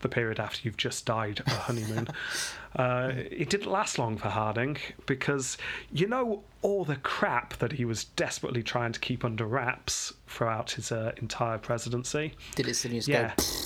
the 0.00 0.08
period 0.08 0.38
after 0.38 0.60
you've 0.62 0.76
just 0.76 1.06
died 1.06 1.42
a 1.46 1.50
honeymoon, 1.50 2.08
uh, 2.76 3.12
it 3.14 3.48
didn't 3.48 3.70
last 3.70 3.98
long 3.98 4.16
for 4.16 4.28
Harding 4.28 4.76
because 5.06 5.56
you 5.92 6.06
know 6.06 6.42
all 6.62 6.84
the 6.84 6.96
crap 6.96 7.56
that 7.58 7.72
he 7.72 7.84
was 7.84 8.04
desperately 8.04 8.62
trying 8.62 8.92
to 8.92 9.00
keep 9.00 9.24
under 9.24 9.46
wraps 9.46 10.12
throughout 10.26 10.72
his 10.72 10.90
uh, 10.92 11.12
entire 11.18 11.58
presidency. 11.58 12.34
Did 12.56 12.68
it 12.68 12.74
suddenly 12.74 12.98
just 12.98 13.08
Yeah. 13.08 13.32
go? 13.36 13.65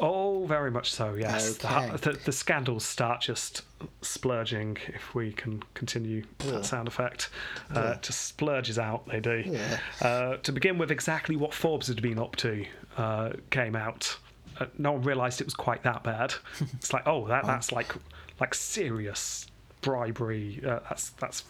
Oh, 0.00 0.44
very 0.46 0.70
much 0.70 0.92
so. 0.92 1.14
Yes, 1.14 1.56
The- 1.58 1.66
Okay. 1.76 1.96
the, 1.96 2.12
the, 2.24 2.32
scandals 2.32 2.84
start 2.84 3.20
just 3.22 3.62
splurging. 4.02 4.76
If 4.88 5.14
we 5.14 5.32
can 5.32 5.62
continue 5.74 6.24
that 6.38 6.64
sound 6.64 6.88
effect, 6.88 7.30
uh, 7.74 7.96
just 7.96 8.26
splurges 8.26 8.78
out. 8.78 9.06
They 9.06 9.20
do. 9.20 9.42
Yeah. 9.46 9.78
Uh, 10.00 10.36
to 10.38 10.52
begin 10.52 10.78
with, 10.78 10.90
exactly 10.90 11.36
what 11.36 11.54
Forbes 11.54 11.88
had 11.88 12.02
been 12.02 12.18
up 12.18 12.36
to 12.36 12.64
uh, 12.96 13.30
came 13.50 13.76
out. 13.76 14.16
Uh, 14.58 14.66
no 14.78 14.92
one 14.92 15.02
realised 15.02 15.40
it 15.40 15.44
was 15.46 15.54
quite 15.54 15.82
that 15.82 16.02
bad. 16.02 16.34
It's 16.74 16.92
like, 16.92 17.06
oh, 17.06 17.26
that 17.28 17.44
that's 17.44 17.72
like 17.72 17.94
like 18.40 18.54
serious 18.54 19.46
bribery. 19.82 20.62
Uh, 20.66 20.80
that's 20.88 21.10
that's 21.10 21.44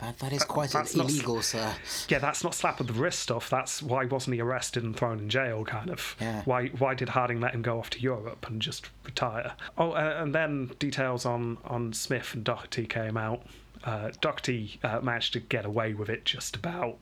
That, 0.00 0.18
that 0.20 0.32
is 0.32 0.44
quite 0.44 0.70
that's 0.70 0.96
not- 0.96 1.10
illegal, 1.10 1.42
sir. 1.42 1.74
Yeah, 2.08 2.18
that's 2.18 2.42
not 2.42 2.54
slap 2.54 2.80
of 2.80 2.86
the 2.86 2.92
wrist 2.94 3.20
stuff. 3.20 3.50
That's 3.50 3.82
why 3.82 4.06
wasn't 4.06 4.34
he 4.34 4.40
arrested 4.40 4.82
and 4.82 4.96
thrown 4.96 5.18
in 5.18 5.28
jail, 5.28 5.64
kind 5.64 5.90
of. 5.90 6.16
Yeah. 6.20 6.42
Why 6.44 6.68
why 6.68 6.94
did 6.94 7.10
Harding 7.10 7.40
let 7.40 7.54
him 7.54 7.62
go 7.62 7.78
off 7.78 7.90
to 7.90 8.00
Europe 8.00 8.46
and 8.48 8.62
just 8.62 8.88
retire? 9.04 9.52
Oh, 9.76 9.92
uh, 9.92 10.16
and 10.18 10.34
then 10.34 10.70
details 10.78 11.26
on, 11.26 11.58
on 11.64 11.92
Smith 11.92 12.32
and 12.34 12.42
Daugherty 12.44 12.86
came 12.86 13.16
out. 13.16 13.42
Uh, 13.84 14.10
Daugherty 14.20 14.78
uh, 14.82 15.00
managed 15.00 15.32
to 15.34 15.40
get 15.40 15.64
away 15.64 15.94
with 15.94 16.08
it 16.08 16.24
just 16.24 16.56
about, 16.56 16.96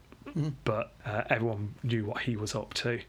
but 0.65 0.93
uh, 1.05 1.23
everyone 1.31 1.75
knew 1.83 2.05
what 2.05 2.23
he 2.23 2.37
was 2.37 2.55
up 2.55 2.75
to. 2.75 3.01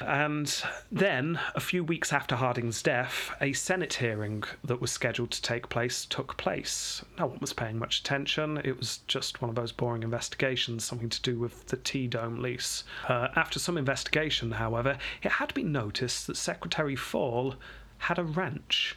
And 0.00 0.62
then, 0.90 1.38
a 1.54 1.60
few 1.60 1.84
weeks 1.84 2.12
after 2.12 2.36
Harding's 2.36 2.82
death, 2.82 3.30
a 3.40 3.52
Senate 3.52 3.94
hearing 3.94 4.44
that 4.64 4.80
was 4.80 4.90
scheduled 4.90 5.30
to 5.32 5.42
take 5.42 5.68
place 5.68 6.04
took 6.04 6.36
place. 6.36 7.04
No 7.18 7.26
one 7.26 7.38
was 7.40 7.52
paying 7.52 7.78
much 7.78 8.00
attention. 8.00 8.58
It 8.64 8.78
was 8.78 8.98
just 9.06 9.42
one 9.42 9.48
of 9.48 9.56
those 9.56 9.72
boring 9.72 10.02
investigations, 10.02 10.84
something 10.84 11.08
to 11.08 11.22
do 11.22 11.38
with 11.38 11.66
the 11.66 11.76
T 11.76 12.06
Dome 12.06 12.40
lease. 12.40 12.84
Uh, 13.08 13.28
after 13.36 13.58
some 13.58 13.78
investigation, 13.78 14.52
however, 14.52 14.98
it 15.22 15.32
had 15.32 15.52
been 15.54 15.72
noticed 15.72 16.26
that 16.26 16.36
Secretary 16.36 16.96
Fall 16.96 17.54
had 17.98 18.18
a 18.18 18.24
ranch. 18.24 18.96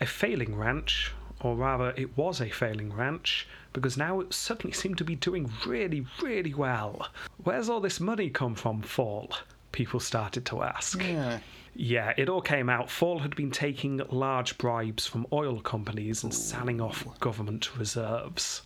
A 0.00 0.06
failing 0.06 0.54
ranch, 0.54 1.12
or 1.40 1.56
rather, 1.56 1.92
it 1.96 2.16
was 2.16 2.40
a 2.40 2.50
failing 2.50 2.92
ranch, 2.92 3.46
because 3.80 3.96
now 3.96 4.20
it 4.20 4.32
suddenly 4.32 4.72
seemed 4.72 4.98
to 4.98 5.04
be 5.04 5.16
doing 5.16 5.50
really, 5.66 6.06
really 6.22 6.54
well. 6.54 7.08
Where's 7.44 7.68
all 7.68 7.80
this 7.80 8.00
money 8.00 8.30
come 8.30 8.54
from, 8.54 8.82
Fall? 8.82 9.30
People 9.72 10.00
started 10.00 10.44
to 10.46 10.62
ask. 10.62 11.02
Yeah. 11.02 11.40
Yeah, 11.74 12.12
it 12.16 12.28
all 12.28 12.40
came 12.40 12.68
out. 12.68 12.90
Fall 12.90 13.20
had 13.20 13.36
been 13.36 13.52
taking 13.52 14.00
large 14.10 14.58
bribes 14.58 15.06
from 15.06 15.26
oil 15.32 15.60
companies 15.60 16.24
and 16.24 16.34
selling 16.34 16.80
off 16.80 17.06
government 17.20 17.76
reserves. 17.78 18.62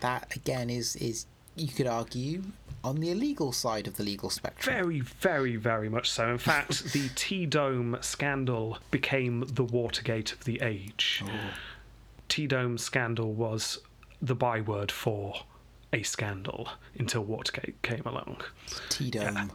That 0.00 0.36
again 0.36 0.68
is 0.68 0.94
is 0.96 1.26
you 1.56 1.68
could 1.68 1.86
argue 1.86 2.42
on 2.84 2.96
the 2.96 3.10
illegal 3.10 3.52
side 3.52 3.86
of 3.86 3.96
the 3.96 4.02
legal 4.02 4.28
spectrum. 4.30 4.74
Very, 4.74 5.00
very, 5.00 5.56
very 5.56 5.88
much 5.88 6.10
so. 6.10 6.28
In 6.28 6.38
fact, 6.38 6.84
the 6.92 7.08
T 7.14 7.46
Dome 7.46 7.96
scandal 8.00 8.78
became 8.90 9.44
the 9.46 9.64
Watergate 9.64 10.32
of 10.32 10.44
the 10.44 10.60
age. 10.62 11.22
Oh. 11.24 11.30
T 12.28 12.46
Dome 12.46 12.78
scandal 12.78 13.32
was 13.32 13.78
the 14.22 14.34
byword 14.34 14.90
for 14.90 15.34
a 15.92 16.02
scandal 16.02 16.68
until 16.98 17.22
Watergate 17.22 17.82
came 17.82 18.02
along. 18.06 18.40
T 18.88 19.10
dome. 19.10 19.52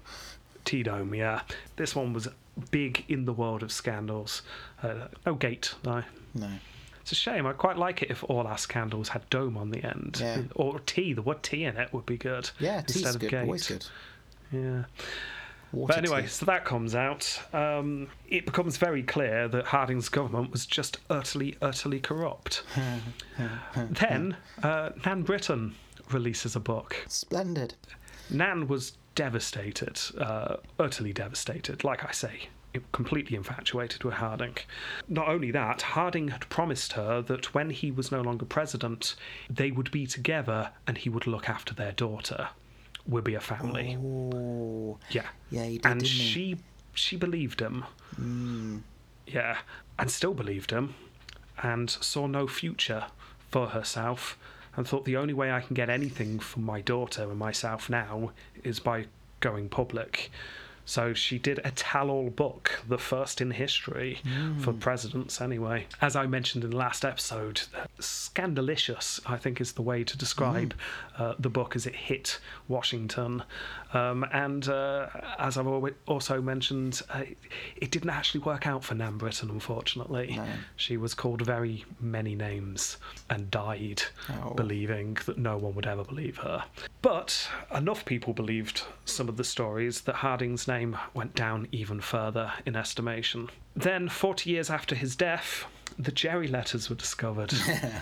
T 0.66 0.84
Dome, 0.84 1.16
yeah. 1.16 1.42
This 1.78 1.96
one 1.96 2.12
was 2.12 2.28
big 2.72 3.06
in 3.08 3.24
the 3.24 3.32
world 3.32 3.64
of 3.64 3.72
scandals. 3.72 4.42
Uh, 4.84 5.08
no 5.26 5.34
gate, 5.34 5.74
though. 5.84 6.04
No. 6.36 6.50
It's 7.02 7.14
a 7.14 7.16
shame. 7.16 7.48
I'd 7.48 7.58
quite 7.58 7.78
like 7.78 8.02
it 8.04 8.12
if 8.12 8.22
all 8.26 8.46
our 8.46 8.58
scandals 8.58 9.08
had 9.08 9.30
dome 9.30 9.56
on 9.58 9.72
the 9.72 9.82
end. 9.82 10.18
Yeah. 10.20 10.42
Or 10.56 10.80
T, 10.82 11.14
the 11.14 11.22
word 11.22 11.42
T 11.42 11.64
in 11.64 11.78
it 11.78 11.94
would 11.94 12.06
be 12.06 12.18
good. 12.18 12.50
Yeah, 12.60 12.82
T's 12.82 12.98
instead 12.98 13.16
of 13.16 13.22
good. 13.22 13.32
gate. 13.32 13.44
Always 13.44 13.68
good. 13.68 13.86
Yeah. 14.52 14.84
Water 15.74 15.94
But 15.94 15.98
anyway, 15.98 16.22
tea. 16.24 16.28
so 16.28 16.46
that 16.46 16.66
comes 16.66 16.96
out. 16.96 17.42
Um, 17.54 18.08
it 18.30 18.46
becomes 18.46 18.78
very 18.78 19.04
clear 19.04 19.48
that 19.50 19.66
Harding's 19.66 20.10
government 20.10 20.52
was 20.52 20.66
just 20.66 20.98
utterly, 21.10 21.58
utterly 21.62 22.00
corrupt. 22.00 22.64
then, 23.76 24.38
uh, 24.64 24.92
Nan 25.06 25.24
Britton 25.24 25.76
releases 26.12 26.56
a 26.56 26.60
book. 26.60 27.04
Splendid. 27.08 27.74
Nan 28.30 28.68
was 28.68 28.94
devastated, 29.16 30.00
uh, 30.20 30.58
utterly 30.80 31.12
devastated, 31.14 31.84
like 31.84 32.06
I 32.08 32.12
say. 32.12 32.50
Completely 32.92 33.36
infatuated 33.36 34.04
with 34.04 34.16
Harding. 34.16 34.56
Not 35.08 35.28
only 35.28 35.50
that, 35.52 35.82
Harding 35.82 36.28
had 36.28 36.48
promised 36.50 36.94
her 36.94 37.22
that 37.24 37.54
when 37.56 37.72
he 37.72 37.90
was 37.90 38.12
no 38.12 38.22
longer 38.22 38.46
president, 38.46 39.16
they 39.50 39.72
would 39.72 39.90
be 39.90 40.06
together 40.06 40.70
and 40.86 40.98
he 40.98 41.10
would 41.10 41.26
look 41.26 41.50
after 41.50 41.74
their 41.74 41.92
daughter. 41.94 42.50
We'll 43.08 43.24
be 43.24 43.36
a 43.36 43.40
family. 43.40 43.98
Oh. 43.98 44.98
Yeah. 45.10 45.28
Yeah, 45.50 45.64
he 45.64 45.78
did, 45.78 45.86
and 45.86 46.02
didn't 46.02 46.12
he? 46.12 46.24
she 46.24 46.58
she 46.94 47.16
believed 47.16 47.62
him. 47.62 47.86
Hmm. 48.16 48.78
Yeah, 49.26 49.58
and 50.00 50.10
still 50.10 50.34
believed 50.34 50.72
him, 50.72 50.96
and 51.62 51.90
saw 51.90 52.28
no 52.28 52.48
future 52.48 53.06
for 53.50 53.68
herself, 53.68 54.38
and 54.76 54.88
thought 54.88 55.06
the 55.06 55.18
only 55.18 55.34
way 55.34 55.52
I 55.52 55.62
can 55.62 55.74
get 55.74 55.90
anything 55.90 56.40
from 56.40 56.64
my 56.64 56.82
daughter 56.82 57.24
and 57.24 57.38
myself 57.38 57.90
now 57.90 58.32
is 58.64 58.80
by 58.80 59.06
going 59.40 59.70
public. 59.70 60.32
So 60.90 61.14
she 61.14 61.38
did 61.38 61.60
a 61.66 61.72
tell-all 61.72 62.30
book, 62.30 62.82
the 62.88 62.98
first 62.98 63.42
in 63.42 63.52
history 63.52 64.20
for 64.62 64.72
presidents, 64.72 65.42
anyway. 65.42 65.86
As 66.02 66.16
I 66.16 66.28
mentioned 66.28 66.64
in 66.64 66.70
the 66.70 66.78
last 66.78 67.04
episode, 67.04 67.62
scandalicious, 68.00 69.20
I 69.26 69.36
think, 69.36 69.60
is 69.60 69.74
the 69.74 69.82
way 69.82 70.06
to 70.06 70.18
describe 70.18 70.74
uh, 71.18 71.34
the 71.40 71.50
book 71.50 71.76
as 71.76 71.86
it 71.88 71.96
hit 71.96 72.40
Washington. 72.70 73.44
Um, 73.94 74.26
and 74.32 74.68
uh, 74.70 75.08
as 75.40 75.58
I've 75.58 75.68
also 76.08 76.42
mentioned, 76.42 77.02
uh, 77.10 77.24
it 77.76 77.92
didn't 77.92 78.10
actually 78.12 78.42
work 78.42 78.66
out 78.66 78.84
for 78.84 78.96
Nan 78.96 79.18
Britton, 79.18 79.50
unfortunately. 79.50 80.40
She 80.78 80.96
was 80.96 81.14
called 81.14 81.42
very 81.42 81.84
many 82.00 82.34
names 82.36 82.98
and 83.30 83.52
died 83.52 84.04
Oh. 84.30 84.54
believing 84.54 85.18
that 85.26 85.38
no 85.38 85.58
one 85.58 85.74
would 85.76 85.86
ever 85.88 86.04
believe 86.04 86.38
her. 86.38 86.64
But 87.02 87.50
enough 87.74 88.06
people 88.06 88.34
believed 88.34 88.84
some 89.06 89.28
of 89.30 89.36
the 89.38 89.44
stories 89.44 90.02
that 90.02 90.16
Harding's 90.16 90.68
name 90.68 90.77
went 91.14 91.36
down 91.36 91.68
even 91.72 92.02
further 92.02 92.52
in 92.66 92.76
estimation. 92.76 93.50
Then, 93.76 94.10
40 94.10 94.50
years 94.50 94.70
after 94.70 94.96
his 94.96 95.16
death, 95.16 95.66
the 95.98 96.12
Jerry 96.12 96.48
letters 96.48 96.90
were 96.90 96.96
discovered 96.96 97.54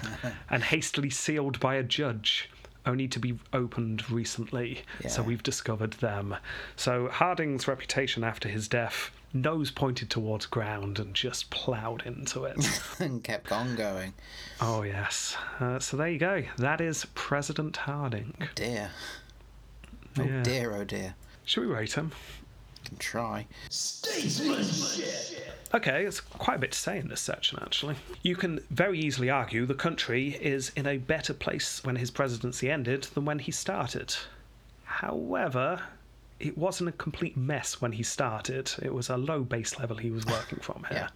and 0.49 0.63
hastily 0.63 1.09
sealed 1.09 1.59
by 1.59 1.75
a 1.75 1.83
judge. 1.83 2.49
Only 2.87 3.07
to 3.07 3.19
be 3.19 3.39
opened 3.51 4.11
recently, 4.11 4.83
so 5.07 5.23
we've 5.23 5.41
discovered 5.41 5.93
them. 5.93 6.35
So 6.75 7.07
Harding's 7.07 7.67
reputation 7.67 8.23
after 8.23 8.47
his 8.47 8.67
death, 8.67 9.09
nose 9.33 9.71
pointed 9.71 10.11
towards 10.11 10.45
ground 10.45 10.99
and 10.99 11.15
just 11.15 11.49
ploughed 11.49 12.03
into 12.05 12.43
it. 12.43 12.57
and 12.99 13.23
kept 13.23 13.51
on 13.51 13.75
going. 13.75 14.13
Oh, 14.61 14.83
yes. 14.83 15.35
Uh, 15.59 15.79
so 15.79 15.97
there 15.97 16.09
you 16.09 16.19
go. 16.19 16.43
That 16.57 16.79
is 16.79 17.07
President 17.15 17.75
Harding. 17.75 18.35
Oh, 18.39 18.45
Dear. 18.53 18.91
Oh 20.19 20.23
Yeah. 20.23 20.43
dear, 20.43 20.75
oh 20.75 20.83
dear. 20.83 21.15
Should 21.43 21.61
we 21.67 21.73
rate 21.73 21.93
him? 21.93 22.11
Can 22.85 22.97
try. 22.97 23.47
Okay, 25.73 26.05
it's 26.05 26.21
quite 26.21 26.55
a 26.55 26.59
bit 26.59 26.71
to 26.71 26.79
say 26.79 26.99
in 26.99 27.09
this 27.09 27.19
section, 27.19 27.59
actually. 27.61 27.95
You 28.21 28.35
can 28.35 28.61
very 28.69 28.99
easily 28.99 29.29
argue 29.29 29.65
the 29.65 29.73
country 29.73 30.29
is 30.39 30.71
in 30.75 30.87
a 30.87 30.97
better 30.97 31.33
place 31.33 31.83
when 31.83 31.97
his 31.97 32.11
presidency 32.11 32.69
ended 32.71 33.03
than 33.13 33.25
when 33.25 33.39
he 33.39 33.51
started. 33.51 34.15
However, 34.85 35.81
it 36.39 36.57
wasn't 36.57 36.89
a 36.89 36.93
complete 36.93 37.35
mess 37.35 37.81
when 37.81 37.93
he 37.93 38.03
started. 38.03 38.71
It 38.81 38.93
was 38.93 39.09
a 39.09 39.17
low 39.17 39.41
base 39.43 39.77
level 39.79 39.97
he 39.97 40.11
was 40.11 40.25
working 40.25 40.59
from 40.59 40.85
here. 40.89 41.09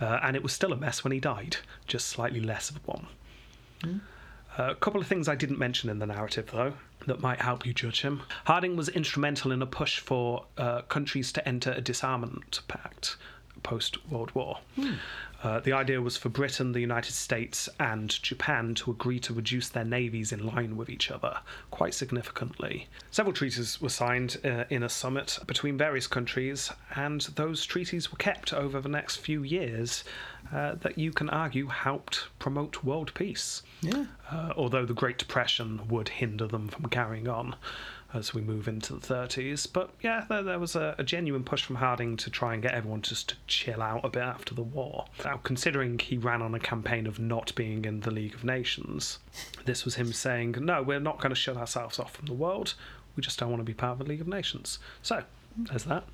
Uh, 0.00 0.20
and 0.22 0.36
it 0.36 0.42
was 0.42 0.52
still 0.52 0.72
a 0.72 0.76
mess 0.76 1.04
when 1.04 1.12
he 1.12 1.20
died, 1.20 1.58
just 1.86 2.06
slightly 2.06 2.40
less 2.40 2.70
of 2.70 2.76
one. 2.86 3.06
Uh, 4.56 4.70
a 4.70 4.74
couple 4.74 5.00
of 5.00 5.06
things 5.06 5.28
I 5.28 5.34
didn't 5.34 5.58
mention 5.58 5.90
in 5.90 5.98
the 5.98 6.06
narrative, 6.06 6.50
though, 6.52 6.74
that 7.06 7.20
might 7.20 7.40
help 7.40 7.66
you 7.66 7.74
judge 7.74 8.02
him. 8.02 8.22
Harding 8.44 8.76
was 8.76 8.88
instrumental 8.88 9.50
in 9.50 9.62
a 9.62 9.66
push 9.66 9.98
for 9.98 10.44
uh, 10.56 10.82
countries 10.82 11.32
to 11.32 11.48
enter 11.48 11.72
a 11.72 11.80
disarmament 11.80 12.60
pact 12.68 13.16
post 13.62 13.96
World 14.10 14.32
War. 14.34 14.58
Uh, 15.42 15.60
the 15.60 15.72
idea 15.72 16.00
was 16.00 16.16
for 16.16 16.28
Britain, 16.28 16.72
the 16.72 16.80
United 16.80 17.12
States, 17.12 17.68
and 17.80 18.10
Japan 18.22 18.74
to 18.76 18.90
agree 18.90 19.18
to 19.20 19.34
reduce 19.34 19.68
their 19.68 19.84
navies 19.84 20.32
in 20.32 20.46
line 20.46 20.76
with 20.76 20.88
each 20.88 21.10
other 21.10 21.38
quite 21.70 21.94
significantly. 21.94 22.88
Several 23.10 23.32
treaties 23.32 23.80
were 23.80 23.88
signed 23.88 24.38
uh, 24.44 24.64
in 24.70 24.82
a 24.82 24.88
summit 24.88 25.38
between 25.46 25.76
various 25.76 26.06
countries, 26.06 26.70
and 26.94 27.22
those 27.36 27.66
treaties 27.66 28.12
were 28.12 28.18
kept 28.18 28.52
over 28.52 28.80
the 28.80 28.88
next 28.88 29.16
few 29.16 29.42
years 29.42 30.04
uh, 30.52 30.74
that 30.76 30.98
you 30.98 31.10
can 31.12 31.28
argue 31.30 31.66
helped 31.68 32.26
promote 32.38 32.84
world 32.84 33.12
peace 33.14 33.62
Yeah. 33.80 34.06
uh, 34.30 34.52
although 34.56 34.84
the 34.84 34.94
Great 34.94 35.18
Depression 35.18 35.88
would 35.88 36.08
hinder 36.08 36.46
them 36.46 36.68
from 36.68 36.86
carrying 36.86 37.28
on 37.28 37.56
as 38.12 38.32
we 38.32 38.40
move 38.40 38.68
into 38.68 38.92
the 38.94 39.00
30s. 39.00 39.66
But 39.72 39.90
yeah, 40.00 40.24
there, 40.28 40.42
there 40.44 40.58
was 40.60 40.76
a, 40.76 40.94
a 40.98 41.02
genuine 41.02 41.42
push 41.42 41.64
from 41.64 41.76
Harding 41.76 42.16
to 42.18 42.30
try 42.30 42.54
and 42.54 42.62
get 42.62 42.72
everyone 42.72 43.02
just 43.02 43.30
to 43.30 43.34
chill 43.48 43.82
out 43.82 44.04
a 44.04 44.08
bit 44.08 44.22
after 44.22 44.54
the 44.54 44.62
war. 44.62 45.06
Now, 45.24 45.40
considering 45.42 45.98
he 45.98 46.16
ran 46.16 46.40
on 46.40 46.54
a 46.54 46.60
campaign 46.60 47.08
of 47.08 47.18
not 47.18 47.52
being 47.56 47.84
in 47.84 48.00
the 48.00 48.12
League 48.12 48.34
of 48.34 48.44
Nations, 48.44 49.18
this 49.64 49.84
was 49.84 49.96
him 49.96 50.12
saying, 50.12 50.54
no, 50.60 50.80
we're 50.80 51.00
not 51.00 51.18
going 51.20 51.30
to 51.30 51.34
shut 51.34 51.56
ourselves 51.56 51.98
off 51.98 52.12
from 52.12 52.26
the 52.26 52.34
world. 52.34 52.74
We 53.16 53.22
just 53.22 53.36
don't 53.40 53.50
want 53.50 53.60
to 53.60 53.64
be 53.64 53.74
part 53.74 53.92
of 53.92 53.98
the 53.98 54.04
League 54.12 54.20
of 54.20 54.28
Nations. 54.28 54.78
So, 55.02 55.24
there's 55.56 55.84
that. 55.84 56.04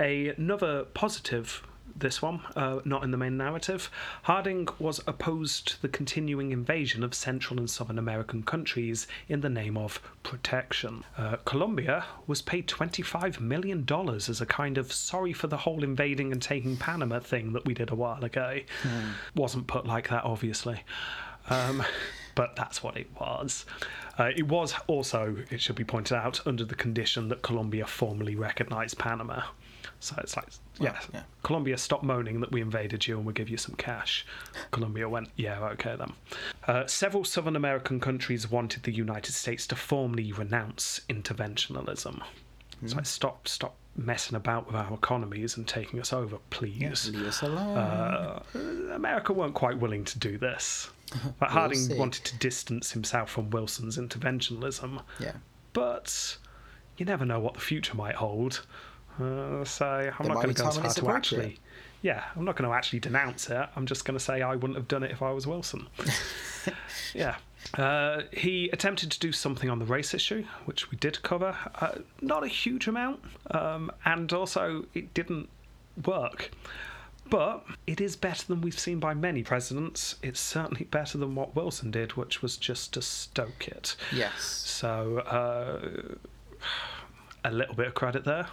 Another 0.00 0.84
positive 0.94 1.64
this 1.98 2.20
one, 2.20 2.40
uh, 2.54 2.80
not 2.84 3.02
in 3.02 3.10
the 3.10 3.16
main 3.16 3.36
narrative. 3.36 3.90
Harding 4.22 4.68
was 4.78 5.00
opposed 5.06 5.68
to 5.68 5.82
the 5.82 5.88
continuing 5.88 6.52
invasion 6.52 7.02
of 7.02 7.14
Central 7.14 7.58
and 7.58 7.68
Southern 7.68 7.98
American 7.98 8.42
countries 8.42 9.06
in 9.28 9.40
the 9.40 9.48
name 9.48 9.76
of 9.76 10.00
protection. 10.22 11.04
Uh, 11.16 11.36
Colombia 11.44 12.04
was 12.26 12.42
paid 12.42 12.66
$25 12.66 13.40
million 13.40 13.86
as 13.88 14.40
a 14.40 14.46
kind 14.46 14.78
of 14.78 14.92
sorry 14.92 15.32
for 15.32 15.46
the 15.46 15.58
whole 15.58 15.82
invading 15.82 16.32
and 16.32 16.42
taking 16.42 16.76
Panama 16.76 17.20
thing 17.20 17.52
that 17.52 17.64
we 17.64 17.74
did 17.74 17.90
a 17.90 17.94
while 17.94 18.24
ago. 18.24 18.60
Wasn't 19.34 19.66
put 19.66 19.86
like 19.86 20.08
that, 20.10 20.24
obviously. 20.24 20.82
Um, 21.48 21.82
but 22.34 22.54
that's 22.54 22.82
what 22.82 22.96
it 22.96 23.08
was. 23.18 23.64
Uh, 24.18 24.30
it 24.36 24.46
was 24.46 24.74
also, 24.86 25.36
it 25.50 25.60
should 25.60 25.76
be 25.76 25.84
pointed 25.84 26.16
out, 26.16 26.46
under 26.46 26.64
the 26.64 26.74
condition 26.74 27.28
that 27.28 27.42
Colombia 27.42 27.86
formally 27.86 28.34
recognised 28.36 28.98
Panama. 28.98 29.42
So 30.00 30.16
it's 30.18 30.36
like, 30.36 30.48
yeah, 30.80 30.98
yeah. 31.12 31.22
Colombia, 31.42 31.76
stop 31.78 32.02
moaning 32.02 32.40
that 32.40 32.52
we 32.52 32.60
invaded 32.60 33.06
you 33.06 33.16
and 33.16 33.26
we'll 33.26 33.34
give 33.34 33.48
you 33.48 33.56
some 33.56 33.74
cash. 33.76 34.26
Colombia 34.70 35.08
went, 35.08 35.28
yeah, 35.36 35.60
okay 35.70 35.96
then. 35.96 36.12
Uh, 36.66 36.86
several 36.86 37.24
Southern 37.24 37.56
American 37.56 38.00
countries 38.00 38.50
wanted 38.50 38.82
the 38.82 38.92
United 38.92 39.32
States 39.32 39.66
to 39.68 39.76
formally 39.76 40.32
renounce 40.32 41.00
interventionalism. 41.08 42.22
Hmm. 42.80 42.86
So 42.88 42.96
like, 42.96 43.06
stop, 43.06 43.48
stop 43.48 43.76
messing 43.96 44.36
about 44.36 44.66
with 44.66 44.76
our 44.76 44.92
economies 44.92 45.56
and 45.56 45.66
taking 45.66 46.00
us 46.00 46.12
over, 46.12 46.38
please. 46.50 47.10
Leave 47.10 47.26
us 47.26 47.42
alone. 47.42 47.76
Uh, 47.76 48.42
America 48.92 49.32
weren't 49.32 49.54
quite 49.54 49.78
willing 49.78 50.04
to 50.04 50.18
do 50.18 50.38
this. 50.38 50.90
But 51.38 51.50
Harding 51.50 51.78
see. 51.78 51.94
wanted 51.94 52.24
to 52.24 52.36
distance 52.38 52.90
himself 52.90 53.30
from 53.30 53.50
Wilson's 53.50 53.96
interventionism. 53.96 55.02
yeah. 55.20 55.34
But 55.72 56.36
you 56.96 57.06
never 57.06 57.24
know 57.24 57.38
what 57.38 57.54
the 57.54 57.60
future 57.60 57.94
might 57.94 58.16
hold. 58.16 58.66
Uh, 59.20 59.64
so 59.64 59.86
I'm 59.86 60.26
There 60.26 60.34
not 60.34 60.42
going 60.42 60.54
to 60.54 60.62
go 60.62 60.68
as 60.68 60.78
far 60.78 60.92
to 60.92 61.10
actually. 61.10 61.58
Yeah, 62.02 62.22
I'm 62.36 62.44
not 62.44 62.56
going 62.56 62.68
to 62.70 62.76
actually 62.76 63.00
denounce 63.00 63.48
it. 63.48 63.68
I'm 63.74 63.86
just 63.86 64.04
going 64.04 64.18
to 64.18 64.22
say 64.22 64.42
I 64.42 64.54
wouldn't 64.54 64.76
have 64.76 64.88
done 64.88 65.02
it 65.02 65.10
if 65.10 65.22
I 65.22 65.32
was 65.32 65.46
Wilson. 65.46 65.88
yeah. 67.14 67.36
Uh, 67.74 68.22
he 68.32 68.68
attempted 68.72 69.10
to 69.10 69.18
do 69.18 69.32
something 69.32 69.68
on 69.70 69.78
the 69.78 69.84
race 69.84 70.14
issue, 70.14 70.44
which 70.66 70.90
we 70.90 70.98
did 70.98 71.22
cover. 71.22 71.56
Uh, 71.80 71.98
not 72.20 72.44
a 72.44 72.48
huge 72.48 72.86
amount, 72.86 73.20
um, 73.50 73.90
and 74.04 74.32
also 74.32 74.84
it 74.94 75.14
didn't 75.14 75.48
work. 76.04 76.50
But 77.28 77.64
it 77.88 78.00
is 78.00 78.14
better 78.14 78.46
than 78.46 78.60
we've 78.60 78.78
seen 78.78 79.00
by 79.00 79.14
many 79.14 79.42
presidents. 79.42 80.14
It's 80.22 80.38
certainly 80.38 80.84
better 80.84 81.18
than 81.18 81.34
what 81.34 81.56
Wilson 81.56 81.90
did, 81.90 82.12
which 82.12 82.40
was 82.40 82.56
just 82.56 82.92
to 82.94 83.02
stoke 83.02 83.66
it. 83.66 83.96
Yes. 84.14 84.44
So 84.44 85.18
uh, 85.18 86.14
a 87.52 87.54
little 87.54 87.74
bit 87.74 87.86
of 87.86 87.94
credit 87.94 88.24
there. 88.24 88.46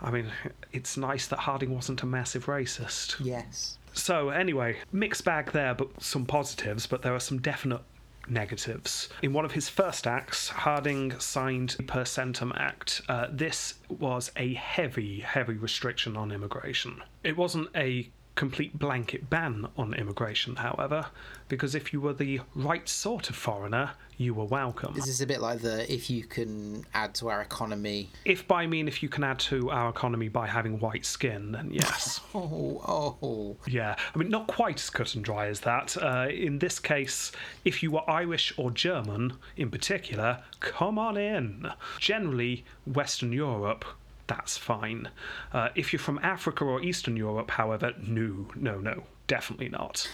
I 0.00 0.10
mean, 0.10 0.26
it's 0.72 0.96
nice 0.96 1.26
that 1.26 1.40
Harding 1.40 1.74
wasn't 1.74 2.02
a 2.02 2.06
massive 2.06 2.46
racist. 2.46 3.16
Yes. 3.24 3.78
So 3.92 4.28
anyway, 4.30 4.76
mixed 4.92 5.24
bag 5.24 5.52
there, 5.52 5.74
but 5.74 6.02
some 6.02 6.24
positives. 6.24 6.86
But 6.86 7.02
there 7.02 7.14
are 7.14 7.20
some 7.20 7.40
definite 7.40 7.82
negatives. 8.28 9.08
In 9.22 9.32
one 9.32 9.44
of 9.44 9.52
his 9.52 9.68
first 9.68 10.06
acts, 10.06 10.48
Harding 10.48 11.18
signed 11.18 11.70
the 11.70 11.82
Per 11.82 12.04
Centum 12.04 12.52
Act. 12.56 13.02
Uh, 13.08 13.26
this 13.30 13.74
was 13.88 14.30
a 14.36 14.54
heavy, 14.54 15.20
heavy 15.20 15.54
restriction 15.54 16.16
on 16.16 16.30
immigration. 16.30 17.02
It 17.24 17.36
wasn't 17.36 17.68
a 17.74 18.10
complete 18.38 18.78
blanket 18.78 19.28
ban 19.28 19.66
on 19.76 19.92
immigration, 19.94 20.54
however, 20.54 21.06
because 21.48 21.74
if 21.74 21.92
you 21.92 22.00
were 22.00 22.12
the 22.12 22.40
right 22.54 22.88
sort 22.88 23.28
of 23.30 23.34
foreigner, 23.34 23.90
you 24.16 24.32
were 24.32 24.44
welcome. 24.44 24.94
This 24.94 25.08
is 25.08 25.20
a 25.20 25.26
bit 25.26 25.40
like 25.40 25.58
the 25.58 25.92
if 25.92 26.08
you 26.08 26.22
can 26.22 26.86
add 26.94 27.16
to 27.16 27.30
our 27.30 27.40
economy. 27.40 28.10
If 28.24 28.46
by 28.46 28.64
mean 28.68 28.86
if 28.86 29.02
you 29.02 29.08
can 29.08 29.24
add 29.24 29.40
to 29.50 29.70
our 29.70 29.88
economy 29.90 30.28
by 30.28 30.46
having 30.46 30.78
white 30.78 31.04
skin, 31.04 31.50
then 31.50 31.70
yes. 31.72 32.20
Oh, 32.34 33.16
oh. 33.20 33.56
Yeah, 33.66 33.96
I 34.14 34.18
mean, 34.18 34.28
not 34.28 34.46
quite 34.46 34.78
as 34.80 34.88
cut 34.88 35.16
and 35.16 35.24
dry 35.24 35.48
as 35.48 35.60
that. 35.60 35.96
Uh, 35.96 36.28
in 36.30 36.60
this 36.60 36.78
case, 36.78 37.32
if 37.64 37.82
you 37.82 37.90
were 37.90 38.08
Irish 38.08 38.54
or 38.56 38.70
German 38.70 39.32
in 39.56 39.68
particular, 39.68 40.44
come 40.60 40.96
on 40.96 41.16
in. 41.16 41.68
Generally, 41.98 42.64
Western 42.86 43.32
Europe, 43.32 43.84
that's 44.28 44.56
fine. 44.56 45.08
Uh, 45.52 45.70
if 45.74 45.92
you're 45.92 45.98
from 46.00 46.20
Africa 46.22 46.64
or 46.64 46.80
Eastern 46.82 47.16
Europe, 47.16 47.50
however, 47.50 47.92
no, 48.00 48.46
no, 48.54 48.78
no. 48.78 49.02
Definitely 49.26 49.68
not. 49.68 50.08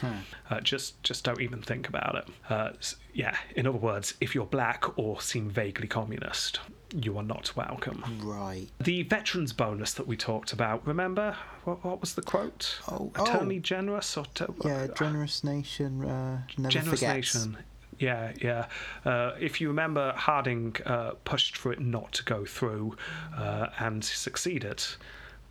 Uh, 0.50 0.60
just, 0.60 1.00
just 1.04 1.22
don't 1.22 1.40
even 1.40 1.62
think 1.62 1.88
about 1.88 2.16
it. 2.16 2.28
Uh, 2.50 2.70
yeah. 3.12 3.36
In 3.54 3.64
other 3.64 3.78
words, 3.78 4.14
if 4.20 4.34
you're 4.34 4.44
black 4.44 4.98
or 4.98 5.20
seem 5.20 5.48
vaguely 5.48 5.86
communist, 5.86 6.58
you 6.92 7.16
are 7.16 7.22
not 7.22 7.54
welcome. 7.54 8.02
Right. 8.24 8.66
The 8.80 9.04
veterans 9.04 9.52
bonus 9.52 9.92
that 9.94 10.08
we 10.08 10.16
talked 10.16 10.52
about, 10.52 10.84
remember? 10.84 11.36
What, 11.62 11.84
what 11.84 12.00
was 12.00 12.14
the 12.14 12.22
quote? 12.22 12.80
Oh, 12.88 13.12
Eternally 13.16 13.58
oh. 13.58 13.60
generous 13.60 14.16
or 14.16 14.24
Yeah, 14.64 14.88
generous 14.98 15.44
nation 15.44 16.04
uh, 16.04 16.42
never 16.58 16.70
generous 16.70 17.00
forgets. 17.00 17.34
nation. 17.36 17.58
Yeah, 17.98 18.32
yeah. 18.40 18.66
Uh, 19.04 19.32
if 19.38 19.60
you 19.60 19.68
remember, 19.68 20.12
Harding 20.16 20.76
uh, 20.86 21.12
pushed 21.24 21.56
for 21.56 21.72
it 21.72 21.80
not 21.80 22.12
to 22.12 22.24
go 22.24 22.44
through 22.44 22.96
uh, 23.36 23.68
and 23.78 24.04
succeeded. 24.04 24.82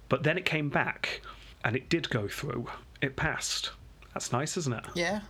But 0.10 0.24
then 0.24 0.38
it 0.38 0.46
came 0.46 0.70
back 0.70 1.22
and 1.64 1.76
it 1.76 1.90
did 1.90 2.10
go 2.10 2.28
through. 2.28 2.68
It 3.02 3.16
passed. 3.16 3.72
That's 4.14 4.32
nice, 4.32 4.58
isn't 4.58 4.74
it? 4.74 4.86
Yeah. 4.94 5.22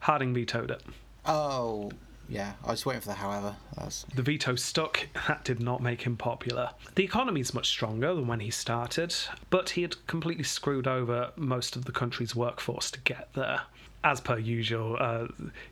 Harding 0.00 0.32
vetoed 0.32 0.70
it. 0.70 0.82
Oh, 1.24 1.90
yeah. 2.28 2.52
I 2.64 2.70
was 2.70 2.86
waiting 2.86 3.02
for 3.02 3.08
the 3.08 3.14
however. 3.14 3.56
That's 3.76 4.04
The 4.14 4.22
veto 4.22 4.54
stuck. 4.54 5.06
That 5.28 5.44
did 5.44 5.60
not 5.60 5.82
make 5.82 6.02
him 6.02 6.16
popular. 6.16 6.70
The 6.94 7.04
economy's 7.04 7.52
much 7.52 7.68
stronger 7.68 8.14
than 8.14 8.26
when 8.26 8.40
he 8.40 8.50
started, 8.50 9.14
but 9.50 9.70
he 9.70 9.82
had 9.82 10.06
completely 10.06 10.44
screwed 10.44 10.86
over 10.86 11.32
most 11.36 11.76
of 11.76 11.84
the 11.84 11.92
country's 11.92 12.34
workforce 12.34 12.90
to 12.92 13.00
get 13.00 13.32
there. 13.34 13.62
As 14.06 14.20
per 14.20 14.38
usual, 14.38 14.96
uh, 15.00 15.26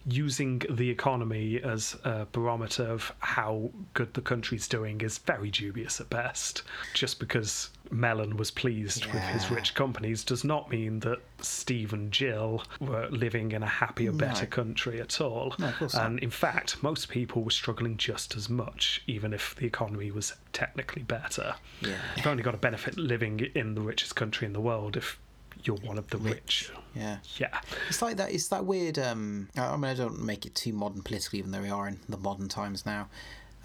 using 0.06 0.60
the 0.68 0.90
economy 0.90 1.62
as 1.62 1.96
a 2.02 2.26
barometer 2.32 2.82
of 2.82 3.12
how 3.20 3.70
good 3.92 4.12
the 4.14 4.20
country's 4.20 4.66
doing 4.66 5.00
is 5.02 5.18
very 5.18 5.50
dubious 5.52 6.00
at 6.00 6.10
best. 6.10 6.64
Just 6.94 7.20
because 7.20 7.70
Mellon 7.92 8.36
was 8.36 8.50
pleased 8.50 9.06
with 9.06 9.22
his 9.22 9.52
rich 9.52 9.74
companies 9.76 10.24
does 10.24 10.42
not 10.42 10.68
mean 10.68 10.98
that 11.00 11.20
Steve 11.42 11.92
and 11.92 12.10
Jill 12.10 12.64
were 12.80 13.06
living 13.10 13.52
in 13.52 13.62
a 13.62 13.68
happier, 13.68 14.10
better 14.10 14.46
No. 14.46 14.50
country 14.50 15.00
at 15.00 15.20
all. 15.20 15.54
No, 15.60 15.72
not. 15.80 15.94
and 15.94 16.18
in 16.18 16.30
fact, 16.30 16.82
most 16.82 17.08
people 17.08 17.44
were 17.44 17.52
struggling 17.52 17.96
just 17.98 18.34
as 18.34 18.48
much, 18.50 19.00
even 19.06 19.32
if 19.32 19.54
the 19.54 19.66
economy 19.66 20.10
was 20.10 20.34
technically 20.52 21.02
better. 21.02 21.54
Yeah. 21.80 21.98
You've 22.16 22.26
only 22.26 22.42
got 22.42 22.50
to 22.52 22.56
benefit 22.58 22.96
living 22.98 23.38
in 23.54 23.76
the 23.76 23.80
richest 23.80 24.16
country 24.16 24.44
in 24.46 24.54
the 24.54 24.60
world 24.60 24.96
if 24.96 25.20
you're 25.62 25.76
one 25.76 25.98
of 25.98 26.08
the 26.08 26.18
rich. 26.18 26.70
yeah. 26.94 27.18
Yeah. 27.38 27.60
It's 27.88 28.02
like 28.02 28.16
that. 28.16 28.32
It's 28.32 28.48
that 28.48 28.64
weird. 28.64 28.98
Um, 28.98 29.48
I 29.56 29.76
mean, 29.76 29.84
I 29.90 29.94
don't 29.94 30.20
make 30.24 30.44
it 30.46 30.54
too 30.54 30.72
modern 30.72 31.02
politically, 31.02 31.38
even 31.38 31.52
though 31.52 31.62
we 31.62 31.70
are 31.70 31.88
in 31.88 32.00
the 32.08 32.16
modern 32.18 32.48
times 32.48 32.84
now. 32.84 33.08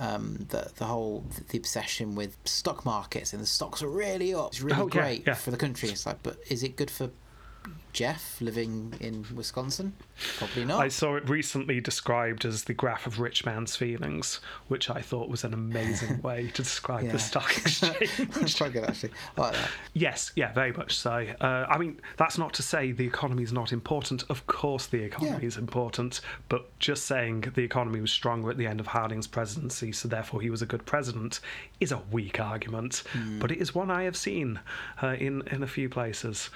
Um, 0.01 0.45
the 0.49 0.71
the 0.77 0.85
whole 0.85 1.25
the 1.49 1.57
obsession 1.57 2.15
with 2.15 2.37
stock 2.45 2.85
markets 2.85 3.33
and 3.33 3.41
the 3.41 3.45
stocks 3.47 3.83
are 3.83 3.89
really 3.89 4.33
up. 4.33 4.47
It's 4.47 4.61
really 4.61 4.81
Oh, 4.81 4.85
yeah, 4.85 5.01
great 5.01 5.23
yeah. 5.27 5.33
for 5.33 5.51
the 5.51 5.57
country. 5.57 5.89
It's 5.89 6.05
like, 6.05 6.23
but 6.23 6.37
is 6.49 6.63
it 6.63 6.77
good 6.77 6.89
for 6.89 7.09
Jeff 7.93 8.39
living 8.39 8.93
in 8.99 9.25
Wisconsin? 9.35 9.93
Probably 10.37 10.65
not. 10.65 10.79
I 10.81 10.89
saw 10.89 11.15
it 11.15 11.27
recently 11.29 11.81
described 11.81 12.45
as 12.45 12.65
the 12.65 12.73
graph 12.73 13.07
of 13.07 13.19
rich 13.19 13.45
man's 13.45 13.75
feelings, 13.75 14.39
which 14.67 14.89
I 14.89 15.01
thought 15.01 15.29
was 15.29 15.43
an 15.43 15.53
amazing 15.53 16.21
way 16.23 16.47
to 16.53 16.61
describe 16.63 17.05
Yeah. 17.05 17.13
the 17.13 17.19
stock 17.19 17.49
exchange. 17.57 18.17
That's 18.17 18.55
quite 18.55 18.73
good 18.73 18.83
actually. 18.83 19.11
I 19.37 19.41
like 19.41 19.53
that. 19.53 19.69
Yes, 19.93 20.31
yeah, 20.35 20.53
very 20.53 20.71
much 20.73 20.97
so. 20.97 21.25
Uh, 21.41 21.65
I 21.69 21.77
mean, 21.77 21.99
that's 22.17 22.37
not 22.37 22.53
to 22.55 22.63
say 22.63 22.91
the 22.91 23.05
economy 23.07 23.43
is 23.43 23.51
not 23.53 23.71
important. 23.73 24.23
Of 24.29 24.45
course, 24.47 24.85
the 24.87 25.01
economy 25.03 25.39
Yeah. 25.41 25.47
is 25.47 25.57
important, 25.57 26.21
but 26.47 26.77
just 26.79 27.05
saying 27.05 27.45
the 27.55 27.63
economy 27.63 28.01
was 28.01 28.11
stronger 28.11 28.49
at 28.51 28.57
the 28.57 28.67
end 28.67 28.79
of 28.79 28.87
Harding's 28.87 29.27
presidency, 29.27 29.91
so 29.91 30.07
therefore 30.07 30.41
he 30.41 30.49
was 30.49 30.61
a 30.61 30.65
good 30.65 30.85
president, 30.85 31.39
is 31.79 31.91
a 31.91 32.01
weak 32.11 32.39
argument. 32.39 33.03
But 33.39 33.51
it 33.51 33.57
is 33.59 33.73
one 33.73 33.89
I 33.89 34.03
have 34.03 34.15
seen 34.17 34.59
uh, 35.01 35.15
in 35.19 35.43
in 35.51 35.63
a 35.63 35.67
few 35.67 35.89
places. 35.89 36.49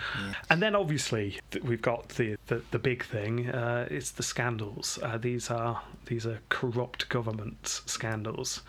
And 0.50 0.62
then 0.62 0.76
obviously 0.76 1.23
we've 1.64 1.82
got 1.82 2.10
the 2.10 2.36
the, 2.48 2.62
the 2.72 2.80
big 2.80 3.04
thing. 3.06 3.50
Uh, 3.50 3.88
it's 3.90 4.12
the 4.12 4.24
scandals. 4.24 5.00
Uh, 5.02 5.18
these 5.18 5.50
are 5.50 5.82
these 6.06 6.26
are 6.26 6.40
corrupt 6.50 7.10
government 7.10 7.82
scandals. 7.86 8.62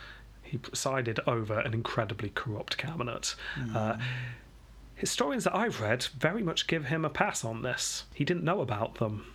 He 0.42 0.58
presided 0.58 1.18
over 1.26 1.58
an 1.60 1.72
incredibly 1.74 2.30
corrupt 2.30 2.76
cabinet. 2.76 3.34
Uh, 3.74 3.96
Historians 4.96 5.44
that 5.44 5.56
I've 5.56 5.80
read 5.80 6.04
very 6.18 6.42
much 6.42 6.66
give 6.68 6.84
him 6.86 7.04
a 7.04 7.10
pass 7.10 7.44
on 7.44 7.62
this. 7.62 8.04
He 8.14 8.24
didn't 8.24 8.44
know 8.44 8.60
about 8.60 8.94
them. 8.96 9.26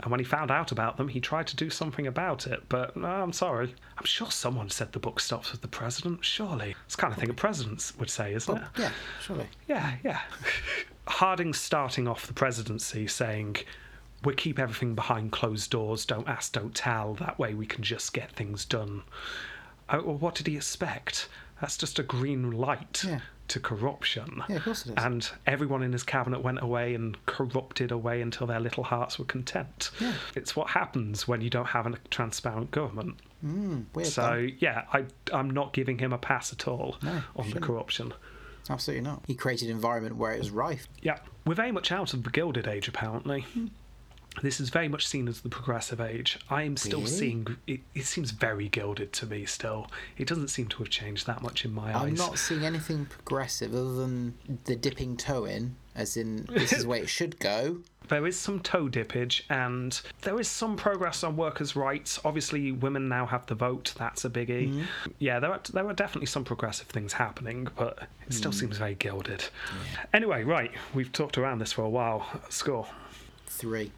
And 0.00 0.12
when 0.12 0.20
he 0.20 0.24
found 0.24 0.52
out 0.52 0.70
about 0.70 0.96
them, 0.96 1.08
he 1.08 1.20
tried 1.20 1.48
to 1.48 1.56
do 1.56 1.70
something 1.70 2.06
about 2.06 2.46
it. 2.46 2.62
But 2.68 2.96
no, 2.96 3.08
I'm 3.08 3.32
sorry. 3.32 3.74
I'm 3.98 4.04
sure 4.04 4.30
someone 4.30 4.70
said 4.70 4.92
the 4.92 5.00
book 5.00 5.18
stops 5.18 5.50
with 5.50 5.60
the 5.60 5.68
president, 5.68 6.24
surely. 6.24 6.76
It's 6.86 6.94
the 6.94 7.02
kind 7.02 7.12
of 7.12 7.18
thing 7.18 7.30
a 7.30 7.34
president 7.34 7.92
would 7.98 8.08
say, 8.10 8.32
isn't 8.34 8.54
But 8.54 8.62
it? 8.62 8.80
yeah, 8.82 8.92
surely. 9.20 9.46
Yeah, 9.66 9.94
yeah. 10.04 10.20
Harding 11.08 11.54
starting 11.54 12.06
off 12.06 12.26
the 12.26 12.34
presidency 12.34 13.06
saying, 13.06 13.56
we 14.24 14.34
keep 14.34 14.58
everything 14.58 14.94
behind 14.94 15.32
closed 15.32 15.70
doors, 15.70 16.04
don't 16.04 16.28
ask, 16.28 16.52
don't 16.52 16.74
tell, 16.74 17.14
that 17.14 17.38
way 17.38 17.54
we 17.54 17.66
can 17.66 17.82
just 17.82 18.12
get 18.12 18.30
things 18.32 18.64
done. 18.64 19.02
Uh, 19.88 20.00
well, 20.04 20.16
what 20.16 20.34
did 20.34 20.46
he 20.46 20.56
expect? 20.56 21.28
That's 21.60 21.76
just 21.76 21.98
a 21.98 22.02
green 22.02 22.50
light 22.52 23.04
Yeah. 23.06 23.20
to 23.48 23.58
corruption. 23.60 24.42
Yeah, 24.48 24.56
of 24.56 24.64
course 24.64 24.86
it 24.86 24.90
is. 24.90 24.94
And 25.04 25.28
everyone 25.46 25.82
in 25.82 25.92
his 25.92 26.02
cabinet 26.02 26.42
went 26.42 26.60
away 26.62 26.94
and 26.94 27.16
corrupted 27.26 27.90
away 27.90 28.20
until 28.20 28.46
their 28.46 28.60
little 28.60 28.84
hearts 28.84 29.18
were 29.18 29.24
content. 29.24 29.90
Yeah. 30.00 30.12
It's 30.36 30.54
what 30.54 30.70
happens 30.70 31.26
when 31.26 31.40
you 31.40 31.48
don't 31.48 31.66
have 31.68 31.86
a 31.86 31.94
transparent 32.10 32.70
government. 32.70 33.16
Mm, 33.44 33.84
weird. 33.94 34.08
So, 34.08 34.48
yeah, 34.58 34.82
I, 34.92 35.04
I'm 35.32 35.48
not 35.50 35.72
giving 35.72 35.98
him 35.98 36.12
a 36.12 36.18
pass 36.18 36.52
at 36.52 36.68
all 36.68 36.96
No, 37.02 37.22
on 37.36 37.50
the 37.50 37.60
corruption. 37.60 38.12
Absolutely 38.70 39.02
not. 39.04 39.22
He 39.26 39.34
created 39.34 39.68
an 39.70 39.76
environment 39.76 40.16
where 40.16 40.32
it 40.32 40.38
was 40.38 40.50
rife. 40.50 40.88
Yeah, 41.02 41.18
we're 41.46 41.54
very 41.54 41.72
much 41.72 41.90
out 41.92 42.12
of 42.14 42.22
the 42.22 42.30
Gilded 42.30 42.66
Age, 42.68 42.88
apparently. 42.88 43.42
Hmm. 43.54 43.66
This 44.42 44.60
is 44.60 44.68
very 44.70 44.86
much 44.88 45.06
seen 45.06 45.26
as 45.26 45.40
the 45.40 45.48
progressive 45.48 46.00
age. 46.00 46.38
I 46.48 46.62
am 46.62 46.76
still 46.76 47.00
Really? 47.00 47.10
seeing 47.10 47.56
it, 47.66 47.80
it 47.94 48.04
seems 48.04 48.30
very 48.30 48.68
gilded 48.68 49.12
to 49.14 49.26
me 49.26 49.44
still. 49.46 49.90
It 50.16 50.28
doesn't 50.28 50.48
seem 50.48 50.68
to 50.68 50.78
have 50.78 50.90
changed 50.90 51.26
that 51.26 51.42
much 51.42 51.64
in 51.64 51.72
my 51.72 51.88
eyes. 51.96 52.08
I'm 52.08 52.14
not 52.14 52.38
seeing 52.38 52.64
anything 52.64 53.06
progressive 53.06 53.74
other 53.74 53.94
than 53.94 54.34
the 54.64 54.76
dipping 54.76 55.16
toe 55.16 55.44
in, 55.44 55.74
as 55.98 56.16
in 56.16 56.44
this 56.50 56.72
is 56.72 56.84
the 56.84 56.88
way 56.88 57.00
it 57.00 57.08
should 57.08 57.38
go. 57.38 57.78
There 58.08 58.26
is 58.26 58.38
some 58.38 58.60
toe 58.60 58.88
dippage 58.88 59.42
and 59.50 60.00
there 60.22 60.40
is 60.40 60.48
some 60.48 60.76
progress 60.76 61.22
on 61.22 61.36
workers' 61.36 61.76
rights. 61.76 62.18
Obviously, 62.24 62.72
women 62.72 63.06
now 63.08 63.26
have 63.26 63.44
the 63.46 63.54
vote. 63.54 63.92
That's 63.98 64.24
a 64.24 64.30
biggie. 64.30 64.70
Mm-hmm. 64.70 64.82
Yeah, 65.18 65.40
there 65.40 65.50
are, 65.52 65.60
there 65.74 65.86
are 65.86 65.92
definitely 65.92 66.26
some 66.26 66.42
progressive 66.44 66.86
things 66.86 67.12
happening, 67.12 67.68
but 67.76 67.98
it 68.26 68.32
still 68.32 68.50
Mm. 68.52 68.60
seems 68.60 68.78
very 68.78 68.94
gilded. 68.94 69.44
Anyway, 70.14 70.42
right, 70.44 70.70
we've 70.94 71.12
talked 71.12 71.36
around 71.36 71.58
this 71.58 71.72
for 71.72 71.82
a 71.82 71.90
while. 71.90 72.26
Score. 72.48 72.86
Three. 73.46 73.92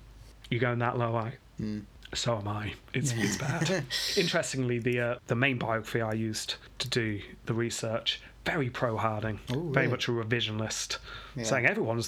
You 0.51 0.59
going 0.59 0.81
that 0.81 0.98
low, 0.98 1.14
I? 1.14 1.35
Mm. 1.60 1.82
So 2.12 2.36
am 2.36 2.48
I. 2.48 2.72
It's, 2.93 3.12
it's 3.12 3.36
bad. 3.36 3.85
Interestingly, 4.16 4.81
the 4.81 4.98
uh, 5.01 5.14
the 5.28 5.36
main 5.36 5.59
biography 5.59 6.01
I 6.01 6.14
used 6.14 6.56
to 6.81 6.89
do 6.89 7.20
the 7.47 7.55
research 7.55 8.20
very 8.51 8.68
pro 8.70 8.97
Harding, 8.97 9.39
Oh, 9.51 9.55
very 9.70 9.86
really? 9.86 9.89
much 9.89 10.09
a 10.09 10.10
revisionist, 10.10 10.98
Yeah. 11.36 11.44
saying 11.44 11.66
everyone 11.66 12.02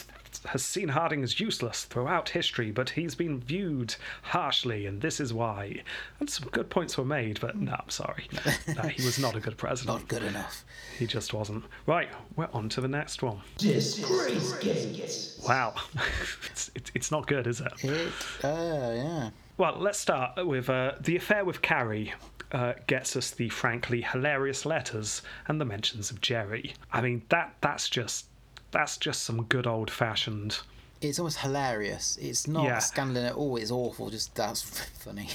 has 0.46 0.64
seen 0.64 0.88
Harding 0.88 1.22
as 1.22 1.38
useless 1.38 1.84
throughout 1.84 2.30
history, 2.30 2.72
but 2.72 2.90
he's 2.90 3.14
been 3.14 3.38
viewed 3.40 3.94
harshly, 4.22 4.86
and 4.86 5.00
this 5.00 5.20
is 5.20 5.32
why. 5.32 5.82
And 6.18 6.28
some 6.28 6.48
good 6.48 6.68
points 6.68 6.98
were 6.98 7.04
made, 7.04 7.38
but 7.40 7.56
no, 7.56 7.72
I'm 7.78 7.90
sorry, 7.90 8.28
no, 8.76 8.82
he 8.88 9.04
was 9.04 9.18
not 9.20 9.36
a 9.36 9.40
good 9.40 9.56
president. 9.56 9.98
Not 10.00 10.08
good 10.08 10.24
enough. 10.24 10.64
He 10.98 11.06
just 11.06 11.32
wasn't. 11.32 11.64
Right, 11.86 12.08
we're 12.34 12.48
on 12.52 12.68
to 12.70 12.80
the 12.80 12.88
next 12.88 13.22
one. 13.22 13.40
Disgrace 13.58 14.52
Gate. 14.54 15.46
Wow, 15.48 15.74
it's, 16.50 16.70
it's 16.74 16.90
it's 16.94 17.10
not 17.12 17.26
good, 17.28 17.46
is 17.46 17.60
it? 17.60 17.72
It, 17.84 18.12
uh, 18.42 18.48
yeah. 18.94 19.30
Well, 19.58 19.76
let's 19.78 19.98
start 20.00 20.44
with 20.46 20.68
uh, 20.70 20.92
the 21.00 21.14
affair 21.16 21.44
with 21.44 21.60
Carrie. 21.62 22.12
Uh, 22.52 22.74
gets 22.86 23.16
us 23.16 23.30
the 23.30 23.48
frankly 23.48 24.02
hilarious 24.02 24.66
letters 24.66 25.22
and 25.48 25.58
the 25.58 25.64
mentions 25.64 26.10
of 26.10 26.20
Jerry. 26.20 26.74
I 26.92 27.00
mean 27.00 27.22
that 27.30 27.54
that's 27.62 27.88
just 27.88 28.26
that's 28.72 28.98
just 28.98 29.22
some 29.22 29.44
good 29.44 29.66
old 29.66 29.90
fashioned. 29.90 30.58
It's 31.00 31.18
almost 31.18 31.38
hilarious. 31.38 32.18
It's 32.20 32.46
not 32.46 32.64
Yeah. 32.64 32.76
a 32.76 32.80
scandal 32.80 33.24
at 33.24 33.32
all. 33.34 33.56
It's 33.56 33.70
awful. 33.70 34.10
Just 34.10 34.34
that's 34.34 34.62
funny. 35.04 35.28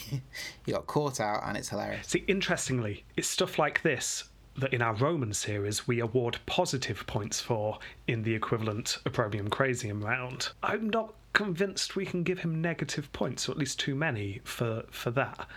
you 0.65 0.73
got 0.73 0.85
caught 0.87 1.19
out, 1.19 1.41
and 1.43 1.57
it's 1.57 1.69
hilarious. 1.69 2.07
See, 2.07 2.23
interestingly, 2.27 3.03
it's 3.17 3.27
stuff 3.27 3.57
like 3.59 3.81
this 3.81 4.25
that 4.55 4.73
in 4.73 4.81
our 4.81 4.93
Roman 4.93 5.33
series 5.33 5.87
we 5.87 5.99
award 5.99 6.39
positive 6.45 7.05
points 7.05 7.39
for 7.41 7.77
in 8.07 8.23
the 8.23 8.33
equivalent 8.33 8.97
Opprobrium 9.05 9.49
Crazium 9.49 10.03
round. 10.03 10.49
I'm 10.63 10.89
not 10.89 11.13
convinced 11.33 11.95
we 11.95 12.05
can 12.05 12.23
give 12.23 12.39
him 12.39 12.61
negative 12.61 13.11
points, 13.11 13.47
or 13.47 13.51
at 13.51 13.57
least 13.57 13.79
too 13.79 13.93
many 13.95 14.41
for 14.43 14.83
for 14.91 15.11
that. 15.11 15.47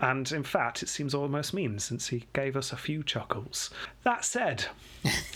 And 0.00 0.30
in 0.30 0.42
fact, 0.42 0.82
it 0.82 0.88
seems 0.88 1.14
almost 1.14 1.54
mean 1.54 1.78
since 1.78 2.08
he 2.08 2.26
gave 2.32 2.56
us 2.56 2.72
a 2.72 2.76
few 2.76 3.02
chuckles. 3.02 3.70
That 4.04 4.24
said, 4.24 4.66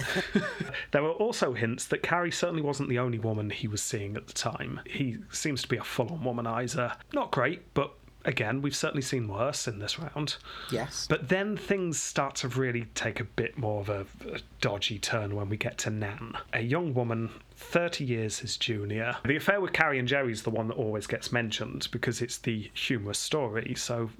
there 0.90 1.02
were 1.02 1.12
also 1.12 1.54
hints 1.54 1.86
that 1.86 2.02
Carrie 2.02 2.30
certainly 2.30 2.62
wasn't 2.62 2.88
the 2.88 2.98
only 2.98 3.18
woman 3.18 3.50
he 3.50 3.68
was 3.68 3.82
seeing 3.82 4.16
at 4.16 4.26
the 4.26 4.32
time. 4.32 4.80
He 4.86 5.18
seems 5.30 5.62
to 5.62 5.68
be 5.68 5.76
a 5.76 5.84
full 5.84 6.12
on 6.12 6.20
womanizer. 6.20 6.96
Not 7.12 7.30
great, 7.30 7.72
but 7.74 7.92
again, 8.24 8.62
we've 8.62 8.76
certainly 8.76 9.02
seen 9.02 9.28
worse 9.28 9.66
in 9.66 9.78
this 9.78 9.98
round. 9.98 10.36
Yes. 10.70 11.06
But 11.08 11.28
then 11.28 11.56
things 11.56 12.00
start 12.00 12.36
to 12.36 12.48
really 12.48 12.86
take 12.94 13.20
a 13.20 13.24
bit 13.24 13.58
more 13.58 13.80
of 13.80 13.88
a, 13.88 14.06
a 14.32 14.40
dodgy 14.60 14.98
turn 14.98 15.34
when 15.34 15.48
we 15.48 15.56
get 15.56 15.78
to 15.78 15.90
Nan, 15.90 16.36
a 16.52 16.60
young 16.60 16.94
woman, 16.94 17.30
30 17.60 18.04
years 18.04 18.38
his 18.40 18.56
junior. 18.56 19.16
The 19.24 19.36
affair 19.36 19.60
with 19.60 19.72
Carrie 19.72 19.98
and 19.98 20.08
Jerry 20.08 20.32
is 20.32 20.42
the 20.42 20.50
one 20.50 20.68
that 20.68 20.74
always 20.74 21.06
gets 21.06 21.30
mentioned 21.30 21.88
because 21.92 22.22
it's 22.22 22.38
the 22.38 22.70
humorous 22.74 23.18
story, 23.18 23.74
so 23.76 24.10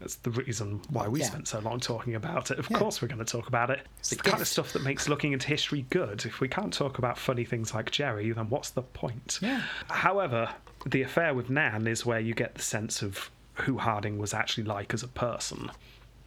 that's 0.00 0.16
the 0.16 0.30
reason 0.30 0.80
why 0.90 1.06
we 1.08 1.20
Yeah. 1.20 1.26
spent 1.26 1.48
so 1.48 1.60
long 1.60 1.80
talking 1.80 2.14
about 2.16 2.50
it. 2.50 2.58
Of 2.58 2.68
Yeah. 2.70 2.78
course, 2.78 3.00
we're 3.00 3.08
going 3.08 3.24
to 3.24 3.24
talk 3.24 3.46
about 3.48 3.70
it. 3.70 3.86
It's 4.00 4.12
a 4.12 4.16
the 4.16 4.22
kind 4.24 4.40
of 4.42 4.48
stuff 4.48 4.72
that 4.72 4.82
makes 4.82 5.08
looking 5.08 5.32
into 5.32 5.46
history 5.46 5.86
good. 5.90 6.26
If 6.26 6.40
we 6.40 6.48
can't 6.48 6.72
talk 6.72 6.98
about 6.98 7.16
funny 7.18 7.44
things 7.44 7.72
like 7.72 7.90
Jerry, 7.92 8.30
then 8.32 8.50
what's 8.50 8.70
the 8.70 8.82
point? 8.82 9.38
Yeah. 9.40 9.62
However, 9.88 10.50
the 10.84 11.02
affair 11.02 11.34
with 11.34 11.48
Nan 11.48 11.86
is 11.86 12.04
where 12.04 12.20
you 12.20 12.34
get 12.34 12.56
the 12.56 12.62
sense 12.62 13.00
of 13.00 13.30
who 13.54 13.78
Harding 13.78 14.18
was 14.18 14.34
actually 14.34 14.64
like 14.64 14.92
as 14.92 15.02
a 15.02 15.08
person. 15.08 15.70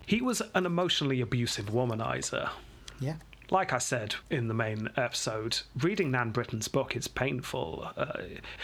He 0.06 0.22
was 0.22 0.41
an 0.56 0.65
emotionally 0.65 1.22
abusive 1.22 1.68
womanizer. 1.68 2.49
Yeah. 2.99 3.15
Like 3.51 3.73
I 3.73 3.79
said 3.79 4.15
in 4.29 4.47
the 4.47 4.53
main 4.53 4.87
episode, 4.95 5.59
reading 5.77 6.09
Nan 6.11 6.31
Britton's 6.31 6.69
book 6.69 6.95
is 6.95 7.09
painful. 7.09 7.85
Uh, 7.97 8.13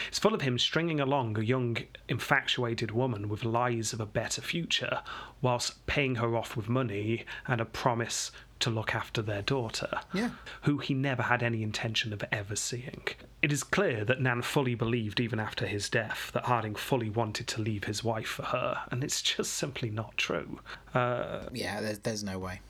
it's 0.08 0.18
full 0.18 0.34
of 0.34 0.42
him 0.42 0.58
stringing 0.58 1.02
along 1.02 1.38
a 1.38 1.44
young, 1.44 1.78
infatuated 2.08 2.92
woman 2.92 3.28
with 3.28 3.44
lies 3.44 3.92
of 3.92 4.00
a 4.00 4.06
better 4.06 4.42
future, 4.42 5.02
whilst 5.42 5.86
paying 5.88 6.16
her 6.16 6.38
off 6.38 6.56
with 6.56 6.70
money 6.70 7.26
and 7.48 7.60
a 7.60 7.66
promise 7.66 8.32
to 8.62 8.70
look 8.70 8.96
after 8.96 9.22
their 9.22 9.42
daughter, 9.42 10.00
Yeah. 10.14 10.30
who 10.62 10.78
he 10.78 10.94
never 10.94 11.24
had 11.24 11.44
any 11.44 11.64
intention 11.64 12.14
of 12.14 12.24
ever 12.32 12.56
seeing. 12.56 13.04
It 13.42 13.52
is 13.52 13.64
clear 13.64 14.06
that 14.06 14.22
Nan 14.22 14.42
fully 14.42 14.74
believed, 14.74 15.20
even 15.20 15.38
after 15.40 15.68
his 15.68 15.90
death, 15.90 16.32
that 16.34 16.46
Harding 16.46 16.76
fully 16.76 17.10
wanted 17.10 17.46
to 17.48 17.62
leave 17.62 17.84
his 17.84 18.06
wife 18.06 18.30
for 18.30 18.44
her, 18.44 18.84
and 18.90 19.04
it's 19.04 19.22
just 19.22 19.52
simply 19.54 19.90
not 19.90 20.16
true. 20.16 20.62
Uh, 20.94 21.42
Yeah. 21.52 21.82
There's, 21.82 22.00
there's 22.00 22.24
no 22.24 22.40
way. 22.40 22.62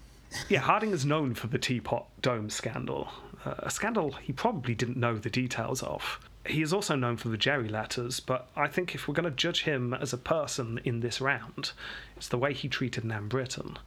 Yeah, 0.49 0.59
Harding 0.59 0.91
is 0.91 1.05
known 1.05 1.33
for 1.33 1.47
the 1.47 1.57
Teapot 1.57 2.05
Dome 2.21 2.49
scandal, 2.49 3.09
uh, 3.45 3.55
a 3.59 3.71
scandal 3.71 4.11
he 4.13 4.33
probably 4.33 4.75
didn't 4.75 4.97
know 4.97 5.17
the 5.17 5.29
details 5.29 5.83
of. 5.83 6.19
He 6.45 6.61
is 6.61 6.71
also 6.71 6.95
known 6.95 7.17
for 7.17 7.27
the 7.27 7.37
Jerry 7.37 7.67
letters, 7.67 8.19
but 8.19 8.47
I 8.55 8.67
think 8.67 8.95
if 8.95 9.07
we're 9.07 9.13
going 9.13 9.29
to 9.29 9.31
judge 9.31 9.63
him 9.63 9.93
as 9.93 10.13
a 10.13 10.17
person 10.17 10.79
in 10.85 11.01
this 11.01 11.19
round, 11.19 11.71
it's 12.15 12.29
the 12.29 12.37
way 12.37 12.53
he 12.53 12.69
treated 12.69 13.03
Nan 13.03 13.27
Britton. 13.27 13.77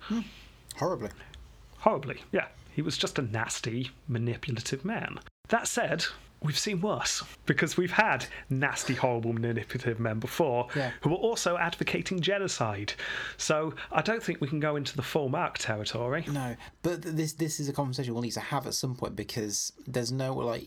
Horribly. 0.77 1.11
Horribly, 1.79 2.23
yeah. 2.33 2.49
He 2.73 2.83
was 2.83 2.99
just 2.99 3.19
a 3.19 3.23
nasty, 3.23 3.91
manipulative 4.07 4.85
man. 4.85 5.21
That 5.49 5.67
said, 5.67 6.05
we've 6.43 6.59
seen 6.59 6.81
worse 6.81 7.23
because 7.47 7.77
we've 7.77 7.91
had 7.93 8.25
nasty, 8.49 8.95
horrible, 8.95 9.33
manipulative 9.33 10.01
men 10.01 10.19
before 10.19 10.69
Yeah. 10.75 10.91
who 11.03 11.11
were 11.11 11.17
also 11.17 11.57
advocating 11.59 12.21
genocide. 12.21 12.95
So 13.37 13.75
I 13.93 14.01
don't 14.03 14.23
think 14.23 14.41
we 14.41 14.49
can 14.49 14.61
go 14.61 14.77
into 14.77 14.97
the 14.97 15.03
full 15.03 15.29
mark 15.29 15.59
territory. 15.59 16.25
No, 16.29 16.57
but 16.83 17.03
this 17.03 17.35
this 17.35 17.61
is 17.61 17.69
a 17.69 17.73
conversation 17.73 18.15
we'll 18.15 18.23
need 18.23 18.33
to 18.33 18.41
have 18.41 18.67
at 18.67 18.75
some 18.75 18.95
point 18.95 19.17
because 19.17 19.73
there's 19.87 20.13
no 20.13 20.33
like 20.35 20.67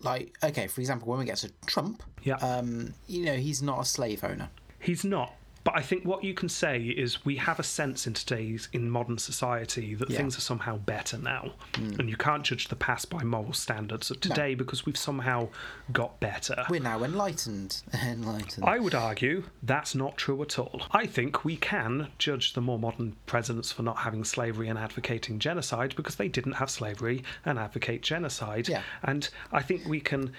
like 0.00 0.34
okay, 0.44 0.66
for 0.66 0.80
example, 0.80 1.08
when 1.08 1.18
we 1.18 1.24
get 1.24 1.38
to 1.38 1.50
Trump, 1.66 2.02
Yeah. 2.22 2.34
um, 2.36 2.92
you 3.06 3.24
know, 3.24 3.36
he's 3.36 3.62
not 3.62 3.80
a 3.80 3.84
slave 3.84 4.22
owner. 4.24 4.50
He's 4.78 5.04
not. 5.04 5.32
But 5.64 5.76
I 5.76 5.80
think 5.80 6.04
what 6.04 6.22
you 6.22 6.34
can 6.34 6.50
say 6.50 6.82
is 6.82 7.24
we 7.24 7.36
have 7.36 7.58
a 7.58 7.62
sense 7.62 8.06
in 8.06 8.12
today's 8.12 8.68
in 8.74 8.90
modern 8.90 9.16
society 9.16 9.94
that 9.94 10.10
Yeah. 10.10 10.18
things 10.18 10.36
are 10.36 10.42
somehow 10.42 10.76
better 10.76 11.16
now, 11.16 11.54
hmm. 11.74 11.98
and 11.98 12.10
you 12.10 12.16
can't 12.16 12.44
judge 12.44 12.68
the 12.68 12.76
past 12.76 13.08
by 13.08 13.24
moral 13.24 13.54
standards 13.54 14.10
of 14.10 14.20
today 14.20 14.54
because 14.54 14.84
we've 14.84 14.96
somehow 14.96 15.48
got 15.90 16.20
better. 16.20 16.66
We're 16.68 16.82
now 16.82 17.02
enlightened. 17.02 17.82
enlightened. 17.94 18.64
I 18.66 18.78
would 18.78 18.94
argue 18.94 19.44
that's 19.62 19.94
not 19.94 20.18
true 20.18 20.42
at 20.42 20.58
all. 20.58 20.82
I 20.90 21.06
think 21.06 21.44
we 21.46 21.56
can 21.56 22.08
judge 22.18 22.52
the 22.52 22.60
more 22.60 22.78
modern 22.78 23.16
presidents 23.24 23.72
for 23.72 23.82
not 23.82 23.98
having 23.98 24.24
slavery 24.24 24.68
and 24.68 24.78
advocating 24.78 25.38
genocide 25.38 25.96
because 25.96 26.16
they 26.16 26.28
didn't 26.28 26.54
have 26.54 26.68
slavery 26.70 27.24
and 27.44 27.58
advocate 27.58 28.02
genocide. 28.02 28.68
Yeah. 28.68 28.82
And 29.02 29.30
I 29.50 29.62
think 29.62 29.86
we 29.86 30.00
can 30.00 30.32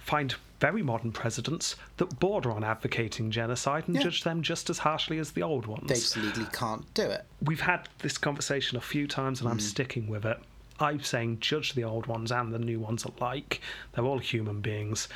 find 0.00 0.34
very 0.60 0.82
modern 0.82 1.10
presidents 1.10 1.74
that 1.96 2.20
border 2.20 2.52
on 2.52 2.62
advocating 2.62 3.30
genocide 3.30 3.84
and 3.86 3.96
Yeah. 3.96 4.02
judge 4.02 4.22
them 4.22 4.42
just 4.42 4.68
as 4.70 4.78
harshly 4.78 5.18
as 5.18 5.32
the 5.32 5.42
old 5.42 5.66
ones. 5.66 5.88
They 5.88 5.94
just 5.94 6.16
legally 6.16 6.46
can't 6.52 6.92
do 6.94 7.02
it. 7.02 7.24
We've 7.42 7.60
had 7.62 7.88
this 7.98 8.18
conversation 8.18 8.76
a 8.76 8.80
few 8.82 9.06
times 9.08 9.40
and 9.40 9.48
I'm 9.48 9.58
sticking 9.60 10.06
with 10.06 10.24
it. 10.26 10.38
I'm 10.78 11.00
saying 11.02 11.40
judge 11.40 11.72
the 11.74 11.84
old 11.84 12.06
ones 12.06 12.30
and 12.30 12.52
the 12.52 12.58
new 12.58 12.78
ones 12.78 13.04
alike. 13.04 13.60
They're 13.92 14.04
all 14.04 14.18
human 14.18 14.60
beings 14.60 15.08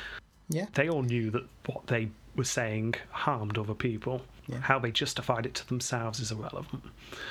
Yeah. 0.49 0.67
they 0.73 0.89
all 0.89 1.01
knew 1.03 1.31
that 1.31 1.43
what 1.65 1.87
they 1.87 2.09
were 2.35 2.43
saying 2.43 2.95
harmed 3.11 3.57
other 3.57 3.73
people. 3.73 4.21
Yeah. 4.47 4.59
How 4.59 4.77
they 4.77 4.91
justified 4.91 5.45
it 5.47 5.55
to 5.55 5.67
themselves 5.67 6.19
is 6.19 6.31
irrelevant. 6.31 6.83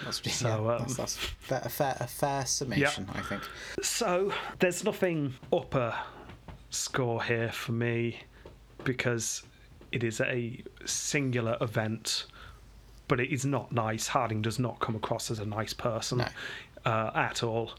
That's, 0.05 0.21
So, 0.35 0.49
yeah, 0.49 0.73
um, 0.75 0.79
that's, 0.81 0.95
that's 0.97 1.17
fair, 1.17 1.63
a 1.65 1.69
fair 1.69 1.97
a 2.01 2.07
fair 2.09 2.45
summation, 2.47 3.09
I 3.15 3.21
think. 3.21 3.43
So 3.83 4.33
there's 4.59 4.83
nothing 4.83 5.35
upper 5.53 5.95
score 6.75 7.23
here 7.23 7.51
for 7.51 7.73
me 7.73 8.21
because 8.85 9.43
it 9.93 10.03
is 10.05 10.21
a 10.21 10.63
singular 10.85 11.57
event, 11.61 12.27
but 13.09 13.21
it 13.21 13.33
is 13.33 13.45
not 13.45 13.73
nice. 13.73 14.09
Harding 14.09 14.43
does 14.43 14.59
not 14.59 14.81
come 14.81 14.97
across 14.97 15.31
as 15.31 15.39
a 15.39 15.47
nice 15.47 15.73
person 15.73 16.19
No. 16.19 16.29
uh, 16.85 17.11
at 17.15 17.43
all. 17.43 17.73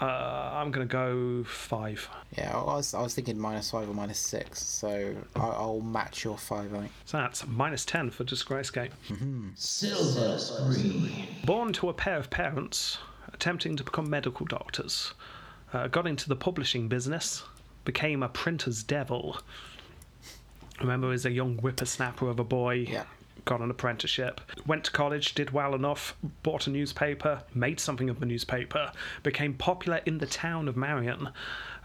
Uh, 0.00 0.50
I'm 0.54 0.72
going 0.72 0.88
to 0.88 0.92
go 0.92 1.44
five. 1.44 2.08
Yeah, 2.36 2.56
I 2.58 2.64
was 2.64 2.92
I 2.92 3.02
was 3.02 3.14
thinking 3.14 3.38
minus 3.38 3.70
five 3.70 3.88
or 3.88 3.94
minus 3.94 4.18
six, 4.18 4.60
so 4.60 5.14
I'll, 5.36 5.52
I'll 5.52 5.80
match 5.80 6.24
your 6.24 6.36
five. 6.36 6.74
I 6.74 6.78
think. 6.80 6.92
So 7.04 7.18
that's 7.18 7.46
minus 7.46 7.84
10 7.84 8.10
for 8.10 8.24
Disgrace 8.24 8.70
Gate. 8.70 8.90
Silver 9.54 10.38
Screen. 10.38 11.26
Born 11.44 11.72
to 11.74 11.88
a 11.88 11.94
pair 11.94 12.16
of 12.16 12.30
parents 12.30 12.98
attempting 13.32 13.76
to 13.76 13.84
become 13.84 14.08
medical 14.10 14.44
doctors, 14.46 15.14
uh, 15.72 15.86
got 15.88 16.06
into 16.06 16.28
the 16.28 16.36
publishing 16.36 16.88
business, 16.88 17.42
became 17.84 18.22
a 18.22 18.28
printer's 18.28 18.82
devil, 18.82 19.38
Remember, 20.80 21.12
as 21.12 21.24
a 21.24 21.30
young 21.30 21.58
whippersnapper 21.58 22.28
of 22.28 22.40
a 22.40 22.44
boy. 22.44 22.86
Yeah. 22.88 23.04
Got 23.44 23.60
an 23.60 23.70
apprenticeship, 23.70 24.40
went 24.66 24.84
to 24.84 24.92
college, 24.92 25.34
did 25.34 25.50
well 25.50 25.74
enough, 25.74 26.14
bought 26.44 26.68
a 26.68 26.70
newspaper, 26.70 27.42
made 27.54 27.80
something 27.80 28.08
of 28.08 28.20
the 28.20 28.26
newspaper, 28.26 28.92
became 29.24 29.54
popular 29.54 30.00
in 30.06 30.18
the 30.18 30.26
town 30.26 30.68
of 30.68 30.76
Marion. 30.76 31.28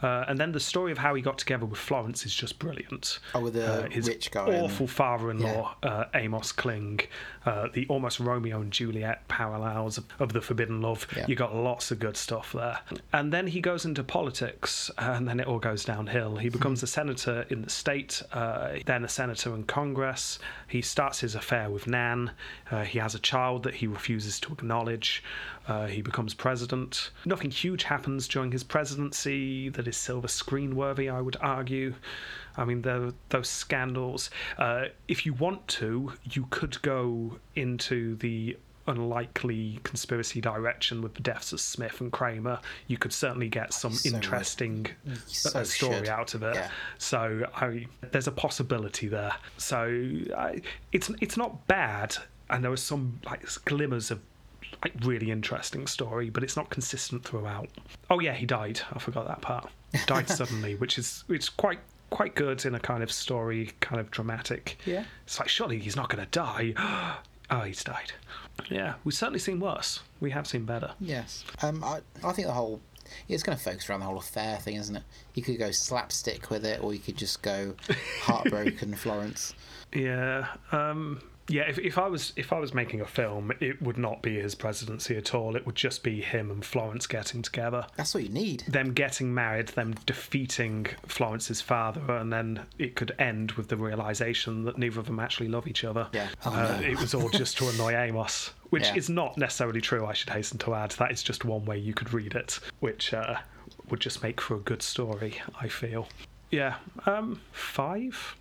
Uh, 0.04 0.26
and 0.28 0.38
then 0.40 0.52
the 0.52 0.60
story 0.60 0.92
of 0.92 1.00
how 1.00 1.16
he 1.16 1.22
got 1.24 1.40
together 1.40 1.66
with 1.66 1.80
Florence 1.80 2.28
is 2.28 2.34
just 2.36 2.60
brilliant. 2.60 3.18
Oh, 3.34 3.40
with 3.42 3.56
the 3.56 3.86
Uh, 3.86 3.90
his 3.90 4.08
rich 4.08 4.30
guy 4.30 4.46
and- 4.48 4.66
awful 4.66 4.86
father-in-law, 4.86 5.78
uh, 5.82 6.04
Amos 6.14 6.52
Kling, 6.52 7.00
uh, 7.48 7.70
the 7.74 7.86
almost 7.88 8.20
Romeo 8.20 8.60
and 8.60 8.72
Juliet 8.72 9.28
parallels 9.28 9.98
of, 9.98 10.06
of 10.20 10.34
the 10.34 10.42
forbidden 10.42 10.82
love. 10.82 11.08
Yeah. 11.16 11.26
You 11.28 11.36
got 11.36 11.56
lots 11.56 11.92
of 11.92 12.00
good 12.00 12.18
stuff 12.18 12.52
there. 12.52 12.80
And 13.14 13.32
then 13.32 13.48
he 13.48 13.62
goes 13.62 13.86
into 13.86 14.04
politics, 14.04 14.92
and 14.98 15.28
then 15.28 15.40
it 15.40 15.48
all 15.48 15.60
goes 15.60 15.86
downhill. 15.86 16.36
He 16.36 16.50
becomes 16.50 16.84
a 16.84 16.88
senator 16.88 17.46
in 17.50 17.62
the 17.62 17.70
state, 17.70 18.22
uh, 18.34 18.74
then 18.86 19.06
a 19.06 19.08
senator 19.08 19.56
in 19.56 19.64
Congress. 19.64 20.40
He 20.68 20.82
starts 20.82 21.22
his 21.22 21.36
affair 21.36 21.70
with 21.70 21.88
Nan. 21.88 22.32
Uh, 22.70 22.84
he 22.84 23.00
has 23.00 23.16
a 23.16 23.20
child 23.20 23.64
that 23.64 23.76
he 23.76 23.88
refuses 23.88 24.40
to 24.42 24.52
acknowledge. 24.52 25.24
Uh, 25.68 25.88
he 25.88 26.02
becomes 26.02 26.34
president. 26.34 27.12
Nothing 27.26 27.52
huge 27.52 27.84
happens 27.84 28.28
during 28.28 28.52
his 28.52 28.64
presidency 28.64 29.70
that 29.70 29.88
is 29.88 29.98
silver 29.98 30.28
screen 30.28 30.76
worthy, 30.76 31.10
I 31.10 31.22
would 31.22 31.38
argue. 31.42 31.94
I 32.58 32.66
mean, 32.66 32.82
there, 32.82 33.12
those 33.30 33.48
scandals. 33.50 34.30
Uh, 34.58 34.86
if 35.08 35.26
you 35.26 35.34
want 35.34 35.68
to, 35.70 36.14
you 36.32 36.48
could 36.50 36.82
go 36.82 37.38
into 37.56 38.16
the 38.16 38.58
unlikely 38.88 39.80
conspiracy 39.84 40.40
direction 40.42 41.02
with 41.02 41.14
the 41.14 41.22
deaths 41.22 41.52
of 41.54 41.60
Smith 41.60 42.00
and 42.02 42.12
Cramer. 42.12 42.60
You 42.88 42.98
could 42.98 43.14
certainly 43.14 43.50
get 43.50 43.74
some 43.74 43.92
So 43.94 44.16
interesting 44.16 44.88
so 45.28 45.60
uh, 45.60 45.64
story 45.64 45.96
should. 45.98 46.08
out 46.10 46.34
of 46.34 46.44
it. 46.44 46.56
Yeah. 46.56 46.70
So 46.98 47.46
I, 47.56 47.86
there's 48.12 48.28
a 48.28 48.32
possibility 48.32 49.08
there. 49.08 49.34
So 49.58 49.84
I, 50.36 50.62
it's 50.92 51.12
it's 51.22 51.38
not 51.38 51.68
bad, 51.68 52.16
and 52.50 52.64
there 52.64 52.72
are 52.72 52.78
some 52.78 53.20
like 53.26 53.46
glimmers 53.66 54.10
of 54.10 54.22
like 54.84 54.94
really 55.04 55.32
interesting 55.32 55.88
story, 55.88 56.30
but 56.30 56.44
it's 56.44 56.56
not 56.56 56.70
consistent 56.70 57.24
throughout. 57.26 57.68
Oh 58.10 58.20
yeah, 58.20 58.34
he 58.34 58.46
died. 58.46 58.80
I 58.94 59.00
forgot 59.00 59.28
that 59.28 59.42
part. 59.42 59.70
Died 60.06 60.30
suddenly, 60.40 60.76
which 60.76 60.98
is 60.98 61.24
which 61.28 61.44
is 61.44 61.50
quite 61.50 61.80
quite 62.10 62.36
good 62.36 62.66
in 62.66 62.76
a 62.76 62.80
kind 62.80 63.04
of 63.04 63.12
story, 63.12 63.72
kind 63.80 64.00
of 64.00 64.12
dramatic. 64.12 64.78
Yeah. 64.86 65.04
It's 65.26 65.40
like 65.40 65.50
surely 65.50 65.80
he's 65.80 65.96
not 65.96 66.10
going 66.10 66.24
to 66.24 66.30
die. 66.30 66.74
oh, 67.52 67.62
he's 67.62 67.84
died. 67.84 68.14
Yeah, 68.70 68.96
we've 69.04 69.14
certainly 69.14 69.40
seen 69.40 69.60
worse. 69.60 70.02
We 70.20 70.32
have 70.32 70.48
seen 70.48 70.66
better. 70.66 70.92
Yes. 71.00 71.46
Um, 71.62 71.84
I, 71.84 72.00
I 72.24 72.32
think 72.34 72.48
the 72.48 72.54
whole. 72.54 72.82
It's 73.30 73.42
going 73.42 73.58
to 73.58 73.64
focus 73.64 73.90
around 73.90 74.02
the 74.02 74.06
whole 74.06 74.18
affair 74.18 74.58
thing, 74.58 74.76
isn't 74.76 74.98
it? 74.98 75.04
You 75.34 75.42
could 75.42 75.58
go 75.58 75.72
slapstick 75.72 76.50
with 76.50 76.66
it, 76.66 76.84
or 76.84 76.94
you 76.94 77.00
could 77.00 77.16
just 77.16 77.42
go 77.42 77.74
heartbroken 78.22 78.96
Florence. 78.96 79.54
Yeah. 79.94 80.48
Um, 80.74 81.22
yeah, 81.50 81.64
if, 81.64 81.80
if 81.80 81.98
I 81.98 82.08
was 82.08 82.34
if 82.36 82.52
I 82.52 82.60
was 82.60 82.74
making 82.74 83.02
a 83.02 83.06
film, 83.06 83.52
it 83.60 83.82
would 83.82 83.98
not 83.98 84.22
be 84.22 84.40
his 84.40 84.54
presidency 84.56 85.16
at 85.16 85.34
all. 85.34 85.56
It 85.56 85.66
would 85.66 85.76
just 85.76 86.04
be 86.04 86.22
him 86.22 86.52
and 86.52 86.64
Florence 86.64 87.08
getting 87.08 87.42
together. 87.42 87.86
That's 87.96 88.14
what 88.14 88.24
you 88.24 88.30
need. 88.30 88.64
Them 88.68 88.94
getting 88.94 89.34
married, 89.34 89.70
them 89.70 89.96
defeating 90.06 90.88
Florence's 91.06 91.62
father, 91.62 92.02
and 92.18 92.32
then 92.34 92.66
it 92.78 92.96
could 92.96 93.14
end 93.20 93.54
with 93.54 93.70
the 93.70 93.78
realization 93.78 94.64
that 94.66 94.78
neither 94.78 95.00
of 95.00 95.06
them 95.06 95.20
actually 95.20 95.48
love 95.48 95.68
each 95.68 95.84
other. 95.84 96.08
Yeah. 96.14 96.28
Oh, 96.46 96.52
uh, 96.54 96.80
no. 96.82 96.88
It 96.88 97.00
was 97.00 97.14
all 97.14 97.30
just 97.30 97.58
to 97.60 97.70
annoy 97.70 97.94
Amos, 97.96 98.52
which 98.70 98.84
Yeah. 98.88 98.96
is 98.96 99.10
not 99.10 99.38
necessarily 99.38 99.80
true, 99.82 100.06
I 100.06 100.14
should 100.14 100.30
hasten 100.30 100.58
to 100.60 100.74
add. 100.74 100.92
That 100.92 101.12
is 101.12 101.24
just 101.24 101.46
one 101.46 101.64
way 101.66 101.78
you 101.78 101.94
could 101.94 102.14
read 102.14 102.36
it, 102.36 102.60
which 102.82 103.14
uh, 103.14 103.38
would 103.90 104.02
just 104.02 104.22
make 104.22 104.42
for 104.42 104.56
a 104.56 104.60
good 104.60 104.82
story, 104.82 105.42
I 105.62 105.70
feel. 105.70 106.08
Yeah, 106.52 106.76
um, 107.06 107.40
five? 107.52 108.36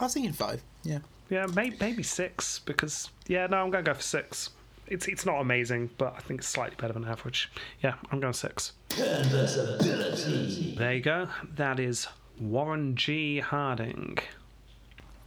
I 0.00 0.04
was 0.04 0.14
thinking 0.14 0.32
five. 0.32 0.62
Yeah. 0.84 0.98
Yeah, 1.32 1.46
maybe, 1.54 1.76
maybe 1.80 2.02
six 2.02 2.58
because 2.58 3.08
yeah, 3.26 3.46
no, 3.46 3.56
I'm 3.56 3.70
gonna 3.70 3.82
go 3.84 3.94
for 3.94 4.02
six. 4.02 4.50
It's 4.86 5.08
it's 5.08 5.24
not 5.24 5.40
amazing, 5.40 5.88
but 5.96 6.14
I 6.14 6.20
think 6.20 6.40
it's 6.40 6.48
slightly 6.48 6.76
better 6.78 6.92
than 6.92 7.06
average. 7.06 7.50
Yeah, 7.82 7.94
I'm 8.10 8.20
going 8.20 8.34
six. 8.34 8.72
There 8.96 10.92
you 10.94 11.00
go. 11.00 11.28
That 11.56 11.80
is 11.80 12.06
Warren 12.38 12.94
G. 12.96 13.38
Harding. 13.40 14.18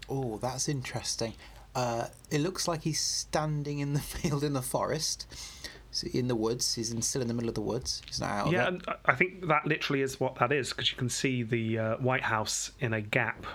Oh, 0.08 0.38
that's 0.38 0.70
interesting. 0.70 1.34
Uh, 1.74 2.08
it 2.30 2.42
looks 2.42 2.68
like 2.68 2.84
he's 2.84 3.00
standing 3.02 3.80
in 3.80 3.94
the 3.94 4.00
field 4.14 4.44
in 4.44 4.54
the 4.54 4.62
forest, 4.62 5.26
so 5.90 6.08
in 6.14 6.28
the 6.28 6.36
woods. 6.36 6.76
He's 6.76 6.92
in, 6.92 7.02
still 7.02 7.24
in 7.24 7.28
the 7.28 7.34
middle 7.34 7.50
of 7.50 7.56
the 7.56 7.62
woods. 7.62 8.04
He's 8.08 8.20
not 8.22 8.30
out 8.30 8.52
Yeah, 8.52 8.68
of 8.68 8.76
it. 8.76 8.82
and 8.82 8.84
I- 9.08 9.12
I 9.12 9.16
think 9.16 9.48
that 9.48 9.66
literally 9.66 10.04
is 10.04 10.20
what 10.20 10.36
that 10.36 10.52
is 10.52 10.70
because 10.70 10.92
you 10.92 10.98
can 10.98 11.10
see 11.10 11.42
the 11.42 11.80
uh, 11.80 11.96
White 11.98 12.22
House 12.24 12.72
in 12.80 12.94
a 12.94 13.02
gap 13.02 13.46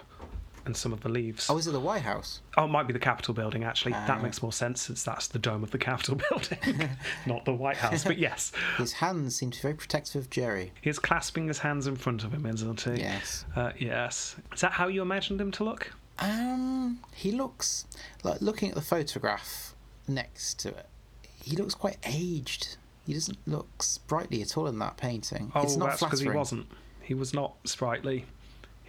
and 0.66 0.77
some 0.77 0.93
of 0.93 1.01
the 1.01 1.09
leaves. 1.09 1.49
Oh, 1.51 1.57
is 1.59 1.66
it 1.66 1.73
the 1.73 1.81
White 1.81 2.03
House? 2.03 2.41
Oh, 2.57 2.65
it 2.65 2.69
might 2.69 2.87
be 2.87 2.93
the 2.93 2.99
Capitol 2.99 3.35
building 3.35 3.65
actually. 3.65 3.93
Ah. 3.95 4.05
that 4.07 4.23
makes 4.23 4.43
more 4.43 4.53
sense 4.53 4.82
since 4.82 5.03
that's 5.03 5.27
the 5.28 5.39
dome 5.39 5.62
of 5.62 5.70
the 5.70 5.78
Capitol 5.78 6.19
building, 6.31 6.89
not 7.27 7.45
the 7.45 7.53
White 7.55 7.77
House. 7.77 8.05
But 8.05 8.19
yes, 8.19 8.53
His 8.78 8.93
hands 8.95 9.37
seem 9.37 9.51
to 9.51 9.59
be 9.59 9.62
very 9.62 9.74
protective 9.74 10.16
of 10.23 10.31
Jerry. 10.31 10.73
he's 10.81 10.99
clasping 10.99 11.49
his 11.49 11.59
hands 11.59 11.87
in 11.87 11.97
front 11.97 12.24
of 12.24 12.32
him, 12.32 12.47
isn't 12.47 12.81
he? 12.82 13.01
Yes. 13.01 13.45
Uh, 13.57 13.73
yes. 13.78 14.37
Is 14.55 14.61
that 14.61 14.73
how 14.73 14.89
you 14.89 15.03
imagined 15.03 15.41
him 15.41 15.51
to 15.53 15.65
look? 15.65 15.93
Um, 16.19 17.01
he 17.15 17.32
looks 17.32 17.87
like 18.23 18.41
looking 18.43 18.69
at 18.69 18.74
the 18.74 18.82
photograph 18.82 19.74
next 20.07 20.59
to 20.61 20.69
it. 20.69 20.87
He 21.43 21.57
looks 21.57 21.74
quite 21.74 21.97
aged. 22.05 22.77
He 23.07 23.15
doesn't 23.15 23.39
look 23.47 23.82
sprightly 23.82 24.43
at 24.43 24.57
all 24.59 24.66
in 24.66 24.78
that 24.81 24.97
painting. 24.99 25.51
Oh, 25.55 25.62
it's 25.62 25.77
not 25.77 25.91
that's 25.91 26.03
because 26.05 26.20
he 26.20 26.28
wasn't. 26.28 26.66
He 27.01 27.15
was 27.15 27.32
not 27.32 27.55
sprightly. 27.65 28.27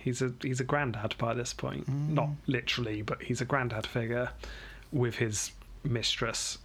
He's 0.03 0.21
a 0.21 0.33
he's 0.41 0.59
a 0.59 0.63
granddad 0.63 1.15
by 1.17 1.33
this 1.33 1.53
point. 1.53 1.87
Not 1.87 2.27
Mm. 2.29 2.35
literally, 2.47 3.01
but 3.01 3.21
he's 3.23 3.41
a 3.41 3.45
granddad 3.45 3.85
figure 3.85 4.29
with 4.91 5.15
his 5.15 5.51
mistress 5.83 6.57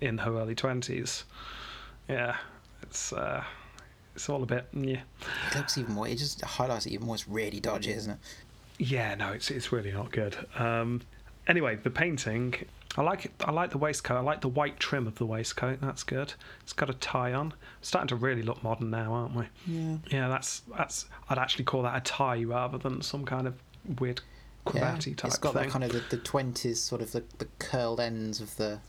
in 0.00 0.18
her 0.18 0.32
early 0.38 0.54
twenties. 0.54 1.24
Yeah, 2.08 2.36
it's 2.82 3.12
uh, 3.12 3.44
it's 4.14 4.28
all 4.28 4.42
a 4.42 4.46
bit 4.46 4.66
yeah. 4.72 5.00
It 5.50 5.56
looks 5.56 5.78
even 5.78 5.94
more. 5.94 6.08
It 6.08 6.16
just 6.18 6.40
highlights 6.42 6.86
it 6.86 6.92
even 6.92 7.06
more. 7.06 7.14
It's 7.14 7.28
really 7.28 7.60
dodgy, 7.60 7.92
isn't 7.92 8.12
it? 8.12 8.18
Yeah, 8.78 9.14
no, 9.14 9.32
it's 9.32 9.50
it's 9.50 9.72
really 9.72 9.92
not 9.92 10.10
good. 10.10 10.36
Um, 10.56 11.02
anyway, 11.46 11.76
the 11.76 11.90
painting. 11.90 12.54
I 12.96 13.02
like 13.02 13.26
it. 13.26 13.32
I 13.44 13.52
like 13.52 13.70
the 13.70 13.78
waistcoat. 13.78 14.16
I 14.16 14.20
like 14.20 14.40
the 14.40 14.48
white 14.48 14.80
trim 14.80 15.06
of 15.06 15.16
the 15.16 15.26
waistcoat. 15.26 15.80
That's 15.80 16.02
good. 16.02 16.34
It's 16.62 16.72
got 16.72 16.90
a 16.90 16.94
tie 16.94 17.32
on. 17.32 17.52
starting 17.82 18.08
to 18.08 18.16
really 18.16 18.42
look 18.42 18.62
modern 18.62 18.90
now, 18.90 19.12
aren't 19.12 19.34
we? 19.34 19.44
Yeah. 19.66 19.96
Yeah, 20.10 20.28
that's 20.28 20.62
that's. 20.76 21.06
I'd 21.28 21.38
actually 21.38 21.64
call 21.64 21.82
that 21.82 21.96
a 21.96 22.00
tie 22.00 22.42
rather 22.44 22.78
than 22.78 23.02
some 23.02 23.24
kind 23.24 23.46
of 23.46 23.54
weird 24.00 24.20
cravatty 24.66 25.16
type 25.16 25.28
It's 25.28 25.38
got 25.38 25.54
thing. 25.54 25.64
that 25.64 25.70
kind 25.70 25.84
of 25.84 25.92
the, 25.92 26.02
the 26.16 26.22
20s 26.22 26.76
sort 26.76 27.00
of 27.00 27.12
the, 27.12 27.22
the 27.38 27.46
curled 27.58 28.00
ends 28.00 28.40
of 28.40 28.56
the 28.56 28.80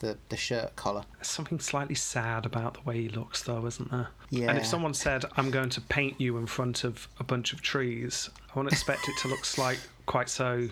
the, 0.00 0.18
the 0.28 0.36
shirt 0.36 0.74
collar. 0.76 1.04
There's 1.16 1.28
something 1.28 1.60
slightly 1.60 1.94
sad 1.94 2.44
about 2.44 2.74
the 2.74 2.80
way 2.80 3.02
he 3.02 3.08
looks, 3.08 3.42
though, 3.42 3.64
isn't 3.64 3.90
there? 3.90 4.08
Yeah. 4.28 4.48
And 4.50 4.58
if 4.58 4.66
someone 4.66 4.92
said, 4.94 5.24
"I'm 5.36 5.50
going 5.50 5.70
to 5.70 5.80
paint 5.80 6.20
you 6.20 6.36
in 6.38 6.46
front 6.46 6.82
of 6.82 7.06
a 7.20 7.24
bunch 7.24 7.52
of 7.52 7.62
trees," 7.62 8.28
I 8.50 8.58
wouldn't 8.58 8.72
expect 8.72 9.08
it 9.08 9.16
to 9.18 9.28
look 9.28 9.56
like 9.56 9.78
quite 10.06 10.28
so 10.28 10.68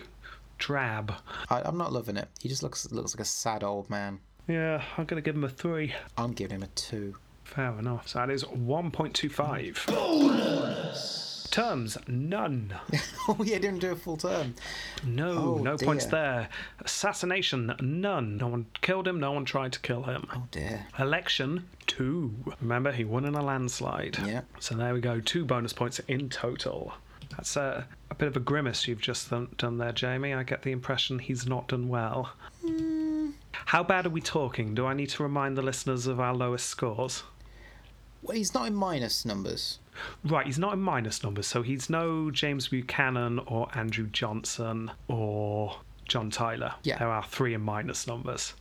drab. 0.63 1.13
I, 1.49 1.61
I'm 1.65 1.77
not 1.77 1.91
loving 1.91 2.15
it. 2.17 2.29
He 2.41 2.47
just 2.49 2.63
looks 2.63 2.89
looks 2.91 3.13
like 3.15 3.21
a 3.21 3.25
sad 3.25 3.63
old 3.63 3.89
man. 3.89 4.19
Yeah, 4.47 4.81
I'm 4.97 5.05
going 5.05 5.21
to 5.21 5.25
give 5.25 5.35
him 5.35 5.43
a 5.43 5.49
three. 5.49 5.93
I'm 6.17 6.31
giving 6.33 6.57
him 6.57 6.63
a 6.63 6.67
two. 6.67 7.15
Fair 7.43 7.77
enough. 7.79 8.07
So 8.07 8.19
that 8.19 8.29
is 8.29 8.43
1.25. 8.45 9.87
Bonus! 9.87 11.47
Terms 11.51 11.97
none. 12.07 12.73
oh 13.27 13.37
yeah, 13.43 13.59
didn't 13.59 13.79
do 13.79 13.91
a 13.91 13.95
full 13.95 14.17
term. 14.17 14.55
No, 15.05 15.29
Oh, 15.29 15.57
no 15.61 15.77
points 15.77 16.05
there. 16.05 16.49
Assassination 16.83 17.71
none. 17.79 18.37
No 18.37 18.47
one 18.47 18.65
killed 18.81 19.07
him. 19.07 19.19
No 19.19 19.31
one 19.33 19.45
tried 19.45 19.71
to 19.73 19.79
kill 19.81 20.03
him. 20.03 20.25
Oh 20.33 20.43
dear. 20.51 20.87
Election 20.97 21.65
two. 21.85 22.33
Remember, 22.59 22.91
he 22.91 23.03
won 23.03 23.25
in 23.25 23.35
a 23.35 23.43
landslide. 23.43 24.17
Yeah. 24.25 24.41
So 24.59 24.75
there 24.75 24.93
we 24.95 24.99
go. 25.01 25.19
Two 25.19 25.45
bonus 25.45 25.73
points 25.73 25.99
in 26.07 26.29
total. 26.29 26.93
That's 27.31 27.55
a, 27.55 27.87
a 28.09 28.15
bit 28.15 28.27
of 28.27 28.35
a 28.35 28.39
grimace 28.39 28.87
you've 28.87 29.01
just 29.01 29.29
done, 29.29 29.49
done 29.57 29.77
there, 29.77 29.91
Jamie. 29.91 30.33
I 30.33 30.43
get 30.43 30.61
the 30.61 30.71
impression 30.71 31.19
he's 31.19 31.45
not 31.45 31.67
done 31.67 31.87
well. 31.87 32.33
Hmm. 32.65 33.31
How 33.51 33.83
bad 33.83 34.05
are 34.05 34.09
we 34.09 34.21
talking? 34.21 34.75
Do 34.75 34.85
I 34.85 34.93
need 34.93 35.09
to 35.09 35.23
remind 35.23 35.57
the 35.57 35.61
listeners 35.61 36.07
of 36.07 36.19
our 36.19 36.33
lowest 36.33 36.67
scores? 36.67 37.23
Well, 38.21 38.37
he's 38.37 38.53
not 38.53 38.67
in 38.67 38.75
minus 38.75 39.25
numbers. 39.25 39.79
Right, 40.23 40.45
he's 40.45 40.59
not 40.59 40.73
in 40.73 40.79
minus 40.79 41.23
numbers, 41.23 41.45
so 41.45 41.61
he's 41.61 41.89
no 41.89 42.31
James 42.31 42.69
Buchanan 42.69 43.39
or 43.39 43.67
Andrew 43.75 44.07
Johnson 44.07 44.91
or 45.07 45.75
John 46.07 46.29
Tyler. 46.29 46.73
Yeah. 46.83 46.97
There 46.97 47.09
are 47.09 47.23
three 47.23 47.53
in 47.53 47.61
minus 47.61 48.07
numbers. 48.07 48.53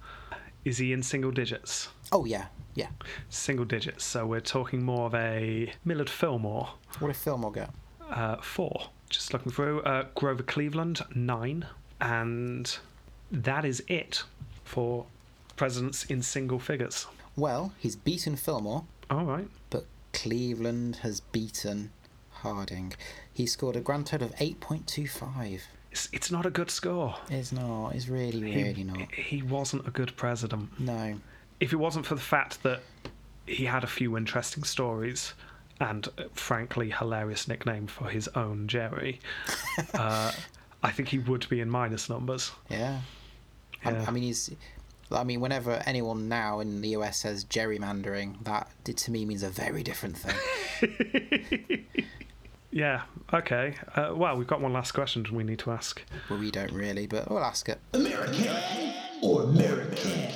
Is 0.65 0.79
he 0.79 0.93
in 0.93 1.03
single 1.03 1.31
digits? 1.31 1.89
Oh 2.13 2.25
yeah, 2.25 2.47
yeah. 2.75 2.89
Single 3.31 3.65
digits, 3.65 4.05
so 4.05 4.27
we're 4.27 4.41
talking 4.41 4.83
more 4.83 5.07
of 5.07 5.15
a 5.15 5.73
Millard 5.85 6.11
Fillmore. 6.11 6.69
What 6.99 7.11
if 7.11 7.17
Fillmore 7.17 7.53
go? 7.53 7.67
Uh, 8.13 8.37
four. 8.43 8.89
Just 9.09 9.33
looking 9.33 9.53
through. 9.53 9.81
Uh, 9.83 10.07
Grover 10.15 10.43
Cleveland, 10.43 11.01
nine. 11.15 11.67
And 12.01 12.77
that 13.31 13.65
is 13.65 13.83
it 13.89 14.23
for 14.65 15.07
presidents 15.57 16.05
in 16.05 16.23
single 16.23 16.59
figures. 16.59 17.07
Well, 17.37 17.73
he's 17.79 17.97
beaten 17.97 18.37
Fillmore, 18.37 18.85
All 19.11 19.25
right. 19.25 19.49
but 19.71 19.87
Cleveland 20.13 20.97
has 20.97 21.21
beaten 21.21 21.91
Harding. 22.31 22.93
He 23.33 23.47
scored 23.47 23.77
a 23.77 23.81
grand 23.81 24.07
total 24.07 24.27
of 24.29 24.35
8.25. 24.37 25.61
It's, 25.93 26.09
it's 26.13 26.31
not 26.33 26.45
a 26.47 26.51
good 26.51 26.71
score. 26.71 27.15
It's 27.31 27.53
not. 27.53 27.91
It's 27.95 28.09
really, 28.09 28.51
He, 28.51 28.63
really 28.65 28.85
not. 28.85 29.13
he 29.15 29.43
wasn't 29.43 29.87
a 29.87 29.91
good 29.91 30.17
president. 30.17 30.79
No. 30.81 31.17
If 31.61 31.73
it 31.73 31.77
wasn't 31.77 32.05
for 32.07 32.15
the 32.17 32.21
fact 32.21 32.63
that 32.65 32.81
he 33.47 33.65
had 33.67 33.85
a 33.85 33.87
few 33.87 34.17
interesting 34.17 34.65
stories 34.65 35.35
and, 35.83 36.09
uh, 36.19 36.25
frankly, 36.35 36.91
hilarious 36.91 37.49
nickname 37.49 37.87
for 37.87 38.09
his 38.09 38.29
own 38.29 38.69
Jerry, 38.69 39.21
uh, 39.95 40.33
I 40.83 40.91
think 40.91 41.09
he 41.09 41.19
would 41.19 41.49
be 41.49 41.61
in 41.61 41.71
minus 41.71 42.09
numbers. 42.09 42.53
Yeah. 42.69 43.01
I, 43.85 43.93
Yeah. 43.93 44.05
I 44.07 44.11
mean, 44.11 44.23
he's. 44.25 44.51
I 45.11 45.25
mean, 45.25 45.41
whenever 45.41 45.83
anyone 45.85 46.29
now 46.29 46.61
in 46.61 46.81
the 46.81 46.89
US 46.91 47.19
says 47.19 47.45
gerrymandering, 47.45 48.43
that 48.45 48.71
to 48.85 49.11
me 49.11 49.27
means 49.27 49.43
a 49.43 49.51
very 49.51 49.83
different 49.83 50.17
thing. 50.17 51.87
Yeah, 52.75 53.03
okay. 53.35 53.75
Uh, 53.95 54.13
well, 54.15 54.35
we've 54.39 54.47
got 54.47 54.63
one 54.63 54.73
last 54.73 54.93
question 54.93 55.27
we 55.31 55.45
need 55.45 55.59
to 55.59 55.71
ask. 55.71 56.03
well, 56.31 56.39
we 56.39 56.51
don't 56.51 56.73
really, 56.73 57.07
but 57.07 57.31
we'll 57.31 57.45
ask 57.45 57.69
it. 57.69 57.79
American 57.93 58.49
or 59.21 59.43
American? 59.43 60.31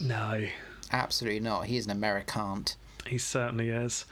No, 0.00 0.46
Absolutely 0.92 1.40
not. 1.40 1.66
He 1.66 1.76
is 1.76 1.86
an 1.86 1.90
Americant. 1.90 2.76
he 3.06 3.18
certainly 3.18 3.70
is. 3.70 4.04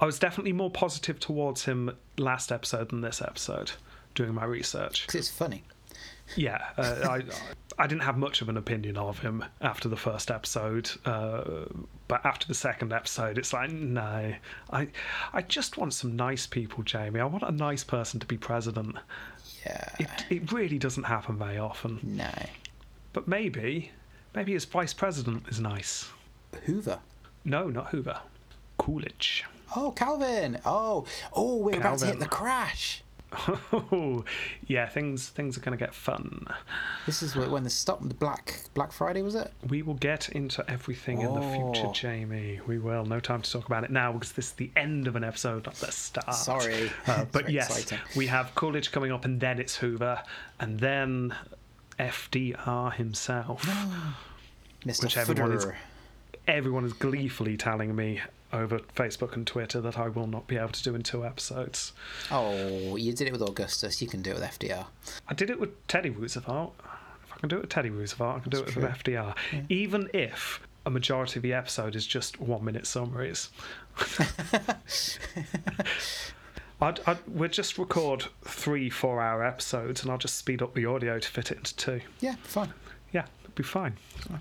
I 0.00 0.06
was 0.06 0.18
definitely 0.18 0.52
more 0.52 0.70
positive 0.70 1.18
towards 1.18 1.64
him 1.64 1.96
last 2.18 2.52
episode 2.52 2.90
than 2.90 3.00
this 3.00 3.22
episode 3.22 3.72
doing 4.14 4.34
my 4.34 4.44
research. 4.44 5.02
Because 5.06 5.14
it's 5.14 5.30
funny. 5.30 5.62
Yeah, 6.34 6.60
uh, 6.76 7.06
I 7.08 7.22
I 7.78 7.86
didn't 7.86 8.02
have 8.02 8.18
much 8.18 8.42
of 8.42 8.48
an 8.48 8.56
opinion 8.56 8.96
of 8.96 9.20
him 9.20 9.44
after 9.60 9.88
the 9.88 9.96
first 9.96 10.30
episode, 10.30 10.90
uh, 11.04 11.66
but 12.08 12.24
after 12.26 12.48
the 12.48 12.54
second 12.54 12.92
episode, 12.92 13.38
it's 13.38 13.52
like 13.52 13.70
no, 13.70 14.34
I 14.72 14.88
I 15.32 15.42
just 15.42 15.76
want 15.76 15.94
some 15.94 16.16
nice 16.16 16.46
people, 16.46 16.82
Jamie. 16.82 17.20
I 17.20 17.24
want 17.26 17.44
a 17.44 17.52
nice 17.52 17.84
person 17.84 18.18
to 18.20 18.26
be 18.26 18.36
president. 18.36 18.96
Yeah. 19.64 19.88
It 20.00 20.08
it 20.28 20.52
really 20.52 20.78
doesn't 20.78 21.04
happen 21.04 21.38
very 21.38 21.58
often, 21.58 22.00
No. 22.02 22.30
but 23.12 23.28
maybe 23.28 23.92
maybe 24.34 24.52
his 24.52 24.64
vice 24.64 24.94
president 24.94 25.44
is 25.48 25.60
nice. 25.60 26.08
Hoover. 26.64 26.98
No, 27.44 27.68
not 27.70 27.88
Hoover, 27.90 28.18
Coolidge. 28.78 29.44
Oh, 29.74 29.90
Calvin. 29.90 30.58
Oh, 30.64 31.04
oh, 31.32 31.56
we're 31.56 31.78
about 31.78 31.98
to 31.98 32.06
hit 32.06 32.20
the 32.20 32.26
crash. 32.26 33.02
Oh, 33.72 34.24
yeah, 34.68 34.88
things 34.88 35.28
things 35.30 35.58
are 35.58 35.60
going 35.60 35.76
to 35.76 35.84
get 35.84 35.92
fun. 35.92 36.46
This 37.06 37.22
is 37.22 37.34
when 37.34 37.64
the 37.64 37.70
stop 37.70 38.00
the 38.06 38.14
Black 38.14 38.60
Black 38.74 38.92
Friday 38.92 39.20
was 39.22 39.34
it? 39.34 39.52
We 39.68 39.82
will 39.82 39.94
get 39.94 40.28
into 40.28 40.64
everything 40.70 41.20
in 41.22 41.34
the 41.34 41.40
future, 41.40 41.88
Oh. 41.88 41.92
Jamie. 41.92 42.60
We 42.66 42.78
will. 42.78 43.04
No 43.04 43.18
time 43.18 43.42
to 43.42 43.50
talk 43.50 43.66
about 43.66 43.82
it 43.82 43.90
now 43.90 44.12
because 44.12 44.32
this 44.32 44.46
is 44.46 44.52
the 44.52 44.70
end 44.76 45.08
of 45.08 45.16
an 45.16 45.24
episode, 45.24 45.66
not 45.66 45.74
the 45.74 45.90
start. 45.90 46.34
Sorry. 46.36 46.90
Uh, 47.08 47.24
but 47.32 47.50
yes, 47.50 47.68
exciting. 47.80 47.98
we 48.14 48.28
have 48.28 48.54
Coolidge 48.54 48.92
coming 48.92 49.10
up, 49.10 49.24
and 49.24 49.40
then 49.40 49.58
it's 49.58 49.74
Hoover, 49.76 50.22
and 50.60 50.78
then 50.78 51.34
FDR 51.98 52.94
himself. 52.94 53.62
Mr. 54.86 55.02
Which 55.02 55.16
everyone 55.16 55.52
is- 55.52 55.66
Everyone 56.48 56.84
is 56.84 56.92
gleefully 56.92 57.56
telling 57.56 57.96
me 57.96 58.20
over 58.52 58.78
Facebook 58.78 59.34
and 59.34 59.46
Twitter 59.46 59.80
that 59.80 59.98
I 59.98 60.08
will 60.08 60.26
not 60.26 60.46
be 60.46 60.56
able 60.56 60.68
to 60.68 60.82
do 60.82 60.94
in 60.94 61.02
two 61.02 61.24
episodes. 61.24 61.92
Oh, 62.30 62.96
you 62.96 63.12
did 63.12 63.26
it 63.26 63.32
with 63.32 63.42
Augustus. 63.42 64.00
You 64.00 64.08
can 64.08 64.22
do 64.22 64.30
it 64.30 64.34
with 64.34 64.44
FDR. 64.44 64.86
I 65.28 65.34
did 65.34 65.50
it 65.50 65.60
with 65.60 65.86
Teddy 65.88 66.10
Roosevelt. 66.10 66.74
If 67.24 67.32
I 67.32 67.38
can 67.38 67.48
do 67.48 67.56
it 67.56 67.62
with 67.62 67.70
Teddy 67.70 67.90
Roosevelt, 67.90 68.36
I 68.36 68.40
can 68.40 68.50
do 68.50 68.58
That's 68.58 68.76
it 68.76 68.76
with 68.76 68.90
FDR. 68.90 69.34
Even 69.68 70.08
if 70.14 70.60
a 70.84 70.90
majority 70.90 71.38
of 71.38 71.42
the 71.42 71.52
episode 71.52 71.96
is 71.96 72.06
just 72.06 72.40
one 72.40 72.64
minute 72.64 72.86
summaries. 72.86 73.50
I'd, 76.80 77.00
I'd, 77.06 77.18
we'll 77.26 77.48
just 77.48 77.78
record 77.78 78.26
three 78.44 78.90
four 78.90 79.20
hour 79.20 79.42
episodes 79.42 80.02
and 80.02 80.12
I'll 80.12 80.18
just 80.18 80.36
speed 80.36 80.62
up 80.62 80.74
the 80.74 80.86
audio 80.86 81.18
to 81.18 81.28
fit 81.28 81.50
it 81.50 81.58
into 81.58 81.74
two. 81.76 82.00
Yeah, 82.20 82.36
fine. 82.42 82.72
Be 83.56 83.62
fine. 83.62 83.96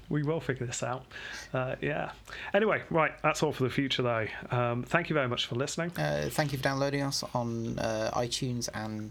We 0.10 0.24
will 0.24 0.42
figure 0.42 0.66
this 0.68 0.84
out. 0.84 1.06
Uh, 1.54 1.76
yeah. 1.82 2.12
Anyway, 2.54 2.82
right, 2.90 3.14
that's 3.24 3.42
all 3.42 3.54
for 3.54 3.64
the 3.64 3.70
future 3.70 4.04
though. 4.04 4.28
Um, 4.52 4.84
thank 4.84 5.10
you 5.10 5.14
very 5.14 5.28
much 5.30 5.46
for 5.48 5.56
listening. 5.56 5.92
Uh, 5.98 6.28
thank 6.30 6.52
you 6.52 6.58
for 6.58 6.64
downloading 6.66 7.02
us 7.02 7.24
on 7.34 7.80
uh, 7.80 8.12
iTunes 8.14 8.68
and 8.74 9.10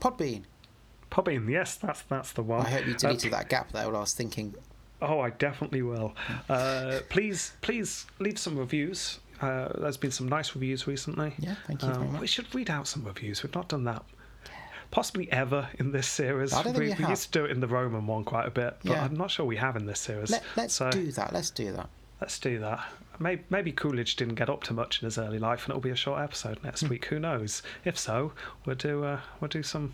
Podbean. 0.00 0.42
Podbean, 1.10 1.48
yes, 1.48 1.76
that's 1.76 2.02
that's 2.02 2.32
the 2.32 2.42
one. 2.42 2.66
I 2.66 2.70
hope 2.70 2.86
you 2.86 2.94
Uh, 2.94 2.98
deleted 2.98 3.32
that 3.32 3.48
gap 3.48 3.70
there. 3.72 3.86
What 3.86 3.94
I 3.94 4.00
was 4.00 4.14
thinking. 4.14 4.54
Oh, 5.00 5.20
I 5.20 5.30
definitely 5.30 5.82
will. 5.82 6.14
Uh, 6.48 7.00
please, 7.10 7.52
please 7.60 8.06
leave 8.18 8.38
some 8.38 8.56
reviews. 8.58 9.18
Uh, 9.40 9.68
there's 9.80 9.96
been 9.96 10.12
some 10.12 10.28
nice 10.28 10.54
reviews 10.54 10.86
recently. 10.86 11.34
Yeah, 11.38 11.56
thank 11.66 11.82
you 11.82 11.88
very 11.88 12.00
Um, 12.00 12.12
much. 12.12 12.20
We 12.20 12.26
should 12.28 12.52
read 12.54 12.70
out 12.70 12.86
some 12.86 13.04
reviews. 13.04 13.42
We've 13.42 13.54
not 13.54 13.68
done 13.68 13.84
that. 13.84 14.04
Possibly 14.92 15.30
ever 15.32 15.68
in 15.80 15.90
this 15.90 16.06
series. 16.06 16.52
I 16.52 16.62
don't 16.62 16.74
think 16.74 16.78
we, 16.78 16.86
we 16.90 16.92
have. 17.02 17.10
used 17.10 17.32
to 17.32 17.38
do 17.40 17.44
it 17.46 17.50
in 17.50 17.58
the 17.60 17.66
Roman 17.66 18.06
one 18.06 18.22
quite 18.24 18.46
a 18.46 18.50
bit, 18.50 18.76
but 18.84 18.92
Yeah. 18.92 19.02
I'm 19.04 19.14
not 19.16 19.30
sure 19.32 19.44
we 19.44 19.56
have 19.56 19.74
in 19.74 19.86
this 19.86 19.98
series. 19.98 20.30
Let, 20.30 20.44
let's 20.56 20.74
so 20.74 20.90
do 20.90 21.10
that. 21.12 21.32
Let's 21.32 21.50
do 21.50 21.72
that. 21.72 21.88
let's 22.20 22.38
do 22.38 22.60
that. 22.60 22.84
Maybe, 23.18 23.42
maybe 23.50 23.72
Coolidge 23.72 24.14
didn't 24.16 24.36
get 24.36 24.48
up 24.48 24.62
to 24.64 24.72
much 24.72 25.02
in 25.02 25.06
his 25.06 25.18
early 25.18 25.38
life, 25.38 25.64
and 25.64 25.70
it'll 25.72 25.80
be 25.82 25.90
a 25.90 25.96
short 25.96 26.20
episode 26.22 26.58
Hmm. 26.58 26.66
next 26.66 26.82
week. 26.88 27.06
Who 27.06 27.18
knows? 27.18 27.62
If 27.84 27.98
so, 27.98 28.32
we'll 28.64 28.76
do 28.76 29.02
uh, 29.04 29.20
we'll 29.40 29.48
do 29.48 29.62
some 29.62 29.92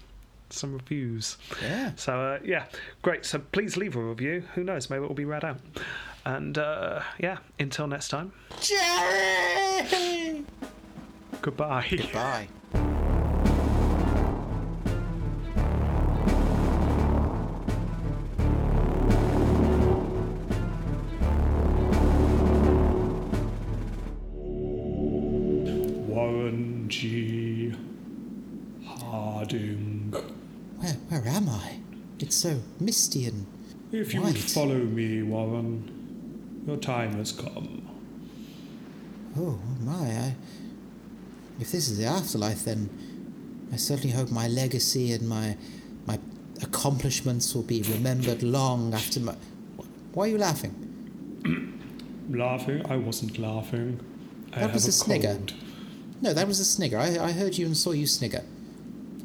some 0.50 0.72
reviews. 0.74 1.36
Yeah. 1.62 1.92
So 1.96 2.20
uh, 2.20 2.38
yeah, 2.44 2.64
great. 3.02 3.24
So 3.24 3.38
please 3.38 3.76
leave 3.76 3.96
a 3.96 4.00
review. 4.02 4.42
Who 4.54 4.64
knows? 4.64 4.88
Maybe 4.90 5.04
it 5.04 5.08
will 5.08 5.14
be 5.14 5.24
read 5.26 5.44
out. 5.44 5.58
And 6.24 6.58
uh, 6.58 7.02
yeah, 7.18 7.38
until 7.58 7.86
next 7.86 8.08
time. 8.08 8.32
Jerry! 8.60 10.44
Goodbye. 11.40 11.86
Bye. 12.12 12.48
It's 32.18 32.36
so 32.36 32.60
misty 32.80 33.26
and 33.26 33.46
If 33.92 34.12
you 34.12 34.22
would 34.22 34.36
follow 34.38 34.78
me, 34.78 35.22
Warren, 35.22 36.62
your 36.66 36.76
time 36.76 37.14
has 37.14 37.32
come. 37.32 37.82
oh 39.36 39.58
my! 39.80 39.94
I, 39.94 40.34
if 41.60 41.70
this 41.72 41.88
is 41.88 41.98
the 41.98 42.06
afterlife, 42.06 42.64
then 42.64 42.88
I 43.72 43.76
certainly 43.76 44.14
hope 44.14 44.30
my 44.30 44.48
legacy 44.48 45.12
and 45.12 45.28
my 45.28 45.56
my 46.06 46.18
accomplishments 46.62 47.54
will 47.54 47.62
be 47.62 47.82
remembered 47.82 48.42
long 48.42 48.94
after 48.94 49.20
my. 49.20 49.34
Why 50.12 50.24
are 50.26 50.28
you 50.28 50.38
laughing? 50.38 50.74
Laughing? 52.30 52.84
I 52.90 52.96
wasn't 52.96 53.38
laughing. 53.38 54.00
I 54.52 54.60
That 54.60 54.72
was 54.74 54.84
have 54.84 54.88
a 54.90 54.92
snigger. 54.92 55.38
No, 56.20 56.34
that 56.34 56.46
was 56.46 56.60
a 56.60 56.64
snigger. 56.64 56.98
I, 56.98 57.16
I 57.18 57.32
heard 57.32 57.56
you 57.56 57.64
and 57.66 57.76
saw 57.76 57.92
you 57.92 58.06
snigger. 58.06 58.42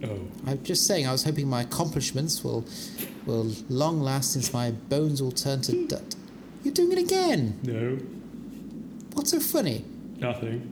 Oh, 0.03 0.19
I'm 0.45 0.61
just 0.63 0.85
saying. 0.85 1.07
I 1.07 1.11
was 1.11 1.23
hoping 1.23 1.47
my 1.49 1.61
accomplishments 1.61 2.43
will 2.43 2.65
will 3.25 3.51
long 3.69 4.01
last, 4.01 4.33
since 4.33 4.51
my 4.53 4.71
bones 4.71 5.21
will 5.21 5.31
turn 5.31 5.61
to 5.61 5.87
dust. 5.87 6.17
You're 6.63 6.73
doing 6.73 6.91
it 6.91 6.97
again. 6.97 7.59
no, 7.63 7.97
What's 9.13 9.31
so 9.31 9.39
funny? 9.39 9.85
nothing. 10.19 10.69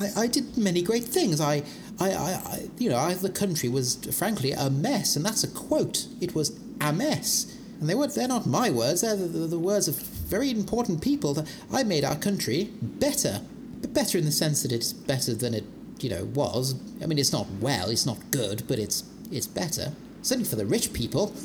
I, 0.00 0.22
I 0.22 0.26
did 0.28 0.56
many 0.56 0.82
great 0.82 1.04
things. 1.04 1.40
I, 1.40 1.62
I, 1.98 2.10
I, 2.12 2.30
I 2.54 2.68
you 2.78 2.88
know, 2.88 2.96
I, 2.96 3.14
the 3.14 3.30
country 3.30 3.68
was 3.68 3.96
frankly 4.16 4.52
a 4.52 4.70
mess, 4.70 5.16
and 5.16 5.24
that's 5.24 5.42
a 5.44 5.48
quote. 5.48 6.06
It 6.20 6.34
was 6.34 6.58
a 6.80 6.92
mess, 6.92 7.56
and 7.80 7.88
they 7.88 7.94
were 7.94 8.06
they're 8.08 8.28
not 8.28 8.46
my 8.46 8.70
words. 8.70 9.00
They're 9.02 9.16
the, 9.16 9.26
the, 9.26 9.46
the 9.46 9.58
words 9.58 9.88
of 9.88 9.96
very 9.96 10.50
important 10.50 11.02
people. 11.02 11.34
That 11.34 11.48
I 11.72 11.82
made 11.82 12.04
our 12.04 12.16
country 12.16 12.70
better, 12.82 13.40
but 13.80 13.92
better 13.92 14.18
in 14.18 14.24
the 14.24 14.32
sense 14.32 14.62
that 14.62 14.72
it's 14.72 14.92
better 14.92 15.34
than 15.34 15.54
it, 15.54 15.64
you 16.00 16.10
know, 16.10 16.24
was. 16.34 16.74
I 17.02 17.06
mean, 17.06 17.18
it's 17.18 17.32
not 17.32 17.46
well, 17.60 17.90
it's 17.90 18.06
not 18.06 18.18
good, 18.30 18.62
but 18.68 18.78
it's 18.78 19.04
it's 19.30 19.46
better. 19.46 19.92
Certainly 20.22 20.48
for 20.48 20.56
the 20.56 20.66
rich 20.66 20.92
people. 20.92 21.32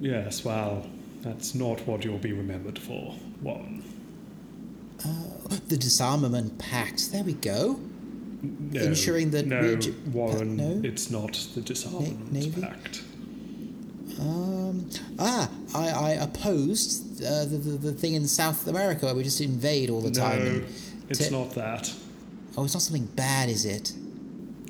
Yes, 0.00 0.44
well, 0.46 0.86
that's 1.20 1.54
not 1.54 1.86
what 1.86 2.04
you'll 2.04 2.16
be 2.18 2.32
remembered 2.32 2.78
for, 2.78 3.14
Warren. 3.42 3.84
the 5.68 5.76
disarmament 5.76 6.58
pact. 6.58 7.12
There 7.12 7.22
we 7.22 7.34
go. 7.34 7.78
No, 8.42 8.80
Ensuring 8.80 9.30
that 9.32 9.46
no, 9.46 9.76
ju- 9.76 9.94
Warren, 10.12 10.56
no? 10.56 10.80
it's 10.88 11.10
not 11.10 11.34
the 11.54 11.60
disarmament 11.60 12.32
Navy? 12.32 12.62
pact. 12.62 13.02
Um, 14.18 14.88
ah, 15.18 15.50
I, 15.74 15.88
I 15.90 16.10
opposed 16.12 17.22
uh, 17.22 17.44
the, 17.44 17.58
the 17.58 17.70
the 17.78 17.92
thing 17.92 18.14
in 18.14 18.26
South 18.26 18.66
America 18.66 19.04
where 19.06 19.14
we 19.14 19.22
just 19.22 19.42
invade 19.42 19.90
all 19.90 20.00
the 20.00 20.10
time. 20.10 20.38
No, 20.44 20.50
and 20.52 20.66
it's 21.10 21.28
ta- 21.28 21.38
not 21.38 21.50
that. 21.54 21.92
Oh, 22.56 22.64
it's 22.64 22.74
not 22.74 22.82
something 22.82 23.06
bad, 23.06 23.48
is 23.48 23.64
it? 23.64 23.92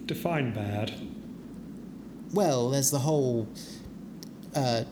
Define 0.07 0.53
bad. 0.53 0.93
Well, 2.33 2.71
there's 2.71 2.91
the 2.91 2.99
whole 2.99 3.49
uh, 4.55 4.85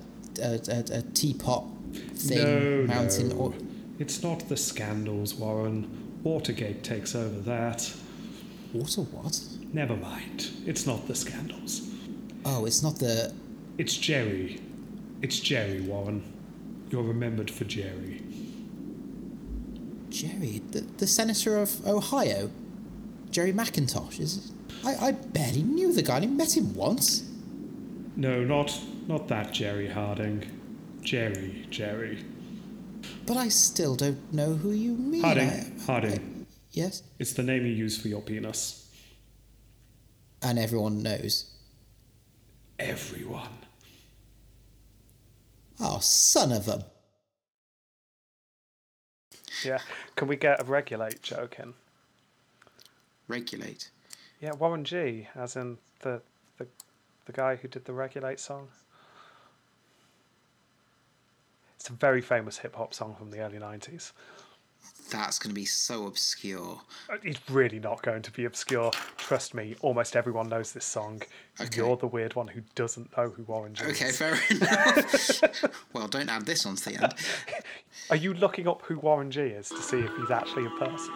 uh, 0.43 0.59
uh, 0.69 0.83
uh, 0.93 1.03
teapot 1.15 1.65
thing, 2.15 2.39
no, 2.39 2.87
mountain. 2.87 3.29
no. 3.29 3.37
Or, 3.37 3.55
It's 3.99 4.23
not 4.23 4.49
the 4.49 4.57
scandals, 4.57 5.35
Warren. 5.35 6.21
Watergate 6.23 6.83
takes 6.83 7.15
over 7.15 7.41
that. 7.41 7.93
Water 8.73 9.03
what? 9.03 9.41
Never 9.73 9.97
mind. 9.97 10.51
It's 10.67 10.87
not 10.87 11.07
the 11.07 11.15
scandals. 11.15 11.89
Oh, 12.45 12.65
it's 12.65 12.83
not 12.83 12.99
the. 12.99 13.33
It's 13.77 13.97
Jerry. 13.97 14.61
It's 15.23 15.39
Jerry, 15.39 15.81
Warren. 15.81 16.23
You're 16.91 17.03
remembered 17.03 17.51
for 17.51 17.65
Jerry. 17.65 18.23
Jerry, 20.11 20.63
the, 20.71 20.81
the 20.81 21.07
senator 21.07 21.59
of 21.59 21.87
Ohio, 21.87 22.51
Jerry 23.31 23.53
McIntosh. 23.53 24.21
Is 24.21 24.53
I, 24.85 24.95
I 25.09 25.13
barely 25.13 25.63
knew 25.63 25.93
the 25.93 26.03
guy. 26.03 26.15
I 26.15 26.17
only 26.17 26.29
met 26.29 26.57
him 26.57 26.75
once. 26.75 27.29
No, 28.17 28.43
not 28.45 28.79
not 29.07 29.29
that 29.29 29.53
Jerry 29.53 29.89
Harding. 29.89 30.45
Jerry, 31.03 31.67
Jerry. 31.71 32.25
But 33.27 33.37
I 33.37 33.49
still 33.49 33.95
don't 33.95 34.33
know 34.33 34.55
who 34.55 34.71
you 34.73 34.95
mean. 34.95 35.23
Harding, 35.23 35.49
I- 35.49 35.73
Harding. 35.87 36.47
yes, 36.73 37.03
It's 37.19 37.33
the 37.33 37.43
name 37.43 37.65
you 37.65 37.73
use 37.73 37.97
for 38.01 38.09
your 38.09 38.21
penis. 38.23 38.85
and 40.43 40.59
everyone 40.59 41.03
knows. 41.03 41.51
Everyone. 42.79 43.49
Oh, 45.81 45.99
son 46.01 46.53
of 46.53 46.69
a. 46.69 46.85
Yeah. 49.65 49.79
Can 50.17 50.29
we 50.29 50.37
get 50.37 50.61
a 50.61 50.65
regulate 50.65 51.23
joke 51.23 51.57
in? 51.59 51.75
Regulate. 53.29 53.91
Yeah, 54.41 54.53
Warren 54.55 54.85
G, 54.85 55.29
as 55.35 55.57
in 55.57 55.79
the 56.01 56.21
the 56.59 56.67
the 57.27 57.33
guy 57.33 57.57
who 57.57 57.69
did 57.69 57.85
the 57.85 57.93
Regulate 57.93 58.41
song. 58.41 58.69
It's 61.77 61.89
a 61.89 61.93
very 61.93 62.21
famous 62.21 62.59
hip 62.59 62.75
hop 62.75 62.93
song 62.95 63.15
from 63.17 63.31
the 63.31 63.41
early 63.41 63.59
nineties. 63.59 64.13
That's 65.11 65.39
going 65.39 65.51
to 65.51 65.55
be 65.55 65.65
so 65.65 66.07
obscure. 66.07 66.81
Uh, 67.11 67.17
it's 67.23 67.41
really 67.49 67.79
not 67.79 68.03
going 68.03 68.21
to 68.23 68.31
be 68.31 68.45
obscure. 68.45 68.91
Trust 69.17 69.55
me, 69.55 69.75
almost 69.81 70.15
everyone 70.17 70.49
knows 70.49 70.73
this 70.73 70.85
song. 70.85 71.23
Okay. 71.59 71.77
You're 71.77 71.97
the 71.97 72.07
weird 72.07 72.35
one 72.35 72.47
who 72.49 72.61
doesn't 72.75 73.17
know 73.17 73.31
who 73.31 73.43
Warren 73.45 73.75
G 73.75 73.85
is. 73.85 73.91
Okay, 73.91 74.07
is. 74.07 74.19
fair 74.19 74.39
enough. 74.51 75.83
well, 75.95 76.09
don't 76.09 76.29
add 76.29 76.45
this 76.45 76.67
onto 76.67 76.91
the 76.91 77.03
end. 77.03 77.15
Are 78.11 78.17
you 78.17 78.35
looking 78.35 78.69
up 78.69 78.83
who 78.83 78.99
Warren 78.99 79.31
G 79.31 79.41
is 79.41 79.71
to 79.71 79.83
see 79.83 79.99
if 80.01 80.15
he's 80.17 80.31
actually 80.31 80.67
a 80.67 80.71
person? 80.71 81.15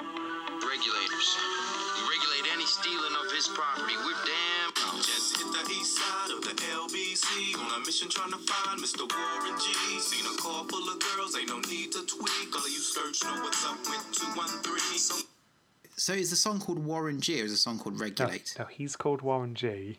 LBC 8.02 8.20
on 8.22 8.32
a 8.32 8.36
mission 8.36 8.40
trying 8.40 8.46
to 8.46 8.52
find 8.52 8.80
Mr. 8.80 9.00
Warren 9.10 9.58
G. 9.58 10.00
Seen 10.00 10.26
a 10.26 10.36
car 10.38 10.64
full 10.68 10.88
of 10.88 10.98
girls, 11.00 11.36
ain't 11.36 11.48
no 11.48 11.58
need 11.60 11.92
to 11.92 12.04
tweak. 12.06 12.54
All 12.54 12.60
of 12.60 12.68
you 12.70 12.78
search 12.78 13.22
know 13.24 13.42
what's 13.42 13.64
up 13.66 13.78
with 13.78 14.12
213. 14.12 14.98
So 14.98 15.14
So 15.96 16.12
is 16.12 16.30
the 16.30 16.36
song 16.36 16.60
called 16.60 16.78
Warren 16.78 17.20
G 17.20 17.40
or 17.40 17.44
is 17.44 17.52
the 17.52 17.56
song 17.58 17.78
called 17.78 18.00
Regulate? 18.00 18.54
no, 18.58 18.64
he's 18.66 18.96
called 18.96 19.22
Warren 19.22 19.54
G. 19.54 19.98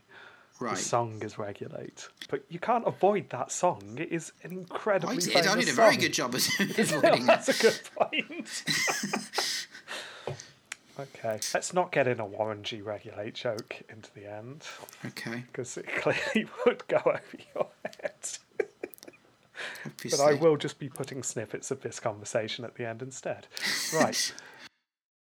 right. 0.60 0.76
The 0.76 0.82
song 0.82 1.22
is 1.24 1.38
Regulate. 1.38 2.08
But 2.30 2.44
you 2.50 2.60
can't 2.60 2.86
avoid 2.88 3.30
that 3.30 3.52
song. 3.52 3.98
It 3.98 4.12
is 4.12 4.32
an 4.44 4.52
incredibly 4.52 5.16
I 5.18 5.20
did, 5.20 5.36
I 5.48 5.56
did 5.60 5.70
a 5.70 5.74
very 5.74 5.98
good 5.98 6.14
job 6.14 6.36
of 6.36 6.42
avoiding 6.60 7.24
it. 7.24 7.28
That's 7.28 7.50
a 7.50 7.62
good 7.62 7.80
point. 7.96 8.64
okay, 11.00 11.40
let's 11.54 11.74
not 11.74 11.92
get 11.92 12.08
in 12.08 12.20
a 12.20 12.26
Warren 12.26 12.64
G 12.64 12.82
regulate 12.82 13.34
joke 13.36 13.82
into 13.90 14.10
the 14.14 14.32
end 14.32 14.66
Okay. 15.06 15.44
because 15.52 15.78
it 15.78 15.88
clearly 15.98 16.48
would 16.66 16.88
go 16.88 17.02
over 17.06 17.22
your 17.56 17.68
head. 18.02 18.14
But 20.10 20.20
I 20.20 20.34
will 20.34 20.58
just 20.58 20.80
be 20.80 20.90
putting 20.90 21.24
snippets 21.24 21.72
of 21.72 21.82
this 21.82 22.00
conversation 22.00 22.66
at 22.66 22.76
the 22.76 22.88
end 22.88 23.02
instead. 23.02 23.48
Right. 23.94 24.34